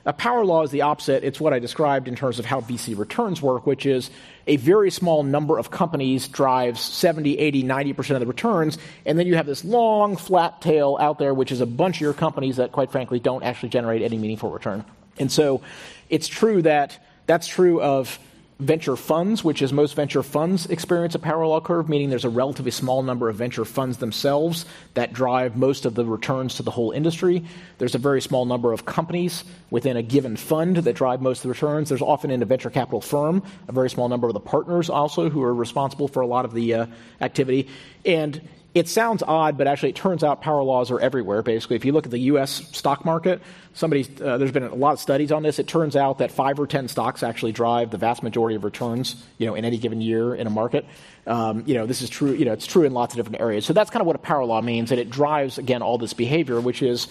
A 0.09 0.13
power 0.15 0.43
law 0.43 0.63
is 0.63 0.71
the 0.71 0.81
opposite. 0.81 1.23
It's 1.23 1.39
what 1.39 1.53
I 1.53 1.59
described 1.59 2.09
in 2.09 2.17
terms 2.17 2.39
of 2.39 2.47
how 2.47 2.63
VC 2.63 2.99
returns 2.99 3.43
work, 3.43 3.67
which 3.67 3.85
is 3.85 4.09
a 4.47 4.57
very 4.57 4.91
small 4.91 5.23
number 5.23 5.59
of 5.59 5.71
companies 5.71 6.29
drives 6.29 6.81
70, 6.81 7.39
80, 7.39 7.63
90% 7.63 8.15
of 8.15 8.21
the 8.21 8.27
returns, 8.27 8.79
and 9.05 9.19
then 9.19 9.27
you 9.27 9.35
have 9.35 9.45
this 9.45 9.67
long, 9.67 10.17
flat 10.17 10.63
tail 10.63 10.97
out 10.99 11.19
there, 11.19 11.35
which 11.35 11.53
is 11.53 11.61
a 11.61 11.67
bunch 11.67 11.99
of 11.99 12.01
your 12.01 12.15
companies 12.15 12.57
that, 12.57 12.73
quite 12.73 12.91
frankly, 12.91 13.19
don't 13.19 13.43
actually 13.43 13.69
generate 13.69 14.01
any 14.01 14.17
meaningful 14.17 14.51
return. 14.51 14.83
And 15.19 15.31
so 15.31 15.61
it's 16.09 16.27
true 16.27 16.63
that 16.63 16.99
that's 17.27 17.47
true 17.47 17.83
of 17.83 18.19
venture 18.59 18.97
funds, 18.97 19.45
which 19.45 19.63
is 19.63 19.73
most 19.73 19.95
venture 19.95 20.23
funds 20.23 20.67
experience 20.67 21.15
a 21.15 21.19
law 21.19 21.61
curve, 21.61 21.89
meaning 21.89 22.11
there's 22.11 22.25
a 22.25 22.31
relatively 22.31 22.73
small 22.73 23.03
number 23.03 23.29
of 23.29 23.37
venture 23.37 23.65
funds 23.65 23.99
themselves 23.99 24.67
that 24.95 25.13
drive 25.13 25.57
most 25.57 25.87
of 25.87 25.95
the 25.95 26.05
returns 26.05 26.57
to 26.57 26.63
the 26.65 26.71
whole 26.71 26.91
industry. 26.91 27.45
There's 27.79 27.95
a 27.95 27.99
very 27.99 28.21
small 28.21 28.47
number 28.47 28.73
of 28.73 28.85
companies 28.85 29.45
within 29.71 29.97
a 29.97 30.03
given 30.03 30.37
fund 30.37 30.79
that 30.79 30.95
drive 30.95 31.23
most 31.23 31.39
of 31.39 31.43
the 31.45 31.49
returns. 31.51 31.89
There's 31.89 32.03
often 32.03 32.31
in 32.33 32.43
a 32.43 32.47
venture 32.47 32.71
capital 32.71 33.01
firm 33.01 33.43
a 33.69 33.73
very 33.73 33.91
small 33.91 34.09
number 34.09 34.27
of 34.27 34.35
the 34.35 34.41
partners 34.41 34.91
also 34.91 35.31
who 35.31 35.43
are 35.43 35.55
responsible 35.55 36.09
for 36.09 36.21
a 36.21 36.27
lot 36.27 36.45
of 36.45 36.53
the 36.53 36.75
uh, 36.75 36.87
activity. 37.21 37.69
And 38.05 38.41
it 38.79 38.89
sounds 38.89 39.23
odd, 39.23 39.59
but 39.59 39.67
actually, 39.67 39.91
it 39.91 39.97
turns 39.97 40.25
out 40.25 40.41
power 40.41 40.63
laws 40.63 40.91
are 40.91 41.01
everywhere. 41.01 41.43
Basically, 41.43 41.77
if 41.77 41.85
you 41.85 41.93
look 41.93 42.07
at 42.07 42.11
the 42.11 42.19
U.S. 42.19 42.51
stock 42.77 43.05
market, 43.05 43.43
somebody 43.75 44.07
uh, 44.23 44.39
there's 44.39 44.53
been 44.53 44.63
a 44.63 44.75
lot 44.75 44.93
of 44.93 45.01
studies 45.01 45.33
on 45.33 45.43
this. 45.43 45.59
It 45.59 45.67
turns 45.67 45.97
out 45.97 46.19
that 46.19 46.31
five 46.31 46.59
or 46.59 46.67
ten 46.67 46.89
stocks 46.89 47.23
actually 47.23 47.53
drive 47.53 47.91
the 47.91 47.99
vast 47.99 48.23
majority 48.23 48.57
of 48.57 48.65
returns, 48.65 49.23
you 49.39 49.47
know, 49.47 49.55
in 49.55 49.65
any 49.65 49.79
given 49.79 50.01
year 50.01 50.35
in 50.35 50.47
a 50.47 50.51
market. 50.51 50.87
Um, 51.27 51.65
you 51.67 51.75
know, 51.75 51.87
this 51.87 52.03
is 52.03 52.09
true. 52.11 52.33
You 52.33 52.45
know, 52.45 52.53
it's 52.53 52.67
true 52.67 52.85
in 52.85 52.93
lots 52.93 53.15
of 53.15 53.19
different 53.19 53.41
areas. 53.41 53.67
So 53.67 53.73
that's 53.73 53.91
kind 53.91 54.01
of 54.01 54.07
what 54.07 54.17
a 54.17 54.21
power 54.21 54.45
law 54.45 54.63
means, 54.63 54.91
and 54.91 55.01
it 55.01 55.11
drives 55.11 55.59
again 55.59 55.83
all 55.83 55.99
this 55.99 56.15
behavior, 56.15 56.61
which 56.61 56.83
is 56.83 57.09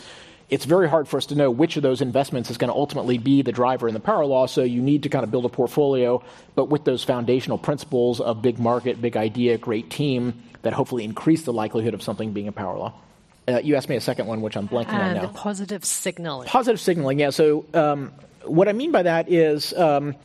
it's 0.49 0.65
very 0.65 0.87
hard 0.87 1.07
for 1.07 1.17
us 1.17 1.25
to 1.27 1.35
know 1.35 1.51
which 1.51 1.75
of 1.75 1.83
those 1.83 2.01
investments 2.01 2.49
is 2.49 2.57
going 2.57 2.69
to 2.69 2.75
ultimately 2.75 3.17
be 3.17 3.41
the 3.41 3.51
driver 3.51 3.87
in 3.87 3.93
the 3.93 3.99
power 3.99 4.25
law. 4.25 4.45
So 4.45 4.63
you 4.63 4.81
need 4.81 5.03
to 5.03 5.09
kind 5.09 5.23
of 5.23 5.31
build 5.31 5.45
a 5.45 5.49
portfolio, 5.49 6.23
but 6.55 6.65
with 6.65 6.85
those 6.85 7.03
foundational 7.03 7.57
principles 7.57 8.21
of 8.21 8.41
big 8.41 8.57
market, 8.57 9.01
big 9.01 9.17
idea, 9.17 9.57
great 9.57 9.89
team 9.89 10.41
that 10.61 10.73
hopefully 10.73 11.03
increase 11.03 11.43
the 11.43 11.53
likelihood 11.53 11.93
of 11.93 12.01
something 12.01 12.31
being 12.31 12.47
a 12.47 12.51
power 12.51 12.77
law. 12.77 12.93
Uh, 13.47 13.59
you 13.59 13.75
asked 13.75 13.89
me 13.89 13.95
a 13.95 14.01
second 14.01 14.27
one, 14.27 14.41
which 14.41 14.57
I'm 14.57 14.67
blanking 14.67 14.93
on 14.93 15.15
now. 15.15 15.21
The 15.21 15.27
positive 15.29 15.85
signaling. 15.85 16.47
Positive 16.47 16.79
signaling, 16.79 17.19
yeah. 17.19 17.29
So 17.29 17.65
um, 17.73 18.13
what 18.43 18.67
I 18.67 18.73
mean 18.73 18.91
by 18.91 19.03
that 19.03 19.31
is 19.31 19.73
um, 19.73 20.15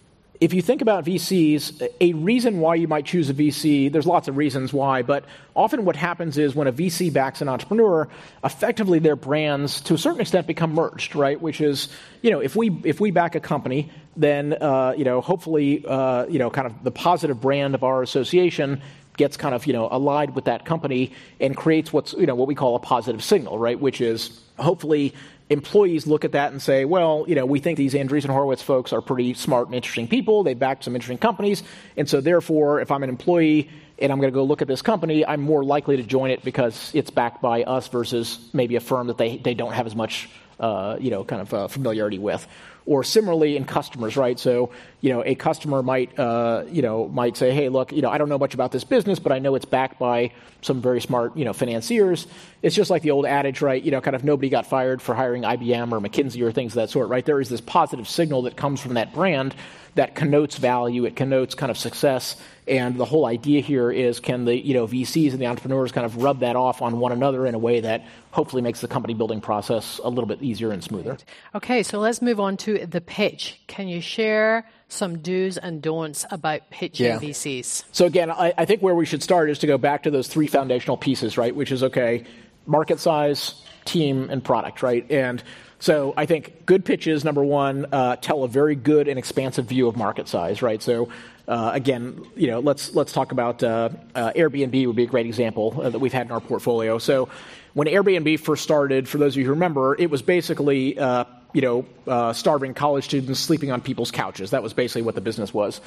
if 0.43 0.53
you 0.53 0.61
think 0.61 0.83
about 0.83 1.05
VCs, 1.05 1.89
a 2.01 2.15
reason 2.15 2.59
why 2.59 2.75
you 2.75 2.89
might 2.89 3.07
choose 3.07 3.31
a 3.31 3.35
VC, 3.35 3.93
there's 3.93 4.09
lots 4.09 4.27
of 4.27 4.37
reasons 4.37 4.73
why, 4.73 5.03
but 5.03 5.25
often 5.55 5.85
what 5.85 5.95
happens 5.95 6.37
is 6.37 6.53
when 6.53 6.67
a 6.67 6.73
VC 6.73 7.13
backs 7.13 7.41
an 7.43 7.49
entrepreneur, 7.49 8.09
effectively 8.43 8.99
their 8.99 9.15
brands, 9.15 9.81
to 9.83 9.95
a 9.95 9.99
certain 9.99 10.21
extent, 10.21 10.49
become 10.49 10.75
merged, 10.75 11.15
right? 11.15 11.41
Which 11.41 11.61
is, 11.61 11.91
you 12.23 12.33
know, 12.33 12.41
if 12.41 12.57
we 12.57 12.77
if 12.83 12.99
we 12.99 13.13
back 13.13 13.37
a 13.37 13.41
company, 13.41 13.93
then 14.17 14.55
uh, 14.55 14.95
you 14.97 15.05
know, 15.05 15.21
hopefully, 15.21 15.85
uh, 15.87 16.27
you 16.27 16.41
know, 16.41 16.51
kind 16.51 16.67
of 16.67 16.83
the 16.83 16.91
positive 16.91 17.41
brand 17.41 17.77
of 17.77 17.85
our 17.85 18.03
association 18.03 18.83
gets 19.17 19.37
kind 19.37 19.55
of 19.55 19.67
you 19.67 19.73
know 19.73 19.89
allied 19.93 20.35
with 20.35 20.47
that 20.47 20.65
company 20.65 21.13
and 21.39 21.57
creates 21.57 21.93
what's 21.93 22.15
you 22.15 22.27
know 22.27 22.35
what 22.35 22.49
we 22.49 22.57
call 22.57 22.75
a 22.75 22.81
positive 22.81 23.23
signal, 23.23 23.59
right? 23.59 23.79
Which 23.79 24.01
is 24.01 24.43
hopefully 24.59 25.15
employees 25.51 26.07
look 26.07 26.25
at 26.25 26.33
that 26.33 26.53
and 26.53 26.61
say, 26.61 26.85
well, 26.85 27.25
you 27.29 27.35
know, 27.35 27.47
we 27.47 27.61
think 27.61 27.77
these 27.77 27.95
Andreessen 27.95 28.31
Horowitz 28.31 28.63
folks 28.63 28.93
are 28.93 29.01
pretty 29.01 29.35
smart 29.35 29.67
and 29.67 29.75
interesting 29.75 30.09
people. 30.09 30.43
They 30.43 30.55
backed 30.55 30.85
some 30.85 30.95
interesting 30.95 31.19
companies. 31.19 31.63
And 31.97 32.09
so, 32.09 32.21
therefore, 32.21 32.81
if 32.81 32.91
I'm 32.91 33.03
an 33.03 33.09
employee 33.09 33.71
and 33.99 34.11
I'm 34.11 34.19
going 34.19 34.33
to 34.33 34.35
go 34.35 34.45
look 34.45 34.63
at 34.63 34.69
this 34.69 34.83
company, 34.83 35.25
I'm 35.25 35.41
more 35.41 35.65
likely 35.65 35.97
to 35.97 36.03
join 36.03 36.31
it 36.31 36.43
because 36.43 36.91
it's 36.95 37.11
backed 37.11 37.43
by 37.43 37.63
us 37.63 37.89
versus 37.89 38.49
maybe 38.53 38.77
a 38.77 38.81
firm 38.81 39.07
that 39.09 39.19
they, 39.19 39.37
they 39.37 39.55
don't 39.55 39.73
have 39.73 39.87
as 39.87 39.95
much, 39.95 40.29
uh, 40.59 40.97
you 40.99 41.11
know, 41.11 41.25
kind 41.25 41.43
of 41.43 41.55
uh, 41.55 41.69
familiarity 41.69 42.19
with. 42.19 42.47
Or 42.85 43.05
similarly 43.05 43.57
in 43.57 43.65
customers, 43.65 44.17
right? 44.17 44.39
So, 44.39 44.71
you 45.01 45.11
know, 45.11 45.23
a 45.25 45.35
customer 45.35 45.83
might, 45.83 46.19
uh, 46.19 46.65
you 46.69 46.83
know, 46.83 47.07
might 47.09 47.37
say, 47.37 47.53
hey, 47.53 47.69
look, 47.69 47.93
you 47.93 48.03
know, 48.03 48.11
I 48.11 48.19
don't 48.19 48.29
know 48.29 48.39
much 48.39 48.55
about 48.55 48.73
this 48.73 48.83
business, 48.83 49.21
but 49.21 49.31
I 49.31 49.39
know 49.39 49.55
it's 49.55 49.65
backed 49.65 50.01
by 50.01 50.33
some 50.63 50.81
very 50.81 51.01
smart, 51.01 51.37
you 51.37 51.45
know, 51.45 51.53
financiers. 51.53 52.27
It's 52.61 52.75
just 52.75 52.91
like 52.91 53.03
the 53.03 53.13
old 53.13 53.27
adage, 53.27 53.63
right? 53.63 53.83
You 53.83 53.93
know, 53.93 54.01
kind 54.01 54.17
of 54.17 54.25
nobody 54.25 54.49
got 54.49 54.67
fired 54.67 55.01
for 55.01 55.15
hiring 55.15 55.43
IBM 55.43 55.93
or 55.93 56.01
McKinsey 56.01 56.43
or 56.43 56.51
things 56.51 56.73
of 56.73 56.77
that 56.77 56.91
sort, 56.91 57.09
right? 57.09 57.25
There 57.25 57.41
is 57.41 57.49
this 57.49 57.61
positive 57.61 58.09
signal 58.09 58.43
that 58.43 58.57
comes 58.57 58.81
from 58.81 58.95
that 58.95 59.15
brand 59.15 59.55
that 59.95 60.15
connotes 60.15 60.57
value, 60.57 61.05
it 61.05 61.17
connotes 61.17 61.55
kind 61.55 61.71
of 61.71 61.77
success, 61.77 62.37
And 62.67 62.97
the 62.97 63.05
whole 63.05 63.27
idea 63.27 63.61
here 63.61 63.91
is 63.91 64.21
can 64.21 64.45
the 64.45 64.57
you 64.57 64.73
know 64.75 64.87
VCs 64.87 65.33
and 65.33 65.41
the 65.41 65.47
entrepreneurs 65.47 65.93
kind 65.93 66.07
of 66.07 66.23
rub 66.23 66.41
that 66.41 66.57
off 66.57 66.81
on 66.81 67.01
one 67.01 67.13
another 67.13 67.47
in 67.47 67.55
a 67.55 67.59
way 67.59 67.81
that 67.81 68.05
hopefully 68.31 68.63
makes 68.63 68.81
the 68.81 68.89
company 68.89 69.15
building 69.15 69.41
process 69.41 70.01
a 70.03 70.09
little 70.09 70.27
bit 70.27 70.43
easier 70.43 70.71
and 70.71 70.83
smoother. 70.83 71.19
Okay, 71.55 71.83
so 71.83 71.99
let's 71.99 72.23
move 72.23 72.41
on 72.41 72.57
to 72.59 72.87
the 72.87 73.01
pitch. 73.01 73.61
Can 73.67 73.89
you 73.89 74.01
share 74.01 74.67
some 74.89 75.19
do's 75.19 75.59
and 75.59 75.83
don'ts 75.83 76.25
about 76.31 76.71
pitching 76.71 77.07
yeah. 77.07 77.19
VCs? 77.19 77.85
So 77.93 78.07
again, 78.07 78.31
I, 78.31 78.55
I 78.57 78.65
think 78.65 78.81
where 78.81 78.95
we 78.95 79.05
should 79.05 79.23
start 79.23 79.51
is 79.51 79.59
to 79.59 79.67
go 79.67 79.77
back 79.77 80.05
to 80.05 80.11
those 80.11 80.29
three 80.29 80.47
foundational 80.47 80.97
pieces, 80.97 81.37
right? 81.37 81.55
Which 81.55 81.73
is 81.73 81.83
okay, 81.83 82.25
market 82.67 83.01
size, 83.01 83.63
team, 83.85 84.29
and 84.31 84.43
product, 84.43 84.83
right? 84.83 85.11
And 85.11 85.43
so 85.83 86.15
I 86.17 86.27
think 86.27 86.65
good 86.65 86.85
pitches, 86.85 87.25
number 87.25 87.43
one, 87.43 87.87
uh, 87.91 88.15
tell 88.15 88.45
a 88.45 88.49
very 88.49 88.77
good 88.77 89.09
and 89.09 89.19
expansive 89.19 89.65
view 89.65 89.89
of 89.89 89.97
market 89.97 90.29
size, 90.29 90.63
right? 90.63 90.81
So 90.81 91.09
uh, 91.49 91.73
again, 91.75 92.25
you 92.37 92.47
know, 92.47 92.61
let's 92.61 92.95
let's 92.95 93.13
talk 93.13 93.33
about 93.33 93.65
uh, 93.65 93.89
uh 94.15 94.31
Airbnb 94.31 94.87
would 94.87 94.95
be 94.95 95.03
a 95.03 95.09
great 95.09 95.27
example 95.27 95.75
uh, 95.83 95.91
that 95.91 95.99
we've 95.99 96.13
had 96.13 96.27
in 96.27 96.33
our 96.33 96.41
portfolio. 96.41 96.99
So 96.99 97.29
when 97.75 97.89
Airbnb 97.89 98.39
first 98.39 98.63
started, 98.63 99.09
for 99.09 99.19
those 99.19 99.35
of 99.35 99.39
you 99.39 99.47
who 99.47 99.51
remember, 99.51 99.97
it 99.99 100.09
was 100.09 100.23
basically 100.23 100.97
uh, 100.97 101.25
you 101.53 101.63
know, 102.07 102.33
starving 102.33 102.75
college 102.75 103.03
students 103.03 103.41
sleeping 103.41 103.73
on 103.73 103.81
people's 103.81 104.13
couches. 104.13 104.53
That 104.53 104.63
was 104.63 104.73
basically 104.73 105.03
what 105.03 105.17
the 105.17 105.21
business 105.21 105.53
was. 105.53 105.81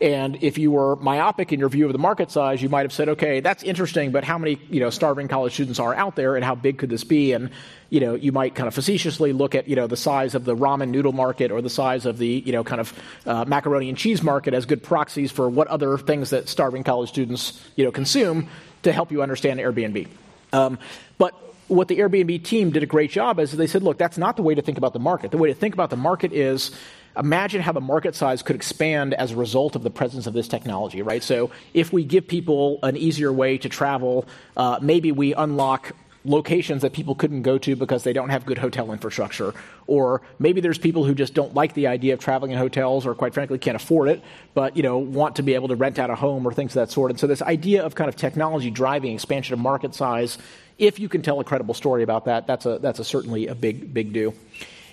And 0.00 0.42
if 0.42 0.56
you 0.56 0.70
were 0.70 0.96
myopic 0.96 1.52
in 1.52 1.60
your 1.60 1.68
view 1.68 1.84
of 1.84 1.92
the 1.92 1.98
market 1.98 2.30
size, 2.30 2.62
you 2.62 2.70
might 2.70 2.82
have 2.82 2.92
said, 2.92 3.10
okay, 3.10 3.40
that's 3.40 3.62
interesting, 3.62 4.12
but 4.12 4.24
how 4.24 4.38
many, 4.38 4.58
you 4.70 4.80
know, 4.80 4.88
starving 4.88 5.28
college 5.28 5.52
students 5.52 5.78
are 5.78 5.94
out 5.94 6.16
there 6.16 6.36
and 6.36 6.44
how 6.44 6.54
big 6.54 6.78
could 6.78 6.88
this 6.88 7.04
be? 7.04 7.32
And, 7.32 7.50
you 7.90 8.00
know, 8.00 8.14
you 8.14 8.32
might 8.32 8.54
kind 8.54 8.66
of 8.66 8.72
facetiously 8.74 9.34
look 9.34 9.54
at, 9.54 9.68
you 9.68 9.76
know, 9.76 9.86
the 9.86 9.98
size 9.98 10.34
of 10.34 10.46
the 10.46 10.56
ramen 10.56 10.88
noodle 10.88 11.12
market 11.12 11.50
or 11.50 11.60
the 11.60 11.68
size 11.68 12.06
of 12.06 12.16
the, 12.16 12.42
you 12.46 12.52
know, 12.52 12.64
kind 12.64 12.80
of 12.80 12.98
uh, 13.26 13.44
macaroni 13.44 13.90
and 13.90 13.98
cheese 13.98 14.22
market 14.22 14.54
as 14.54 14.64
good 14.64 14.82
proxies 14.82 15.30
for 15.30 15.50
what 15.50 15.68
other 15.68 15.98
things 15.98 16.30
that 16.30 16.48
starving 16.48 16.82
college 16.82 17.10
students, 17.10 17.62
you 17.76 17.84
know, 17.84 17.92
consume 17.92 18.48
to 18.84 18.92
help 18.92 19.12
you 19.12 19.22
understand 19.22 19.60
Airbnb. 19.60 20.08
Um, 20.54 20.78
but 21.18 21.34
what 21.68 21.88
the 21.88 21.98
Airbnb 21.98 22.42
team 22.42 22.70
did 22.70 22.82
a 22.82 22.86
great 22.86 23.10
job 23.10 23.38
is 23.38 23.52
they 23.52 23.66
said, 23.66 23.82
look, 23.82 23.98
that's 23.98 24.18
not 24.18 24.36
the 24.36 24.42
way 24.42 24.54
to 24.54 24.62
think 24.62 24.78
about 24.78 24.94
the 24.94 24.98
market. 24.98 25.30
The 25.30 25.38
way 25.38 25.50
to 25.50 25.54
think 25.54 25.74
about 25.74 25.90
the 25.90 25.96
market 25.96 26.32
is 26.32 26.72
imagine 27.16 27.60
how 27.60 27.72
the 27.72 27.80
market 27.80 28.14
size 28.14 28.42
could 28.42 28.56
expand 28.56 29.14
as 29.14 29.32
a 29.32 29.36
result 29.36 29.76
of 29.76 29.82
the 29.82 29.90
presence 29.90 30.26
of 30.26 30.32
this 30.32 30.48
technology, 30.48 31.02
right? 31.02 31.22
So 31.22 31.50
if 31.74 31.92
we 31.92 32.04
give 32.04 32.26
people 32.26 32.78
an 32.82 32.96
easier 32.96 33.32
way 33.32 33.58
to 33.58 33.68
travel, 33.68 34.26
uh, 34.56 34.78
maybe 34.80 35.12
we 35.12 35.34
unlock 35.34 35.92
locations 36.24 36.82
that 36.82 36.92
people 36.92 37.14
couldn't 37.14 37.42
go 37.42 37.56
to 37.56 37.74
because 37.74 38.04
they 38.04 38.12
don't 38.12 38.28
have 38.28 38.44
good 38.44 38.58
hotel 38.58 38.92
infrastructure. 38.92 39.54
Or 39.86 40.20
maybe 40.38 40.60
there's 40.60 40.76
people 40.76 41.04
who 41.04 41.14
just 41.14 41.32
don't 41.32 41.54
like 41.54 41.72
the 41.72 41.86
idea 41.86 42.12
of 42.12 42.20
traveling 42.20 42.50
in 42.52 42.58
hotels 42.58 43.06
or 43.06 43.14
quite 43.14 43.32
frankly 43.32 43.58
can't 43.58 43.76
afford 43.76 44.10
it, 44.10 44.22
but 44.52 44.76
you 44.76 44.82
know, 44.82 44.98
want 44.98 45.36
to 45.36 45.42
be 45.42 45.54
able 45.54 45.68
to 45.68 45.76
rent 45.76 45.98
out 45.98 46.10
a 46.10 46.14
home 46.14 46.46
or 46.46 46.52
things 46.52 46.72
of 46.72 46.86
that 46.86 46.90
sort. 46.90 47.10
And 47.10 47.18
so 47.18 47.26
this 47.26 47.40
idea 47.40 47.82
of 47.82 47.94
kind 47.94 48.08
of 48.08 48.16
technology 48.16 48.70
driving 48.70 49.14
expansion 49.14 49.54
of 49.54 49.60
market 49.60 49.94
size 49.94 50.36
if 50.80 50.98
you 50.98 51.10
can 51.10 51.20
tell 51.20 51.38
a 51.40 51.44
credible 51.44 51.74
story 51.74 52.02
about 52.02 52.24
that, 52.24 52.46
that's 52.46 52.64
a 52.64 52.78
that's 52.78 52.98
a 52.98 53.04
certainly 53.04 53.46
a 53.46 53.54
big 53.54 53.92
big 53.92 54.12
do. 54.12 54.34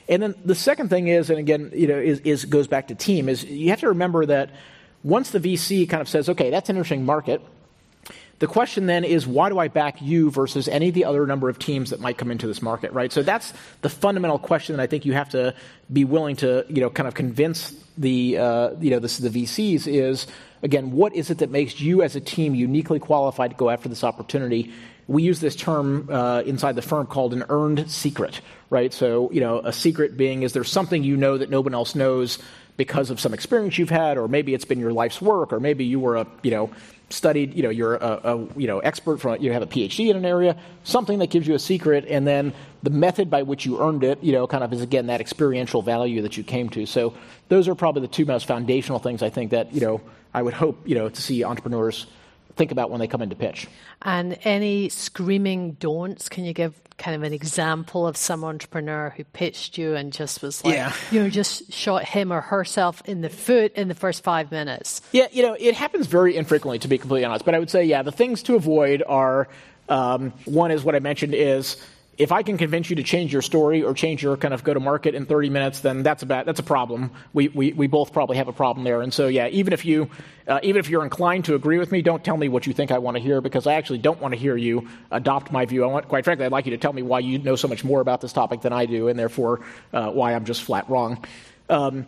And 0.09 0.23
then 0.23 0.35
the 0.45 0.55
second 0.55 0.89
thing 0.89 1.07
is, 1.07 1.29
and 1.29 1.39
again, 1.39 1.71
you 1.73 1.87
know, 1.87 1.97
is, 1.97 2.19
is 2.21 2.45
goes 2.45 2.67
back 2.67 2.87
to 2.87 2.95
team. 2.95 3.29
Is 3.29 3.43
you 3.43 3.69
have 3.69 3.81
to 3.81 3.89
remember 3.89 4.25
that 4.25 4.51
once 5.03 5.31
the 5.31 5.39
VC 5.39 5.89
kind 5.89 6.01
of 6.01 6.09
says, 6.09 6.29
okay, 6.29 6.49
that's 6.49 6.69
an 6.69 6.75
interesting 6.75 7.05
market. 7.05 7.41
The 8.39 8.47
question 8.47 8.85
then 8.85 9.03
is, 9.03 9.25
why 9.25 9.49
do 9.49 9.57
I 9.57 9.67
back 9.67 9.99
you 9.99 10.29
versus 10.29 10.67
any 10.67 10.89
of 10.89 10.93
the 10.93 11.05
other 11.05 11.25
number 11.25 11.49
of 11.49 11.57
teams 11.57 11.89
that 11.89 11.99
might 11.99 12.19
come 12.19 12.29
into 12.29 12.45
this 12.45 12.61
market, 12.61 12.93
right? 12.93 13.11
So 13.11 13.23
that's 13.23 13.51
the 13.81 13.89
fundamental 13.89 14.37
question 14.37 14.77
that 14.77 14.83
I 14.83 14.85
think 14.85 15.05
you 15.05 15.13
have 15.13 15.29
to 15.29 15.55
be 15.91 16.05
willing 16.05 16.35
to, 16.37 16.63
you 16.69 16.81
know, 16.81 16.91
kind 16.91 17.07
of 17.07 17.15
convince 17.15 17.71
the, 17.97 18.37
uh, 18.37 18.69
you 18.79 18.91
know, 18.91 18.99
this, 18.99 19.17
the 19.17 19.29
VCs 19.29 19.87
is, 19.87 20.27
again, 20.61 20.91
what 20.91 21.15
is 21.15 21.31
it 21.31 21.39
that 21.39 21.49
makes 21.49 21.79
you 21.79 22.03
as 22.03 22.15
a 22.15 22.21
team 22.21 22.53
uniquely 22.53 22.99
qualified 22.99 23.51
to 23.51 23.57
go 23.57 23.71
after 23.71 23.89
this 23.89 24.03
opportunity? 24.03 24.71
We 25.07 25.23
use 25.23 25.39
this 25.39 25.55
term 25.55 26.09
uh, 26.11 26.41
inside 26.41 26.75
the 26.75 26.81
firm 26.81 27.07
called 27.07 27.33
an 27.33 27.45
earned 27.49 27.89
secret, 27.89 28.41
right? 28.69 28.93
So, 28.93 29.31
you 29.31 29.39
know, 29.39 29.59
a 29.59 29.71
secret 29.71 30.17
being 30.17 30.43
is 30.43 30.53
there 30.53 30.63
something 30.63 31.03
you 31.03 31.15
know 31.15 31.37
that 31.37 31.49
no 31.49 31.61
one 31.61 31.73
else 31.73 31.95
knows 31.95 32.39
because 32.75 33.09
of 33.09 33.19
some 33.19 33.33
experience 33.33 33.77
you've 33.77 33.89
had, 33.89 34.17
or 34.17 34.27
maybe 34.27 34.53
it's 34.53 34.65
been 34.65 34.79
your 34.79 34.93
life's 34.93 35.21
work, 35.21 35.51
or 35.51 35.59
maybe 35.59 35.85
you 35.85 35.99
were 35.99 36.17
a, 36.17 36.27
you 36.43 36.51
know, 36.51 36.69
studied, 37.09 37.55
you 37.55 37.63
know, 37.63 37.69
you're 37.69 37.95
a, 37.95 38.19
a 38.23 38.47
you 38.59 38.67
know, 38.67 38.79
expert 38.79 39.19
from, 39.19 39.41
you 39.41 39.51
have 39.51 39.63
a 39.63 39.67
PhD 39.67 40.09
in 40.09 40.17
an 40.17 40.25
area, 40.25 40.57
something 40.83 41.19
that 41.19 41.29
gives 41.29 41.47
you 41.47 41.55
a 41.55 41.59
secret, 41.59 42.05
and 42.07 42.27
then 42.27 42.53
the 42.83 42.89
method 42.89 43.29
by 43.29 43.41
which 43.43 43.65
you 43.65 43.81
earned 43.81 44.03
it, 44.03 44.21
you 44.23 44.33
know, 44.33 44.45
kind 44.45 44.63
of 44.63 44.71
is 44.73 44.81
again 44.81 45.07
that 45.07 45.21
experiential 45.21 45.81
value 45.81 46.21
that 46.21 46.37
you 46.37 46.43
came 46.43 46.69
to. 46.69 46.85
So 46.85 47.13
those 47.47 47.67
are 47.67 47.75
probably 47.75 48.01
the 48.01 48.09
two 48.09 48.25
most 48.25 48.45
foundational 48.45 48.99
things 48.99 49.23
I 49.23 49.29
think 49.29 49.51
that, 49.51 49.73
you 49.73 49.81
know, 49.81 50.01
I 50.33 50.41
would 50.41 50.53
hope, 50.53 50.87
you 50.87 50.95
know, 50.95 51.09
to 51.09 51.21
see 51.21 51.43
entrepreneurs 51.43 52.05
think 52.57 52.71
about 52.71 52.89
when 52.89 52.99
they 52.99 53.07
come 53.07 53.21
into 53.21 53.35
pitch. 53.35 53.67
And 54.01 54.37
any 54.43 54.89
screaming 54.89 55.73
don'ts? 55.73 56.27
Can 56.27 56.43
you 56.43 56.53
give 56.53 56.73
kind 56.97 57.15
of 57.15 57.23
an 57.23 57.31
example 57.31 58.07
of 58.07 58.17
some 58.17 58.43
entrepreneur 58.43 59.13
who 59.15 59.23
pitched 59.23 59.77
you 59.77 59.95
and 59.95 60.11
just 60.11 60.41
was 60.41 60.65
like, 60.65 60.73
yeah. 60.73 60.91
you 61.11 61.21
know, 61.21 61.29
just 61.29 61.71
shot 61.71 62.03
him 62.03 62.33
or 62.33 62.41
herself 62.41 63.01
in 63.05 63.21
the 63.21 63.29
foot 63.29 63.73
in 63.73 63.87
the 63.87 63.95
first 63.95 64.23
five 64.23 64.51
minutes? 64.51 65.01
Yeah, 65.11 65.27
you 65.31 65.43
know, 65.43 65.55
it 65.59 65.75
happens 65.75 66.07
very 66.07 66.35
infrequently, 66.35 66.79
to 66.79 66.87
be 66.87 66.97
completely 66.97 67.25
honest. 67.25 67.45
But 67.45 67.55
I 67.55 67.59
would 67.59 67.69
say, 67.69 67.85
yeah, 67.85 68.01
the 68.01 68.11
things 68.11 68.43
to 68.43 68.55
avoid 68.55 69.03
are 69.07 69.47
um, 69.89 70.33
one 70.45 70.71
is 70.71 70.83
what 70.83 70.95
I 70.95 70.99
mentioned 70.99 71.33
is 71.33 71.77
if 72.17 72.31
I 72.31 72.41
can 72.41 72.57
convince 72.57 72.89
you 72.89 72.95
to 72.95 73.03
change 73.03 73.31
your 73.31 73.43
story 73.43 73.83
or 73.83 73.93
change 73.93 74.23
your 74.23 74.37
kind 74.37 74.53
of 74.53 74.63
go 74.63 74.73
to 74.73 74.79
market 74.79 75.13
in 75.13 75.27
30 75.27 75.49
minutes, 75.51 75.81
then 75.81 76.01
that's 76.01 76.23
a 76.23 76.25
bad, 76.25 76.47
that's 76.47 76.59
a 76.59 76.63
problem. 76.63 77.11
We, 77.31 77.49
we, 77.49 77.73
we 77.73 77.85
both 77.85 78.11
probably 78.11 78.37
have 78.37 78.47
a 78.47 78.53
problem 78.53 78.83
there. 78.83 79.01
And 79.01 79.13
so, 79.13 79.27
yeah, 79.27 79.47
even 79.49 79.71
if 79.71 79.85
you, 79.85 80.09
uh, 80.47 80.59
even 80.63 80.79
if 80.79 80.89
you're 80.89 81.03
inclined 81.03 81.45
to 81.45 81.53
agree 81.53 81.77
with 81.77 81.91
me, 81.91 82.01
don't 82.01 82.23
tell 82.23 82.35
me 82.35 82.49
what 82.49 82.65
you 82.65 82.73
think 82.73 82.89
I 82.91 82.97
want 82.97 83.17
to 83.17 83.21
hear 83.21 83.39
because 83.39 83.67
I 83.67 83.73
actually 83.73 83.99
don't 83.99 84.19
want 84.19 84.33
to 84.33 84.39
hear 84.39 84.57
you 84.57 84.87
adopt 85.11 85.51
my 85.51 85.65
view. 85.65 85.83
I 85.83 85.87
want, 85.87 86.07
quite 86.07 86.23
frankly, 86.23 86.45
I'd 86.45 86.51
like 86.51 86.65
you 86.65 86.71
to 86.71 86.77
tell 86.79 86.93
me 86.93 87.03
why 87.03 87.19
you 87.19 87.37
know 87.37 87.55
so 87.55 87.67
much 87.67 87.83
more 87.83 88.01
about 88.01 88.21
this 88.21 88.33
topic 88.33 88.61
than 88.61 88.73
I 88.73 88.87
do, 88.87 89.09
and 89.09 89.19
therefore 89.19 89.61
uh, 89.93 90.09
why 90.09 90.33
I'm 90.33 90.45
just 90.45 90.63
flat 90.63 90.89
wrong. 90.89 91.23
Um, 91.69 92.07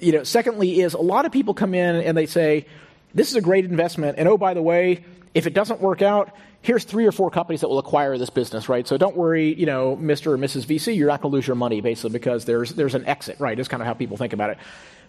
you 0.00 0.12
know, 0.12 0.24
secondly, 0.24 0.80
is 0.82 0.92
a 0.92 0.98
lot 1.00 1.24
of 1.24 1.32
people 1.32 1.54
come 1.54 1.74
in 1.74 1.96
and 1.96 2.14
they 2.14 2.26
say, 2.26 2.66
"This 3.14 3.30
is 3.30 3.36
a 3.36 3.40
great 3.40 3.64
investment," 3.64 4.18
and 4.18 4.28
oh, 4.28 4.36
by 4.36 4.52
the 4.52 4.60
way, 4.60 5.04
if 5.32 5.46
it 5.46 5.54
doesn't 5.54 5.80
work 5.80 6.02
out, 6.02 6.36
here's 6.66 6.82
three 6.82 7.06
or 7.06 7.12
four 7.12 7.30
companies 7.30 7.60
that 7.60 7.68
will 7.68 7.78
acquire 7.78 8.18
this 8.18 8.28
business, 8.28 8.68
right? 8.68 8.88
So 8.88 8.98
don't 8.98 9.16
worry, 9.16 9.54
you 9.54 9.66
know, 9.66 9.96
Mr. 9.96 10.32
or 10.32 10.36
Mrs. 10.36 10.66
VC, 10.66 10.96
you're 10.96 11.06
not 11.06 11.22
going 11.22 11.30
to 11.30 11.36
lose 11.36 11.46
your 11.46 11.54
money 11.54 11.80
basically 11.80 12.10
because 12.10 12.44
there's 12.44 12.74
there's 12.74 12.96
an 12.96 13.06
exit, 13.06 13.38
right? 13.38 13.56
Is 13.56 13.68
kind 13.68 13.80
of 13.80 13.86
how 13.86 13.94
people 13.94 14.16
think 14.16 14.32
about 14.32 14.50
it. 14.50 14.58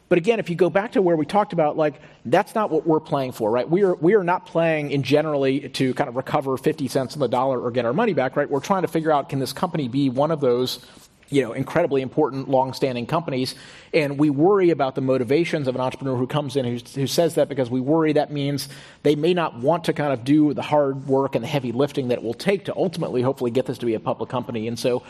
But 0.07 0.19
again, 0.19 0.39
if 0.39 0.51
you 0.51 0.55
go 0.55 0.69
back 0.69 0.91
to 0.93 1.01
where 1.01 1.17
we 1.17 1.25
talked 1.25 1.51
about, 1.51 1.75
like, 1.75 1.99
that's 2.25 2.55
not 2.55 2.69
what 2.69 2.85
we're 2.87 3.01
playing 3.01 3.33
for, 3.33 3.51
right? 3.51 3.69
We 3.69 3.83
are, 3.83 3.95
we 3.95 4.13
are 4.13 4.23
not 4.23 4.45
playing 4.45 4.91
in 4.91 5.03
generally 5.03 5.67
to 5.67 5.93
kind 5.95 6.07
of 6.07 6.15
recover 6.15 6.55
50 6.55 6.87
cents 6.87 7.15
on 7.15 7.19
the 7.19 7.27
dollar 7.27 7.59
or 7.59 7.71
get 7.71 7.83
our 7.85 7.91
money 7.91 8.13
back, 8.13 8.37
right? 8.37 8.49
We're 8.49 8.61
trying 8.61 8.83
to 8.83 8.87
figure 8.87 9.11
out 9.11 9.27
can 9.27 9.39
this 9.39 9.51
company 9.51 9.89
be 9.89 10.09
one 10.09 10.31
of 10.31 10.39
those 10.39 10.85
you 11.29 11.41
know, 11.41 11.51
incredibly 11.51 12.01
important, 12.01 12.49
long-standing 12.49 13.05
companies, 13.05 13.55
and 13.93 14.17
we 14.17 14.29
worry 14.29 14.69
about 14.69 14.95
the 14.95 15.01
motivations 15.01 15.67
of 15.67 15.75
an 15.75 15.81
entrepreneur 15.81 16.15
who 16.15 16.27
comes 16.27 16.55
in 16.55 16.65
who, 16.65 16.77
who, 16.95 17.07
says 17.07 17.35
that 17.35 17.49
because 17.49 17.69
we 17.69 17.81
worry 17.81 18.13
that 18.13 18.31
means 18.31 18.69
they 19.03 19.15
may 19.15 19.33
not 19.33 19.57
want 19.57 19.83
to 19.85 19.93
kind 19.93 20.13
of 20.13 20.23
do 20.23 20.53
the 20.53 20.61
hard 20.61 21.07
work 21.07 21.35
and 21.35 21.43
the 21.43 21.47
heavy 21.47 21.71
lifting 21.71 22.07
that 22.09 22.19
it 22.19 22.23
will 22.23 22.33
take 22.33 22.65
to 22.65 22.75
ultimately, 22.75 23.21
hopefully, 23.21 23.51
get 23.51 23.65
this 23.65 23.77
to 23.77 23.85
be 23.85 23.93
a 23.93 23.99
public 23.99 24.29
company. 24.29 24.67
And 24.67 24.79
so, 24.79 25.03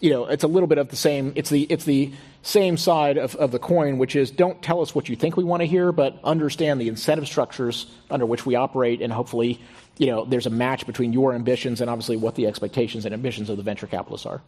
you 0.00 0.10
know, 0.10 0.26
it's 0.26 0.44
a 0.44 0.48
little 0.48 0.66
bit 0.66 0.78
of 0.78 0.88
the 0.88 0.96
same. 0.96 1.32
It's 1.36 1.48
the 1.48 1.62
it's 1.70 1.84
the 1.84 2.12
same 2.42 2.76
side 2.76 3.16
of, 3.16 3.34
of 3.36 3.52
the 3.52 3.58
coin, 3.58 3.98
which 3.98 4.16
is 4.16 4.30
don't 4.30 4.60
tell 4.62 4.82
us 4.82 4.94
what 4.94 5.08
you 5.08 5.16
think 5.16 5.36
we 5.36 5.44
want 5.44 5.60
to 5.60 5.66
hear, 5.66 5.92
but 5.92 6.18
understand 6.24 6.80
the 6.80 6.88
incentive 6.88 7.26
structures 7.26 7.86
under 8.10 8.26
which 8.26 8.44
we 8.44 8.56
operate, 8.56 9.00
and 9.00 9.12
hopefully, 9.12 9.60
you 9.96 10.08
know, 10.08 10.24
there's 10.24 10.46
a 10.46 10.50
match 10.50 10.86
between 10.86 11.12
your 11.12 11.34
ambitions 11.34 11.80
and 11.80 11.88
obviously 11.88 12.16
what 12.16 12.34
the 12.34 12.46
expectations 12.46 13.04
and 13.04 13.14
ambitions 13.14 13.48
of 13.48 13.56
the 13.56 13.62
venture 13.62 13.86
capitalists 13.86 14.26
are. 14.26 14.42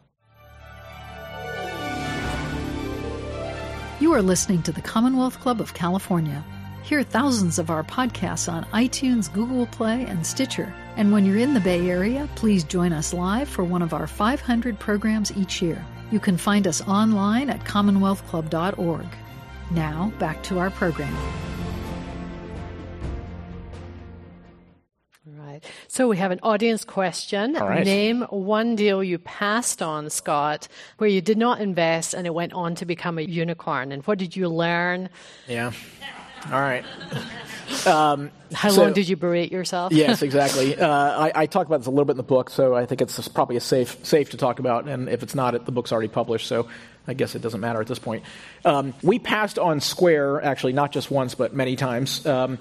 You 4.01 4.13
are 4.13 4.23
listening 4.23 4.61
to 4.65 4.73
the 4.73 4.83
Commonwealth 4.83 5.39
Club 5.39 5.61
of 5.61 5.73
California. 5.73 6.45
Hear 6.83 7.05
thousands 7.05 7.61
of 7.61 7.71
our 7.71 7.85
podcasts 7.85 8.53
on 8.53 8.65
iTunes, 8.67 9.33
Google 9.33 9.67
Play, 9.67 10.05
and 10.07 10.27
Stitcher. 10.27 10.75
And 10.97 11.13
when 11.13 11.25
you're 11.25 11.39
in 11.39 11.55
the 11.55 11.61
Bay 11.61 11.89
Area, 11.89 12.29
please 12.35 12.65
join 12.65 12.93
us 12.93 13.15
live 13.15 13.49
for 13.49 13.63
one 13.63 13.83
of 13.83 13.95
our 13.95 14.09
500 14.09 14.81
programs 14.81 15.31
each 15.37 15.63
year. 15.63 15.83
You 16.11 16.19
can 16.19 16.37
find 16.37 16.67
us 16.67 16.83
online 16.89 17.49
at 17.49 17.61
commonwealthclub.org. 17.61 19.07
Now, 19.71 20.13
back 20.19 20.43
to 20.43 20.59
our 20.59 20.71
program. 20.71 21.15
So 25.89 26.09
we 26.09 26.17
have 26.17 26.31
an 26.31 26.41
audience 26.43 26.85
question. 26.85 27.53
Name 27.53 28.23
one 28.23 28.77
deal 28.77 29.03
you 29.03 29.19
passed 29.19 29.83
on, 29.83 30.11
Scott, 30.11 30.69
where 30.99 31.11
you 31.11 31.21
did 31.21 31.39
not 31.39 31.61
invest 31.61 32.15
and 32.15 32.27
it 32.27 32.35
went 32.35 32.53
on 32.53 32.75
to 32.77 32.87
become 32.87 33.19
a 33.19 33.23
unicorn. 33.23 33.93
And 33.93 34.03
what 34.05 34.19
did 34.19 34.37
you 34.37 34.49
learn? 34.49 35.09
Yeah. 35.49 35.73
All 36.53 36.61
right. 36.61 36.85
Um, 37.87 38.31
How 38.53 38.69
so, 38.69 38.83
long 38.83 38.93
did 38.93 39.09
you 39.09 39.17
berate 39.17 39.51
yourself? 39.51 39.93
yes, 39.97 40.23
exactly. 40.23 40.77
Uh, 40.85 40.87
I, 40.89 41.43
I, 41.43 41.47
talk 41.47 41.67
about 41.67 41.79
this 41.79 41.87
a 41.87 41.91
little 41.91 42.05
bit 42.05 42.13
in 42.13 42.17
the 42.19 42.23
book, 42.23 42.51
so 42.51 42.75
I 42.75 42.85
think 42.85 43.01
it's 43.01 43.27
probably 43.29 43.59
safe 43.61 44.05
safe 44.05 44.31
to 44.31 44.37
talk 44.37 44.59
about. 44.59 44.87
And 44.87 45.09
if 45.09 45.23
it's 45.23 45.35
not, 45.35 45.55
it, 45.55 45.65
the 45.65 45.73
book's 45.73 45.93
already 45.93 46.09
published, 46.09 46.47
so 46.47 46.69
I 47.07 47.15
guess 47.15 47.35
it 47.35 47.43
doesn't 47.43 47.61
matter 47.61 47.81
at 47.81 47.87
this 47.87 47.99
point. 47.99 48.25
Um, 48.65 48.93
we 49.03 49.19
passed 49.19 49.59
on 49.59 49.81
Square, 49.81 50.43
actually, 50.43 50.75
not 50.75 50.93
just 50.93 51.11
once, 51.11 51.35
but 51.35 51.55
many 51.55 51.77
times. 51.77 52.27
Um, 52.27 52.59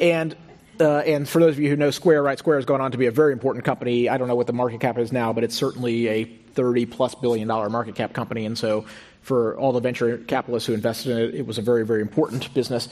and 0.00 0.34
uh, 0.80 0.98
and 0.98 1.28
for 1.28 1.40
those 1.40 1.54
of 1.54 1.60
you 1.60 1.70
who 1.70 1.76
know 1.76 1.90
Square, 1.90 2.22
right, 2.22 2.38
Square 2.38 2.56
has 2.56 2.64
gone 2.64 2.80
on 2.80 2.92
to 2.92 2.98
be 2.98 3.06
a 3.06 3.10
very 3.10 3.32
important 3.32 3.64
company. 3.64 4.08
I 4.08 4.16
don't 4.16 4.28
know 4.28 4.34
what 4.34 4.46
the 4.46 4.52
market 4.52 4.80
cap 4.80 4.98
is 4.98 5.12
now, 5.12 5.32
but 5.32 5.44
it's 5.44 5.54
certainly 5.54 6.08
a 6.08 6.24
30 6.24 6.86
plus 6.86 7.14
billion 7.14 7.48
dollar 7.48 7.68
market 7.68 7.94
cap 7.94 8.12
company. 8.12 8.46
And 8.46 8.56
so 8.56 8.86
for 9.22 9.56
all 9.58 9.72
the 9.72 9.80
venture 9.80 10.18
capitalists 10.18 10.66
who 10.66 10.74
invested 10.74 11.12
in 11.12 11.18
it, 11.18 11.34
it 11.34 11.46
was 11.46 11.58
a 11.58 11.62
very, 11.62 11.84
very 11.84 12.00
important 12.00 12.52
business. 12.54 12.88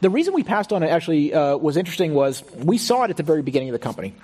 The 0.00 0.10
reason 0.10 0.34
we 0.34 0.44
passed 0.44 0.72
on 0.72 0.82
it 0.82 0.88
actually 0.88 1.32
uh, 1.32 1.56
was 1.56 1.76
interesting 1.76 2.14
was 2.14 2.44
we 2.54 2.78
saw 2.78 3.04
it 3.04 3.10
at 3.10 3.16
the 3.16 3.22
very 3.22 3.42
beginning 3.42 3.70
of 3.70 3.72
the 3.72 3.78
company. 3.78 4.14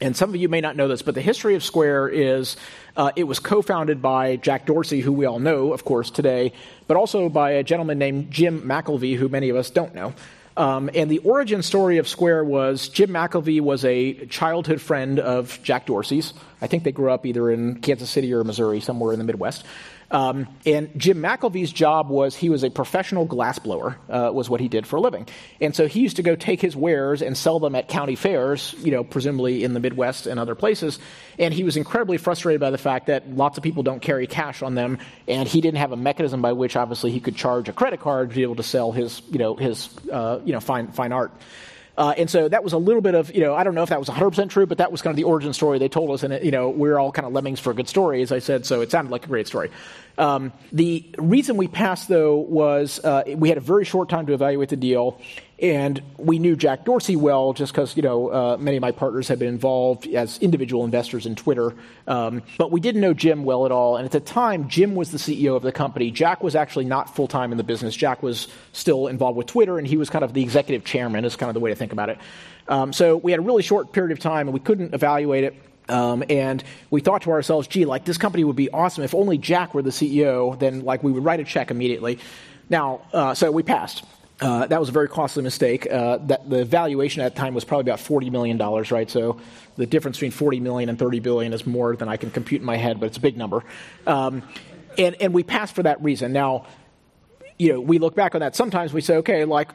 And 0.00 0.16
some 0.16 0.30
of 0.30 0.36
you 0.36 0.48
may 0.48 0.60
not 0.60 0.76
know 0.76 0.88
this, 0.88 1.02
but 1.02 1.14
the 1.14 1.20
history 1.20 1.54
of 1.54 1.62
Square 1.62 2.08
is 2.08 2.56
uh, 2.96 3.12
it 3.14 3.24
was 3.24 3.38
co 3.38 3.62
founded 3.62 4.02
by 4.02 4.36
Jack 4.36 4.66
Dorsey, 4.66 5.00
who 5.00 5.12
we 5.12 5.24
all 5.24 5.38
know, 5.38 5.72
of 5.72 5.84
course, 5.84 6.10
today, 6.10 6.52
but 6.88 6.96
also 6.96 7.28
by 7.28 7.52
a 7.52 7.62
gentleman 7.62 7.98
named 7.98 8.30
Jim 8.30 8.62
McKelvey, 8.62 9.16
who 9.16 9.28
many 9.28 9.50
of 9.50 9.56
us 9.56 9.70
don't 9.70 9.94
know. 9.94 10.12
Um, 10.56 10.88
and 10.94 11.10
the 11.10 11.18
origin 11.18 11.62
story 11.62 11.98
of 11.98 12.06
Square 12.06 12.44
was 12.44 12.88
Jim 12.88 13.10
McKelvey 13.10 13.60
was 13.60 13.84
a 13.84 14.26
childhood 14.26 14.80
friend 14.80 15.18
of 15.18 15.58
Jack 15.62 15.86
Dorsey's. 15.86 16.32
I 16.60 16.68
think 16.68 16.84
they 16.84 16.92
grew 16.92 17.10
up 17.10 17.26
either 17.26 17.50
in 17.50 17.80
Kansas 17.80 18.08
City 18.08 18.32
or 18.32 18.44
Missouri, 18.44 18.80
somewhere 18.80 19.12
in 19.12 19.18
the 19.18 19.24
Midwest. 19.24 19.64
Um, 20.10 20.46
and 20.64 20.90
Jim 20.96 21.18
McKelvey's 21.18 21.72
job 21.72 22.08
was 22.08 22.36
he 22.36 22.50
was 22.50 22.62
a 22.62 22.70
professional 22.70 23.26
glassblower, 23.26 23.96
uh, 24.08 24.30
was 24.32 24.48
what 24.48 24.60
he 24.60 24.68
did 24.68 24.86
for 24.86 24.96
a 24.96 25.00
living. 25.00 25.26
And 25.60 25.74
so 25.74 25.86
he 25.86 26.00
used 26.00 26.16
to 26.16 26.22
go 26.22 26.36
take 26.36 26.60
his 26.60 26.76
wares 26.76 27.22
and 27.22 27.36
sell 27.36 27.58
them 27.58 27.74
at 27.74 27.88
county 27.88 28.14
fairs, 28.14 28.74
you 28.78 28.92
know, 28.92 29.02
presumably 29.04 29.64
in 29.64 29.74
the 29.74 29.80
Midwest 29.80 30.26
and 30.26 30.38
other 30.38 30.54
places. 30.54 30.98
And 31.38 31.52
he 31.52 31.64
was 31.64 31.76
incredibly 31.76 32.18
frustrated 32.18 32.60
by 32.60 32.70
the 32.70 32.78
fact 32.78 33.06
that 33.06 33.28
lots 33.30 33.56
of 33.56 33.64
people 33.64 33.82
don't 33.82 34.00
carry 34.00 34.26
cash 34.26 34.62
on 34.62 34.74
them, 34.74 34.98
and 35.26 35.48
he 35.48 35.60
didn't 35.60 35.78
have 35.78 35.92
a 35.92 35.96
mechanism 35.96 36.42
by 36.42 36.52
which 36.52 36.76
obviously 36.76 37.10
he 37.10 37.20
could 37.20 37.36
charge 37.36 37.68
a 37.68 37.72
credit 37.72 38.00
card 38.00 38.30
to 38.30 38.36
be 38.36 38.42
able 38.42 38.56
to 38.56 38.62
sell 38.62 38.92
his, 38.92 39.22
you 39.30 39.38
know, 39.38 39.56
his, 39.56 39.88
uh, 40.12 40.40
you 40.44 40.52
know, 40.52 40.60
fine, 40.60 40.88
fine 40.88 41.12
art. 41.12 41.32
Uh, 41.96 42.14
and 42.16 42.28
so 42.28 42.48
that 42.48 42.64
was 42.64 42.72
a 42.72 42.78
little 42.78 43.00
bit 43.00 43.14
of, 43.14 43.32
you 43.32 43.40
know, 43.40 43.54
I 43.54 43.62
don't 43.62 43.74
know 43.74 43.82
if 43.82 43.90
that 43.90 44.00
was 44.00 44.08
100% 44.08 44.50
true, 44.50 44.66
but 44.66 44.78
that 44.78 44.90
was 44.90 45.00
kind 45.00 45.12
of 45.12 45.16
the 45.16 45.24
origin 45.24 45.52
story 45.52 45.78
they 45.78 45.88
told 45.88 46.10
us. 46.10 46.22
And, 46.24 46.32
it, 46.32 46.42
you 46.42 46.50
know, 46.50 46.70
we're 46.70 46.98
all 46.98 47.12
kind 47.12 47.26
of 47.26 47.32
lemmings 47.32 47.60
for 47.60 47.70
a 47.70 47.74
good 47.74 47.88
story, 47.88 48.22
as 48.22 48.32
I 48.32 48.40
said, 48.40 48.66
so 48.66 48.80
it 48.80 48.90
sounded 48.90 49.10
like 49.10 49.24
a 49.24 49.28
great 49.28 49.46
story. 49.46 49.70
Um, 50.18 50.52
the 50.72 51.04
reason 51.18 51.56
we 51.56 51.68
passed, 51.68 52.08
though, 52.08 52.36
was 52.36 52.98
uh, 53.04 53.22
we 53.36 53.48
had 53.48 53.58
a 53.58 53.62
very 53.62 53.84
short 53.84 54.08
time 54.08 54.26
to 54.26 54.32
evaluate 54.32 54.70
the 54.70 54.76
deal, 54.76 55.20
and 55.64 56.02
we 56.18 56.38
knew 56.38 56.56
Jack 56.56 56.84
Dorsey 56.84 57.16
well 57.16 57.54
just 57.54 57.72
because 57.72 57.96
you 57.96 58.02
know 58.02 58.28
uh, 58.28 58.56
many 58.60 58.76
of 58.76 58.82
my 58.82 58.92
partners 58.92 59.28
had 59.28 59.38
been 59.38 59.48
involved 59.48 60.06
as 60.06 60.38
individual 60.40 60.84
investors 60.84 61.24
in 61.24 61.34
Twitter, 61.34 61.74
um, 62.06 62.42
but 62.58 62.70
we 62.70 62.80
didn't 62.80 63.00
know 63.00 63.14
Jim 63.14 63.44
well 63.44 63.64
at 63.64 63.72
all. 63.72 63.96
And 63.96 64.04
at 64.04 64.12
the 64.12 64.20
time, 64.20 64.68
Jim 64.68 64.94
was 64.94 65.10
the 65.10 65.16
CEO 65.16 65.56
of 65.56 65.62
the 65.62 65.72
company. 65.72 66.10
Jack 66.10 66.42
was 66.42 66.54
actually 66.54 66.84
not 66.84 67.16
full 67.16 67.26
time 67.26 67.50
in 67.50 67.56
the 67.56 67.64
business. 67.64 67.96
Jack 67.96 68.22
was 68.22 68.48
still 68.72 69.06
involved 69.06 69.38
with 69.38 69.46
Twitter, 69.46 69.78
and 69.78 69.86
he 69.86 69.96
was 69.96 70.10
kind 70.10 70.22
of 70.22 70.34
the 70.34 70.42
executive 70.42 70.84
chairman. 70.84 71.24
Is 71.24 71.34
kind 71.34 71.48
of 71.48 71.54
the 71.54 71.60
way 71.60 71.70
to 71.70 71.76
think 71.76 71.92
about 71.92 72.10
it. 72.10 72.18
Um, 72.68 72.92
so 72.92 73.16
we 73.16 73.30
had 73.30 73.40
a 73.40 73.42
really 73.42 73.62
short 73.62 73.90
period 73.92 74.12
of 74.12 74.18
time, 74.18 74.48
and 74.48 74.52
we 74.52 74.60
couldn't 74.60 74.92
evaluate 74.92 75.44
it. 75.44 75.54
Um, 75.88 76.24
and 76.28 76.62
we 76.90 77.00
thought 77.00 77.22
to 77.22 77.30
ourselves, 77.30 77.68
gee, 77.68 77.86
like 77.86 78.04
this 78.04 78.18
company 78.18 78.44
would 78.44 78.56
be 78.56 78.70
awesome 78.70 79.02
if 79.02 79.14
only 79.14 79.38
Jack 79.38 79.72
were 79.72 79.82
the 79.82 79.90
CEO. 79.90 80.58
Then 80.58 80.84
like 80.84 81.02
we 81.02 81.10
would 81.10 81.24
write 81.24 81.40
a 81.40 81.44
check 81.44 81.70
immediately. 81.70 82.18
Now, 82.68 83.00
uh, 83.14 83.34
so 83.34 83.50
we 83.50 83.62
passed. 83.62 84.04
Uh, 84.44 84.66
that 84.66 84.78
was 84.78 84.90
a 84.90 84.92
very 84.92 85.08
costly 85.08 85.42
mistake. 85.42 85.90
Uh, 85.90 86.18
that 86.18 86.50
the 86.50 86.66
valuation 86.66 87.22
at 87.22 87.34
the 87.34 87.40
time 87.40 87.54
was 87.54 87.64
probably 87.64 87.90
about 87.90 87.98
forty 87.98 88.28
million 88.28 88.58
dollars, 88.58 88.90
right? 88.90 89.10
So 89.10 89.40
the 89.78 89.86
difference 89.86 90.18
between 90.18 90.32
forty 90.32 90.60
million 90.60 90.90
and 90.90 90.98
thirty 90.98 91.18
billion 91.18 91.54
is 91.54 91.66
more 91.66 91.96
than 91.96 92.10
I 92.10 92.18
can 92.18 92.30
compute 92.30 92.60
in 92.60 92.66
my 92.66 92.76
head, 92.76 93.00
but 93.00 93.06
it's 93.06 93.16
a 93.16 93.22
big 93.22 93.38
number. 93.38 93.64
Um, 94.06 94.42
and 94.98 95.16
and 95.18 95.32
we 95.32 95.44
passed 95.44 95.74
for 95.74 95.82
that 95.84 96.02
reason. 96.04 96.34
Now, 96.34 96.66
you 97.58 97.72
know, 97.72 97.80
we 97.80 97.98
look 97.98 98.14
back 98.14 98.34
on 98.34 98.42
that. 98.42 98.54
Sometimes 98.54 98.92
we 98.92 99.00
say, 99.00 99.16
okay, 99.16 99.46
like 99.46 99.70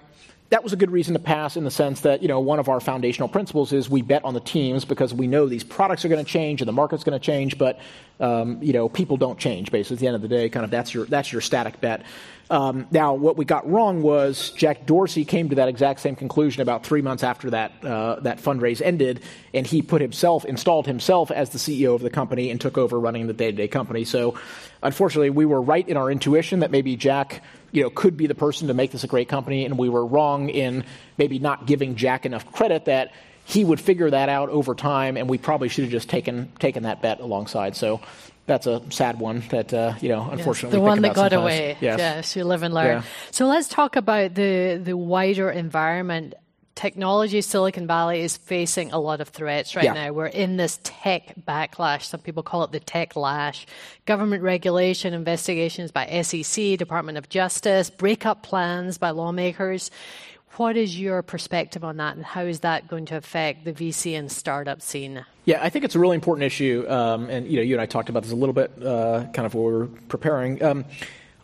that 0.50 0.64
was 0.64 0.74
a 0.74 0.76
good 0.76 0.90
reason 0.90 1.14
to 1.14 1.20
pass 1.20 1.58
in 1.58 1.64
the 1.64 1.72
sense 1.72 2.02
that, 2.02 2.22
you 2.24 2.28
know, 2.28 2.40
one 2.40 2.58
of 2.60 2.70
our 2.70 2.80
foundational 2.80 3.30
principles 3.30 3.72
is 3.72 3.88
we 3.88 4.02
bet 4.02 4.26
on 4.26 4.34
the 4.34 4.40
teams 4.40 4.84
because 4.84 5.14
we 5.14 5.28
know 5.28 5.48
these 5.48 5.64
products 5.64 6.04
are 6.06 6.08
going 6.10 6.24
to 6.24 6.30
change 6.30 6.62
and 6.62 6.68
the 6.68 6.74
market's 6.74 7.04
going 7.04 7.18
to 7.18 7.24
change, 7.24 7.58
but, 7.60 7.80
um, 8.20 8.62
you 8.62 8.74
know, 8.74 8.90
people 8.90 9.16
don't 9.16 9.38
change, 9.38 9.72
basically. 9.72 9.96
At 9.96 10.00
the 10.00 10.08
end 10.08 10.16
of 10.16 10.22
the 10.24 10.28
day, 10.28 10.50
kind 10.50 10.64
of 10.64 10.72
that's 10.72 10.92
your, 10.92 11.06
that's 11.06 11.32
your 11.32 11.42
static 11.42 11.80
bet. 11.80 12.04
Um, 12.50 12.88
now, 12.90 13.14
what 13.14 13.38
we 13.38 13.46
got 13.46 13.70
wrong 13.70 14.02
was 14.02 14.50
Jack 14.52 14.88
Dorsey 14.88 15.24
came 15.24 15.50
to 15.50 15.56
that 15.56 15.68
exact 15.68 16.00
same 16.00 16.16
conclusion 16.16 16.64
about 16.64 16.84
three 16.84 17.04
months 17.04 17.24
after 17.24 17.52
that 17.52 17.74
uh, 17.86 18.20
that 18.22 18.40
fundraise 18.40 18.82
ended, 18.82 19.22
and 19.54 19.68
he 19.68 19.84
put 19.84 20.02
himself 20.02 20.46
installed 20.46 20.88
himself 20.88 21.30
as 21.30 21.52
the 21.52 21.60
CEO 21.60 21.94
of 21.94 22.02
the 22.02 22.10
company 22.10 22.50
and 22.50 22.60
took 22.60 22.76
over 22.76 23.00
running 23.00 23.28
the 23.28 23.34
day-to-day 23.34 23.68
company. 23.68 24.04
So, 24.04 24.34
unfortunately, 24.82 25.30
we 25.30 25.46
were 25.46 25.62
right 25.62 25.88
in 25.88 25.96
our 25.96 26.10
intuition 26.10 26.62
that 26.62 26.72
maybe 26.72 26.96
Jack 26.96 27.44
you 27.72 27.84
know, 27.84 27.90
could 27.90 28.18
be 28.18 28.28
the 28.28 28.36
person 28.36 28.68
to 28.68 28.74
make 28.74 28.92
this 28.92 29.04
a 29.04 29.08
great 29.08 29.30
company, 29.30 29.66
and 29.66 29.78
we 29.78 29.90
were 29.90 30.06
wrong 30.06 30.50
in 30.50 30.84
maybe 31.18 31.40
not 31.40 31.66
giving 31.66 31.96
Jack 31.96 32.26
enough 32.26 32.52
credit 32.52 32.86
that 32.86 33.12
he 33.46 33.64
would 33.64 33.80
figure 33.80 34.10
that 34.10 34.30
out 34.30 34.50
over 34.50 34.76
time, 34.76 35.18
and 35.18 35.30
we 35.30 35.38
probably 35.38 35.70
should 35.70 35.84
have 35.86 35.92
just 35.92 36.10
taken 36.10 36.52
taken 36.60 36.84
that 36.84 37.02
bet 37.02 37.20
alongside. 37.20 37.76
So 37.76 38.00
that's 38.46 38.68
a 38.68 38.82
sad 38.92 39.20
one 39.20 39.44
that 39.50 39.74
uh, 39.74 39.94
you 40.02 40.10
know 40.10 40.30
unfortunately 40.30 40.78
yes, 40.78 40.82
the 40.84 40.88
one 40.88 41.02
that 41.02 41.16
got 41.16 41.32
sometimes. 41.32 41.42
away. 41.42 41.78
Yes. 41.82 42.00
yes, 42.00 42.36
you 42.36 42.44
live 42.44 42.64
and 42.64 42.74
learn. 42.74 42.98
Yeah. 42.98 43.04
So 43.32 43.48
let's 43.48 43.68
talk 43.68 43.96
about 43.96 44.36
the 44.36 44.80
the 44.84 44.96
wider 44.98 45.50
environment 45.50 46.36
technology, 46.80 47.42
Silicon 47.42 47.86
Valley 47.88 48.22
is 48.22 48.38
facing 48.38 48.94
a 48.94 49.00
lot 49.00 49.20
of 49.20 49.28
threats 49.28 49.76
right 49.76 49.84
yeah. 49.84 49.92
now. 49.92 50.14
We're 50.14 50.28
in 50.28 50.56
this 50.56 50.80
tech 50.84 51.34
backlash. 51.46 52.04
Some 52.04 52.22
people 52.22 52.42
call 52.42 52.64
it 52.64 52.72
the 52.72 52.80
tech 52.80 53.18
lash. 53.18 53.68
Government 54.06 54.44
regulation, 54.44 55.14
investigations 55.14 55.92
by 55.92 56.22
SEC, 56.22 56.78
Department 56.78 57.18
of 57.18 57.28
Justice, 57.28 57.90
breakup 57.90 58.44
plans 58.44 58.98
by 58.98 59.10
lawmakers. 59.10 59.92
What 60.56 60.78
is 60.78 60.98
your 60.98 61.22
perspective 61.22 61.84
on 61.84 61.98
that, 61.98 62.16
and 62.16 62.24
how 62.24 62.44
is 62.44 62.62
that 62.62 62.88
going 62.88 63.06
to 63.08 63.18
affect 63.18 63.66
the 63.66 63.74
VC 63.74 64.18
and 64.18 64.32
startup 64.32 64.82
scene? 64.82 65.26
Yeah, 65.44 65.60
I 65.62 65.70
think 65.70 65.84
it's 65.84 65.96
a 65.96 66.00
really 66.00 66.16
important 66.16 66.46
issue, 66.46 66.86
um, 66.88 67.30
and 67.30 67.46
you 67.46 67.58
know, 67.58 67.62
you 67.62 67.76
and 67.76 67.82
I 67.82 67.88
talked 67.88 68.08
about 68.08 68.24
this 68.24 68.32
a 68.32 68.38
little 68.38 68.54
bit, 68.54 68.72
uh, 68.82 69.26
kind 69.34 69.46
of 69.46 69.54
while 69.54 69.66
we 69.66 69.74
were 69.74 69.88
preparing. 70.08 70.64
Um, 70.64 70.86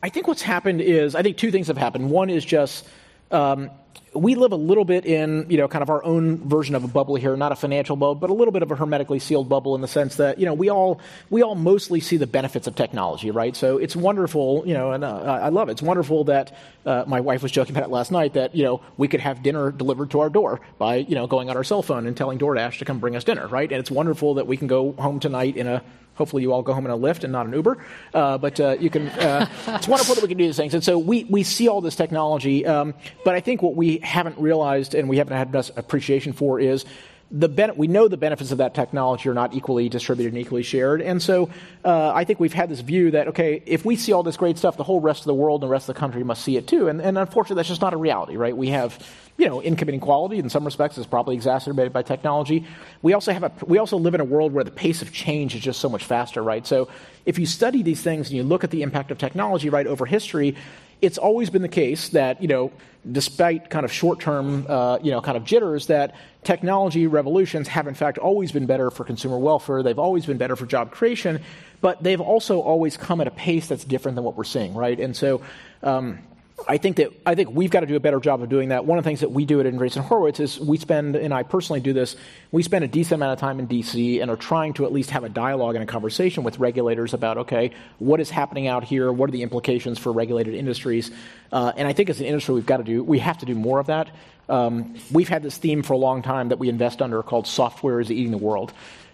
I 0.01 0.07
think 0.07 0.29
what's 0.29 0.41
happened 0.41 0.79
is, 0.79 1.13
I 1.13 1.23
think 1.23 1.35
two 1.35 1.51
things 1.51 1.67
have 1.67 1.77
happened. 1.77 2.09
One 2.09 2.29
is 2.29 2.45
just 2.45 2.87
um, 3.31 3.69
we 4.13 4.35
live 4.35 4.51
a 4.51 4.57
little 4.57 4.85
bit 4.85 5.05
in, 5.05 5.45
you 5.49 5.57
know, 5.57 5.67
kind 5.67 5.81
of 5.81 5.89
our 5.89 6.03
own 6.03 6.37
version 6.47 6.75
of 6.75 6.83
a 6.83 6.87
bubble 6.87 7.15
here, 7.15 7.35
not 7.35 7.51
a 7.51 7.55
financial 7.55 7.95
bubble, 7.95 8.15
but 8.15 8.29
a 8.29 8.33
little 8.33 8.51
bit 8.51 8.63
of 8.63 8.71
a 8.71 8.75
hermetically 8.75 9.19
sealed 9.19 9.49
bubble 9.49 9.75
in 9.75 9.81
the 9.81 9.87
sense 9.87 10.15
that, 10.15 10.39
you 10.39 10.45
know, 10.45 10.53
we 10.53 10.69
all, 10.69 11.01
we 11.29 11.41
all 11.41 11.55
mostly 11.55 11.99
see 11.99 12.17
the 12.17 12.27
benefits 12.27 12.67
of 12.67 12.75
technology, 12.75 13.31
right? 13.31 13.55
So 13.55 13.77
it's 13.77 13.95
wonderful, 13.95 14.63
you 14.65 14.73
know, 14.73 14.91
and 14.91 15.03
uh, 15.03 15.17
I 15.17 15.49
love 15.49 15.69
it. 15.69 15.73
It's 15.73 15.81
wonderful 15.81 16.25
that 16.25 16.55
uh, 16.85 17.03
my 17.07 17.19
wife 17.19 17.43
was 17.43 17.51
joking 17.51 17.75
about 17.75 17.87
it 17.89 17.91
last 17.91 18.11
night 18.11 18.33
that, 18.33 18.55
you 18.55 18.63
know, 18.63 18.81
we 18.97 19.07
could 19.07 19.19
have 19.19 19.43
dinner 19.43 19.71
delivered 19.71 20.11
to 20.11 20.21
our 20.21 20.29
door 20.29 20.61
by, 20.77 20.95
you 20.97 21.15
know, 21.15 21.27
going 21.27 21.49
on 21.49 21.57
our 21.57 21.63
cell 21.63 21.81
phone 21.81 22.07
and 22.07 22.15
telling 22.15 22.39
DoorDash 22.39 22.79
to 22.79 22.85
come 22.85 22.99
bring 22.99 23.15
us 23.15 23.23
dinner, 23.23 23.47
right? 23.47 23.69
And 23.69 23.79
it's 23.79 23.91
wonderful 23.91 24.35
that 24.35 24.47
we 24.47 24.57
can 24.57 24.67
go 24.67 24.93
home 24.93 25.19
tonight 25.19 25.57
in 25.57 25.67
a 25.67 25.83
Hopefully, 26.15 26.43
you 26.43 26.53
all 26.53 26.61
go 26.61 26.73
home 26.73 26.85
in 26.85 26.91
a 26.91 26.97
Lyft 26.97 27.23
and 27.23 27.33
not 27.33 27.45
an 27.45 27.53
Uber. 27.53 27.77
Uh, 28.13 28.37
but 28.37 28.59
uh, 28.59 28.77
you 28.79 28.89
can. 28.89 29.09
Uh, 29.09 29.49
it's 29.67 29.87
wonderful 29.87 30.15
that 30.15 30.21
we 30.21 30.29
can 30.29 30.37
do 30.37 30.45
these 30.45 30.55
things. 30.55 30.73
And 30.73 30.83
so 30.83 30.97
we 30.97 31.25
we 31.25 31.43
see 31.43 31.67
all 31.67 31.81
this 31.81 31.95
technology. 31.95 32.65
Um, 32.65 32.93
but 33.25 33.35
I 33.35 33.41
think 33.41 33.61
what 33.61 33.75
we 33.75 33.84
haven't 33.97 34.37
realized 34.37 34.95
and 34.95 35.09
we 35.09 35.17
haven't 35.17 35.37
had 35.37 35.49
enough 35.49 35.71
appreciation 35.77 36.33
for 36.33 36.59
is 36.59 36.85
the 37.31 37.49
ben- 37.49 37.75
we 37.75 37.87
know 37.87 38.07
the 38.07 38.17
benefits 38.17 38.51
of 38.51 38.59
that 38.59 38.75
technology 38.75 39.27
are 39.29 39.33
not 39.33 39.53
equally 39.53 39.89
distributed 39.89 40.33
and 40.33 40.41
equally 40.41 40.63
shared. 40.63 41.01
And 41.01 41.21
so 41.21 41.49
uh, 41.83 42.11
I 42.13 42.23
think 42.23 42.39
we've 42.39 42.53
had 42.53 42.69
this 42.69 42.81
view 42.81 43.11
that, 43.11 43.29
okay, 43.29 43.63
if 43.65 43.83
we 43.83 43.95
see 43.95 44.13
all 44.13 44.23
this 44.23 44.37
great 44.37 44.57
stuff, 44.57 44.77
the 44.77 44.83
whole 44.83 44.99
rest 44.99 45.21
of 45.21 45.25
the 45.25 45.33
world 45.33 45.61
and 45.61 45.69
the 45.69 45.71
rest 45.71 45.89
of 45.89 45.95
the 45.95 45.99
country 45.99 46.23
must 46.23 46.43
see 46.43 46.55
it 46.55 46.67
too. 46.67 46.87
And, 46.87 47.01
and 47.01 47.17
unfortunately, 47.17 47.59
that's 47.59 47.69
just 47.69 47.81
not 47.81 47.93
a 47.93 47.97
reality, 47.97 48.37
right? 48.37 48.55
We 48.55 48.69
have, 48.69 49.03
you 49.37 49.49
know, 49.49 49.61
income 49.61 49.89
inequality 49.89 50.37
in 50.37 50.49
some 50.49 50.65
respects 50.65 50.99
is 50.99 51.07
probably 51.07 51.35
exacerbated 51.35 51.91
by 51.91 52.03
technology. 52.03 52.65
We 53.01 53.13
also 53.13 53.33
have 53.33 53.43
a, 53.43 53.51
we 53.65 53.79
also 53.79 53.97
live 53.97 54.13
in 54.13 54.21
a 54.21 54.25
world 54.25 54.53
where 54.53 54.63
the 54.63 54.71
pace 54.71 55.01
of 55.01 55.11
change 55.11 55.55
is 55.55 55.61
just 55.61 55.79
so 55.79 55.89
much 55.89 56.05
faster, 56.05 56.43
right? 56.43 56.65
So 56.65 56.89
if 57.25 57.39
you 57.39 57.47
study 57.47 57.81
these 57.81 58.01
things 58.01 58.27
and 58.27 58.37
you 58.37 58.43
look 58.43 58.63
at 58.63 58.69
the 58.69 58.83
impact 58.83 59.09
of 59.09 59.17
technology, 59.17 59.69
right, 59.69 59.87
over 59.87 60.05
history, 60.05 60.55
it's 61.01 61.17
always 61.17 61.49
been 61.49 61.61
the 61.61 61.67
case 61.67 62.09
that, 62.09 62.41
you 62.41 62.47
know, 62.47 62.71
despite 63.11 63.69
kind 63.69 63.85
of 63.85 63.91
short 63.91 64.19
term, 64.19 64.65
uh, 64.67 64.97
you 65.01 65.11
know, 65.11 65.21
kind 65.21 65.37
of 65.37 65.43
jitters, 65.43 65.87
that 65.87 66.15
technology 66.43 67.07
revolutions 67.07 67.67
have 67.67 67.87
in 67.87 67.93
fact 67.93 68.17
always 68.17 68.51
been 68.51 68.65
better 68.65 68.89
for 68.89 69.03
consumer 69.03 69.37
welfare. 69.37 69.83
They've 69.83 69.99
always 69.99 70.25
been 70.25 70.37
better 70.37 70.55
for 70.55 70.65
job 70.65 70.91
creation, 70.91 71.41
but 71.81 72.01
they've 72.01 72.21
also 72.21 72.61
always 72.61 72.97
come 72.97 73.21
at 73.21 73.27
a 73.27 73.31
pace 73.31 73.67
that's 73.67 73.83
different 73.83 74.15
than 74.15 74.23
what 74.23 74.35
we're 74.35 74.43
seeing, 74.43 74.73
right? 74.73 74.99
And 74.99 75.15
so, 75.15 75.41
um, 75.83 76.19
I 76.67 76.77
think 76.77 76.95
that 76.97 77.11
I 77.25 77.35
think 77.35 77.51
we've 77.51 77.69
got 77.69 77.81
to 77.81 77.85
do 77.85 77.95
a 77.95 77.99
better 77.99 78.19
job 78.19 78.41
of 78.41 78.49
doing 78.49 78.69
that. 78.69 78.85
One 78.85 78.97
of 78.97 79.03
the 79.03 79.07
things 79.07 79.19
that 79.19 79.31
we 79.31 79.45
do 79.45 79.59
at 79.59 79.65
Andreessen 79.65 80.01
Horowitz 80.01 80.39
is 80.39 80.59
we 80.59 80.77
spend, 80.77 81.15
and 81.15 81.33
I 81.33 81.43
personally 81.43 81.81
do 81.81 81.91
this, 81.91 82.15
we 82.51 82.63
spend 82.63 82.85
a 82.85 82.87
decent 82.87 83.15
amount 83.15 83.33
of 83.33 83.39
time 83.39 83.59
in 83.59 83.67
DC 83.67 84.21
and 84.21 84.31
are 84.31 84.37
trying 84.37 84.73
to 84.75 84.85
at 84.85 84.93
least 84.93 85.09
have 85.09 85.25
a 85.25 85.29
dialogue 85.29 85.75
and 85.75 85.83
a 85.83 85.87
conversation 85.87 86.43
with 86.43 86.57
regulators 86.57 87.13
about, 87.13 87.37
okay, 87.39 87.71
what 87.99 88.21
is 88.21 88.29
happening 88.29 88.67
out 88.67 88.85
here? 88.85 89.11
What 89.11 89.29
are 89.29 89.33
the 89.33 89.43
implications 89.43 89.99
for 89.99 90.13
regulated 90.13 90.55
industries? 90.55 91.11
Uh, 91.51 91.73
and 91.75 91.87
I 91.87 91.93
think 91.93 92.09
as 92.09 92.21
an 92.21 92.25
industry, 92.25 92.55
we've 92.55 92.65
got 92.65 92.77
to 92.77 92.83
do, 92.83 93.03
we 93.03 93.19
have 93.19 93.37
to 93.39 93.45
do 93.45 93.53
more 93.53 93.79
of 93.79 93.87
that. 93.87 94.09
Um, 94.47 94.95
we've 95.11 95.29
had 95.29 95.43
this 95.43 95.57
theme 95.57 95.83
for 95.83 95.93
a 95.93 95.97
long 95.97 96.21
time 96.21 96.49
that 96.49 96.59
we 96.59 96.69
invest 96.69 97.01
under 97.01 97.21
called 97.21 97.47
software 97.47 97.99
is 97.99 98.11
eating 98.11 98.31
the 98.31 98.37
world. 98.37 98.71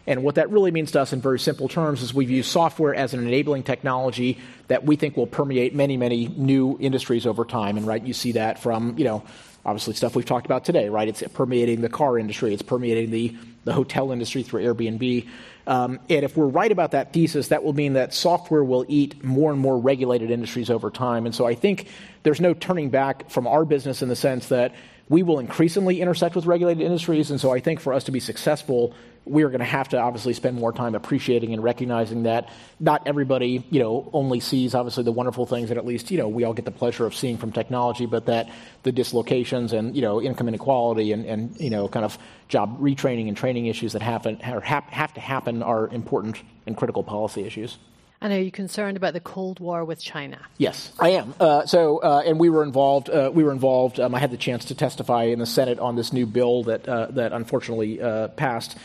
And 0.08 0.24
what 0.24 0.36
that 0.36 0.50
really 0.50 0.72
means 0.72 0.92
to 0.92 1.02
us 1.02 1.14
in 1.14 1.22
very 1.22 1.40
simple 1.40 1.68
terms 1.68 2.02
is 2.02 2.14
we've 2.14 2.30
used 2.30 2.50
software 2.50 2.96
as 2.96 3.14
an 3.14 3.26
enabling 3.26 3.64
technology 3.64 4.40
that 4.68 4.84
we 4.84 4.96
think 4.96 5.16
will 5.16 5.28
permeate 5.28 5.76
many, 5.76 5.98
many 5.98 6.28
new 6.28 6.78
industries 6.80 7.26
over 7.26 7.46
time. 7.46 7.78
And 7.78 7.86
right, 7.86 8.04
you 8.04 8.14
see 8.14 8.34
that 8.34 8.60
from, 8.60 8.98
you 8.98 9.06
know, 9.06 9.24
obviously 9.66 9.94
stuff 9.94 10.16
we've 10.16 10.26
talked 10.26 10.46
about 10.46 10.66
today, 10.66 10.90
right? 10.90 11.08
It's 11.08 11.24
permeating 11.34 11.82
the 11.82 11.90
car 11.90 12.18
industry, 12.18 12.54
it's 12.54 12.64
permeating 12.64 13.12
the, 13.12 13.36
the 13.64 13.74
hotel 13.74 14.12
industry 14.12 14.44
through 14.44 14.64
Airbnb. 14.64 15.28
Um, 15.68 16.00
and 16.10 16.26
if 16.26 16.36
we're 16.36 16.48
right 16.48 16.72
about 16.72 16.92
that 16.92 17.14
thesis, 17.14 17.50
that 17.50 17.64
will 17.64 17.74
mean 17.74 17.94
that 17.94 18.14
software 18.14 18.64
will 18.64 18.86
eat 18.88 19.24
more 19.24 19.52
and 19.52 19.60
more 19.60 19.78
regulated 19.78 20.32
industries 20.32 20.72
over 20.72 20.90
time. 20.90 21.28
And 21.28 21.36
so 21.36 21.46
I 21.46 21.54
think 21.54 21.88
there's 22.24 22.42
no 22.42 22.56
turning 22.56 22.90
back 22.90 23.30
from 23.30 23.46
our 23.46 23.64
business 23.64 24.02
in 24.02 24.10
the 24.10 24.16
sense 24.16 24.48
that 24.48 24.74
we 25.10 25.22
will 25.22 25.40
increasingly 25.40 26.02
intersect 26.02 26.36
with 26.36 26.46
regulated 26.46 26.84
industries. 26.84 27.30
And 27.30 27.40
so 27.40 27.52
I 27.52 27.60
think 27.60 27.80
for 27.80 27.94
us 27.94 28.06
to 28.06 28.12
be 28.12 28.20
successful, 28.20 28.96
we 29.26 29.44
are 29.44 29.50
going 29.50 29.60
to 29.60 29.66
have 29.66 29.90
to 29.90 30.00
obviously 30.00 30.34
spend 30.34 30.58
more 30.58 30.74
time 30.74 30.96
appreciating 30.96 31.54
and 31.54 31.64
recognizing 31.64 32.24
that 32.24 32.50
not 32.80 33.04
everybody, 33.06 33.64
you 33.70 33.80
know, 33.80 34.10
only 34.14 34.40
sees 34.40 34.74
obviously 34.74 35.04
the 35.04 35.12
wonderful 35.12 35.46
things 35.46 35.70
that 35.70 35.78
at 35.78 35.86
least, 35.86 36.10
you 36.10 36.18
know, 36.18 36.28
we 36.28 36.44
all 36.44 36.54
get 36.54 36.66
the 36.66 36.72
pleasure 36.72 37.06
of 37.06 37.14
seeing 37.14 37.38
from 37.38 37.52
technology, 37.52 38.08
but 38.08 38.26
that 38.26 38.50
the 38.84 38.92
dislocations 38.92 39.74
and, 39.74 39.96
you 39.96 40.02
know, 40.02 40.22
income 40.22 40.48
inequality 40.48 41.12
and, 41.12 41.26
and 41.26 41.60
you 41.60 41.70
know, 41.70 41.88
kind 41.88 42.04
of 42.04 42.18
job 42.48 42.80
retraining 42.80 43.28
and 43.28 43.38
training 43.38 43.68
issues 43.68 43.94
that 43.94 44.02
happen, 44.02 44.40
or 44.52 44.60
have 44.62 45.14
to 45.14 45.20
happen 45.20 45.62
are 45.62 45.88
important 45.90 46.42
and 46.66 46.76
critical 46.76 47.04
policy 47.04 47.44
issues. 47.44 47.78
And 48.24 48.32
are 48.32 48.40
you 48.40 48.52
concerned 48.52 48.98
about 48.98 49.14
the 49.14 49.20
Cold 49.20 49.60
War 49.60 49.84
with 49.84 50.00
China? 50.00 50.40
Yes, 50.60 50.92
I 51.00 51.10
am. 51.10 51.34
Uh, 51.40 51.66
so, 51.66 51.98
uh, 51.98 52.22
and 52.24 52.40
we 52.40 52.50
were 52.50 52.62
involved. 52.62 53.10
Uh, 53.10 53.32
we 53.34 53.44
were 53.44 53.52
involved. 53.52 54.00
Um, 54.00 54.14
I 54.14 54.20
had 54.20 54.30
the 54.30 54.38
chance 54.38 54.66
to 54.66 54.76
testify 54.76 55.24
in 55.24 55.40
the 55.40 55.48
Senate 55.48 55.80
on 55.80 55.96
this 55.96 56.14
new 56.14 56.28
bill 56.28 56.64
that 56.66 56.88
uh, 56.88 57.08
that 57.12 57.34
unfortunately 57.34 58.00
uh, 58.00 58.28
passed. 58.28 58.78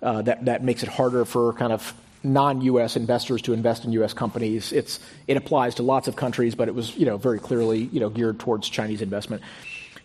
Uh, 0.00 0.22
that 0.22 0.44
that 0.44 0.62
makes 0.62 0.82
it 0.82 0.88
harder 0.88 1.24
for 1.24 1.52
kind 1.54 1.72
of 1.72 1.92
non-U.S. 2.22 2.96
investors 2.96 3.42
to 3.42 3.52
invest 3.52 3.84
in 3.84 3.92
U.S. 3.92 4.12
companies. 4.12 4.72
It's 4.72 5.00
it 5.26 5.36
applies 5.36 5.76
to 5.76 5.82
lots 5.82 6.08
of 6.08 6.16
countries, 6.16 6.54
but 6.54 6.68
it 6.68 6.74
was 6.74 6.96
you 6.96 7.06
know 7.06 7.16
very 7.16 7.38
clearly 7.38 7.80
you 7.92 8.00
know 8.00 8.08
geared 8.08 8.38
towards 8.38 8.68
Chinese 8.68 9.02
investment. 9.02 9.42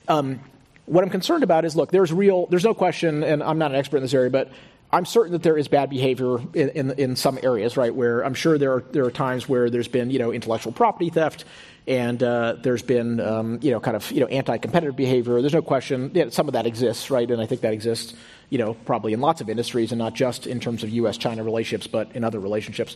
Um, 0.08 0.39
what 0.86 1.04
I'm 1.04 1.10
concerned 1.10 1.44
about 1.44 1.66
is 1.66 1.76
look, 1.76 1.91
there's 1.91 2.12
real, 2.12 2.48
there's 2.48 2.64
no 2.64 2.74
question, 2.74 3.24
and 3.24 3.41
I'm 3.41 3.58
not 3.58 3.72
an 3.72 3.78
expert 3.78 3.98
in 3.98 4.04
this 4.04 4.14
area, 4.14 4.30
but 4.30 4.52
I'm 4.91 5.06
certain 5.06 5.32
that 5.32 5.44
there 5.44 5.58
is 5.58 5.68
bad 5.68 5.89
behavior 5.89 6.39
in, 6.54 6.70
in, 6.70 6.91
in, 6.91 7.16
some 7.16 7.39
areas, 7.41 7.78
right? 7.78 7.94
Where 7.94 8.24
I'm 8.24 8.36
sure 8.36 8.58
there 8.58 8.74
are 8.74 8.82
there 8.91 9.06
are 9.06 9.12
times 9.12 9.50
where 9.50 9.70
there's 9.70 9.88
been 9.88 10.12
you 10.12 10.20
know 10.20 10.32
intellectual 10.32 10.72
property 10.72 11.10
theft, 11.10 11.46
and 11.88 12.22
uh, 12.24 12.56
there's 12.62 12.82
been 12.82 13.20
um, 13.20 13.60
you 13.62 13.72
know 13.72 13.80
kind 13.80 13.96
of 13.96 14.10
you 14.12 14.20
know 14.20 14.28
anti-competitive 14.28 14.96
behavior. 14.96 15.42
There's 15.42 15.54
no 15.54 15.62
question 15.62 16.12
yeah, 16.14 16.30
some 16.30 16.48
of 16.48 16.54
that 16.54 16.66
exists, 16.66 17.10
right? 17.10 17.30
And 17.30 17.42
I 17.42 17.46
think 17.46 17.62
that 17.62 17.74
exists 17.74 18.14
you 18.50 18.58
know 18.58 18.74
probably 18.74 19.14
in 19.14 19.22
lots 19.22 19.42
of 19.42 19.50
industries, 19.50 19.92
and 19.92 20.00
not 20.00 20.14
just 20.14 20.48
in 20.48 20.60
terms 20.60 20.84
of 20.84 20.90
U.S.-China 20.90 21.44
relationships, 21.44 21.88
but 21.88 22.12
in 22.16 22.24
other 22.24 22.40
relationships. 22.40 22.96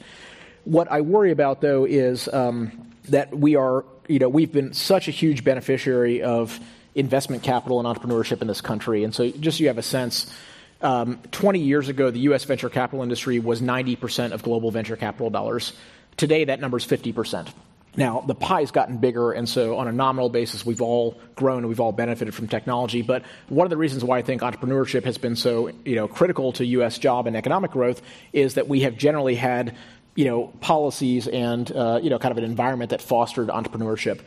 What 0.64 0.92
I 0.92 1.02
worry 1.02 1.32
about 1.32 1.62
though 1.62 1.86
is 1.86 2.28
um, 2.30 2.92
that 3.10 3.36
we 3.36 3.56
are 3.56 3.86
you 4.08 4.20
know 4.20 4.30
we've 4.30 4.52
been 4.52 4.74
such 4.74 5.08
a 5.08 5.12
huge 5.12 5.44
beneficiary 5.44 6.22
of 6.22 6.60
investment 6.96 7.44
capital 7.44 7.80
and 7.80 7.88
entrepreneurship 7.88 8.42
in 8.42 8.48
this 8.48 8.62
country, 8.62 9.04
and 9.04 9.14
so 9.14 9.30
just 9.32 9.58
so 9.58 9.62
you 9.62 9.68
have 9.68 9.78
a 9.78 9.84
sense 9.84 10.34
um, 10.82 11.20
20 11.32 11.60
years 11.60 11.90
ago, 11.90 12.12
the 12.12 12.20
U.S. 12.20 12.44
venture 12.44 12.70
capital 12.70 13.02
industry 13.02 13.40
was 13.40 13.62
90% 13.62 14.32
of 14.32 14.44
global 14.44 14.72
venture 14.72 14.96
capital 14.96 15.30
dollars. 15.30 15.74
Today, 16.18 16.46
that 16.46 16.60
number 16.60 16.78
is 16.78 16.86
50%. 16.86 17.48
Now, 17.96 18.22
the 18.22 18.36
pie's 18.36 18.70
gotten 18.70 18.98
bigger, 18.98 19.32
and 19.32 19.50
so 19.50 19.78
on 19.78 19.88
a 19.88 19.92
nominal 19.92 20.30
basis, 20.30 20.64
we've 20.64 20.82
all 20.82 21.18
grown 21.36 21.60
and 21.60 21.68
we've 21.68 21.80
all 21.80 21.92
benefited 21.92 22.36
from 22.36 22.48
technology. 22.48 23.02
But 23.02 23.24
one 23.50 23.66
of 23.66 23.72
the 23.72 23.78
reasons 23.78 24.04
why 24.04 24.20
I 24.20 24.22
think 24.22 24.44
entrepreneurship 24.44 25.04
has 25.06 25.18
been 25.18 25.36
so 25.36 25.72
you 25.84 25.96
know, 25.96 26.08
critical 26.08 26.52
to 26.54 26.66
U.S. 26.66 27.00
job 27.00 27.26
and 27.26 27.36
economic 27.36 27.72
growth 27.72 28.02
is 28.34 28.54
that 28.54 28.68
we 28.68 28.82
have 28.82 28.98
generally 28.98 29.34
had 29.34 29.76
you 30.18 30.26
know, 30.26 30.48
policies 30.62 31.28
and 31.28 31.72
uh, 31.72 32.00
you 32.02 32.10
know, 32.10 32.18
kind 32.18 32.32
of 32.32 32.40
an 32.40 32.44
environment 32.44 32.90
that 32.90 33.04
fostered 33.04 33.50
entrepreneurship. 33.50 34.20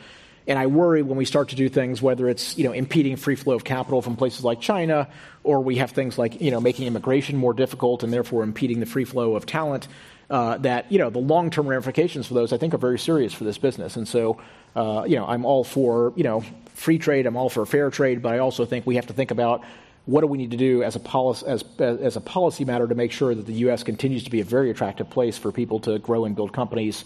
And 0.47 0.57
I 0.57 0.67
worry 0.67 1.03
when 1.03 1.17
we 1.17 1.25
start 1.25 1.49
to 1.49 1.55
do 1.55 1.69
things, 1.69 2.01
whether 2.01 2.27
it's 2.29 2.57
you 2.57 2.63
know 2.63 2.71
impeding 2.71 3.15
free 3.17 3.35
flow 3.35 3.55
of 3.55 3.63
capital 3.63 4.01
from 4.01 4.15
places 4.15 4.43
like 4.43 4.61
China, 4.61 5.09
or 5.43 5.61
we 5.61 5.75
have 5.75 5.91
things 5.91 6.17
like 6.17 6.41
you 6.41 6.49
know 6.49 6.61
making 6.61 6.87
immigration 6.87 7.37
more 7.37 7.53
difficult 7.53 8.03
and 8.03 8.11
therefore 8.11 8.41
impeding 8.41 8.79
the 8.79 8.85
free 8.85 9.05
flow 9.05 9.35
of 9.35 9.45
talent. 9.45 9.87
Uh, 10.31 10.57
that 10.59 10.89
you 10.89 10.97
know 10.97 11.09
the 11.09 11.19
long-term 11.19 11.67
ramifications 11.67 12.25
for 12.25 12.35
those 12.35 12.53
I 12.53 12.57
think 12.57 12.73
are 12.73 12.77
very 12.77 12.97
serious 12.97 13.33
for 13.33 13.43
this 13.43 13.57
business. 13.57 13.97
And 13.97 14.07
so 14.07 14.41
uh, 14.77 15.03
you 15.05 15.17
know 15.17 15.25
I'm 15.25 15.43
all 15.43 15.65
for 15.65 16.13
you 16.15 16.23
know 16.23 16.41
free 16.73 16.97
trade. 16.97 17.25
I'm 17.25 17.35
all 17.35 17.49
for 17.49 17.65
fair 17.65 17.89
trade, 17.89 18.21
but 18.21 18.33
I 18.33 18.37
also 18.39 18.63
think 18.65 18.87
we 18.87 18.95
have 18.95 19.07
to 19.07 19.13
think 19.13 19.31
about 19.31 19.61
what 20.05 20.21
do 20.21 20.27
we 20.27 20.37
need 20.37 20.51
to 20.51 20.57
do 20.57 20.83
as 20.83 20.95
a 20.95 21.01
policy 21.01 21.45
as, 21.47 21.65
as 21.79 22.15
a 22.15 22.21
policy 22.21 22.63
matter 22.63 22.87
to 22.87 22.95
make 22.95 23.11
sure 23.11 23.35
that 23.35 23.45
the 23.45 23.53
U.S. 23.65 23.83
continues 23.83 24.23
to 24.23 24.31
be 24.31 24.39
a 24.39 24.45
very 24.45 24.71
attractive 24.71 25.09
place 25.09 25.37
for 25.37 25.51
people 25.51 25.81
to 25.81 25.99
grow 25.99 26.23
and 26.23 26.33
build 26.33 26.53
companies 26.53 27.03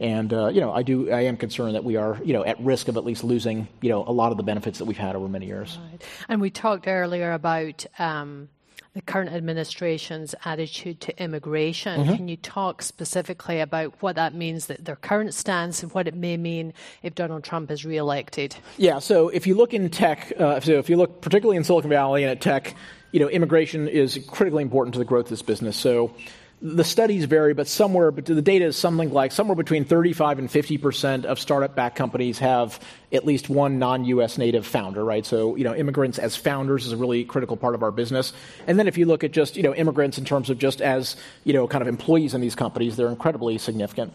and 0.00 0.32
uh, 0.32 0.46
you 0.46 0.60
know, 0.60 0.72
I 0.72 0.82
do. 0.82 1.10
I 1.10 1.22
am 1.22 1.36
concerned 1.36 1.74
that 1.74 1.82
we 1.82 1.96
are, 1.96 2.18
you 2.24 2.32
know, 2.32 2.44
at 2.44 2.60
risk 2.60 2.86
of 2.88 2.96
at 2.96 3.04
least 3.04 3.24
losing, 3.24 3.66
you 3.80 3.88
know, 3.88 4.04
a 4.06 4.12
lot 4.12 4.30
of 4.30 4.36
the 4.36 4.44
benefits 4.44 4.78
that 4.78 4.84
we've 4.84 4.96
had 4.96 5.16
over 5.16 5.28
many 5.28 5.46
years. 5.46 5.78
Right. 5.90 6.02
And 6.28 6.40
we 6.40 6.50
talked 6.50 6.86
earlier 6.86 7.32
about. 7.32 7.84
Um, 7.98 8.48
the 8.94 9.02
current 9.02 9.30
administration's 9.30 10.34
attitude 10.44 11.00
to 11.02 11.22
immigration. 11.22 12.00
Mm-hmm. 12.00 12.14
Can 12.14 12.28
you 12.28 12.36
talk 12.36 12.82
specifically 12.82 13.60
about 13.60 13.94
what 14.00 14.16
that 14.16 14.34
means, 14.34 14.66
that 14.66 14.84
their 14.84 14.96
current 14.96 15.34
stance, 15.34 15.82
and 15.82 15.92
what 15.92 16.08
it 16.08 16.14
may 16.14 16.36
mean 16.36 16.72
if 17.02 17.14
Donald 17.14 17.44
Trump 17.44 17.70
is 17.70 17.84
reelected? 17.84 18.56
Yeah. 18.76 18.98
So 18.98 19.28
if 19.28 19.46
you 19.46 19.54
look 19.54 19.74
in 19.74 19.88
tech, 19.90 20.32
uh, 20.38 20.60
so 20.60 20.72
if 20.72 20.88
you 20.90 20.96
look 20.96 21.20
particularly 21.20 21.56
in 21.56 21.64
Silicon 21.64 21.90
Valley 21.90 22.24
and 22.24 22.32
at 22.32 22.40
tech, 22.40 22.74
you 23.12 23.20
know, 23.20 23.28
immigration 23.28 23.88
is 23.88 24.18
critically 24.28 24.62
important 24.62 24.94
to 24.94 24.98
the 24.98 25.04
growth 25.04 25.26
of 25.26 25.30
this 25.30 25.42
business. 25.42 25.76
So 25.76 26.14
the 26.60 26.82
studies 26.82 27.24
vary, 27.26 27.54
but 27.54 27.68
somewhere, 27.68 28.10
but 28.10 28.24
the 28.24 28.42
data 28.42 28.64
is 28.64 28.76
something 28.76 29.12
like 29.12 29.30
somewhere 29.30 29.54
between 29.54 29.84
35 29.84 30.40
and 30.40 30.50
50 30.50 30.78
percent 30.78 31.24
of 31.24 31.38
startup-backed 31.38 31.94
companies 31.94 32.38
have 32.40 32.80
at 33.12 33.24
least 33.24 33.48
one 33.48 33.78
non-U.S. 33.78 34.38
native 34.38 34.66
founder, 34.66 35.04
right? 35.04 35.24
So, 35.24 35.54
you 35.54 35.62
know, 35.62 35.74
immigrants 35.74 36.18
as 36.18 36.34
founders 36.34 36.84
is 36.86 36.92
a 36.92 36.96
really 36.96 37.24
critical 37.24 37.56
part 37.56 37.76
of 37.76 37.82
our 37.84 37.92
business. 37.92 38.32
And 38.66 38.78
then 38.78 38.88
if 38.88 38.98
you 38.98 39.06
look 39.06 39.22
at 39.22 39.30
just, 39.30 39.56
you 39.56 39.62
know, 39.62 39.74
immigrants 39.74 40.18
in 40.18 40.24
terms 40.24 40.50
of 40.50 40.58
just 40.58 40.80
as, 40.80 41.16
you 41.44 41.52
know, 41.52 41.68
kind 41.68 41.82
of 41.82 41.88
employees 41.88 42.34
in 42.34 42.40
these 42.40 42.56
companies, 42.56 42.96
they're 42.96 43.08
incredibly 43.08 43.56
significant. 43.58 44.12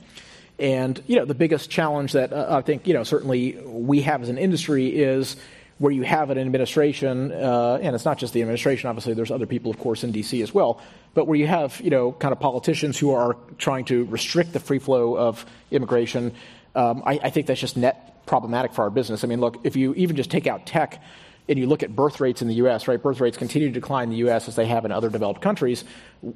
And, 0.59 1.01
you 1.07 1.15
know, 1.15 1.25
the 1.25 1.33
biggest 1.33 1.69
challenge 1.69 2.11
that 2.11 2.33
uh, 2.33 2.47
I 2.49 2.61
think, 2.61 2.87
you 2.87 2.93
know, 2.93 3.03
certainly 3.03 3.53
we 3.65 4.01
have 4.01 4.21
as 4.21 4.29
an 4.29 4.37
industry 4.37 4.87
is 4.87 5.37
where 5.79 5.91
you 5.91 6.03
have 6.03 6.29
an 6.29 6.37
administration, 6.37 7.31
uh, 7.31 7.79
and 7.81 7.95
it's 7.95 8.05
not 8.05 8.17
just 8.17 8.33
the 8.33 8.41
administration, 8.41 8.89
obviously, 8.89 9.13
there's 9.13 9.31
other 9.31 9.45
people, 9.45 9.71
of 9.71 9.79
course, 9.79 10.03
in 10.03 10.11
D.C. 10.11 10.41
as 10.41 10.53
well, 10.53 10.81
but 11.13 11.25
where 11.27 11.37
you 11.37 11.47
have, 11.47 11.79
you 11.81 11.89
know, 11.89 12.11
kind 12.11 12.31
of 12.31 12.39
politicians 12.39 12.97
who 12.97 13.11
are 13.11 13.35
trying 13.57 13.85
to 13.85 14.05
restrict 14.05 14.53
the 14.53 14.59
free 14.59 14.79
flow 14.79 15.17
of 15.17 15.45
immigration, 15.71 16.33
um, 16.75 17.03
I, 17.05 17.19
I 17.23 17.29
think 17.29 17.47
that's 17.47 17.59
just 17.59 17.77
net 17.77 18.25
problematic 18.25 18.73
for 18.73 18.83
our 18.83 18.89
business. 18.89 19.23
I 19.23 19.27
mean, 19.27 19.41
look, 19.41 19.57
if 19.63 19.75
you 19.75 19.93
even 19.95 20.15
just 20.15 20.31
take 20.31 20.47
out 20.47 20.65
tech, 20.65 21.01
and 21.49 21.59
you 21.59 21.67
look 21.67 21.83
at 21.83 21.95
birth 21.95 22.21
rates 22.21 22.41
in 22.41 22.47
the 22.47 22.55
US, 22.55 22.87
right? 22.87 23.01
Birth 23.01 23.19
rates 23.19 23.37
continue 23.37 23.67
to 23.67 23.73
decline 23.73 24.05
in 24.05 24.09
the 24.11 24.29
US 24.29 24.47
as 24.47 24.55
they 24.55 24.65
have 24.65 24.85
in 24.85 24.91
other 24.91 25.09
developed 25.09 25.41
countries. 25.41 25.83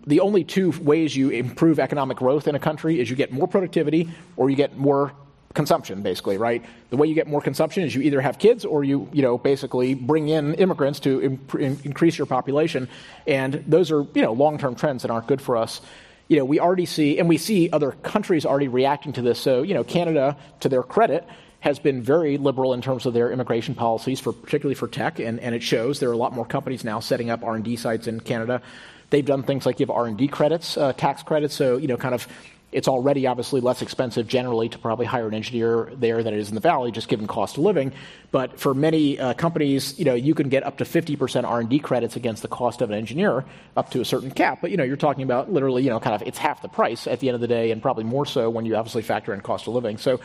The 0.06 0.20
only 0.20 0.44
two 0.44 0.72
ways 0.82 1.16
you 1.16 1.30
improve 1.30 1.80
economic 1.80 2.18
growth 2.18 2.48
in 2.48 2.56
a 2.56 2.60
country 2.60 3.00
is 3.00 3.10
you 3.10 3.16
get 3.16 3.32
more 3.32 3.48
productivity 3.48 4.10
or 4.36 4.50
you 4.50 4.56
get 4.56 4.78
more 4.78 5.14
consumption, 5.54 6.02
basically, 6.02 6.38
right? 6.38 6.64
The 6.90 6.98
way 6.98 7.08
you 7.08 7.16
get 7.16 7.28
more 7.28 7.42
consumption 7.42 7.84
is 7.84 7.96
you 7.96 8.02
either 8.02 8.22
have 8.22 8.40
kids 8.40 8.66
or 8.66 8.84
you, 8.84 9.10
you 9.12 9.22
know, 9.22 9.38
basically 9.38 9.94
bring 9.94 10.30
in 10.30 10.54
immigrants 10.56 11.00
to 11.02 11.22
imp- 11.22 11.56
increase 11.56 12.18
your 12.18 12.28
population. 12.28 12.88
And 13.26 13.64
those 13.68 13.92
are, 13.92 14.06
you 14.14 14.22
know, 14.22 14.34
long 14.34 14.58
term 14.58 14.76
trends 14.76 15.02
that 15.02 15.12
aren't 15.12 15.28
good 15.28 15.42
for 15.42 15.58
us. 15.58 15.82
You 16.28 16.38
know, 16.38 16.46
we 16.46 16.60
already 16.60 16.86
see, 16.86 17.20
and 17.20 17.30
we 17.30 17.38
see 17.38 17.70
other 17.72 17.92
countries 17.92 18.46
already 18.46 18.68
reacting 18.68 19.14
to 19.14 19.22
this. 19.22 19.40
So, 19.40 19.64
you 19.64 19.74
know, 19.74 19.84
Canada, 19.84 20.38
to 20.60 20.70
their 20.70 20.84
credit, 20.84 21.26
has 21.60 21.80
been 21.80 22.02
very 22.02 22.38
liberal 22.38 22.74
in 22.74 22.82
terms 22.82 23.06
of 23.06 23.14
their 23.14 23.32
immigration 23.32 23.76
policies, 23.76 24.20
for 24.20 24.34
particularly 24.34 24.76
for 24.76 24.88
tech, 24.88 25.20
and, 25.20 25.40
and 25.40 25.56
it 25.56 25.64
shows. 25.64 26.00
There 26.00 26.10
are 26.10 26.14
a 26.14 26.18
lot 26.18 26.34
more 26.34 26.46
companies 26.46 26.84
now 26.84 27.00
setting 27.00 27.30
up 27.30 27.44
R&D 27.44 27.78
sites 27.78 28.08
in 28.08 28.20
Canada. 28.20 28.62
They've 29.10 29.26
done 29.26 29.44
things 29.44 29.66
like 29.66 29.78
give 29.78 29.90
R&D 29.90 30.28
credits, 30.28 30.78
uh, 30.78 30.94
tax 30.94 31.24
credits, 31.24 31.56
so 31.56 31.78
you 31.78 31.88
know, 31.88 31.98
kind 31.98 32.14
of 32.14 32.28
it's 32.72 32.90
already 32.90 33.28
obviously 33.28 33.62
less 33.62 33.82
expensive 33.82 34.28
generally 34.28 34.68
to 34.68 34.78
probably 34.78 35.06
hire 35.06 35.28
an 35.28 35.34
engineer 35.34 35.90
there 35.96 36.22
than 36.22 36.34
it 36.34 36.40
is 36.40 36.50
in 36.50 36.56
the 36.56 36.62
valley, 36.62 36.92
just 36.92 37.08
given 37.08 37.26
cost 37.26 37.58
of 37.58 37.64
living. 37.64 37.94
But 38.32 38.60
for 38.60 38.74
many 38.74 39.18
uh, 39.18 39.36
companies, 39.36 39.98
you 39.98 40.04
know, 40.04 40.14
you 40.14 40.36
can 40.36 40.50
get 40.50 40.64
up 40.64 40.80
to 40.80 40.84
50% 40.84 41.46
R&D 41.46 41.80
credits 41.80 42.18
against 42.18 42.42
the 42.42 42.50
cost 42.50 42.82
of 42.82 42.92
an 42.92 42.98
engineer, 42.98 43.46
up 43.78 43.92
to 43.92 44.02
a 44.02 44.06
certain 44.06 44.32
cap. 44.32 44.60
But 44.62 44.72
you 44.72 44.78
know, 44.78 44.84
you're 44.84 44.98
talking 44.98 45.24
about 45.24 45.52
literally, 45.52 45.84
you 45.84 45.90
know, 45.90 46.00
kind 46.02 46.14
of 46.14 46.28
it's 46.28 46.38
half 46.38 46.62
the 46.62 46.68
price 46.68 47.08
at 47.08 47.22
the 47.22 47.30
end 47.30 47.36
of 47.36 47.42
the 47.42 47.48
day, 47.48 47.72
and 47.72 47.82
probably 47.82 48.04
more 48.04 48.26
so 48.26 48.50
when 48.50 48.66
you 48.66 48.76
obviously 48.76 49.02
factor 49.02 49.34
in 49.34 49.40
cost 49.40 49.68
of 49.68 49.74
living. 49.74 49.98
So 49.98 50.20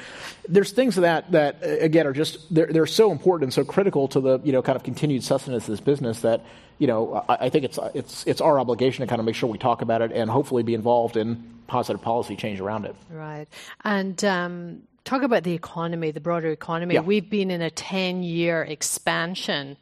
there's 0.48 0.72
things 0.72 0.96
that 0.96 1.30
that 1.30 1.60
again 1.62 2.08
are 2.08 2.12
just 2.12 2.52
they're 2.52 2.66
they're 2.66 2.86
so 2.86 3.12
important 3.12 3.44
and 3.44 3.54
so 3.54 3.64
critical 3.64 4.08
to 4.08 4.20
the 4.20 4.40
you 4.42 4.50
know 4.50 4.62
kind 4.62 4.74
of 4.74 4.82
continued 4.82 5.22
sustenance 5.22 5.64
of 5.64 5.70
this 5.70 5.80
business 5.80 6.22
that 6.22 6.44
you 6.78 6.86
know 6.86 7.24
I, 7.28 7.46
I 7.46 7.48
think 7.50 7.64
it's 7.64 7.78
it's 7.94 8.26
it's 8.26 8.40
our 8.40 8.58
obligation 8.58 9.02
to 9.02 9.06
kind 9.08 9.20
of 9.20 9.26
make 9.26 9.34
sure 9.34 9.48
we 9.48 9.58
talk 9.58 9.82
about 9.82 10.02
it 10.02 10.12
and 10.12 10.30
hopefully 10.30 10.62
be 10.62 10.74
involved 10.74 11.16
in 11.16 11.52
positive 11.66 12.02
policy 12.02 12.36
change 12.36 12.60
around 12.60 12.84
it. 12.84 12.94
Right. 13.10 13.46
And 13.84 14.22
um, 14.24 14.82
talk 15.04 15.22
about 15.22 15.42
the 15.42 15.52
economy, 15.52 16.10
the 16.10 16.20
broader 16.20 16.50
economy. 16.50 16.94
Yeah. 16.94 17.00
We've 17.00 17.28
been 17.28 17.50
in 17.50 17.62
a 17.62 17.70
10 17.70 18.22
year 18.22 18.62
expansion. 18.62 19.76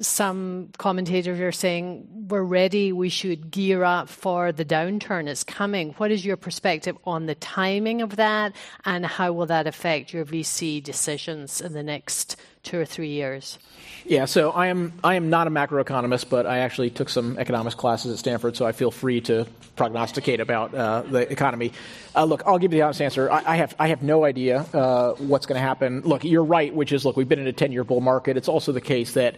some 0.00 0.70
commentators 0.76 1.38
are 1.38 1.52
saying 1.52 2.08
we're 2.28 2.42
ready, 2.42 2.92
we 2.92 3.08
should 3.08 3.50
gear 3.50 3.84
up 3.84 4.08
for 4.08 4.52
the 4.52 4.64
downturn 4.64 5.26
that's 5.26 5.44
coming. 5.44 5.90
What 5.98 6.10
is 6.10 6.24
your 6.24 6.36
perspective 6.36 6.96
on 7.04 7.26
the 7.26 7.34
timing 7.34 8.02
of 8.02 8.16
that, 8.16 8.54
and 8.84 9.04
how 9.04 9.32
will 9.32 9.46
that 9.46 9.66
affect 9.66 10.12
your 10.12 10.24
VC 10.24 10.82
decisions 10.82 11.60
in 11.60 11.72
the 11.72 11.82
next 11.82 12.36
two 12.62 12.78
or 12.78 12.84
three 12.84 13.10
years? 13.10 13.58
Yeah, 14.06 14.24
so 14.24 14.50
I 14.50 14.68
am 14.68 14.92
I 15.02 15.14
am 15.16 15.28
not 15.28 15.46
a 15.46 15.50
macroeconomist, 15.50 16.28
but 16.30 16.46
I 16.46 16.58
actually 16.58 16.90
took 16.90 17.08
some 17.08 17.38
economics 17.38 17.74
classes 17.74 18.12
at 18.12 18.18
Stanford, 18.18 18.56
so 18.56 18.66
I 18.66 18.72
feel 18.72 18.90
free 18.90 19.20
to 19.22 19.46
prognosticate 19.76 20.40
about 20.40 20.74
uh, 20.74 21.02
the 21.02 21.30
economy. 21.30 21.72
Uh, 22.14 22.24
look, 22.24 22.42
I'll 22.46 22.58
give 22.58 22.72
you 22.72 22.78
the 22.78 22.82
honest 22.82 23.02
answer. 23.02 23.30
I, 23.30 23.42
I 23.46 23.56
have 23.56 23.74
I 23.78 23.88
have 23.88 24.02
no 24.02 24.24
idea 24.24 24.60
uh, 24.72 25.14
what's 25.14 25.46
going 25.46 25.60
to 25.60 25.66
happen. 25.66 26.00
Look, 26.02 26.24
you're 26.24 26.44
right, 26.44 26.74
which 26.74 26.92
is 26.92 27.04
look, 27.04 27.16
we've 27.16 27.28
been 27.28 27.40
in 27.40 27.46
a 27.46 27.52
10 27.52 27.72
year 27.72 27.84
bull 27.84 28.00
market. 28.00 28.36
It's 28.36 28.48
also 28.48 28.72
the 28.72 28.80
case 28.80 29.12
that 29.12 29.36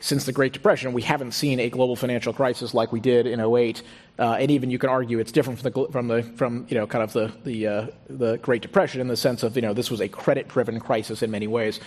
since 0.00 0.24
the 0.24 0.32
Great 0.32 0.52
Depression, 0.52 0.92
we 0.92 1.02
haven't 1.02 1.32
seen 1.32 1.60
a 1.60 1.70
global 1.70 1.96
financial 1.96 2.32
crisis 2.32 2.74
like 2.74 2.92
we 2.92 3.00
did 3.00 3.26
in 3.26 3.40
08. 3.40 3.82
Uh, 4.18 4.32
and 4.32 4.50
even 4.50 4.70
you 4.70 4.78
can 4.78 4.90
argue 4.90 5.18
it's 5.18 5.32
different 5.32 5.58
from 5.58 5.72
the 5.72 5.88
from 5.90 6.08
the 6.08 6.22
from 6.22 6.66
you 6.68 6.76
know 6.76 6.86
kind 6.86 7.02
of 7.02 7.12
the 7.12 7.32
the 7.44 7.66
uh, 7.66 7.86
the 8.08 8.36
Great 8.38 8.62
Depression 8.62 9.00
in 9.00 9.08
the 9.08 9.16
sense 9.16 9.42
of 9.42 9.56
you 9.56 9.62
know 9.62 9.72
this 9.72 9.90
was 9.90 10.00
a 10.00 10.08
credit 10.08 10.48
driven 10.48 10.78
crisis 10.80 11.22
in 11.22 11.30
many 11.30 11.46
ways. 11.46 11.80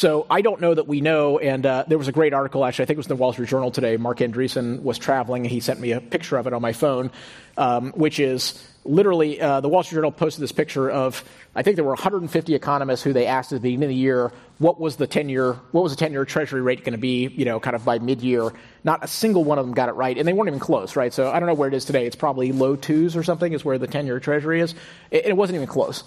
So 0.00 0.24
I 0.30 0.40
don't 0.40 0.62
know 0.62 0.72
that 0.72 0.88
we 0.88 1.02
know. 1.02 1.38
And 1.38 1.66
uh, 1.66 1.84
there 1.86 1.98
was 1.98 2.08
a 2.08 2.12
great 2.12 2.32
article, 2.32 2.64
actually, 2.64 2.84
I 2.84 2.86
think 2.86 2.96
it 2.96 3.00
was 3.00 3.06
in 3.08 3.16
the 3.16 3.20
Wall 3.20 3.34
Street 3.34 3.50
Journal 3.50 3.70
today. 3.70 3.98
Marc 3.98 4.20
Andreessen 4.20 4.82
was 4.82 4.96
traveling, 4.96 5.42
and 5.42 5.52
he 5.52 5.60
sent 5.60 5.78
me 5.78 5.92
a 5.92 6.00
picture 6.00 6.38
of 6.38 6.46
it 6.46 6.54
on 6.54 6.62
my 6.62 6.72
phone, 6.72 7.10
um, 7.58 7.92
which 7.92 8.18
is 8.18 8.66
literally 8.86 9.42
uh, 9.42 9.60
the 9.60 9.68
Wall 9.68 9.82
Street 9.82 9.96
Journal 9.96 10.10
posted 10.10 10.42
this 10.42 10.52
picture 10.52 10.90
of 10.90 11.22
I 11.54 11.62
think 11.62 11.76
there 11.76 11.84
were 11.84 11.90
150 11.90 12.54
economists 12.54 13.02
who 13.02 13.12
they 13.12 13.26
asked 13.26 13.52
at 13.52 13.56
the 13.56 13.60
beginning 13.60 13.82
of 13.82 13.88
the 13.90 13.94
year 13.94 14.32
what 14.56 14.80
was 14.80 14.96
the 14.96 15.06
10 15.06 15.28
year 15.28 15.52
what 15.72 15.82
was 15.82 15.92
the 15.92 15.98
10 15.98 16.12
year 16.12 16.24
Treasury 16.24 16.62
rate 16.62 16.82
going 16.82 16.92
to 16.92 16.98
be, 16.98 17.28
you 17.28 17.44
know, 17.44 17.60
kind 17.60 17.76
of 17.76 17.84
by 17.84 17.98
mid 17.98 18.22
year. 18.22 18.50
Not 18.84 19.04
a 19.04 19.06
single 19.06 19.44
one 19.44 19.58
of 19.58 19.66
them 19.66 19.74
got 19.74 19.90
it 19.90 19.96
right, 19.96 20.16
and 20.16 20.26
they 20.26 20.32
weren't 20.32 20.48
even 20.48 20.60
close, 20.60 20.96
right? 20.96 21.12
So 21.12 21.30
I 21.30 21.40
don't 21.40 21.46
know 21.46 21.52
where 21.52 21.68
it 21.68 21.74
is 21.74 21.84
today. 21.84 22.06
It's 22.06 22.16
probably 22.16 22.52
low 22.52 22.74
twos 22.74 23.16
or 23.16 23.22
something 23.22 23.52
is 23.52 23.66
where 23.66 23.76
the 23.76 23.86
10 23.86 24.06
year 24.06 24.18
Treasury 24.18 24.62
is. 24.62 24.74
It, 25.10 25.26
it 25.26 25.36
wasn't 25.36 25.56
even 25.56 25.68
close 25.68 26.04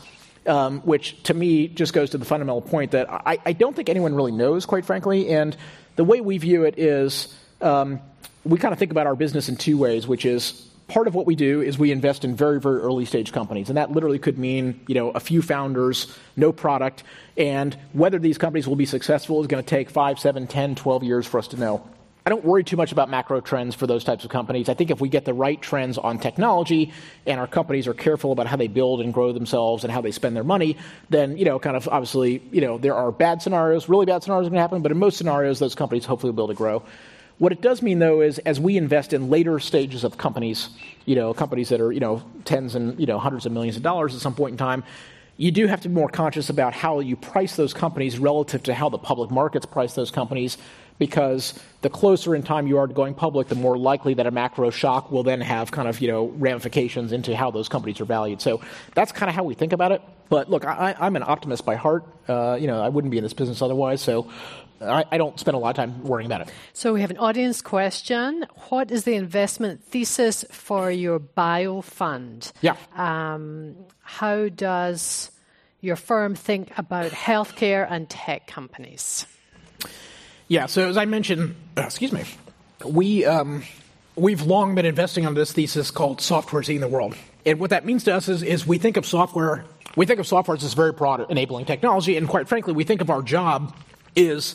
um, 0.48 0.82
which 0.82 1.22
to 1.24 1.34
me 1.34 1.68
just 1.68 1.94
goes 1.94 2.12
to 2.12 2.18
the 2.18 2.26
fundamental 2.26 2.62
point 2.62 2.92
that 2.92 3.12
I, 3.12 3.40
I, 3.46 3.54
don't 3.54 3.76
think 3.76 3.90
anyone 3.90 4.14
really 4.14 4.32
knows, 4.32 4.66
quite 4.66 4.86
frankly. 4.86 5.30
And 5.30 5.56
the 5.96 6.04
way 6.04 6.22
we 6.22 6.38
view 6.38 6.66
it 6.66 6.78
is 6.78 7.34
um, 7.62 8.02
we 8.44 8.58
kind 8.58 8.74
of 8.74 8.80
think 8.80 8.92
about 8.92 9.08
our 9.08 9.16
business 9.16 9.50
in 9.50 9.56
two 9.56 9.78
ways, 9.78 10.08
which 10.08 10.26
is 10.26 10.68
part 10.88 11.08
of 11.08 11.16
what 11.16 11.26
we 11.26 11.36
do 11.36 11.62
is 11.62 11.80
we 11.80 11.92
invest 11.92 12.26
in 12.26 12.36
very, 12.36 12.60
very 12.60 12.80
early 12.80 13.06
stage 13.06 13.32
companies. 13.32 13.70
And 13.70 13.78
that 13.78 13.92
literally 13.92 14.20
could 14.20 14.38
mean, 14.38 14.82
you 14.88 14.96
know, 14.96 15.12
a 15.12 15.20
few 15.20 15.42
founders, 15.42 16.14
no 16.36 16.52
product. 16.52 17.04
And 17.38 17.76
whether 17.94 18.20
these 18.20 18.38
companies 18.38 18.68
will 18.68 18.76
be 18.76 18.86
successful 18.86 19.42
is 19.42 19.48
going 19.48 19.64
to 19.64 19.70
take 19.70 19.90
five, 19.90 20.20
seven, 20.20 20.48
10, 20.48 20.76
12 20.76 21.04
years 21.04 21.26
for 21.26 21.38
us 21.40 21.48
to 21.50 21.58
know. 21.58 21.88
I 22.26 22.30
don't 22.30 22.46
worry 22.46 22.64
too 22.64 22.78
much 22.78 22.94
about 22.94 23.10
macro 23.10 23.42
trends 23.42 23.76
for 23.76 23.86
those 23.86 24.06
types 24.06 24.24
of 24.24 24.30
companies. 24.30 24.70
I 24.70 24.76
think 24.76 24.92
if 24.92 25.02
we 25.02 25.10
get 25.10 25.26
the 25.26 25.34
right 25.34 25.62
trends 25.62 25.98
on 25.98 26.20
technology 26.20 26.94
and 27.26 27.38
our 27.38 27.48
companies 27.48 27.86
are 27.86 27.94
careful 27.94 28.32
about 28.32 28.48
how 28.48 28.56
they 28.56 28.68
build 28.68 29.02
and 29.02 29.14
grow 29.14 29.34
themselves 29.34 29.84
and 29.84 29.92
how 29.92 30.00
they 30.00 30.12
spend 30.12 30.34
their 30.34 30.44
money, 30.46 30.78
then, 31.10 31.36
you 31.36 31.44
know, 31.44 31.60
kind 31.60 31.76
of 31.76 31.90
obviously, 31.90 32.42
you 32.52 32.62
know, 32.62 32.78
there 32.78 32.96
are 32.96 33.12
bad 33.12 33.42
scenarios, 33.42 33.90
really 33.90 34.06
bad 34.06 34.24
scenarios 34.24 34.48
are 34.48 34.52
going 34.52 34.58
to 34.58 34.62
happen, 34.62 34.82
but 34.82 34.92
in 34.92 34.98
most 34.98 35.18
scenarios, 35.18 35.60
those 35.60 35.76
companies 35.76 36.06
hopefully 36.06 36.32
will 36.32 36.48
be 36.48 36.54
able 36.54 36.54
to 36.54 36.58
grow. 36.58 36.84
What 37.40 37.52
it 37.52 37.62
does 37.62 37.82
mean, 37.82 38.00
though, 38.00 38.22
is 38.22 38.40
as 38.40 38.58
we 38.58 38.78
invest 38.78 39.12
in 39.12 39.30
later 39.30 39.60
stages 39.60 40.06
of 40.06 40.18
companies, 40.18 40.70
you 41.06 41.16
know, 41.16 41.34
companies 41.34 41.70
that 41.70 41.82
are, 41.82 41.92
you 41.92 42.00
know, 42.00 42.24
tens 42.46 42.76
and, 42.76 42.98
you 42.98 43.06
know, 43.06 43.20
hundreds 43.20 43.46
of 43.46 43.52
millions 43.52 43.76
of 43.76 43.84
dollars 43.84 44.16
at 44.16 44.22
some 44.22 44.36
point 44.36 44.54
in 44.54 44.58
time, 44.58 44.86
you 45.36 45.52
do 45.52 45.68
have 45.68 45.82
to 45.82 45.90
be 45.90 45.96
more 45.96 46.08
conscious 46.08 46.50
about 46.50 46.74
how 46.74 47.00
you 47.00 47.18
price 47.18 47.58
those 47.58 47.74
companies 47.74 48.18
relative 48.18 48.64
to 48.64 48.74
how 48.74 48.88
the 48.88 49.00
public 49.00 49.30
markets 49.30 49.66
price 49.66 49.94
those 49.94 50.12
companies 50.12 50.58
because 51.00 51.60
the 51.84 51.90
closer 51.90 52.34
in 52.34 52.42
time 52.42 52.66
you 52.66 52.78
are 52.78 52.88
to 52.88 52.94
going 52.94 53.14
public, 53.14 53.50
the 53.50 53.56
more 53.56 53.78
likely 53.78 54.16
that 54.16 54.26
a 54.26 54.32
macro 54.32 54.72
shock 54.72 55.12
will 55.12 55.24
then 55.24 55.42
have 55.42 55.72
kind 55.72 55.88
of 55.88 56.02
you 56.02 56.08
know 56.08 56.28
ramifications 56.28 57.12
into 57.12 57.36
how 57.36 57.52
those 57.52 57.70
companies 57.70 58.02
are 58.02 58.06
valued. 58.06 58.42
So 58.42 58.62
that's 58.96 59.12
kind 59.12 59.30
of 59.30 59.36
how 59.36 59.44
we 59.44 59.54
think 59.54 59.74
about 59.74 59.92
it. 59.92 60.02
But 60.30 60.50
look, 60.50 60.66
I, 60.66 60.96
am 61.00 61.16
an 61.16 61.24
optimist 61.24 61.66
by 61.66 61.76
heart. 61.76 62.06
Uh, 62.28 62.58
you 62.60 62.68
know, 62.68 62.82
I 62.82 62.90
wouldn't 62.90 63.12
be 63.12 63.18
in 63.18 63.24
this 63.24 63.34
business 63.34 63.62
otherwise. 63.62 64.02
So 64.02 64.32
I, 64.82 65.06
I, 65.12 65.18
don't 65.18 65.40
spend 65.40 65.56
a 65.56 65.60
lot 65.60 65.70
of 65.72 65.76
time 65.76 66.04
worrying 66.04 66.26
about 66.26 66.42
it. 66.42 66.54
So 66.72 66.94
we 66.94 67.02
have 67.02 67.12
an 67.12 67.18
audience 67.18 67.62
question. 67.62 68.46
What 68.70 68.90
is 68.90 69.04
the 69.04 69.16
investment 69.16 69.84
thesis 69.84 70.44
for 70.50 70.90
your 70.90 71.20
bio 71.20 71.82
fund? 71.82 72.52
Yeah. 72.62 72.78
Um, 72.96 73.76
how 74.02 74.50
does 74.50 75.32
your 75.82 75.96
firm 75.98 76.34
think 76.34 76.72
about 76.78 77.12
healthcare 77.12 77.86
and 77.90 78.10
tech 78.10 78.48
companies? 78.48 79.28
Yeah, 80.54 80.68
so 80.68 80.88
as 80.88 80.98
I 80.98 81.06
mentioned, 81.06 81.56
excuse 81.78 82.12
me, 82.12 82.26
we, 82.86 83.26
um, 83.26 83.64
we've 84.16 84.44
long 84.44 84.76
been 84.76 84.86
investing 84.86 85.26
on 85.26 85.34
this 85.34 85.52
thesis 85.52 85.90
called 85.90 86.22
software 86.22 86.62
eating 86.62 86.80
the 86.80 86.88
world. 86.88 87.16
And 87.44 87.60
what 87.60 87.72
that 87.72 87.88
means 87.88 88.04
to 88.04 88.14
us 88.14 88.30
is, 88.30 88.44
is 88.44 88.68
we 88.68 88.78
think 88.78 88.96
of 88.96 89.04
software, 89.04 89.66
we 89.96 90.06
think 90.06 90.20
of 90.20 90.28
software 90.28 90.56
as 90.56 90.62
this 90.62 90.76
very 90.76 90.92
broad 90.92 91.26
enabling 91.32 91.66
technology, 91.66 92.18
and 92.18 92.30
quite 92.30 92.48
frankly, 92.48 92.72
we 92.72 92.84
think 92.84 93.02
of 93.02 93.10
our 93.10 93.24
job 93.24 93.76
is 94.16 94.54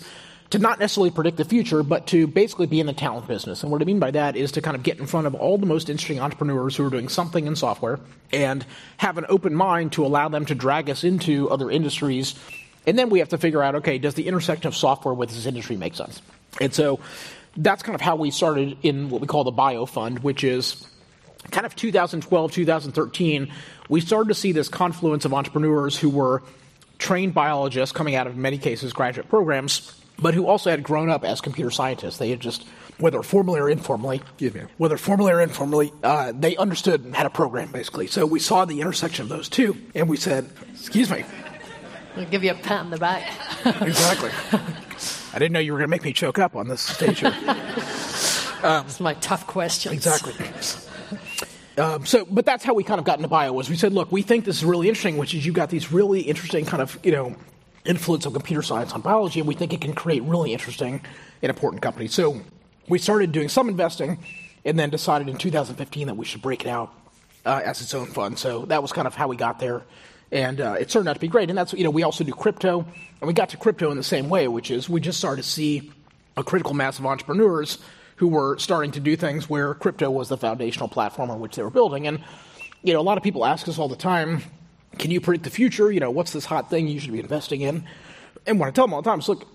to 0.50 0.60
not 0.60 0.78
necessarily 0.78 1.10
predict 1.10 1.36
the 1.36 1.44
future, 1.44 1.82
but 1.82 2.06
to 2.06 2.28
basically 2.28 2.68
be 2.68 2.78
in 2.78 2.86
the 2.86 2.92
talent 2.92 3.26
business. 3.26 3.64
And 3.64 3.72
what 3.72 3.82
I 3.82 3.84
mean 3.84 3.98
by 3.98 4.12
that 4.12 4.36
is 4.36 4.52
to 4.52 4.62
kind 4.62 4.76
of 4.76 4.84
get 4.84 5.00
in 5.00 5.06
front 5.08 5.26
of 5.26 5.34
all 5.34 5.58
the 5.58 5.66
most 5.66 5.90
interesting 5.90 6.20
entrepreneurs 6.20 6.76
who 6.76 6.86
are 6.86 6.90
doing 6.90 7.08
something 7.08 7.44
in 7.48 7.56
software 7.56 7.98
and 8.32 8.64
have 8.98 9.18
an 9.18 9.26
open 9.28 9.52
mind 9.52 9.94
to 9.94 10.06
allow 10.06 10.28
them 10.28 10.46
to 10.46 10.54
drag 10.54 10.88
us 10.90 11.02
into 11.02 11.50
other 11.50 11.72
industries 11.72 12.36
and 12.88 12.98
then 12.98 13.10
we 13.10 13.18
have 13.18 13.28
to 13.28 13.38
figure 13.38 13.62
out 13.62 13.74
okay, 13.76 13.98
does 13.98 14.14
the 14.14 14.26
intersection 14.26 14.66
of 14.66 14.74
software 14.74 15.12
with 15.14 15.28
this 15.28 15.44
industry 15.44 15.76
make 15.76 15.94
sense? 15.94 16.22
And 16.60 16.72
so 16.72 17.00
that's 17.56 17.82
kind 17.82 17.94
of 17.94 18.00
how 18.00 18.16
we 18.16 18.30
started 18.30 18.78
in 18.82 19.10
what 19.10 19.20
we 19.20 19.26
call 19.26 19.44
the 19.44 19.50
bio 19.50 19.84
fund, 19.84 20.20
which 20.20 20.42
is 20.42 20.86
kind 21.50 21.66
of 21.66 21.76
2012, 21.76 22.52
2013. 22.52 23.52
We 23.90 24.00
started 24.00 24.28
to 24.28 24.34
see 24.34 24.52
this 24.52 24.68
confluence 24.68 25.26
of 25.26 25.34
entrepreneurs 25.34 25.98
who 25.98 26.08
were 26.08 26.42
trained 26.98 27.34
biologists 27.34 27.92
coming 27.92 28.14
out 28.14 28.26
of, 28.26 28.34
in 28.34 28.42
many 28.42 28.58
cases, 28.58 28.92
graduate 28.94 29.28
programs, 29.28 29.94
but 30.18 30.32
who 30.34 30.46
also 30.46 30.70
had 30.70 30.82
grown 30.82 31.10
up 31.10 31.24
as 31.24 31.42
computer 31.42 31.70
scientists. 31.70 32.16
They 32.16 32.30
had 32.30 32.40
just 32.40 32.66
whether 32.98 33.22
formally 33.22 33.60
or 33.60 33.70
informally, 33.70 34.22
whether 34.76 34.96
formally 34.96 35.30
or 35.30 35.40
informally, 35.40 35.92
uh, 36.02 36.32
they 36.34 36.56
understood 36.56 37.12
how 37.14 37.22
to 37.22 37.30
program 37.30 37.70
basically. 37.70 38.08
So 38.08 38.26
we 38.26 38.40
saw 38.40 38.64
the 38.64 38.80
intersection 38.80 39.24
of 39.24 39.28
those 39.28 39.48
two, 39.48 39.76
and 39.94 40.08
we 40.08 40.16
said, 40.16 40.50
"Excuse 40.72 41.08
me, 41.10 41.24
I'll 42.18 42.26
give 42.26 42.42
you 42.42 42.50
a 42.50 42.54
pat 42.54 42.80
on 42.80 42.90
the 42.90 42.98
back. 42.98 43.32
exactly. 43.80 44.30
I 45.32 45.38
didn't 45.38 45.52
know 45.52 45.60
you 45.60 45.72
were 45.72 45.78
going 45.78 45.88
to 45.88 45.90
make 45.90 46.04
me 46.04 46.12
choke 46.12 46.38
up 46.38 46.56
on 46.56 46.68
this 46.68 46.80
stage 46.80 47.20
here. 47.20 47.34
Um, 48.60 48.86
it's 48.86 48.98
my 48.98 49.14
tough 49.14 49.46
question. 49.46 49.92
Exactly. 49.92 50.34
Um, 51.80 52.04
so, 52.04 52.24
but 52.24 52.44
that's 52.44 52.64
how 52.64 52.74
we 52.74 52.82
kind 52.82 52.98
of 52.98 53.04
got 53.04 53.20
into 53.20 53.28
bio. 53.28 53.52
Was 53.52 53.70
we 53.70 53.76
said, 53.76 53.92
look, 53.92 54.10
we 54.10 54.22
think 54.22 54.44
this 54.44 54.56
is 54.56 54.64
really 54.64 54.88
interesting, 54.88 55.16
which 55.16 55.32
is 55.32 55.46
you've 55.46 55.54
got 55.54 55.70
these 55.70 55.92
really 55.92 56.22
interesting 56.22 56.64
kind 56.66 56.82
of 56.82 56.98
you 57.04 57.12
know 57.12 57.36
influence 57.84 58.26
of 58.26 58.32
computer 58.32 58.62
science 58.62 58.92
on 58.94 59.00
biology, 59.00 59.38
and 59.38 59.46
we 59.46 59.54
think 59.54 59.72
it 59.72 59.80
can 59.80 59.92
create 59.92 60.24
really 60.24 60.52
interesting 60.52 61.00
and 61.40 61.50
important 61.50 61.82
companies. 61.82 62.12
So, 62.12 62.40
we 62.88 62.98
started 62.98 63.30
doing 63.30 63.48
some 63.48 63.68
investing, 63.68 64.18
and 64.64 64.76
then 64.76 64.90
decided 64.90 65.28
in 65.28 65.38
2015 65.38 66.08
that 66.08 66.16
we 66.16 66.24
should 66.24 66.42
break 66.42 66.64
it 66.64 66.68
out 66.68 66.92
uh, 67.46 67.62
as 67.64 67.80
its 67.80 67.94
own 67.94 68.06
fund. 68.06 68.38
So 68.38 68.66
that 68.66 68.82
was 68.82 68.92
kind 68.92 69.06
of 69.06 69.14
how 69.14 69.28
we 69.28 69.36
got 69.36 69.58
there 69.58 69.82
and 70.30 70.60
uh, 70.60 70.76
it 70.78 70.88
turned 70.88 71.08
out 71.08 71.14
to 71.14 71.20
be 71.20 71.28
great. 71.28 71.48
And 71.48 71.58
that's 71.58 71.72
you 71.72 71.84
know 71.84 71.90
we 71.90 72.02
also 72.02 72.24
do 72.24 72.32
crypto, 72.32 72.80
and 73.20 73.28
we 73.28 73.32
got 73.32 73.50
to 73.50 73.56
crypto 73.56 73.90
in 73.90 73.96
the 73.96 74.02
same 74.02 74.28
way, 74.28 74.48
which 74.48 74.70
is 74.70 74.88
we 74.88 75.00
just 75.00 75.18
started 75.18 75.42
to 75.42 75.48
see 75.48 75.92
a 76.36 76.44
critical 76.44 76.74
mass 76.74 76.98
of 76.98 77.06
entrepreneurs 77.06 77.78
who 78.16 78.28
were 78.28 78.58
starting 78.58 78.90
to 78.92 79.00
do 79.00 79.16
things 79.16 79.48
where 79.48 79.74
crypto 79.74 80.10
was 80.10 80.28
the 80.28 80.36
foundational 80.36 80.88
platform 80.88 81.30
on 81.30 81.40
which 81.40 81.56
they 81.56 81.62
were 81.62 81.70
building. 81.70 82.06
And 82.06 82.20
you 82.82 82.92
know 82.92 83.00
a 83.00 83.02
lot 83.02 83.16
of 83.16 83.24
people 83.24 83.44
ask 83.44 83.68
us 83.68 83.78
all 83.78 83.88
the 83.88 83.96
time, 83.96 84.42
can 84.98 85.10
you 85.10 85.20
predict 85.20 85.44
the 85.44 85.50
future? 85.50 85.90
You 85.90 86.00
know 86.00 86.10
what's 86.10 86.32
this 86.32 86.44
hot 86.44 86.70
thing 86.70 86.88
you 86.88 87.00
should 87.00 87.12
be 87.12 87.20
investing 87.20 87.60
in? 87.62 87.84
And 88.46 88.58
what 88.58 88.68
I 88.68 88.70
tell 88.70 88.86
them 88.86 88.94
all 88.94 89.02
the 89.02 89.10
time 89.10 89.18
is, 89.18 89.28
look, 89.28 89.46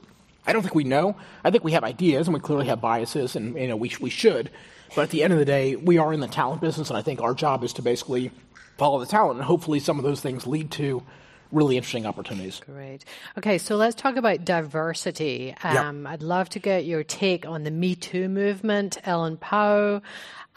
I 0.45 0.53
don't 0.53 0.61
think 0.61 0.75
we 0.75 0.83
know. 0.83 1.15
I 1.43 1.51
think 1.51 1.63
we 1.63 1.71
have 1.73 1.83
ideas, 1.83 2.27
and 2.27 2.33
we 2.33 2.39
clearly 2.39 2.67
have 2.67 2.81
biases, 2.81 3.35
and 3.35 3.55
you 3.55 3.67
know 3.67 3.75
we 3.75 3.91
we 3.99 4.09
should. 4.09 4.49
But 4.95 5.03
at 5.03 5.09
the 5.09 5.23
end 5.23 5.33
of 5.33 5.39
the 5.39 5.45
day, 5.45 5.75
we 5.75 5.97
are 5.97 6.13
in 6.13 6.19
the 6.19 6.27
talent 6.27 6.61
business, 6.61 6.89
and 6.89 6.97
I 6.97 7.01
think 7.01 7.21
our 7.21 7.33
job 7.33 7.63
is 7.63 7.73
to 7.73 7.81
basically 7.81 8.31
follow 8.77 8.99
the 8.99 9.05
talent. 9.05 9.37
And 9.39 9.45
hopefully, 9.45 9.79
some 9.79 9.97
of 9.97 10.03
those 10.03 10.21
things 10.21 10.45
lead 10.45 10.71
to 10.71 11.03
really 11.51 11.77
interesting 11.77 12.05
opportunities. 12.05 12.61
Great. 12.65 13.05
Okay, 13.37 13.57
so 13.57 13.75
let's 13.75 13.95
talk 13.95 14.15
about 14.15 14.43
diversity. 14.43 15.55
Um, 15.63 16.03
yep. 16.03 16.13
I'd 16.13 16.23
love 16.23 16.49
to 16.49 16.59
get 16.59 16.85
your 16.85 17.03
take 17.03 17.45
on 17.45 17.63
the 17.63 17.71
Me 17.71 17.95
Too 17.95 18.27
movement, 18.27 18.97
Ellen 19.05 19.37
Pao. 19.37 20.01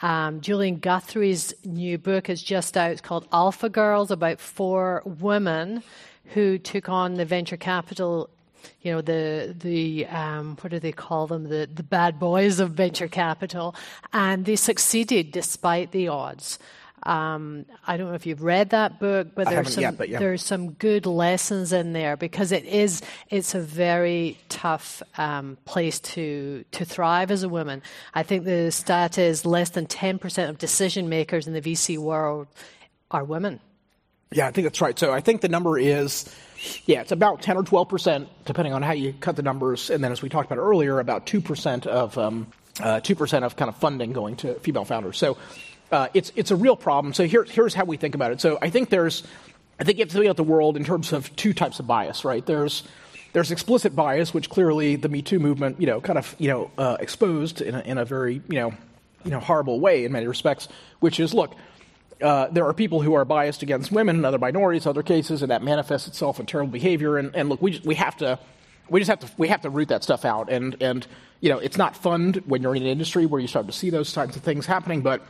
Um, 0.02 0.40
Julian 0.40 0.76
Guthrie's 0.76 1.54
new 1.64 1.96
book 1.96 2.28
is 2.28 2.42
just 2.42 2.76
out. 2.76 2.90
It's 2.90 3.00
called 3.00 3.28
Alpha 3.32 3.68
Girls, 3.68 4.10
about 4.10 4.40
four 4.40 5.02
women 5.04 5.82
who 6.34 6.58
took 6.58 6.88
on 6.88 7.14
the 7.14 7.24
venture 7.24 7.56
capital 7.56 8.28
you 8.82 8.92
know 8.92 9.00
the 9.00 9.54
the 9.58 10.06
um, 10.06 10.56
what 10.60 10.70
do 10.70 10.78
they 10.78 10.92
call 10.92 11.26
them 11.26 11.44
the 11.44 11.68
the 11.72 11.82
bad 11.82 12.18
boys 12.18 12.60
of 12.60 12.70
venture 12.72 13.08
capital, 13.08 13.74
and 14.12 14.44
they 14.44 14.56
succeeded 14.56 15.32
despite 15.32 15.92
the 15.92 16.08
odds. 16.08 16.58
Um, 17.02 17.66
I 17.86 17.96
don't 17.96 18.08
know 18.08 18.14
if 18.14 18.26
you've 18.26 18.42
read 18.42 18.70
that 18.70 18.98
book, 18.98 19.28
but 19.34 19.48
there's 19.48 19.74
some 19.74 19.82
yet, 19.82 19.96
but 19.96 20.08
yeah. 20.08 20.18
there's 20.18 20.42
some 20.42 20.72
good 20.72 21.06
lessons 21.06 21.72
in 21.72 21.92
there 21.92 22.16
because 22.16 22.50
it 22.50 22.64
is 22.64 23.00
it's 23.30 23.54
a 23.54 23.60
very 23.60 24.38
tough 24.48 25.02
um, 25.16 25.56
place 25.66 26.00
to 26.00 26.64
to 26.72 26.84
thrive 26.84 27.30
as 27.30 27.44
a 27.44 27.48
woman. 27.48 27.80
I 28.14 28.24
think 28.24 28.44
the 28.44 28.72
stat 28.72 29.18
is 29.18 29.46
less 29.46 29.70
than 29.70 29.86
ten 29.86 30.18
percent 30.18 30.50
of 30.50 30.58
decision 30.58 31.08
makers 31.08 31.46
in 31.46 31.52
the 31.52 31.60
VC 31.60 31.96
world 31.96 32.48
are 33.12 33.22
women. 33.22 33.60
Yeah, 34.32 34.48
I 34.48 34.50
think 34.50 34.64
that's 34.64 34.80
right. 34.80 34.98
So 34.98 35.12
I 35.12 35.20
think 35.20 35.40
the 35.40 35.48
number 35.48 35.78
is, 35.78 36.28
yeah, 36.86 37.00
it's 37.00 37.12
about 37.12 37.42
10 37.42 37.56
or 37.56 37.62
12 37.62 37.88
percent, 37.88 38.28
depending 38.44 38.72
on 38.72 38.82
how 38.82 38.92
you 38.92 39.12
cut 39.12 39.36
the 39.36 39.42
numbers. 39.42 39.90
And 39.90 40.02
then, 40.02 40.12
as 40.12 40.22
we 40.22 40.28
talked 40.28 40.50
about 40.50 40.60
earlier, 40.60 41.00
about 41.00 41.26
2 41.26 41.40
percent 41.40 41.86
of 41.86 42.16
um, 42.18 42.46
uh, 42.80 43.00
2% 43.00 43.42
of 43.42 43.56
kind 43.56 43.68
of 43.68 43.76
funding 43.76 44.12
going 44.12 44.36
to 44.36 44.54
female 44.56 44.84
founders. 44.84 45.18
So 45.18 45.36
uh, 45.90 46.08
it's, 46.14 46.32
it's 46.36 46.50
a 46.50 46.56
real 46.56 46.76
problem. 46.76 47.14
So 47.14 47.24
here, 47.24 47.44
here's 47.44 47.74
how 47.74 47.84
we 47.84 47.96
think 47.96 48.14
about 48.14 48.32
it. 48.32 48.40
So 48.40 48.58
I 48.60 48.70
think 48.70 48.90
there's, 48.90 49.22
I 49.78 49.84
think 49.84 49.98
you 49.98 50.02
have 50.02 50.10
to 50.10 50.14
think 50.14 50.26
about 50.26 50.36
the 50.36 50.42
world 50.42 50.76
in 50.76 50.84
terms 50.84 51.12
of 51.12 51.34
two 51.36 51.52
types 51.52 51.78
of 51.78 51.86
bias, 51.86 52.24
right? 52.24 52.44
There's, 52.44 52.82
there's 53.32 53.50
explicit 53.50 53.94
bias, 53.94 54.32
which 54.32 54.50
clearly 54.50 54.96
the 54.96 55.08
Me 55.08 55.22
Too 55.22 55.38
movement, 55.38 55.80
you 55.80 55.86
know, 55.86 56.00
kind 56.00 56.18
of, 56.18 56.34
you 56.38 56.48
know, 56.48 56.70
uh, 56.78 56.96
exposed 57.00 57.60
in 57.60 57.74
a, 57.74 57.80
in 57.80 57.98
a 57.98 58.04
very, 58.04 58.42
you 58.48 58.58
know, 58.60 58.74
you 59.24 59.30
know, 59.30 59.40
horrible 59.40 59.80
way 59.80 60.04
in 60.04 60.12
many 60.12 60.26
respects, 60.26 60.68
which 61.00 61.18
is, 61.18 61.34
look, 61.34 61.54
uh, 62.22 62.48
there 62.48 62.64
are 62.66 62.72
people 62.72 63.02
who 63.02 63.14
are 63.14 63.24
biased 63.24 63.62
against 63.62 63.92
women 63.92 64.16
and 64.16 64.26
other 64.26 64.38
minorities, 64.38 64.86
other 64.86 65.02
cases, 65.02 65.42
and 65.42 65.50
that 65.50 65.62
manifests 65.62 66.08
itself 66.08 66.40
in 66.40 66.46
terrible 66.46 66.72
behavior. 66.72 67.18
And, 67.18 67.34
and 67.34 67.48
look, 67.48 67.60
we, 67.60 67.72
just, 67.72 67.84
we 67.84 67.94
have 67.96 68.16
to 68.18 68.38
we 68.88 69.00
just 69.00 69.10
have 69.10 69.20
to 69.20 69.30
we 69.36 69.48
have 69.48 69.62
to 69.62 69.70
root 69.70 69.88
that 69.88 70.02
stuff 70.02 70.24
out. 70.24 70.50
And 70.50 70.76
and 70.80 71.06
you 71.40 71.50
know, 71.50 71.58
it's 71.58 71.76
not 71.76 71.96
fun 71.96 72.34
when 72.46 72.62
you're 72.62 72.74
in 72.74 72.82
an 72.82 72.88
industry 72.88 73.26
where 73.26 73.40
you 73.40 73.48
start 73.48 73.66
to 73.66 73.72
see 73.72 73.90
those 73.90 74.12
types 74.12 74.36
of 74.36 74.42
things 74.42 74.64
happening, 74.66 75.02
but 75.02 75.22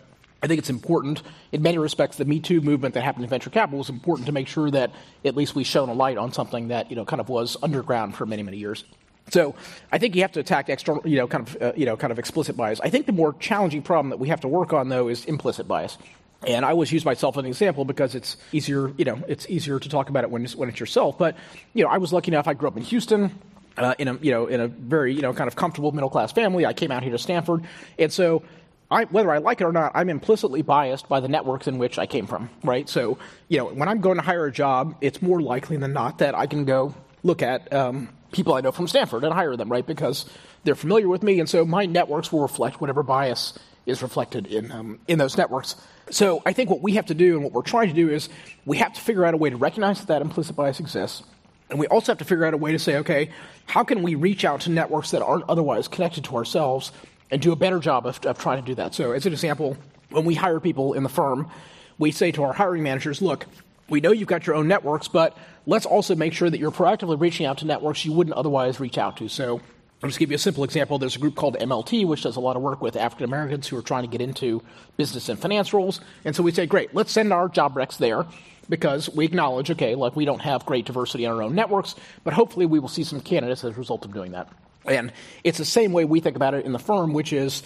I 0.43 0.47
think 0.47 0.59
it's 0.59 0.71
important, 0.71 1.23
in 1.51 1.63
many 1.63 1.79
respects, 1.79 2.19
the 2.19 2.25
Me 2.25 2.39
Too 2.39 2.61
movement 2.61 2.95
that 2.95 3.03
happened 3.03 3.25
in 3.25 3.31
venture 3.31 3.51
capital 3.51 3.79
was 3.79 3.89
important 3.89 4.27
to 4.27 4.33
make 4.33 4.47
sure 4.47 4.71
that 4.71 4.93
at 5.25 5.35
least 5.35 5.55
we 5.55 5.65
shone 5.65 5.89
a 5.89 5.95
light 5.95 6.19
on 6.19 6.33
something 6.33 6.69
that 6.69 6.91
you 6.91 6.97
know 6.97 7.05
kind 7.05 7.21
of 7.21 7.29
was 7.29 7.57
underground 7.63 8.15
for 8.15 8.27
many 8.27 8.43
many 8.43 8.59
years. 8.59 8.85
So 9.31 9.57
I 9.91 9.99
think 9.99 10.15
you 10.15 10.23
have 10.23 10.33
to 10.33 10.41
attack 10.41 10.69
external, 10.69 11.03
you 11.05 11.17
know, 11.17 11.27
kind 11.27 11.49
of, 11.49 11.61
uh, 11.61 11.73
you 11.77 11.85
know, 11.85 11.97
kind 11.97 12.13
of 12.13 12.19
explicit 12.21 12.57
bias. 12.57 12.81
I 12.81 12.91
think 12.91 13.07
the 13.07 13.13
more 13.13 13.33
challenging 13.41 13.83
problem 13.83 14.11
that 14.11 14.19
we 14.19 14.29
have 14.29 14.41
to 14.43 14.49
work 14.49 14.73
on, 14.73 14.89
though, 14.89 15.09
is 15.09 15.25
implicit 15.25 15.67
bias. 15.67 15.99
And 16.47 16.65
I 16.65 16.71
always 16.71 16.93
use 16.93 17.05
myself 17.05 17.37
as 17.37 17.41
an 17.41 17.47
example 17.47 17.85
because 17.85 18.15
it's 18.15 18.37
easier, 18.53 18.93
you 18.97 19.05
know, 19.05 19.21
it's 19.27 19.47
easier 19.49 19.81
to 19.81 19.89
talk 19.89 20.09
about 20.09 20.25
it 20.25 20.31
when 20.31 20.45
it's, 20.45 20.55
when 20.55 20.69
it's 20.69 20.79
yourself. 20.79 21.19
But 21.19 21.37
you 21.75 21.85
know, 21.85 21.91
I 21.91 21.99
was 21.99 22.13
lucky 22.13 22.31
enough. 22.31 22.47
I 22.47 22.55
grew 22.55 22.69
up 22.69 22.77
in 22.77 22.85
Houston 22.85 23.37
uh, 23.77 23.95
in 23.99 24.09
a 24.09 24.15
you 24.15 24.31
know 24.31 24.47
in 24.47 24.61
a 24.61 24.69
very 24.69 25.15
you 25.15 25.23
know 25.23 25.33
kind 25.33 25.49
of 25.49 25.57
comfortable 25.57 25.93
middle 25.93 26.11
class 26.11 26.33
family. 26.33 26.67
I 26.67 26.73
came 26.73 26.91
out 26.91 27.03
here 27.03 27.13
to 27.13 27.19
Stanford, 27.19 27.65
and 27.99 28.13
so 28.13 28.43
I, 28.91 29.05
whether 29.05 29.31
I 29.31 29.39
like 29.39 29.61
it 29.61 29.65
or 29.65 29.73
not, 29.73 29.93
I'm 29.95 30.09
implicitly 30.09 30.63
biased 30.63 31.09
by 31.09 31.21
the 31.21 31.29
networks 31.29 31.67
in 31.67 31.79
which 31.79 31.99
I 31.99 32.07
came 32.07 32.27
from. 32.27 32.51
Right. 32.63 32.89
So 32.89 33.19
you 33.49 33.59
know 33.59 33.67
when 33.67 33.89
I'm 33.89 34.01
going 34.01 34.17
to 34.17 34.23
hire 34.23 34.47
a 34.47 34.53
job, 34.53 34.97
it's 35.01 35.21
more 35.21 35.41
likely 35.41 35.77
than 35.77 35.93
not 35.93 36.19
that 36.19 36.35
I 36.35 36.47
can 36.47 36.65
go 36.65 36.95
look 37.23 37.43
at 37.43 37.73
um, 37.73 38.09
people 38.33 38.55
I 38.55 38.61
know 38.61 38.73
from 38.73 38.89
Stanford 38.89 39.25
and 39.25 39.33
hire 39.33 39.57
them. 39.57 39.71
Right 39.71 39.87
because 39.87 40.27
they're 40.65 40.75
familiar 40.75 41.09
with 41.09 41.23
me, 41.23 41.41
and 41.41 41.49
so 41.49 41.65
my 41.65 41.87
networks 41.87 42.33
will 42.33 42.43
reflect 42.43 42.81
whatever 42.81 43.03
bias 43.03 43.59
is 43.85 44.03
reflected 44.03 44.47
in 44.47 44.73
um, 44.73 44.99
in 45.07 45.19
those 45.19 45.37
networks. 45.37 45.77
So 46.11 46.43
I 46.47 46.53
think 46.53 46.71
what 46.71 46.83
we 46.83 46.95
have 46.95 47.07
to 47.07 47.15
do 47.15 47.35
and 47.35 47.45
what 47.45 47.53
we're 47.53 47.63
trying 47.63 47.89
to 47.89 47.95
do 47.95 48.09
is 48.09 48.29
we 48.65 48.79
have 48.79 48.93
to 48.93 49.01
figure 49.01 49.25
out 49.25 49.35
a 49.35 49.37
way 49.37 49.51
to 49.51 49.57
recognize 49.57 49.99
that 49.99 50.09
that 50.09 50.23
implicit 50.23 50.55
bias 50.55 50.79
exists 50.81 51.23
and 51.69 51.79
we 51.79 51.87
also 51.89 52.13
have 52.13 52.19
to 52.19 52.25
figure 52.25 52.45
out 52.45 52.55
a 52.55 52.57
way 52.57 52.73
to 52.73 52.79
say, 52.79 52.97
okay, 52.99 53.31
how 53.67 53.83
can 53.83 54.03
we 54.03 54.15
reach 54.15 54.45
out 54.45 54.63
to 54.63 54.71
networks 54.71 55.11
that 55.11 55.23
aren't 55.23 55.45
otherwise 55.49 55.89
connected 55.89 56.25
to 56.25 56.37
ourselves 56.37 56.93
and 57.31 57.43
do 57.43 57.51
a 57.53 57.57
better 57.57 57.81
job 57.81 58.07
of, 58.07 58.25
of 58.25 58.39
trying 58.39 58.63
to 58.63 58.67
do 58.67 58.75
that? 58.77 58.95
So, 58.95 59.13
as 59.13 59.27
an 59.27 59.33
example, 59.33 59.77
when 60.11 60.25
we 60.25 60.35
hire 60.35 60.61
people 60.61 60.95
in 60.95 61.03
the 61.03 61.09
firm, 61.09 61.51
we 61.99 62.13
say 62.13 62.31
to 62.33 62.45
our 62.45 62.53
hiring 62.53 62.83
managers, 62.83 63.21
look, 63.21 63.47
we 63.89 64.01
know 64.01 64.13
you've 64.13 64.29
got 64.29 64.47
your 64.47 64.55
own 64.55 64.69
networks, 64.69 65.09
but 65.09 65.37
let's 65.67 65.87
also 65.87 66.15
make 66.15 66.33
sure 66.33 66.51
that 66.51 66.59
you're 66.59 66.71
proactively 66.71 67.21
reaching 67.21 67.47
out 67.47 67.59
to 67.59 67.67
networks 67.67 68.05
you 68.05 68.13
wouldn't 68.13 68.37
otherwise 68.37 68.79
reach 68.79 68.99
out 68.99 69.17
to. 69.17 69.29
So, 69.29 69.61
I'll 70.03 70.11
just 70.11 70.19
give 70.19 70.31
you 70.31 70.35
a 70.35 70.39
simple 70.39 70.63
example. 70.63 70.99
There's 70.99 71.17
a 71.17 71.19
group 71.19 71.37
called 71.37 71.57
MLT, 71.59 72.07
which 72.07 72.23
does 72.23 72.37
a 72.37 72.41
lot 72.41 72.57
of 72.57 72.63
work 72.63 72.83
with 72.83 72.97
African 72.97 73.25
Americans 73.25 73.67
who 73.67 73.79
are 73.79 73.83
trying 73.83 74.03
to 74.03 74.09
get 74.09 74.21
into 74.21 74.63
business 74.99 75.29
and 75.31 75.39
finance 75.39 75.73
roles. 75.73 76.01
And 76.25 76.37
so 76.37 76.43
we 76.43 76.53
say, 76.53 76.67
great, 76.67 76.95
let's 76.95 77.13
send 77.13 77.33
our 77.33 77.49
job 77.49 77.75
recs 77.75 77.97
there 77.97 78.27
because 78.69 79.09
we 79.09 79.25
acknowledge, 79.25 79.71
okay, 79.71 79.95
like 79.95 80.15
we 80.15 80.27
don't 80.27 80.43
have 80.43 80.67
great 80.67 80.85
diversity 80.85 81.25
in 81.25 81.31
our 81.31 81.43
own 81.43 81.55
networks, 81.55 81.95
but 82.25 82.35
hopefully 82.35 82.67
we 82.67 82.79
will 82.79 82.89
see 82.89 83.05
some 83.05 83.21
candidates 83.21 83.65
as 83.65 83.75
a 83.75 83.79
result 83.79 84.05
of 84.05 84.13
doing 84.13 84.33
that. 84.33 84.49
And 84.85 85.13
it's 85.45 85.59
the 85.59 85.65
same 85.65 85.93
way 85.93 86.05
we 86.05 86.21
think 86.21 86.37
about 86.37 86.53
it 86.53 86.67
in 86.67 86.73
the 86.73 86.79
firm, 86.79 87.15
which 87.15 87.33
is 87.33 87.63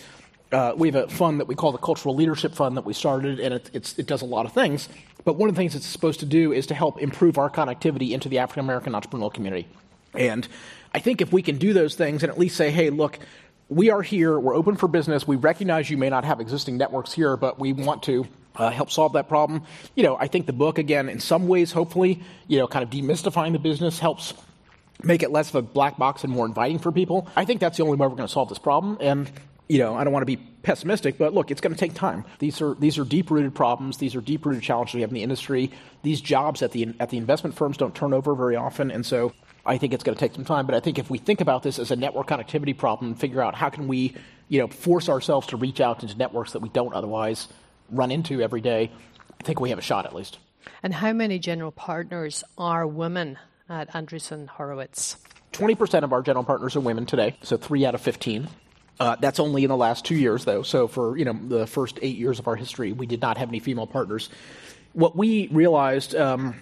uh, 0.52 0.72
we 0.76 0.88
have 0.88 0.94
a 0.94 1.08
fund 1.08 1.40
that 1.40 1.48
we 1.48 1.56
call 1.56 1.72
the 1.72 1.78
Cultural 1.78 2.14
Leadership 2.14 2.54
Fund 2.54 2.76
that 2.76 2.84
we 2.84 2.92
started, 2.92 3.40
and 3.40 3.54
it, 3.54 3.94
it 3.98 4.06
does 4.06 4.22
a 4.22 4.26
lot 4.26 4.46
of 4.46 4.52
things. 4.52 4.88
But 5.24 5.36
one 5.36 5.48
of 5.48 5.54
the 5.54 5.60
things 5.60 5.74
it's 5.74 5.86
supposed 5.86 6.20
to 6.20 6.26
do 6.26 6.52
is 6.52 6.66
to 6.66 6.74
help 6.74 7.00
improve 7.00 7.38
our 7.38 7.50
connectivity 7.50 8.12
into 8.12 8.28
the 8.28 8.38
African 8.38 8.64
American 8.64 8.92
entrepreneurial 8.92 9.32
community. 9.32 9.68
And 10.14 10.48
I 10.92 10.98
think 10.98 11.20
if 11.20 11.32
we 11.32 11.42
can 11.42 11.58
do 11.58 11.72
those 11.72 11.94
things 11.94 12.22
and 12.22 12.30
at 12.30 12.38
least 12.38 12.56
say, 12.56 12.70
hey, 12.70 12.90
look, 12.90 13.18
we 13.68 13.90
are 13.90 14.02
here, 14.02 14.38
we're 14.38 14.54
open 14.54 14.76
for 14.76 14.88
business, 14.88 15.26
we 15.26 15.36
recognize 15.36 15.88
you 15.90 15.96
may 15.96 16.10
not 16.10 16.24
have 16.24 16.40
existing 16.40 16.76
networks 16.76 17.12
here, 17.12 17.36
but 17.36 17.58
we 17.58 17.72
want 17.72 18.02
to 18.04 18.26
uh, 18.56 18.70
help 18.70 18.90
solve 18.90 19.12
that 19.12 19.28
problem. 19.28 19.62
You 19.94 20.02
know, 20.02 20.16
I 20.16 20.26
think 20.26 20.46
the 20.46 20.52
book, 20.52 20.78
again, 20.78 21.08
in 21.08 21.20
some 21.20 21.46
ways, 21.46 21.70
hopefully, 21.70 22.20
you 22.48 22.58
know, 22.58 22.66
kind 22.66 22.82
of 22.82 22.90
demystifying 22.90 23.52
the 23.52 23.60
business 23.60 23.98
helps 23.98 24.34
make 25.02 25.22
it 25.22 25.30
less 25.30 25.48
of 25.50 25.54
a 25.54 25.62
black 25.62 25.96
box 25.96 26.24
and 26.24 26.32
more 26.32 26.46
inviting 26.46 26.78
for 26.78 26.90
people. 26.90 27.28
I 27.36 27.44
think 27.44 27.60
that's 27.60 27.76
the 27.76 27.84
only 27.84 27.96
way 27.96 28.06
we're 28.06 28.16
going 28.16 28.26
to 28.26 28.32
solve 28.32 28.48
this 28.48 28.58
problem. 28.58 28.98
And 29.00 29.30
you 29.70 29.78
know, 29.78 29.94
I 29.94 30.02
don't 30.02 30.12
want 30.12 30.22
to 30.22 30.26
be 30.26 30.36
pessimistic, 30.36 31.16
but 31.16 31.32
look, 31.32 31.52
it's 31.52 31.60
going 31.60 31.72
to 31.72 31.78
take 31.78 31.94
time. 31.94 32.24
These 32.40 32.60
are 32.60 32.74
these 32.74 32.98
are 32.98 33.04
deep-rooted 33.04 33.54
problems. 33.54 33.98
These 33.98 34.16
are 34.16 34.20
deep-rooted 34.20 34.64
challenges 34.64 34.96
we 34.96 35.02
have 35.02 35.10
in 35.10 35.14
the 35.14 35.22
industry. 35.22 35.70
These 36.02 36.20
jobs 36.20 36.60
at 36.62 36.72
the 36.72 36.92
at 36.98 37.10
the 37.10 37.18
investment 37.18 37.54
firms 37.54 37.76
don't 37.76 37.94
turn 37.94 38.12
over 38.12 38.34
very 38.34 38.56
often, 38.56 38.90
and 38.90 39.06
so 39.06 39.32
I 39.64 39.78
think 39.78 39.92
it's 39.92 40.04
going 40.04 40.16
to 40.16 40.20
take 40.20 40.34
some 40.34 40.44
time. 40.44 40.66
But 40.66 40.74
I 40.74 40.80
think 40.80 40.98
if 40.98 41.10
we 41.10 41.18
think 41.18 41.40
about 41.40 41.62
this 41.62 41.78
as 41.78 41.90
a 41.90 41.96
network 41.96 42.28
connectivity 42.28 42.76
problem, 42.76 43.12
and 43.12 43.20
figure 43.20 43.42
out 43.42 43.54
how 43.54 43.68
can 43.68 43.88
we, 43.88 44.14
you 44.48 44.60
know, 44.60 44.68
force 44.68 45.08
ourselves 45.08 45.48
to 45.48 45.56
reach 45.56 45.80
out 45.80 46.02
into 46.02 46.16
networks 46.16 46.52
that 46.52 46.60
we 46.60 46.68
don't 46.68 46.94
otherwise 46.94 47.48
run 47.90 48.10
into 48.10 48.40
every 48.40 48.60
day, 48.60 48.90
I 49.38 49.42
think 49.42 49.60
we 49.60 49.70
have 49.70 49.78
a 49.78 49.82
shot 49.82 50.06
at 50.06 50.14
least. 50.14 50.38
And 50.82 50.94
how 50.94 51.12
many 51.12 51.38
general 51.38 51.72
partners 51.72 52.44
are 52.58 52.86
women 52.86 53.38
at 53.68 53.92
Andreessen 53.92 54.48
Horowitz? 54.48 55.16
20% 55.52 56.04
of 56.04 56.12
our 56.12 56.22
general 56.22 56.44
partners 56.44 56.76
are 56.76 56.80
women 56.80 57.06
today, 57.06 57.36
so 57.42 57.56
three 57.56 57.84
out 57.84 57.94
of 57.94 58.00
15. 58.00 58.48
Uh, 58.98 59.16
that's 59.16 59.40
only 59.40 59.64
in 59.64 59.68
the 59.68 59.76
last 59.76 60.04
two 60.04 60.14
years, 60.14 60.44
though. 60.44 60.62
So 60.62 60.86
for 60.86 61.16
you 61.16 61.24
know 61.24 61.32
the 61.32 61.66
first 61.66 61.98
eight 62.02 62.18
years 62.18 62.38
of 62.38 62.46
our 62.46 62.56
history, 62.56 62.92
we 62.92 63.06
did 63.06 63.22
not 63.22 63.38
have 63.38 63.48
any 63.48 63.58
female 63.58 63.86
partners. 63.86 64.28
What 64.92 65.16
we 65.16 65.48
realized 65.48 66.14
um, 66.14 66.54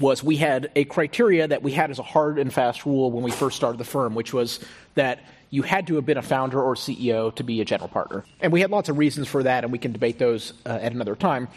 was 0.00 0.22
we 0.22 0.36
had 0.36 0.70
a 0.74 0.84
criteria 0.84 1.46
that 1.48 1.62
we 1.62 1.72
had 1.72 1.90
as 1.90 1.98
a 1.98 2.02
hard 2.02 2.38
and 2.38 2.52
fast 2.52 2.86
rule 2.86 3.10
when 3.10 3.22
we 3.22 3.30
first 3.30 3.56
started 3.56 3.78
the 3.78 3.84
firm, 3.84 4.14
which 4.14 4.32
was 4.32 4.60
that 4.94 5.20
you 5.50 5.62
had 5.62 5.86
to 5.88 5.96
have 5.96 6.06
been 6.06 6.16
a 6.16 6.22
founder 6.22 6.60
or 6.60 6.74
CEO 6.74 7.34
to 7.34 7.44
be 7.44 7.60
a 7.60 7.64
general 7.64 7.88
partner. 7.88 8.24
And 8.40 8.52
we 8.52 8.62
had 8.62 8.70
lots 8.70 8.88
of 8.88 8.96
reasons 8.96 9.28
for 9.28 9.42
that, 9.42 9.64
and 9.64 9.72
we 9.72 9.78
can 9.78 9.92
debate 9.92 10.18
those 10.18 10.54
uh, 10.64 10.78
at 10.80 10.92
another 10.92 11.14
time. 11.14 11.48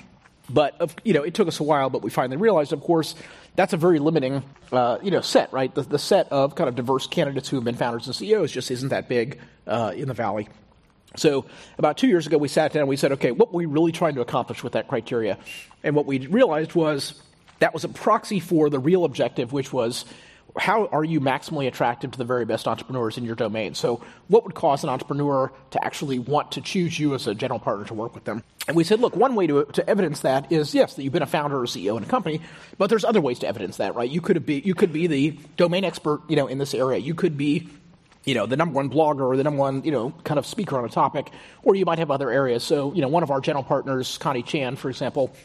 But 0.50 1.00
you 1.04 1.14
know, 1.14 1.24
it 1.24 1.34
took 1.34 1.48
us 1.48 1.60
a 1.60 1.64
while, 1.64 1.90
but 1.90 2.02
we 2.02 2.10
finally 2.10 2.38
realized, 2.38 2.74
of 2.74 2.82
course, 2.82 3.16
that's 3.56 3.74
a 3.74 3.78
very 3.78 4.00
limiting, 4.00 4.44
uh, 4.72 5.00
you 5.02 5.12
know, 5.12 5.22
set, 5.22 5.52
right? 5.54 5.74
The, 5.74 5.82
the, 5.84 5.98
set 5.98 6.32
of 6.32 6.56
kind 6.56 6.68
of 6.68 6.76
diverse 6.76 7.08
candidates 7.08 7.48
who 7.50 7.58
have 7.58 7.64
been 7.64 7.76
founders 7.76 8.06
and 8.06 8.16
CEOs 8.16 8.52
just 8.52 8.70
isn't 8.70 8.90
that 8.90 9.08
big 9.08 9.40
uh, 9.66 9.94
in 9.96 10.08
the 10.08 10.14
valley. 10.14 10.50
So 11.16 11.46
about 11.78 11.98
two 11.98 12.08
years 12.08 12.28
ago, 12.28 12.38
we 12.38 12.50
sat 12.50 12.74
down 12.74 12.82
and 12.82 12.90
we 12.90 12.98
said, 12.98 13.14
okay, 13.14 13.32
what 13.32 13.54
were 13.54 13.60
we 13.60 13.66
really 13.66 13.94
trying 13.94 14.16
to 14.16 14.22
accomplish 14.22 14.62
with 14.62 14.74
that 14.74 14.88
criteria? 14.88 15.38
And 15.84 15.96
what 15.96 16.06
we 16.06 16.28
realized 16.28 16.76
was 16.76 17.22
that 17.60 17.74
was 17.74 17.84
a 17.84 17.90
proxy 17.90 18.40
for 18.40 18.70
the 18.70 18.80
real 18.80 19.06
objective, 19.06 19.54
which 19.54 19.72
was 19.72 20.06
how 20.58 20.86
are 20.88 21.04
you 21.04 21.20
maximally 21.20 21.68
attractive 21.68 22.12
to 22.12 22.18
the 22.18 22.24
very 22.24 22.46
best 22.46 22.68
entrepreneurs 22.68 23.18
in 23.18 23.26
your 23.26 23.36
domain? 23.36 23.76
So, 23.76 24.02
what 24.28 24.46
would 24.46 24.56
cause 24.56 24.84
an 24.84 24.90
entrepreneur 24.90 25.52
to 25.72 25.86
actually 25.86 26.20
want 26.20 26.54
to 26.54 26.62
choose 26.62 26.98
you 26.98 27.14
as 27.14 27.28
a 27.28 27.36
general 27.36 27.60
partner 27.60 27.86
to 27.86 27.94
work 27.94 28.16
with 28.16 28.24
them? 28.24 28.44
And 28.68 28.76
we 28.76 28.84
said, 28.84 29.00
look, 29.00 29.16
one 29.16 29.36
way 29.36 29.48
to, 29.48 29.66
to 29.66 29.90
evidence 29.90 30.22
that 30.22 30.52
is 30.52 30.74
yes, 30.74 30.96
that 30.96 31.04
you've 31.04 31.14
been 31.14 31.22
a 31.22 31.28
founder 31.28 31.60
or 31.60 31.66
CEO 31.66 31.98
in 31.98 32.04
a 32.04 32.08
company, 32.08 32.42
but 32.78 32.90
there's 32.90 33.04
other 33.04 33.22
ways 33.22 33.40
to 33.40 33.48
evidence 33.48 33.78
that, 33.78 33.96
right? 33.96 34.10
You 34.10 34.22
could 34.22 34.46
be 34.46 34.60
you 34.60 34.76
could 34.76 34.94
be 34.94 35.08
the 35.08 35.38
domain 35.58 35.84
expert, 35.84 36.22
you 36.30 36.36
know, 36.36 36.48
in 36.48 36.58
this 36.58 36.74
area. 36.74 37.00
You 37.00 37.16
could 37.16 37.38
be 37.38 37.70
you 38.24 38.34
know, 38.34 38.48
the 38.48 38.58
number 38.58 38.74
one 38.74 38.90
blogger 38.90 39.22
or 39.22 39.38
the 39.38 39.44
number 39.44 39.60
one, 39.60 39.84
you 39.84 39.92
know, 39.92 40.12
kind 40.24 40.40
of 40.40 40.48
speaker 40.48 40.80
on 40.80 40.86
a 40.86 40.90
topic, 40.90 41.30
or 41.62 41.76
you 41.76 41.86
might 41.86 42.00
have 42.00 42.10
other 42.10 42.32
areas. 42.32 42.64
So, 42.64 42.92
you 42.94 43.02
know, 43.02 43.08
one 43.08 43.22
of 43.22 43.30
our 43.30 43.40
general 43.40 43.64
partners, 43.64 44.18
Connie 44.18 44.42
Chan, 44.42 44.78
for 44.78 44.90
example, 44.90 45.36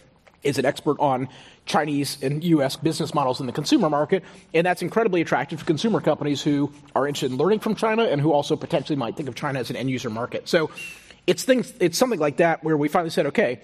is 0.42 0.58
an 0.58 0.64
expert 0.64 0.98
on 0.98 1.28
Chinese 1.70 2.18
and 2.20 2.42
U.S. 2.42 2.76
business 2.76 3.14
models 3.14 3.40
in 3.40 3.46
the 3.46 3.52
consumer 3.52 3.88
market, 3.88 4.24
and 4.52 4.66
that's 4.66 4.82
incredibly 4.82 5.20
attractive 5.20 5.60
to 5.60 5.64
consumer 5.64 6.00
companies 6.00 6.42
who 6.42 6.72
are 6.96 7.06
interested 7.06 7.30
in 7.30 7.38
learning 7.38 7.60
from 7.60 7.76
China 7.76 8.02
and 8.04 8.20
who 8.20 8.32
also 8.32 8.56
potentially 8.56 8.96
might 8.96 9.16
think 9.16 9.28
of 9.28 9.36
China 9.36 9.60
as 9.60 9.70
an 9.70 9.76
end 9.76 9.88
user 9.88 10.10
market. 10.10 10.48
So 10.48 10.70
it's 11.26 11.44
things, 11.44 11.72
it's 11.78 11.96
something 11.96 12.18
like 12.18 12.38
that 12.38 12.64
where 12.64 12.76
we 12.76 12.88
finally 12.88 13.10
said, 13.10 13.26
okay, 13.26 13.60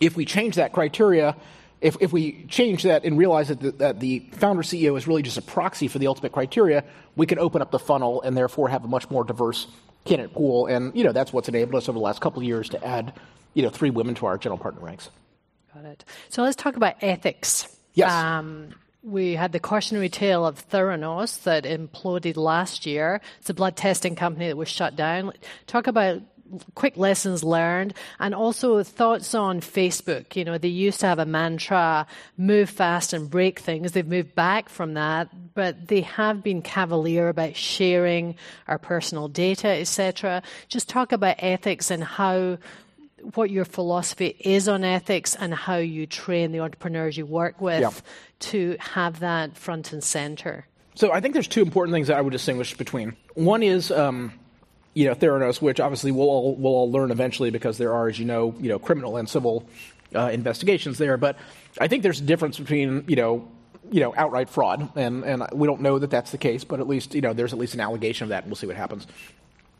if 0.00 0.16
we 0.16 0.24
change 0.24 0.56
that 0.56 0.72
criteria, 0.72 1.36
if, 1.82 1.96
if 2.00 2.10
we 2.10 2.44
change 2.46 2.84
that 2.84 3.04
and 3.04 3.18
realize 3.18 3.48
that 3.48 3.60
the, 3.60 3.72
that 3.72 4.00
the 4.00 4.20
founder 4.32 4.62
CEO 4.62 4.96
is 4.96 5.06
really 5.06 5.22
just 5.22 5.36
a 5.36 5.42
proxy 5.42 5.88
for 5.88 5.98
the 5.98 6.06
ultimate 6.06 6.32
criteria, 6.32 6.84
we 7.16 7.26
can 7.26 7.38
open 7.38 7.60
up 7.60 7.70
the 7.70 7.78
funnel 7.78 8.22
and 8.22 8.34
therefore 8.34 8.70
have 8.70 8.84
a 8.84 8.88
much 8.88 9.10
more 9.10 9.24
diverse 9.24 9.66
candidate 10.06 10.32
pool. 10.32 10.66
And 10.66 10.96
you 10.96 11.04
know 11.04 11.12
that's 11.12 11.32
what's 11.32 11.48
enabled 11.48 11.74
us 11.74 11.88
over 11.88 11.98
the 11.98 12.04
last 12.04 12.20
couple 12.22 12.40
of 12.40 12.46
years 12.46 12.70
to 12.70 12.84
add 12.84 13.12
you 13.52 13.62
know 13.62 13.68
three 13.68 13.90
women 13.90 14.14
to 14.16 14.26
our 14.26 14.38
general 14.38 14.58
partner 14.58 14.80
ranks. 14.80 15.10
Got 15.74 15.84
it. 15.84 16.04
So 16.28 16.42
let's 16.42 16.56
talk 16.56 16.76
about 16.76 16.96
ethics. 17.00 17.68
Yes. 17.94 18.12
Um, 18.12 18.74
we 19.02 19.34
had 19.34 19.52
the 19.52 19.60
cautionary 19.60 20.08
tale 20.08 20.46
of 20.46 20.68
Theranos 20.68 21.42
that 21.42 21.64
imploded 21.64 22.36
last 22.36 22.86
year. 22.86 23.20
It's 23.40 23.50
a 23.50 23.54
blood 23.54 23.76
testing 23.76 24.14
company 24.14 24.48
that 24.48 24.56
was 24.56 24.68
shut 24.68 24.94
down. 24.94 25.32
Talk 25.66 25.88
about 25.88 26.22
quick 26.74 26.96
lessons 26.96 27.42
learned 27.42 27.94
and 28.18 28.34
also 28.34 28.82
thoughts 28.82 29.34
on 29.34 29.60
Facebook. 29.60 30.36
You 30.36 30.44
know, 30.44 30.58
they 30.58 30.68
used 30.68 31.00
to 31.00 31.06
have 31.06 31.18
a 31.18 31.26
mantra, 31.26 32.06
move 32.36 32.70
fast 32.70 33.12
and 33.12 33.30
break 33.30 33.58
things. 33.58 33.92
They've 33.92 34.06
moved 34.06 34.34
back 34.34 34.68
from 34.68 34.94
that, 34.94 35.28
but 35.54 35.88
they 35.88 36.02
have 36.02 36.42
been 36.42 36.62
cavalier 36.62 37.28
about 37.28 37.56
sharing 37.56 38.36
our 38.68 38.78
personal 38.78 39.28
data, 39.28 39.68
etc. 39.68 40.42
Just 40.68 40.88
talk 40.88 41.12
about 41.12 41.36
ethics 41.38 41.90
and 41.90 42.04
how 42.04 42.58
what 43.34 43.50
your 43.50 43.64
philosophy 43.64 44.36
is 44.40 44.68
on 44.68 44.84
ethics 44.84 45.36
and 45.36 45.54
how 45.54 45.76
you 45.76 46.06
train 46.06 46.52
the 46.52 46.60
entrepreneurs 46.60 47.16
you 47.16 47.26
work 47.26 47.60
with 47.60 47.80
yeah. 47.80 47.90
to 48.40 48.76
have 48.78 49.20
that 49.20 49.56
front 49.56 49.92
and 49.92 50.02
center. 50.02 50.66
So 50.94 51.12
I 51.12 51.20
think 51.20 51.34
there's 51.34 51.48
two 51.48 51.62
important 51.62 51.94
things 51.94 52.08
that 52.08 52.18
I 52.18 52.20
would 52.20 52.32
distinguish 52.32 52.76
between. 52.76 53.16
One 53.34 53.62
is 53.62 53.90
um, 53.90 54.32
you 54.94 55.06
know, 55.06 55.14
Theranos, 55.14 55.62
which 55.62 55.80
obviously 55.80 56.10
we'll 56.10 56.28
all, 56.28 56.54
we'll 56.54 56.72
all 56.72 56.90
learn 56.90 57.10
eventually 57.10 57.50
because 57.50 57.78
there 57.78 57.94
are, 57.94 58.08
as 58.08 58.18
you 58.18 58.24
know, 58.24 58.54
you 58.60 58.68
know, 58.68 58.78
criminal 58.78 59.16
and 59.16 59.28
civil 59.28 59.66
uh, 60.14 60.28
investigations 60.32 60.98
there. 60.98 61.16
But 61.16 61.38
I 61.80 61.88
think 61.88 62.02
there's 62.02 62.20
a 62.20 62.24
difference 62.24 62.58
between, 62.58 63.04
you 63.08 63.16
know, 63.16 63.48
you 63.90 64.00
know, 64.00 64.14
outright 64.16 64.48
fraud, 64.48 64.96
and, 64.96 65.24
and 65.24 65.46
we 65.52 65.66
don't 65.66 65.80
know 65.80 65.98
that 65.98 66.08
that's 66.08 66.30
the 66.30 66.38
case, 66.38 66.64
but 66.64 66.80
at 66.80 66.86
least, 66.86 67.14
you 67.14 67.20
know, 67.20 67.32
there's 67.32 67.52
at 67.52 67.58
least 67.58 67.74
an 67.74 67.80
allegation 67.80 68.24
of 68.24 68.28
that, 68.30 68.44
and 68.44 68.50
we'll 68.50 68.56
see 68.56 68.66
what 68.66 68.76
happens. 68.76 69.06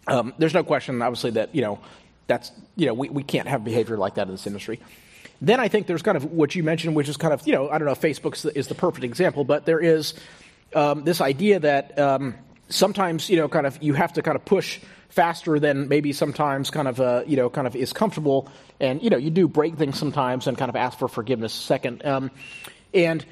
Um, 0.06 0.34
there's 0.38 0.52
no 0.52 0.64
question, 0.64 1.00
obviously, 1.00 1.30
that, 1.32 1.54
you 1.54 1.62
know, 1.62 1.78
that's, 2.26 2.52
you 2.76 2.86
know, 2.86 2.94
we, 2.94 3.08
we 3.08 3.22
can't 3.22 3.48
have 3.48 3.64
behavior 3.64 3.96
like 3.96 4.14
that 4.14 4.26
in 4.26 4.32
this 4.32 4.46
industry. 4.46 4.80
Then 5.40 5.58
I 5.58 5.68
think 5.68 5.86
there's 5.86 6.02
kind 6.02 6.16
of 6.16 6.24
what 6.24 6.54
you 6.54 6.62
mentioned, 6.62 6.94
which 6.94 7.08
is 7.08 7.16
kind 7.16 7.34
of, 7.34 7.46
you 7.46 7.52
know, 7.52 7.68
I 7.68 7.78
don't 7.78 7.86
know 7.86 7.94
Facebook 7.94 8.34
is 8.34 8.42
the, 8.42 8.58
is 8.58 8.68
the 8.68 8.74
perfect 8.74 9.04
example, 9.04 9.44
but 9.44 9.66
there 9.66 9.80
is 9.80 10.14
um, 10.74 11.04
this 11.04 11.20
idea 11.20 11.58
that 11.60 11.98
um, 11.98 12.34
sometimes, 12.68 13.28
you 13.28 13.36
know, 13.36 13.48
kind 13.48 13.66
of 13.66 13.82
you 13.82 13.94
have 13.94 14.12
to 14.14 14.22
kind 14.22 14.36
of 14.36 14.44
push 14.44 14.80
faster 15.12 15.60
than 15.60 15.88
maybe 15.88 16.12
sometimes 16.12 16.70
kind 16.70 16.88
of 16.88 16.98
uh, 16.98 17.22
you 17.26 17.36
know 17.36 17.50
kind 17.50 17.66
of 17.66 17.76
is 17.76 17.92
comfortable, 17.92 18.48
and 18.80 19.02
you 19.02 19.10
know 19.10 19.18
you 19.18 19.30
do 19.30 19.46
break 19.46 19.76
things 19.76 19.98
sometimes 19.98 20.46
and 20.46 20.56
kind 20.56 20.70
of 20.70 20.76
ask 20.76 20.98
for 20.98 21.08
forgiveness 21.08 21.52
second. 21.52 22.04
Um, 22.04 22.30
and 22.94 23.24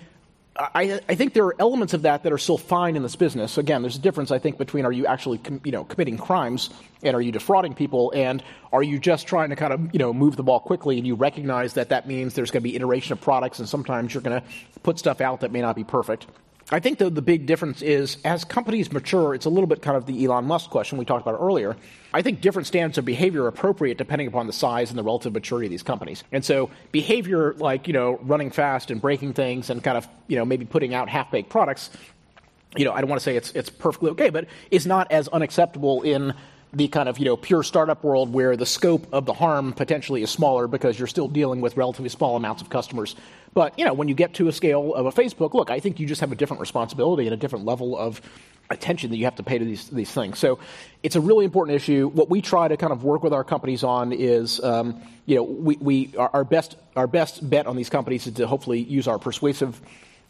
I, 0.57 1.01
I, 1.09 1.14
think 1.14 1.32
there 1.32 1.44
are 1.46 1.55
elements 1.59 1.94
of 1.94 2.03
that 2.03 2.24
that 2.24 2.32
are 2.32 2.38
still 2.38 2.59
fine 2.59 2.96
in 2.96 3.03
this 3.03 3.14
business. 3.14 3.57
Again, 3.57 3.82
there's 3.82 3.96
a 3.96 4.01
difference, 4.01 4.30
I 4.30 4.38
think, 4.38 4.59
between 4.59 4.84
are 4.84 4.92
you 4.92 5.07
actually, 5.07 5.38
com- 5.38 5.61
you 5.64 5.70
know, 5.70 5.84
committing 5.84 6.18
crimes 6.18 6.70
and 7.03 7.14
are 7.14 7.20
you 7.20 7.32
defrauding 7.32 7.72
people, 7.74 8.12
and 8.14 8.42
are 8.72 8.82
you 8.82 8.98
just 8.98 9.26
trying 9.26 9.51
to 9.51 9.57
kind 9.57 9.72
of, 9.72 9.80
you 9.92 9.98
know, 9.98 10.12
move 10.12 10.36
the 10.36 10.42
ball 10.42 10.61
quickly 10.61 10.98
and 10.98 11.07
you 11.07 11.14
recognize 11.14 11.74
that 11.74 11.90
that 11.90 12.07
means 12.07 12.34
there's 12.34 12.51
going 12.51 12.62
to 12.62 12.68
be 12.68 12.76
iteration 12.76 13.12
of 13.12 13.20
products 13.20 13.59
and 13.59 13.68
sometimes 13.68 14.12
you're 14.12 14.22
going 14.22 14.40
to 14.40 14.46
put 14.82 14.98
stuff 14.98 15.20
out 15.20 15.40
that 15.40 15.53
may 15.53 15.61
not 15.61 15.76
be 15.76 15.84
perfect. 15.84 16.26
I 16.72 16.78
think 16.78 16.98
the, 16.98 17.10
the 17.10 17.22
big 17.22 17.46
difference 17.46 17.82
is 17.82 18.16
as 18.24 18.44
companies 18.44 18.92
mature, 18.92 19.34
it's 19.34 19.46
a 19.46 19.50
little 19.50 19.66
bit 19.66 19.82
kind 19.82 19.96
of 19.96 20.06
the 20.06 20.24
Elon 20.24 20.44
Musk 20.44 20.70
question 20.70 20.98
we 20.98 21.04
talked 21.04 21.26
about 21.26 21.40
earlier. 21.40 21.76
I 22.14 22.22
think 22.22 22.40
different 22.40 22.68
standards 22.68 22.96
of 22.96 23.04
behavior 23.04 23.44
are 23.44 23.48
appropriate 23.48 23.98
depending 23.98 24.28
upon 24.28 24.46
the 24.46 24.52
size 24.52 24.90
and 24.90 24.98
the 24.98 25.02
relative 25.02 25.32
maturity 25.32 25.66
of 25.66 25.70
these 25.70 25.82
companies. 25.82 26.22
And 26.30 26.44
so 26.44 26.70
behavior 26.92 27.54
like, 27.54 27.88
you 27.88 27.92
know, 27.92 28.20
running 28.22 28.50
fast 28.50 28.90
and 28.90 29.00
breaking 29.00 29.32
things 29.32 29.68
and 29.68 29.82
kind 29.82 29.98
of, 29.98 30.06
you 30.28 30.36
know, 30.36 30.44
maybe 30.44 30.64
putting 30.64 30.94
out 30.94 31.08
half-baked 31.08 31.48
products, 31.48 31.90
you 32.76 32.84
know, 32.84 32.92
I 32.92 33.00
don't 33.00 33.10
want 33.10 33.20
to 33.20 33.24
say 33.24 33.36
it's, 33.36 33.50
it's 33.52 33.70
perfectly 33.70 34.10
okay, 34.10 34.30
but 34.30 34.46
is 34.70 34.86
not 34.86 35.10
as 35.10 35.26
unacceptable 35.28 36.02
in 36.02 36.34
the 36.72 36.88
kind 36.88 37.08
of 37.08 37.18
you 37.18 37.24
know 37.24 37.36
pure 37.36 37.62
startup 37.62 38.04
world 38.04 38.32
where 38.32 38.56
the 38.56 38.66
scope 38.66 39.06
of 39.12 39.26
the 39.26 39.32
harm 39.32 39.72
potentially 39.72 40.22
is 40.22 40.30
smaller 40.30 40.68
because 40.68 40.98
you're 40.98 41.08
still 41.08 41.28
dealing 41.28 41.60
with 41.60 41.76
relatively 41.76 42.08
small 42.08 42.36
amounts 42.36 42.62
of 42.62 42.70
customers. 42.70 43.16
But 43.54 43.78
you 43.78 43.84
know 43.84 43.92
when 43.92 44.08
you 44.08 44.14
get 44.14 44.34
to 44.34 44.48
a 44.48 44.52
scale 44.52 44.94
of 44.94 45.06
a 45.06 45.12
Facebook, 45.12 45.54
look, 45.54 45.70
I 45.70 45.80
think 45.80 45.98
you 45.98 46.06
just 46.06 46.20
have 46.20 46.32
a 46.32 46.36
different 46.36 46.60
responsibility 46.60 47.26
and 47.26 47.34
a 47.34 47.36
different 47.36 47.64
level 47.64 47.98
of 47.98 48.20
attention 48.70 49.10
that 49.10 49.16
you 49.16 49.24
have 49.24 49.34
to 49.34 49.42
pay 49.42 49.58
to 49.58 49.64
these 49.64 49.88
these 49.88 50.10
things. 50.10 50.38
So 50.38 50.58
it's 51.02 51.16
a 51.16 51.20
really 51.20 51.44
important 51.44 51.74
issue. 51.74 52.08
What 52.08 52.30
we 52.30 52.40
try 52.40 52.68
to 52.68 52.76
kind 52.76 52.92
of 52.92 53.02
work 53.02 53.22
with 53.22 53.32
our 53.32 53.44
companies 53.44 53.82
on 53.82 54.12
is 54.12 54.62
um, 54.62 55.02
you 55.26 55.36
know 55.36 55.42
we, 55.42 55.76
we 55.76 56.16
our, 56.16 56.44
best 56.44 56.76
our 56.94 57.08
best 57.08 57.48
bet 57.48 57.66
on 57.66 57.76
these 57.76 57.90
companies 57.90 58.26
is 58.26 58.34
to 58.34 58.46
hopefully 58.46 58.80
use 58.80 59.08
our 59.08 59.18
persuasive 59.18 59.80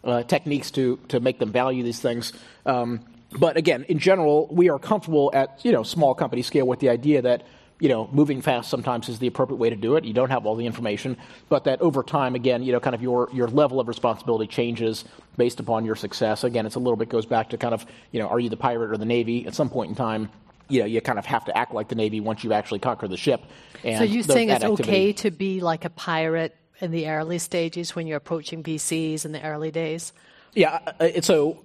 uh, 0.04 0.22
techniques 0.22 0.70
to 0.72 0.98
to 1.08 1.20
make 1.20 1.38
them 1.38 1.52
value 1.52 1.82
these 1.82 2.00
things. 2.00 2.32
Um, 2.64 3.00
but 3.38 3.56
again, 3.56 3.84
in 3.88 3.98
general, 3.98 4.48
we 4.50 4.68
are 4.70 4.78
comfortable 4.78 5.30
at 5.34 5.64
you 5.64 5.72
know 5.72 5.82
small 5.82 6.14
company 6.14 6.42
scale 6.42 6.66
with 6.66 6.80
the 6.80 6.88
idea 6.88 7.22
that 7.22 7.44
you 7.78 7.88
know 7.88 8.08
moving 8.12 8.40
fast 8.42 8.70
sometimes 8.70 9.08
is 9.08 9.18
the 9.18 9.26
appropriate 9.26 9.58
way 9.58 9.70
to 9.70 9.76
do 9.76 9.96
it. 9.96 10.04
You 10.04 10.12
don't 10.12 10.30
have 10.30 10.46
all 10.46 10.56
the 10.56 10.66
information, 10.66 11.16
but 11.48 11.64
that 11.64 11.80
over 11.80 12.02
time, 12.02 12.34
again, 12.34 12.62
you 12.62 12.72
know, 12.72 12.80
kind 12.80 12.94
of 12.94 13.02
your 13.02 13.28
your 13.32 13.48
level 13.48 13.78
of 13.80 13.88
responsibility 13.88 14.46
changes 14.46 15.04
based 15.36 15.60
upon 15.60 15.84
your 15.84 15.96
success. 15.96 16.44
Again, 16.44 16.66
it's 16.66 16.76
a 16.76 16.80
little 16.80 16.96
bit 16.96 17.08
goes 17.08 17.26
back 17.26 17.50
to 17.50 17.58
kind 17.58 17.74
of 17.74 17.86
you 18.10 18.20
know, 18.20 18.28
are 18.28 18.40
you 18.40 18.48
the 18.48 18.56
pirate 18.56 18.90
or 18.90 18.96
the 18.96 19.04
navy? 19.04 19.46
At 19.46 19.54
some 19.54 19.70
point 19.70 19.90
in 19.90 19.94
time, 19.94 20.28
you 20.68 20.80
know, 20.80 20.86
you 20.86 21.00
kind 21.00 21.18
of 21.18 21.26
have 21.26 21.44
to 21.44 21.56
act 21.56 21.72
like 21.72 21.88
the 21.88 21.94
navy 21.94 22.20
once 22.20 22.42
you 22.42 22.52
actually 22.52 22.80
conquer 22.80 23.08
the 23.08 23.16
ship. 23.16 23.42
And 23.84 23.98
so 23.98 24.04
you're 24.04 24.22
saying 24.22 24.50
it's 24.50 24.64
activity, 24.64 24.90
okay 24.90 25.12
to 25.14 25.30
be 25.30 25.60
like 25.60 25.84
a 25.84 25.90
pirate 25.90 26.56
in 26.80 26.90
the 26.90 27.08
early 27.08 27.38
stages 27.38 27.94
when 27.94 28.06
you're 28.06 28.16
approaching 28.16 28.62
VCs 28.62 29.24
in 29.24 29.32
the 29.32 29.42
early 29.42 29.70
days? 29.70 30.12
Yeah, 30.54 30.80
uh, 30.98 31.20
so 31.20 31.64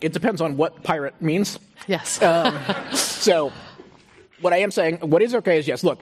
it 0.00 0.12
depends 0.12 0.40
on 0.40 0.56
what 0.56 0.82
pirate 0.82 1.20
means. 1.20 1.58
Yes. 1.86 2.20
Um, 2.22 2.58
so, 2.94 3.52
what 4.40 4.52
I 4.52 4.58
am 4.58 4.70
saying, 4.70 4.98
what 4.98 5.22
is 5.22 5.34
okay 5.36 5.58
is 5.58 5.66
yes, 5.68 5.82
look, 5.84 6.00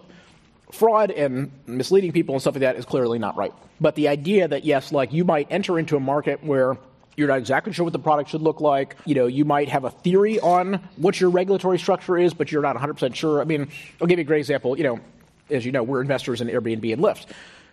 fraud 0.73 1.11
and 1.11 1.51
misleading 1.67 2.13
people 2.13 2.35
and 2.35 2.43
stuff 2.43 2.55
like 2.55 2.63
that 2.63 2.77
is 2.77 2.85
clearly 2.85 3.19
not 3.19 3.37
right. 3.37 3.53
But 3.81 3.95
the 3.95 4.09
idea 4.09 4.49
that, 4.49 4.65
yes, 4.65 4.93
like 4.93 5.13
you 5.13 5.25
might 5.25 5.49
enter 5.51 5.79
into 5.79 5.97
a 5.97 6.01
market 6.01 6.43
where 6.43 6.77
you're 7.17 7.29
not 7.29 7.39
exactly 7.39 7.73
sure 7.73 7.85
what 7.85 7.93
the 7.93 7.99
product 7.99 8.31
should 8.31 8.43
look 8.43 8.61
like. 8.61 8.97
You 9.05 9.15
know, 9.15 9.27
you 9.27 9.45
might 9.45 9.69
have 9.69 9.85
a 9.85 9.91
theory 9.91 10.41
on 10.41 10.81
what 10.97 11.21
your 11.21 11.31
regulatory 11.31 11.79
structure 11.79 12.19
is, 12.19 12.35
but 12.35 12.51
you're 12.51 12.63
not 12.63 12.77
100% 12.77 13.15
sure. 13.15 13.41
I 13.41 13.45
mean, 13.45 13.69
I'll 14.01 14.09
give 14.09 14.19
you 14.19 14.25
a 14.25 14.27
great 14.27 14.41
example. 14.41 14.77
You 14.77 14.85
know, 14.85 15.01
as 15.49 15.65
you 15.65 15.71
know, 15.71 15.85
we're 15.85 16.01
investors 16.01 16.41
in 16.41 16.49
Airbnb 16.49 16.93
and 16.93 17.03
Lyft 17.03 17.27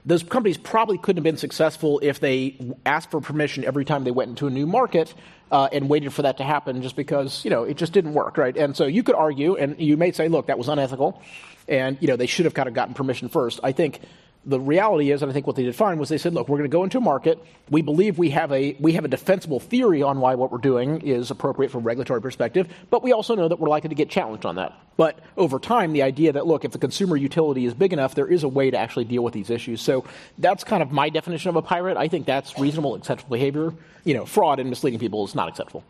those 0.06 0.24
companies 0.24 0.58
probably 0.58 0.98
couldn't 0.98 1.18
have 1.18 1.24
been 1.24 1.38
successful 1.38 2.00
if 2.02 2.20
they 2.20 2.56
asked 2.86 3.12
for 3.12 3.22
permission 3.22 3.64
every 3.64 3.86
time 3.86 4.04
they 4.04 4.12
went 4.12 4.30
into 4.30 4.48
a 4.48 4.50
new 4.50 4.66
market 4.66 5.14
uh, 5.52 5.70
and 5.72 5.90
waited 5.90 6.14
for 6.14 6.24
that 6.24 6.38
to 6.38 6.44
happen 6.44 6.82
just 6.82 6.96
because 6.96 7.44
you 7.44 7.52
know 7.52 7.64
it 7.64 7.78
just 7.78 7.94
didn't 7.94 8.14
work 8.14 8.38
right? 8.38 8.58
And 8.58 8.76
so 8.76 8.86
you 8.86 9.04
could 9.04 9.16
argue 9.16 9.56
and 9.56 9.80
you 9.80 9.98
may 9.98 10.12
say 10.12 10.28
look 10.28 10.48
that 10.48 10.58
was 10.58 10.70
unethical 10.70 11.22
and 11.68 11.98
you 12.02 12.08
know 12.08 12.16
they 12.16 12.26
should 12.26 12.46
have 12.46 12.54
kind 12.54 12.68
of 12.68 12.74
gotten 12.74 12.94
permission 12.94 13.30
first. 13.30 13.60
I 13.64 13.72
think 13.72 14.00
the 14.44 14.60
reality 14.60 15.12
is, 15.12 15.22
and 15.22 15.30
I 15.30 15.34
think 15.34 15.46
what 15.46 15.56
they 15.56 15.64
did 15.64 15.76
fine 15.76 16.00
was 16.00 16.10
they 16.10 16.18
said, 16.18 16.34
look, 16.34 16.50
we're 16.50 16.58
going 16.58 16.70
to 16.70 16.74
go 16.74 16.84
into 16.84 16.98
a 16.98 17.02
market. 17.02 17.38
We 17.70 17.84
believe 17.84 18.18
we 18.18 18.32
have 18.32 18.52
a 18.52 18.76
we 18.80 18.94
have 18.94 19.06
a 19.06 19.08
defensible 19.08 19.60
theory 19.60 20.02
on 20.02 20.20
why 20.20 20.34
what 20.34 20.52
we're 20.52 20.58
doing 20.58 21.02
is 21.02 21.30
appropriate 21.30 21.72
from 21.72 21.82
a 21.82 21.84
regulatory 21.84 22.22
perspective, 22.22 22.68
but 22.90 23.04
we 23.04 23.12
also 23.12 23.36
know 23.36 23.48
that 23.48 23.60
we're 23.60 23.70
likely 23.70 23.90
to 23.90 23.96
get 23.96 24.10
challenged 24.10 24.46
on 24.46 24.56
that. 24.56 24.74
But 24.98 25.20
over 25.38 25.60
time, 25.60 25.94
the 25.94 26.02
idea 26.02 26.34
that 26.34 26.48
look, 26.48 26.66
if 26.66 26.72
the 26.72 26.80
consumer 26.80 27.16
utility 27.16 27.66
is 27.66 27.76
big 27.76 27.94
enough, 27.94 28.16
there 28.16 28.28
is 28.28 28.44
a 28.44 28.48
way 28.48 28.72
to 28.72 28.78
actually 28.78 29.06
deal 29.06 29.24
with 29.24 29.34
these 29.34 29.52
issues. 29.52 29.80
So 29.80 30.06
that's 30.40 30.64
kind 30.64 30.82
of 30.82 30.92
my 30.92 31.10
definition 31.10 31.50
of 31.50 31.56
a 31.56 31.62
pirate. 31.62 31.98
I 31.98 32.08
think 32.08 32.26
that's 32.26 32.58
reasonable, 32.58 32.96
acceptable 32.96 33.36
behavior. 33.36 33.74
You 34.06 34.16
know, 34.16 34.26
fraud 34.26 34.60
and 34.60 34.70
misleading 34.70 35.00
people 35.00 35.24
is 35.24 35.36
not 35.36 35.50
acceptable. 35.50 35.84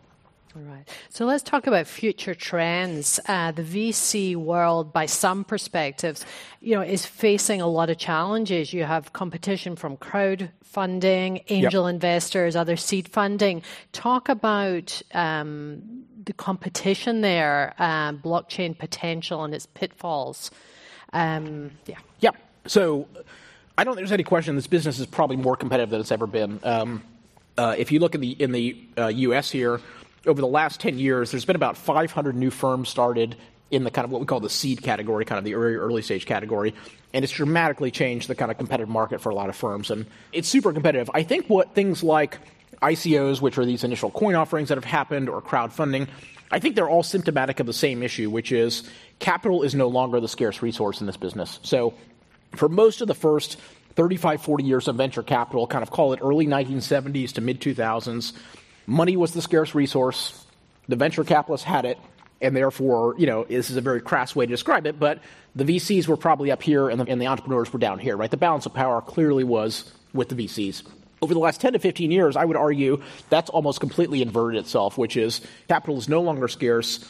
All 0.54 0.62
right. 0.62 0.86
So 1.08 1.24
let's 1.24 1.42
talk 1.42 1.66
about 1.66 1.86
future 1.86 2.34
trends. 2.34 3.18
Uh, 3.26 3.52
the 3.52 3.62
VC 3.62 4.36
world, 4.36 4.92
by 4.92 5.06
some 5.06 5.44
perspectives, 5.44 6.26
you 6.60 6.74
know, 6.74 6.82
is 6.82 7.06
facing 7.06 7.62
a 7.62 7.66
lot 7.66 7.88
of 7.88 7.96
challenges. 7.96 8.72
You 8.72 8.84
have 8.84 9.14
competition 9.14 9.76
from 9.76 9.96
crowdfunding, 9.96 11.42
angel 11.48 11.86
yep. 11.86 11.94
investors, 11.94 12.54
other 12.54 12.76
seed 12.76 13.08
funding. 13.08 13.62
Talk 13.92 14.28
about 14.28 15.00
um, 15.14 16.04
the 16.22 16.34
competition 16.34 17.22
there, 17.22 17.74
um, 17.78 18.18
blockchain 18.18 18.76
potential 18.76 19.44
and 19.44 19.54
its 19.54 19.64
pitfalls. 19.64 20.50
Um, 21.14 21.70
yeah. 21.86 21.98
Yeah. 22.20 22.30
So 22.66 23.08
I 23.78 23.84
don't 23.84 23.94
think 23.94 24.02
there's 24.02 24.12
any 24.12 24.22
question 24.22 24.54
this 24.56 24.66
business 24.66 24.98
is 24.98 25.06
probably 25.06 25.36
more 25.36 25.56
competitive 25.56 25.88
than 25.88 26.00
it's 26.00 26.12
ever 26.12 26.26
been. 26.26 26.60
Um, 26.62 27.02
uh, 27.56 27.74
if 27.78 27.90
you 27.90 28.00
look 28.00 28.14
in 28.14 28.20
the 28.20 28.30
in 28.30 28.52
the 28.52 28.76
uh, 28.96 29.06
U.S. 29.08 29.50
here 29.50 29.80
over 30.26 30.40
the 30.40 30.46
last 30.46 30.80
10 30.80 30.98
years, 30.98 31.30
there's 31.30 31.44
been 31.44 31.56
about 31.56 31.76
500 31.76 32.34
new 32.36 32.50
firms 32.50 32.88
started 32.88 33.36
in 33.70 33.84
the 33.84 33.90
kind 33.90 34.04
of 34.04 34.10
what 34.10 34.20
we 34.20 34.26
call 34.26 34.40
the 34.40 34.50
seed 34.50 34.82
category, 34.82 35.24
kind 35.24 35.38
of 35.38 35.44
the 35.44 35.54
early, 35.54 35.74
early 35.74 36.02
stage 36.02 36.26
category. 36.26 36.74
And 37.14 37.24
it's 37.24 37.32
dramatically 37.32 37.90
changed 37.90 38.28
the 38.28 38.34
kind 38.34 38.50
of 38.50 38.58
competitive 38.58 38.88
market 38.88 39.20
for 39.20 39.30
a 39.30 39.34
lot 39.34 39.48
of 39.48 39.56
firms. 39.56 39.90
And 39.90 40.06
it's 40.32 40.48
super 40.48 40.72
competitive. 40.72 41.10
I 41.14 41.22
think 41.22 41.48
what 41.48 41.74
things 41.74 42.02
like 42.02 42.38
ICOs, 42.82 43.40
which 43.40 43.56
are 43.58 43.64
these 43.64 43.82
initial 43.82 44.10
coin 44.10 44.34
offerings 44.34 44.68
that 44.68 44.76
have 44.76 44.84
happened, 44.84 45.28
or 45.28 45.40
crowdfunding, 45.40 46.08
I 46.50 46.58
think 46.58 46.76
they're 46.76 46.88
all 46.88 47.02
symptomatic 47.02 47.60
of 47.60 47.66
the 47.66 47.72
same 47.72 48.02
issue, 48.02 48.28
which 48.28 48.52
is 48.52 48.88
capital 49.20 49.62
is 49.62 49.74
no 49.74 49.88
longer 49.88 50.20
the 50.20 50.28
scarce 50.28 50.60
resource 50.60 51.00
in 51.00 51.06
this 51.06 51.16
business. 51.16 51.58
So 51.62 51.94
for 52.54 52.68
most 52.68 53.00
of 53.00 53.08
the 53.08 53.14
first 53.14 53.58
35, 53.94 54.42
40 54.42 54.64
years 54.64 54.88
of 54.88 54.96
venture 54.96 55.22
capital, 55.22 55.66
kind 55.66 55.82
of 55.82 55.90
call 55.90 56.12
it 56.12 56.20
early 56.22 56.46
1970s 56.46 57.32
to 57.32 57.40
mid 57.40 57.60
2000s, 57.60 58.34
money 58.86 59.16
was 59.16 59.32
the 59.32 59.42
scarce 59.42 59.74
resource. 59.74 60.44
The 60.88 60.96
venture 60.96 61.24
capitalists 61.24 61.64
had 61.64 61.84
it, 61.84 61.98
and 62.40 62.56
therefore, 62.56 63.14
you 63.18 63.26
know, 63.26 63.44
this 63.44 63.70
is 63.70 63.76
a 63.76 63.80
very 63.80 64.00
crass 64.00 64.34
way 64.34 64.46
to 64.46 64.50
describe 64.50 64.86
it, 64.86 64.98
but 64.98 65.20
the 65.54 65.64
VCs 65.64 66.08
were 66.08 66.16
probably 66.16 66.50
up 66.50 66.62
here 66.62 66.88
and 66.88 67.00
the, 67.00 67.08
and 67.08 67.20
the 67.20 67.26
entrepreneurs 67.26 67.72
were 67.72 67.78
down 67.78 67.98
here, 67.98 68.16
right? 68.16 68.30
The 68.30 68.36
balance 68.36 68.66
of 68.66 68.74
power 68.74 69.00
clearly 69.00 69.44
was 69.44 69.92
with 70.12 70.28
the 70.28 70.34
VCs. 70.34 70.82
Over 71.20 71.34
the 71.34 71.40
last 71.40 71.60
10 71.60 71.74
to 71.74 71.78
15 71.78 72.10
years, 72.10 72.36
I 72.36 72.44
would 72.44 72.56
argue 72.56 73.00
that's 73.30 73.48
almost 73.48 73.78
completely 73.78 74.22
inverted 74.22 74.60
itself, 74.60 74.98
which 74.98 75.16
is 75.16 75.40
capital 75.68 75.96
is 75.96 76.08
no 76.08 76.20
longer 76.20 76.48
scarce. 76.48 77.08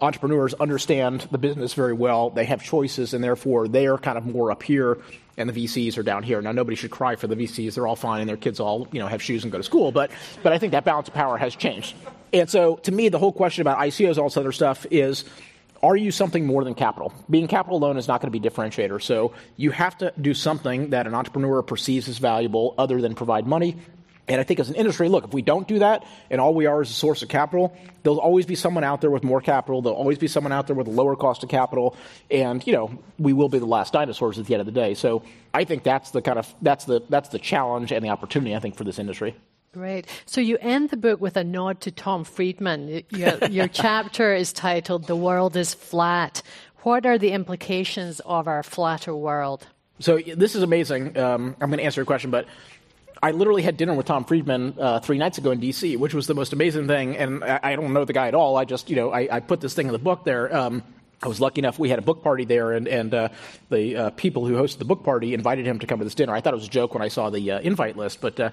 Entrepreneurs 0.00 0.54
understand 0.54 1.26
the 1.30 1.38
business 1.38 1.74
very 1.74 1.92
well. 1.92 2.30
They 2.30 2.44
have 2.46 2.62
choices, 2.62 3.14
and 3.14 3.22
therefore 3.22 3.68
they 3.68 3.86
are 3.86 3.98
kind 3.98 4.18
of 4.18 4.26
more 4.26 4.50
up 4.50 4.62
here, 4.62 4.98
and 5.36 5.48
the 5.48 5.64
VCs 5.64 5.98
are 5.98 6.02
down 6.02 6.22
here. 6.22 6.40
Now, 6.40 6.52
nobody 6.52 6.76
should 6.76 6.90
cry 6.90 7.16
for 7.16 7.26
the 7.26 7.36
VCs; 7.36 7.74
they're 7.74 7.86
all 7.86 7.96
fine, 7.96 8.20
and 8.20 8.28
their 8.28 8.36
kids 8.36 8.60
all 8.60 8.88
you 8.92 9.00
know 9.00 9.06
have 9.06 9.22
shoes 9.22 9.42
and 9.42 9.52
go 9.52 9.58
to 9.58 9.64
school. 9.64 9.92
But 9.92 10.10
but 10.42 10.52
I 10.52 10.58
think 10.58 10.72
that 10.72 10.84
balance 10.84 11.08
of 11.08 11.14
power 11.14 11.36
has 11.36 11.54
changed. 11.54 11.94
And 12.32 12.48
so, 12.48 12.76
to 12.76 12.92
me, 12.92 13.10
the 13.10 13.18
whole 13.18 13.32
question 13.32 13.60
about 13.60 13.78
ICOs, 13.78 14.16
all 14.16 14.24
this 14.24 14.36
other 14.38 14.52
stuff, 14.52 14.86
is 14.90 15.24
are 15.82 15.96
you 15.96 16.12
something 16.12 16.46
more 16.46 16.62
than 16.62 16.74
capital? 16.74 17.12
Being 17.28 17.48
capital 17.48 17.78
alone 17.78 17.96
is 17.96 18.06
not 18.06 18.20
going 18.20 18.32
to 18.32 18.38
be 18.38 18.48
differentiator. 18.48 19.02
So 19.02 19.32
you 19.56 19.72
have 19.72 19.98
to 19.98 20.12
do 20.20 20.32
something 20.32 20.90
that 20.90 21.08
an 21.08 21.14
entrepreneur 21.14 21.60
perceives 21.62 22.08
as 22.08 22.18
valuable 22.18 22.74
other 22.78 23.00
than 23.00 23.16
provide 23.16 23.48
money. 23.48 23.76
And 24.28 24.40
I 24.40 24.44
think 24.44 24.60
as 24.60 24.68
an 24.68 24.76
industry, 24.76 25.08
look, 25.08 25.24
if 25.24 25.34
we 25.34 25.42
don't 25.42 25.66
do 25.66 25.80
that 25.80 26.06
and 26.30 26.40
all 26.40 26.54
we 26.54 26.66
are 26.66 26.80
is 26.82 26.90
a 26.90 26.94
source 26.94 27.22
of 27.22 27.28
capital, 27.28 27.76
there'll 28.02 28.20
always 28.20 28.46
be 28.46 28.54
someone 28.54 28.84
out 28.84 29.00
there 29.00 29.10
with 29.10 29.24
more 29.24 29.40
capital. 29.40 29.82
There'll 29.82 29.98
always 29.98 30.18
be 30.18 30.28
someone 30.28 30.52
out 30.52 30.68
there 30.68 30.76
with 30.76 30.86
a 30.86 30.90
lower 30.90 31.16
cost 31.16 31.42
of 31.42 31.48
capital. 31.48 31.96
And, 32.30 32.64
you 32.66 32.72
know, 32.72 32.98
we 33.18 33.32
will 33.32 33.48
be 33.48 33.58
the 33.58 33.66
last 33.66 33.92
dinosaurs 33.92 34.38
at 34.38 34.46
the 34.46 34.54
end 34.54 34.60
of 34.60 34.66
the 34.66 34.72
day. 34.72 34.94
So 34.94 35.24
I 35.52 35.64
think 35.64 35.82
that's 35.82 36.12
the 36.12 36.22
kind 36.22 36.38
of, 36.38 36.54
that's 36.62 36.84
the, 36.84 37.02
that's 37.08 37.30
the 37.30 37.40
challenge 37.40 37.90
and 37.92 38.04
the 38.04 38.10
opportunity, 38.10 38.54
I 38.54 38.60
think, 38.60 38.76
for 38.76 38.84
this 38.84 38.98
industry. 38.98 39.34
Great. 39.72 40.06
So 40.26 40.40
you 40.40 40.58
end 40.60 40.90
the 40.90 40.98
book 40.98 41.20
with 41.20 41.36
a 41.36 41.42
nod 41.42 41.80
to 41.80 41.90
Tom 41.90 42.24
Friedman. 42.24 43.02
Your, 43.10 43.38
your 43.48 43.68
chapter 43.72 44.34
is 44.34 44.52
titled 44.52 45.06
The 45.06 45.16
World 45.16 45.56
is 45.56 45.74
Flat. 45.74 46.42
What 46.82 47.06
are 47.06 47.16
the 47.16 47.30
implications 47.32 48.20
of 48.20 48.46
our 48.46 48.62
flatter 48.62 49.16
world? 49.16 49.66
So 49.98 50.18
this 50.18 50.54
is 50.54 50.62
amazing. 50.62 51.16
Um, 51.16 51.56
I'm 51.60 51.70
going 51.70 51.78
to 51.78 51.84
answer 51.84 52.00
your 52.00 52.06
question, 52.06 52.30
but 52.30 52.46
I 53.22 53.30
literally 53.30 53.62
had 53.62 53.76
dinner 53.76 53.94
with 53.94 54.06
Tom 54.06 54.24
Friedman 54.24 54.74
uh, 54.80 54.98
three 54.98 55.16
nights 55.16 55.38
ago 55.38 55.52
in 55.52 55.60
D.C., 55.60 55.96
which 55.96 56.12
was 56.12 56.26
the 56.26 56.34
most 56.34 56.52
amazing 56.52 56.88
thing. 56.88 57.16
And 57.16 57.44
I, 57.44 57.60
I, 57.62 57.76
don't 57.76 57.92
know 57.92 58.04
the 58.04 58.12
guy 58.12 58.26
at 58.26 58.34
all. 58.34 58.56
I 58.56 58.64
just, 58.64 58.90
you 58.90 58.96
know, 58.96 59.12
I, 59.12 59.28
I 59.30 59.40
put 59.40 59.60
this 59.60 59.74
thing 59.74 59.86
in 59.86 59.92
the 59.92 60.00
book 60.00 60.24
there. 60.24 60.54
Um, 60.54 60.82
I 61.22 61.28
was 61.28 61.40
lucky 61.40 61.60
enough, 61.60 61.78
we 61.78 61.88
had 61.88 61.98
a 61.98 62.02
book 62.02 62.22
party 62.22 62.44
there, 62.44 62.72
and, 62.72 62.88
and 62.88 63.14
uh, 63.14 63.28
the 63.70 63.96
uh, 63.96 64.10
people 64.10 64.44
who 64.44 64.54
hosted 64.54 64.78
the 64.78 64.84
book 64.84 65.04
party 65.04 65.34
invited 65.34 65.66
him 65.66 65.78
to 65.78 65.86
come 65.86 65.98
to 65.98 66.04
this 66.04 66.16
dinner. 66.16 66.34
I 66.34 66.40
thought 66.40 66.52
it 66.52 66.56
was 66.56 66.66
a 66.66 66.70
joke 66.70 66.94
when 66.94 67.02
I 67.02 67.08
saw 67.08 67.30
the 67.30 67.52
uh, 67.52 67.60
invite 67.60 67.96
list, 67.96 68.20
but 68.20 68.40
uh, 68.40 68.50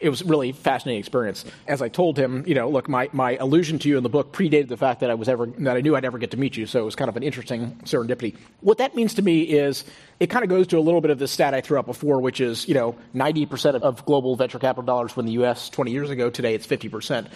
it 0.00 0.08
was 0.08 0.22
really 0.22 0.52
fascinating 0.52 0.98
experience. 0.98 1.44
As 1.66 1.80
I 1.80 1.88
told 1.88 2.18
him, 2.18 2.44
you 2.46 2.54
know, 2.54 2.68
look, 2.68 2.88
my, 2.88 3.08
my 3.12 3.36
allusion 3.36 3.78
to 3.80 3.88
you 3.88 3.96
in 3.96 4.02
the 4.02 4.08
book 4.08 4.32
predated 4.32 4.68
the 4.68 4.76
fact 4.76 5.00
that 5.00 5.10
I 5.10 5.14
was 5.14 5.28
ever 5.28 5.46
that 5.46 5.76
I 5.76 5.80
knew 5.80 5.96
I'd 5.96 6.04
ever 6.04 6.18
get 6.18 6.30
to 6.32 6.36
meet 6.36 6.56
you, 6.56 6.66
so 6.66 6.80
it 6.80 6.84
was 6.84 6.96
kind 6.96 7.08
of 7.08 7.16
an 7.16 7.22
interesting 7.22 7.76
serendipity. 7.84 8.36
What 8.60 8.78
that 8.78 8.94
means 8.94 9.14
to 9.14 9.22
me 9.22 9.42
is 9.42 9.84
it 10.18 10.28
kind 10.28 10.42
of 10.42 10.48
goes 10.50 10.66
to 10.68 10.78
a 10.78 10.80
little 10.80 11.00
bit 11.00 11.10
of 11.10 11.18
the 11.18 11.28
stat 11.28 11.54
I 11.54 11.60
threw 11.60 11.78
out 11.78 11.86
before, 11.86 12.20
which 12.20 12.40
is, 12.40 12.68
you 12.68 12.74
know, 12.74 12.96
90% 13.14 13.80
of 13.80 14.04
global 14.04 14.36
venture 14.36 14.58
capital 14.58 14.84
dollars 14.84 15.14
were 15.16 15.20
in 15.20 15.26
the 15.26 15.32
U.S. 15.32 15.70
20 15.70 15.90
years 15.90 16.10
ago. 16.10 16.30
Today, 16.30 16.54
it's 16.54 16.66
50%. 16.66 17.28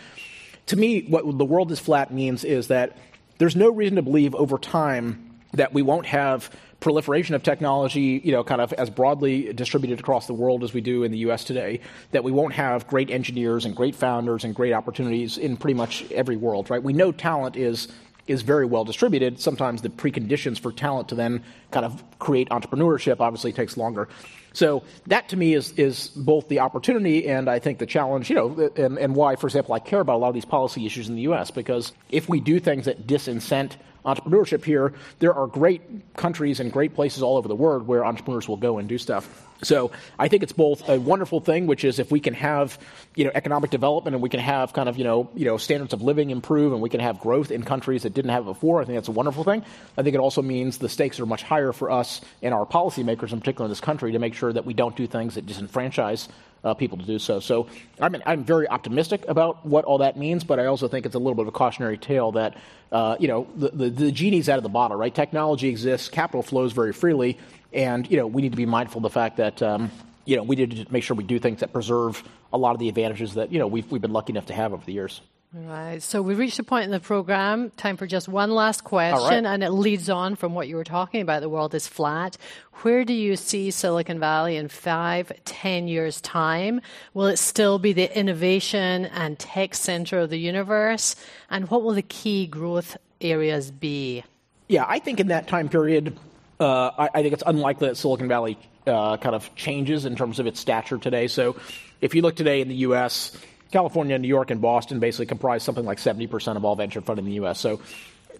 To 0.66 0.76
me, 0.76 1.02
what 1.02 1.38
the 1.38 1.44
world 1.44 1.70
is 1.70 1.78
flat 1.78 2.12
means 2.12 2.44
is 2.44 2.68
that 2.68 2.96
there's 3.38 3.56
no 3.56 3.70
reason 3.70 3.96
to 3.96 4.02
believe 4.02 4.34
over 4.34 4.58
time 4.58 5.30
that 5.52 5.72
we 5.72 5.82
won't 5.82 6.06
have 6.06 6.50
proliferation 6.80 7.34
of 7.34 7.42
technology, 7.42 8.20
you 8.22 8.32
know, 8.32 8.44
kind 8.44 8.60
of 8.60 8.72
as 8.74 8.90
broadly 8.90 9.52
distributed 9.54 10.00
across 10.00 10.26
the 10.26 10.34
world 10.34 10.62
as 10.62 10.74
we 10.74 10.80
do 10.80 11.02
in 11.02 11.10
the 11.10 11.18
U.S. 11.18 11.44
today, 11.44 11.80
that 12.10 12.22
we 12.22 12.30
won't 12.30 12.52
have 12.52 12.86
great 12.86 13.10
engineers 13.10 13.64
and 13.64 13.74
great 13.74 13.94
founders 13.94 14.44
and 14.44 14.54
great 14.54 14.72
opportunities 14.72 15.38
in 15.38 15.56
pretty 15.56 15.74
much 15.74 16.04
every 16.12 16.36
world, 16.36 16.68
right? 16.70 16.82
We 16.82 16.92
know 16.92 17.12
talent 17.12 17.56
is 17.56 17.88
is 18.26 18.40
very 18.42 18.64
well 18.64 18.84
distributed. 18.84 19.38
Sometimes 19.38 19.82
the 19.82 19.90
preconditions 19.90 20.58
for 20.58 20.72
talent 20.72 21.10
to 21.10 21.14
then 21.14 21.42
kind 21.70 21.84
of 21.84 22.02
create 22.18 22.48
entrepreneurship 22.48 23.20
obviously 23.20 23.52
takes 23.52 23.76
longer. 23.76 24.08
So 24.54 24.84
that 25.08 25.28
to 25.28 25.36
me 25.36 25.52
is 25.52 25.72
is 25.72 26.08
both 26.08 26.48
the 26.48 26.60
opportunity 26.60 27.28
and 27.28 27.50
I 27.50 27.58
think 27.58 27.78
the 27.78 27.86
challenge, 27.86 28.30
you 28.30 28.36
know, 28.36 28.70
and, 28.76 28.98
and 28.98 29.14
why, 29.14 29.36
for 29.36 29.46
example, 29.46 29.74
I 29.74 29.80
care 29.80 30.00
about 30.00 30.16
a 30.16 30.18
lot 30.18 30.28
of 30.28 30.34
these 30.34 30.44
policy 30.44 30.86
issues 30.86 31.08
in 31.08 31.16
the 31.16 31.22
U.S. 31.22 31.50
because 31.50 31.92
if 32.08 32.28
we 32.28 32.40
do 32.40 32.58
things 32.60 32.86
that 32.86 33.06
disincent 33.06 33.76
entrepreneurship 34.04 34.64
here, 34.64 34.94
there 35.18 35.34
are 35.34 35.46
great 35.46 35.82
countries 36.16 36.60
and 36.60 36.72
great 36.72 36.94
places 36.94 37.22
all 37.22 37.36
over 37.36 37.48
the 37.48 37.56
world 37.56 37.86
where 37.86 38.04
entrepreneurs 38.04 38.48
will 38.48 38.56
go 38.56 38.78
and 38.78 38.88
do 38.88 38.98
stuff. 38.98 39.48
So 39.64 39.90
I 40.18 40.28
think 40.28 40.42
it's 40.42 40.52
both 40.52 40.88
a 40.88 40.98
wonderful 40.98 41.40
thing, 41.40 41.66
which 41.66 41.84
is 41.84 41.98
if 41.98 42.10
we 42.10 42.20
can 42.20 42.34
have, 42.34 42.78
you 43.14 43.24
know, 43.24 43.30
economic 43.34 43.70
development 43.70 44.14
and 44.14 44.22
we 44.22 44.28
can 44.28 44.40
have 44.40 44.72
kind 44.72 44.88
of, 44.88 44.96
you 44.96 45.04
know, 45.04 45.30
you 45.34 45.44
know, 45.44 45.56
standards 45.56 45.92
of 45.92 46.02
living 46.02 46.30
improve 46.30 46.72
and 46.72 46.80
we 46.80 46.88
can 46.88 47.00
have 47.00 47.20
growth 47.20 47.50
in 47.50 47.62
countries 47.62 48.02
that 48.02 48.14
didn't 48.14 48.30
have 48.30 48.44
it 48.44 48.46
before. 48.46 48.80
I 48.80 48.84
think 48.84 48.96
that's 48.96 49.08
a 49.08 49.12
wonderful 49.12 49.44
thing. 49.44 49.64
I 49.96 50.02
think 50.02 50.14
it 50.14 50.20
also 50.20 50.42
means 50.42 50.78
the 50.78 50.88
stakes 50.88 51.20
are 51.20 51.26
much 51.26 51.42
higher 51.42 51.72
for 51.72 51.90
us 51.90 52.20
and 52.42 52.54
our 52.54 52.66
policymakers, 52.66 53.32
in 53.32 53.40
particular 53.40 53.66
in 53.66 53.70
this 53.70 53.80
country, 53.80 54.12
to 54.12 54.18
make 54.18 54.34
sure 54.34 54.52
that 54.52 54.64
we 54.64 54.74
don't 54.74 54.96
do 54.96 55.06
things 55.06 55.34
that 55.34 55.46
disenfranchise 55.46 56.28
uh, 56.64 56.74
people 56.74 56.98
to 56.98 57.04
do 57.04 57.18
so. 57.18 57.40
So 57.40 57.68
I'm, 58.00 58.16
I'm 58.24 58.44
very 58.44 58.66
optimistic 58.66 59.24
about 59.28 59.64
what 59.66 59.84
all 59.84 59.98
that 59.98 60.16
means, 60.16 60.44
but 60.44 60.58
I 60.58 60.66
also 60.66 60.88
think 60.88 61.06
it's 61.06 61.14
a 61.14 61.18
little 61.18 61.34
bit 61.34 61.42
of 61.42 61.48
a 61.48 61.52
cautionary 61.52 61.98
tale 61.98 62.32
that, 62.32 62.56
uh, 62.90 63.16
you 63.20 63.28
know, 63.28 63.46
the, 63.54 63.68
the, 63.68 63.90
the 63.90 64.12
genie's 64.12 64.48
out 64.48 64.56
of 64.56 64.62
the 64.62 64.70
bottle, 64.70 64.96
right? 64.96 65.14
Technology 65.14 65.68
exists, 65.68 66.08
capital 66.08 66.42
flows 66.42 66.72
very 66.72 66.92
freely, 66.92 67.38
and, 67.74 68.10
you 68.10 68.16
know, 68.16 68.26
we 68.26 68.42
need 68.42 68.52
to 68.52 68.56
be 68.56 68.66
mindful 68.66 68.98
of 69.00 69.02
the 69.02 69.10
fact 69.10 69.36
that, 69.36 69.62
um, 69.62 69.90
you 70.24 70.36
know, 70.36 70.42
we 70.42 70.56
need 70.56 70.86
to 70.86 70.92
make 70.92 71.02
sure 71.02 71.16
we 71.16 71.24
do 71.24 71.38
things 71.38 71.60
that 71.60 71.72
preserve 71.72 72.22
a 72.52 72.58
lot 72.58 72.72
of 72.72 72.78
the 72.78 72.88
advantages 72.88 73.34
that, 73.34 73.52
you 73.52 73.58
know, 73.58 73.66
we've, 73.66 73.90
we've 73.90 74.02
been 74.02 74.12
lucky 74.12 74.32
enough 74.32 74.46
to 74.46 74.54
have 74.54 74.72
over 74.72 74.84
the 74.84 74.92
years. 74.92 75.20
Right. 75.56 76.02
So 76.02 76.20
we 76.20 76.34
reached 76.34 76.58
a 76.58 76.64
point 76.64 76.86
in 76.86 76.90
the 76.90 76.98
program, 76.98 77.70
time 77.76 77.96
for 77.96 78.08
just 78.08 78.26
one 78.26 78.50
last 78.50 78.82
question, 78.82 79.44
right. 79.44 79.52
and 79.52 79.62
it 79.62 79.70
leads 79.70 80.10
on 80.10 80.34
from 80.34 80.52
what 80.52 80.66
you 80.66 80.74
were 80.74 80.82
talking 80.82 81.20
about. 81.20 81.42
The 81.42 81.48
world 81.48 81.76
is 81.76 81.86
flat. 81.86 82.36
Where 82.82 83.04
do 83.04 83.12
you 83.12 83.36
see 83.36 83.70
Silicon 83.70 84.18
Valley 84.18 84.56
in 84.56 84.68
five, 84.68 85.30
ten 85.44 85.86
years' 85.86 86.20
time? 86.20 86.80
Will 87.12 87.26
it 87.26 87.36
still 87.36 87.78
be 87.78 87.92
the 87.92 88.18
innovation 88.18 89.04
and 89.06 89.38
tech 89.38 89.76
center 89.76 90.18
of 90.18 90.30
the 90.30 90.40
universe? 90.40 91.14
And 91.48 91.70
what 91.70 91.84
will 91.84 91.94
the 91.94 92.02
key 92.02 92.48
growth 92.48 92.96
areas 93.20 93.70
be? 93.70 94.24
Yeah, 94.66 94.84
I 94.88 94.98
think 94.98 95.20
in 95.20 95.28
that 95.28 95.46
time 95.46 95.68
period, 95.68 96.18
uh, 96.64 96.90
I, 96.96 97.10
I, 97.18 97.22
think 97.22 97.34
it's 97.34 97.42
unlikely 97.46 97.88
that 97.88 97.96
Silicon 97.96 98.26
Valley 98.26 98.58
uh, 98.86 99.18
kind 99.18 99.34
of 99.34 99.54
changes 99.54 100.06
in 100.06 100.16
terms 100.16 100.38
of 100.38 100.46
its 100.46 100.58
stature 100.58 100.96
today. 100.96 101.26
So 101.28 101.56
if 102.00 102.14
you 102.14 102.22
look 102.22 102.36
today 102.36 102.62
in 102.62 102.68
the 102.68 102.76
U.S., 102.76 103.36
California, 103.70 104.18
New 104.18 104.28
York, 104.28 104.50
and 104.50 104.62
Boston 104.62 104.98
basically 104.98 105.26
comprise 105.26 105.62
something 105.62 105.84
like 105.84 105.98
70% 105.98 106.56
of 106.56 106.64
all 106.64 106.74
venture 106.74 107.02
funding 107.02 107.26
in 107.26 107.30
the 107.30 107.36
U.S. 107.36 107.60
So 107.60 107.82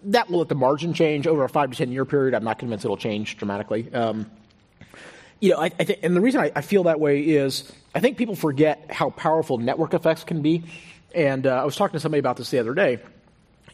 that 0.05 0.29
will 0.29 0.41
at 0.41 0.49
the 0.49 0.55
margin 0.55 0.93
change 0.93 1.27
over 1.27 1.43
a 1.43 1.49
five 1.49 1.69
to 1.69 1.77
10 1.77 1.91
year 1.91 2.03
period. 2.03 2.33
I'm 2.33 2.43
not 2.43 2.57
convinced 2.57 2.83
it'll 2.83 2.97
change 2.97 3.37
dramatically. 3.37 3.93
Um, 3.93 4.31
you 5.39 5.51
know, 5.51 5.59
I, 5.59 5.65
I 5.79 5.83
think, 5.83 5.99
and 6.01 6.15
the 6.15 6.21
reason 6.21 6.41
I, 6.41 6.51
I, 6.55 6.61
feel 6.61 6.83
that 6.83 6.99
way 6.99 7.21
is 7.21 7.71
I 7.93 7.99
think 7.99 8.17
people 8.17 8.35
forget 8.35 8.87
how 8.89 9.11
powerful 9.11 9.59
network 9.59 9.93
effects 9.93 10.23
can 10.23 10.41
be. 10.41 10.63
And 11.13 11.45
uh, 11.45 11.61
I 11.61 11.65
was 11.65 11.75
talking 11.75 11.93
to 11.93 11.99
somebody 11.99 12.19
about 12.19 12.37
this 12.37 12.49
the 12.49 12.57
other 12.57 12.73
day. 12.73 12.99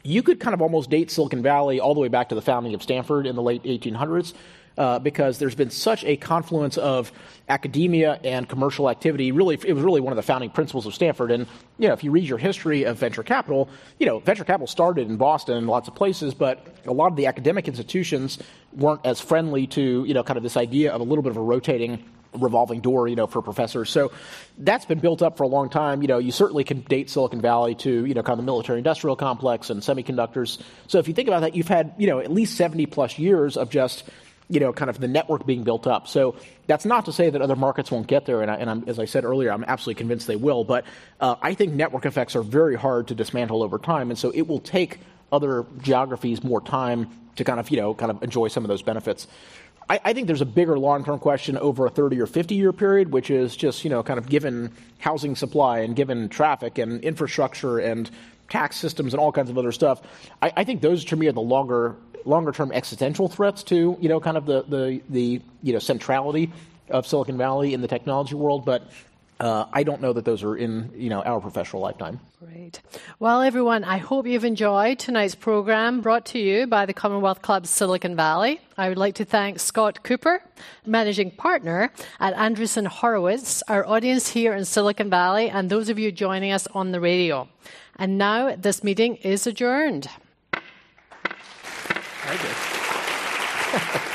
You 0.03 0.23
could 0.23 0.39
kind 0.39 0.53
of 0.53 0.61
almost 0.61 0.89
date 0.89 1.11
Silicon 1.11 1.41
Valley 1.41 1.79
all 1.79 1.93
the 1.93 1.99
way 1.99 2.07
back 2.07 2.29
to 2.29 2.35
the 2.35 2.41
founding 2.41 2.73
of 2.73 2.81
Stanford 2.81 3.27
in 3.27 3.35
the 3.35 3.41
late 3.41 3.63
1800s 3.63 4.33
uh, 4.77 4.99
because 4.99 5.37
there's 5.37 5.55
been 5.55 5.69
such 5.69 6.03
a 6.05 6.17
confluence 6.17 6.77
of 6.77 7.11
academia 7.49 8.19
and 8.23 8.47
commercial 8.47 8.89
activity. 8.89 9.31
Really, 9.31 9.55
it 9.55 9.73
was 9.73 9.83
really 9.83 10.01
one 10.01 10.13
of 10.13 10.17
the 10.17 10.23
founding 10.23 10.49
principles 10.49 10.85
of 10.85 10.93
Stanford. 10.93 11.31
And 11.31 11.45
you 11.77 11.87
know, 11.87 11.93
if 11.93 12.03
you 12.03 12.11
read 12.11 12.23
your 12.23 12.37
history 12.37 12.83
of 12.83 12.97
venture 12.97 13.23
capital, 13.23 13.69
you 13.99 14.05
know, 14.05 14.19
venture 14.19 14.43
capital 14.43 14.67
started 14.67 15.09
in 15.09 15.17
Boston 15.17 15.57
and 15.57 15.67
lots 15.67 15.87
of 15.87 15.95
places, 15.95 16.33
but 16.33 16.75
a 16.85 16.93
lot 16.93 17.07
of 17.07 17.15
the 17.15 17.27
academic 17.27 17.67
institutions 17.67 18.39
weren't 18.73 19.05
as 19.05 19.19
friendly 19.19 19.67
to 19.67 20.05
you 20.05 20.13
know, 20.13 20.23
kind 20.23 20.37
of 20.37 20.43
this 20.43 20.57
idea 20.57 20.91
of 20.91 21.01
a 21.01 21.03
little 21.03 21.23
bit 21.23 21.31
of 21.31 21.37
a 21.37 21.41
rotating 21.41 22.03
revolving 22.33 22.79
door, 22.79 23.07
you 23.07 23.15
know, 23.15 23.27
for 23.27 23.41
professors. 23.41 23.89
So 23.89 24.11
that's 24.57 24.85
been 24.85 24.99
built 24.99 25.21
up 25.21 25.37
for 25.37 25.43
a 25.43 25.47
long 25.47 25.69
time. 25.69 26.01
You 26.01 26.07
know, 26.07 26.17
you 26.17 26.31
certainly 26.31 26.63
can 26.63 26.81
date 26.81 27.09
Silicon 27.09 27.41
Valley 27.41 27.75
to, 27.75 28.05
you 28.05 28.13
know, 28.13 28.23
kind 28.23 28.39
of 28.39 28.45
the 28.45 28.49
military 28.49 28.77
industrial 28.77 29.15
complex 29.15 29.69
and 29.69 29.81
semiconductors. 29.81 30.61
So 30.87 30.99
if 30.99 31.07
you 31.07 31.13
think 31.13 31.27
about 31.27 31.41
that, 31.41 31.55
you've 31.55 31.67
had, 31.67 31.93
you 31.97 32.07
know, 32.07 32.19
at 32.19 32.31
least 32.31 32.55
70 32.55 32.85
plus 32.87 33.19
years 33.19 33.57
of 33.57 33.69
just 33.69 34.03
you 34.51 34.59
know, 34.59 34.73
kind 34.73 34.89
of 34.89 34.99
the 34.99 35.07
network 35.07 35.45
being 35.45 35.63
built 35.63 35.87
up. 35.87 36.09
So 36.09 36.35
that's 36.67 36.83
not 36.83 37.05
to 37.05 37.13
say 37.13 37.29
that 37.29 37.41
other 37.41 37.55
markets 37.55 37.89
won't 37.89 38.07
get 38.07 38.25
there, 38.25 38.41
and, 38.41 38.51
I, 38.51 38.55
and 38.55 38.89
as 38.89 38.99
I 38.99 39.05
said 39.05 39.23
earlier, 39.23 39.49
I'm 39.49 39.63
absolutely 39.63 39.99
convinced 39.99 40.27
they 40.27 40.35
will. 40.35 40.65
But 40.65 40.83
uh, 41.21 41.35
I 41.41 41.53
think 41.53 41.73
network 41.73 42.05
effects 42.05 42.35
are 42.35 42.43
very 42.43 42.75
hard 42.75 43.07
to 43.07 43.15
dismantle 43.15 43.63
over 43.63 43.77
time, 43.79 44.09
and 44.09 44.19
so 44.19 44.29
it 44.31 44.47
will 44.47 44.59
take 44.59 44.99
other 45.31 45.65
geographies 45.81 46.43
more 46.43 46.59
time 46.59 47.09
to 47.37 47.45
kind 47.45 47.61
of, 47.61 47.69
you 47.71 47.77
know, 47.77 47.93
kind 47.93 48.11
of 48.11 48.21
enjoy 48.23 48.49
some 48.49 48.65
of 48.65 48.67
those 48.67 48.81
benefits. 48.81 49.25
I, 49.91 49.99
I 50.05 50.13
think 50.13 50.27
there's 50.27 50.41
a 50.41 50.45
bigger 50.45 50.79
long-term 50.79 51.19
question 51.19 51.57
over 51.57 51.85
a 51.85 51.89
30 51.89 52.21
or 52.21 52.25
50-year 52.25 52.71
period, 52.71 53.11
which 53.11 53.29
is 53.29 53.57
just, 53.57 53.83
you 53.83 53.89
know, 53.89 54.01
kind 54.01 54.17
of 54.17 54.29
given 54.29 54.71
housing 54.99 55.35
supply 55.35 55.79
and 55.79 55.97
given 55.97 56.29
traffic 56.29 56.77
and 56.77 57.03
infrastructure 57.03 57.77
and 57.77 58.09
tax 58.49 58.77
systems 58.77 59.13
and 59.13 59.19
all 59.19 59.33
kinds 59.33 59.49
of 59.49 59.57
other 59.57 59.73
stuff. 59.73 60.01
I, 60.41 60.53
I 60.55 60.63
think 60.63 60.79
those 60.81 61.03
to 61.05 61.17
me 61.17 61.27
are 61.27 61.33
the 61.33 61.41
longer 61.41 61.97
longer 62.23 62.53
term 62.53 62.71
existential 62.71 63.27
threats 63.27 63.63
to 63.63 63.97
you 63.99 64.07
know 64.07 64.19
kind 64.19 64.37
of 64.37 64.45
the 64.45 64.61
the 64.63 65.01
the 65.09 65.41
you 65.63 65.73
know 65.73 65.79
centrality 65.79 66.51
of 66.89 67.05
Silicon 67.05 67.37
Valley 67.37 67.73
in 67.73 67.81
the 67.81 67.87
technology 67.87 68.35
world, 68.35 68.63
but. 68.63 68.89
Uh, 69.41 69.65
I 69.73 69.81
don't 69.81 70.01
know 70.01 70.13
that 70.13 70.23
those 70.23 70.43
are 70.43 70.55
in 70.55 70.91
you 70.95 71.09
know 71.09 71.23
our 71.23 71.41
professional 71.41 71.81
lifetime. 71.81 72.19
Great. 72.39 72.79
Well, 73.17 73.41
everyone, 73.41 73.83
I 73.83 73.97
hope 73.97 74.27
you've 74.27 74.45
enjoyed 74.45 74.99
tonight's 74.99 75.33
program 75.33 76.01
brought 76.01 76.27
to 76.27 76.39
you 76.39 76.67
by 76.67 76.85
the 76.85 76.93
Commonwealth 76.93 77.41
Club 77.41 77.65
Silicon 77.65 78.15
Valley. 78.15 78.61
I 78.77 78.87
would 78.87 78.99
like 78.99 79.15
to 79.15 79.25
thank 79.25 79.59
Scott 79.59 80.03
Kupor, 80.03 80.41
managing 80.85 81.31
partner 81.31 81.91
at 82.19 82.35
Andreessen 82.35 82.85
Horowitz, 82.85 83.63
our 83.67 83.83
audience 83.83 84.29
here 84.29 84.53
in 84.53 84.63
Silicon 84.63 85.09
Valley, 85.09 85.49
and 85.49 85.71
those 85.71 85.89
of 85.89 85.97
you 85.97 86.11
joining 86.11 86.51
us 86.51 86.67
on 86.75 86.91
the 86.91 86.99
radio. 86.99 87.49
And 87.95 88.19
now 88.19 88.55
this 88.55 88.83
meeting 88.83 89.15
is 89.15 89.47
adjourned. 89.47 90.07
Very 92.25 92.37
good. 92.37 94.01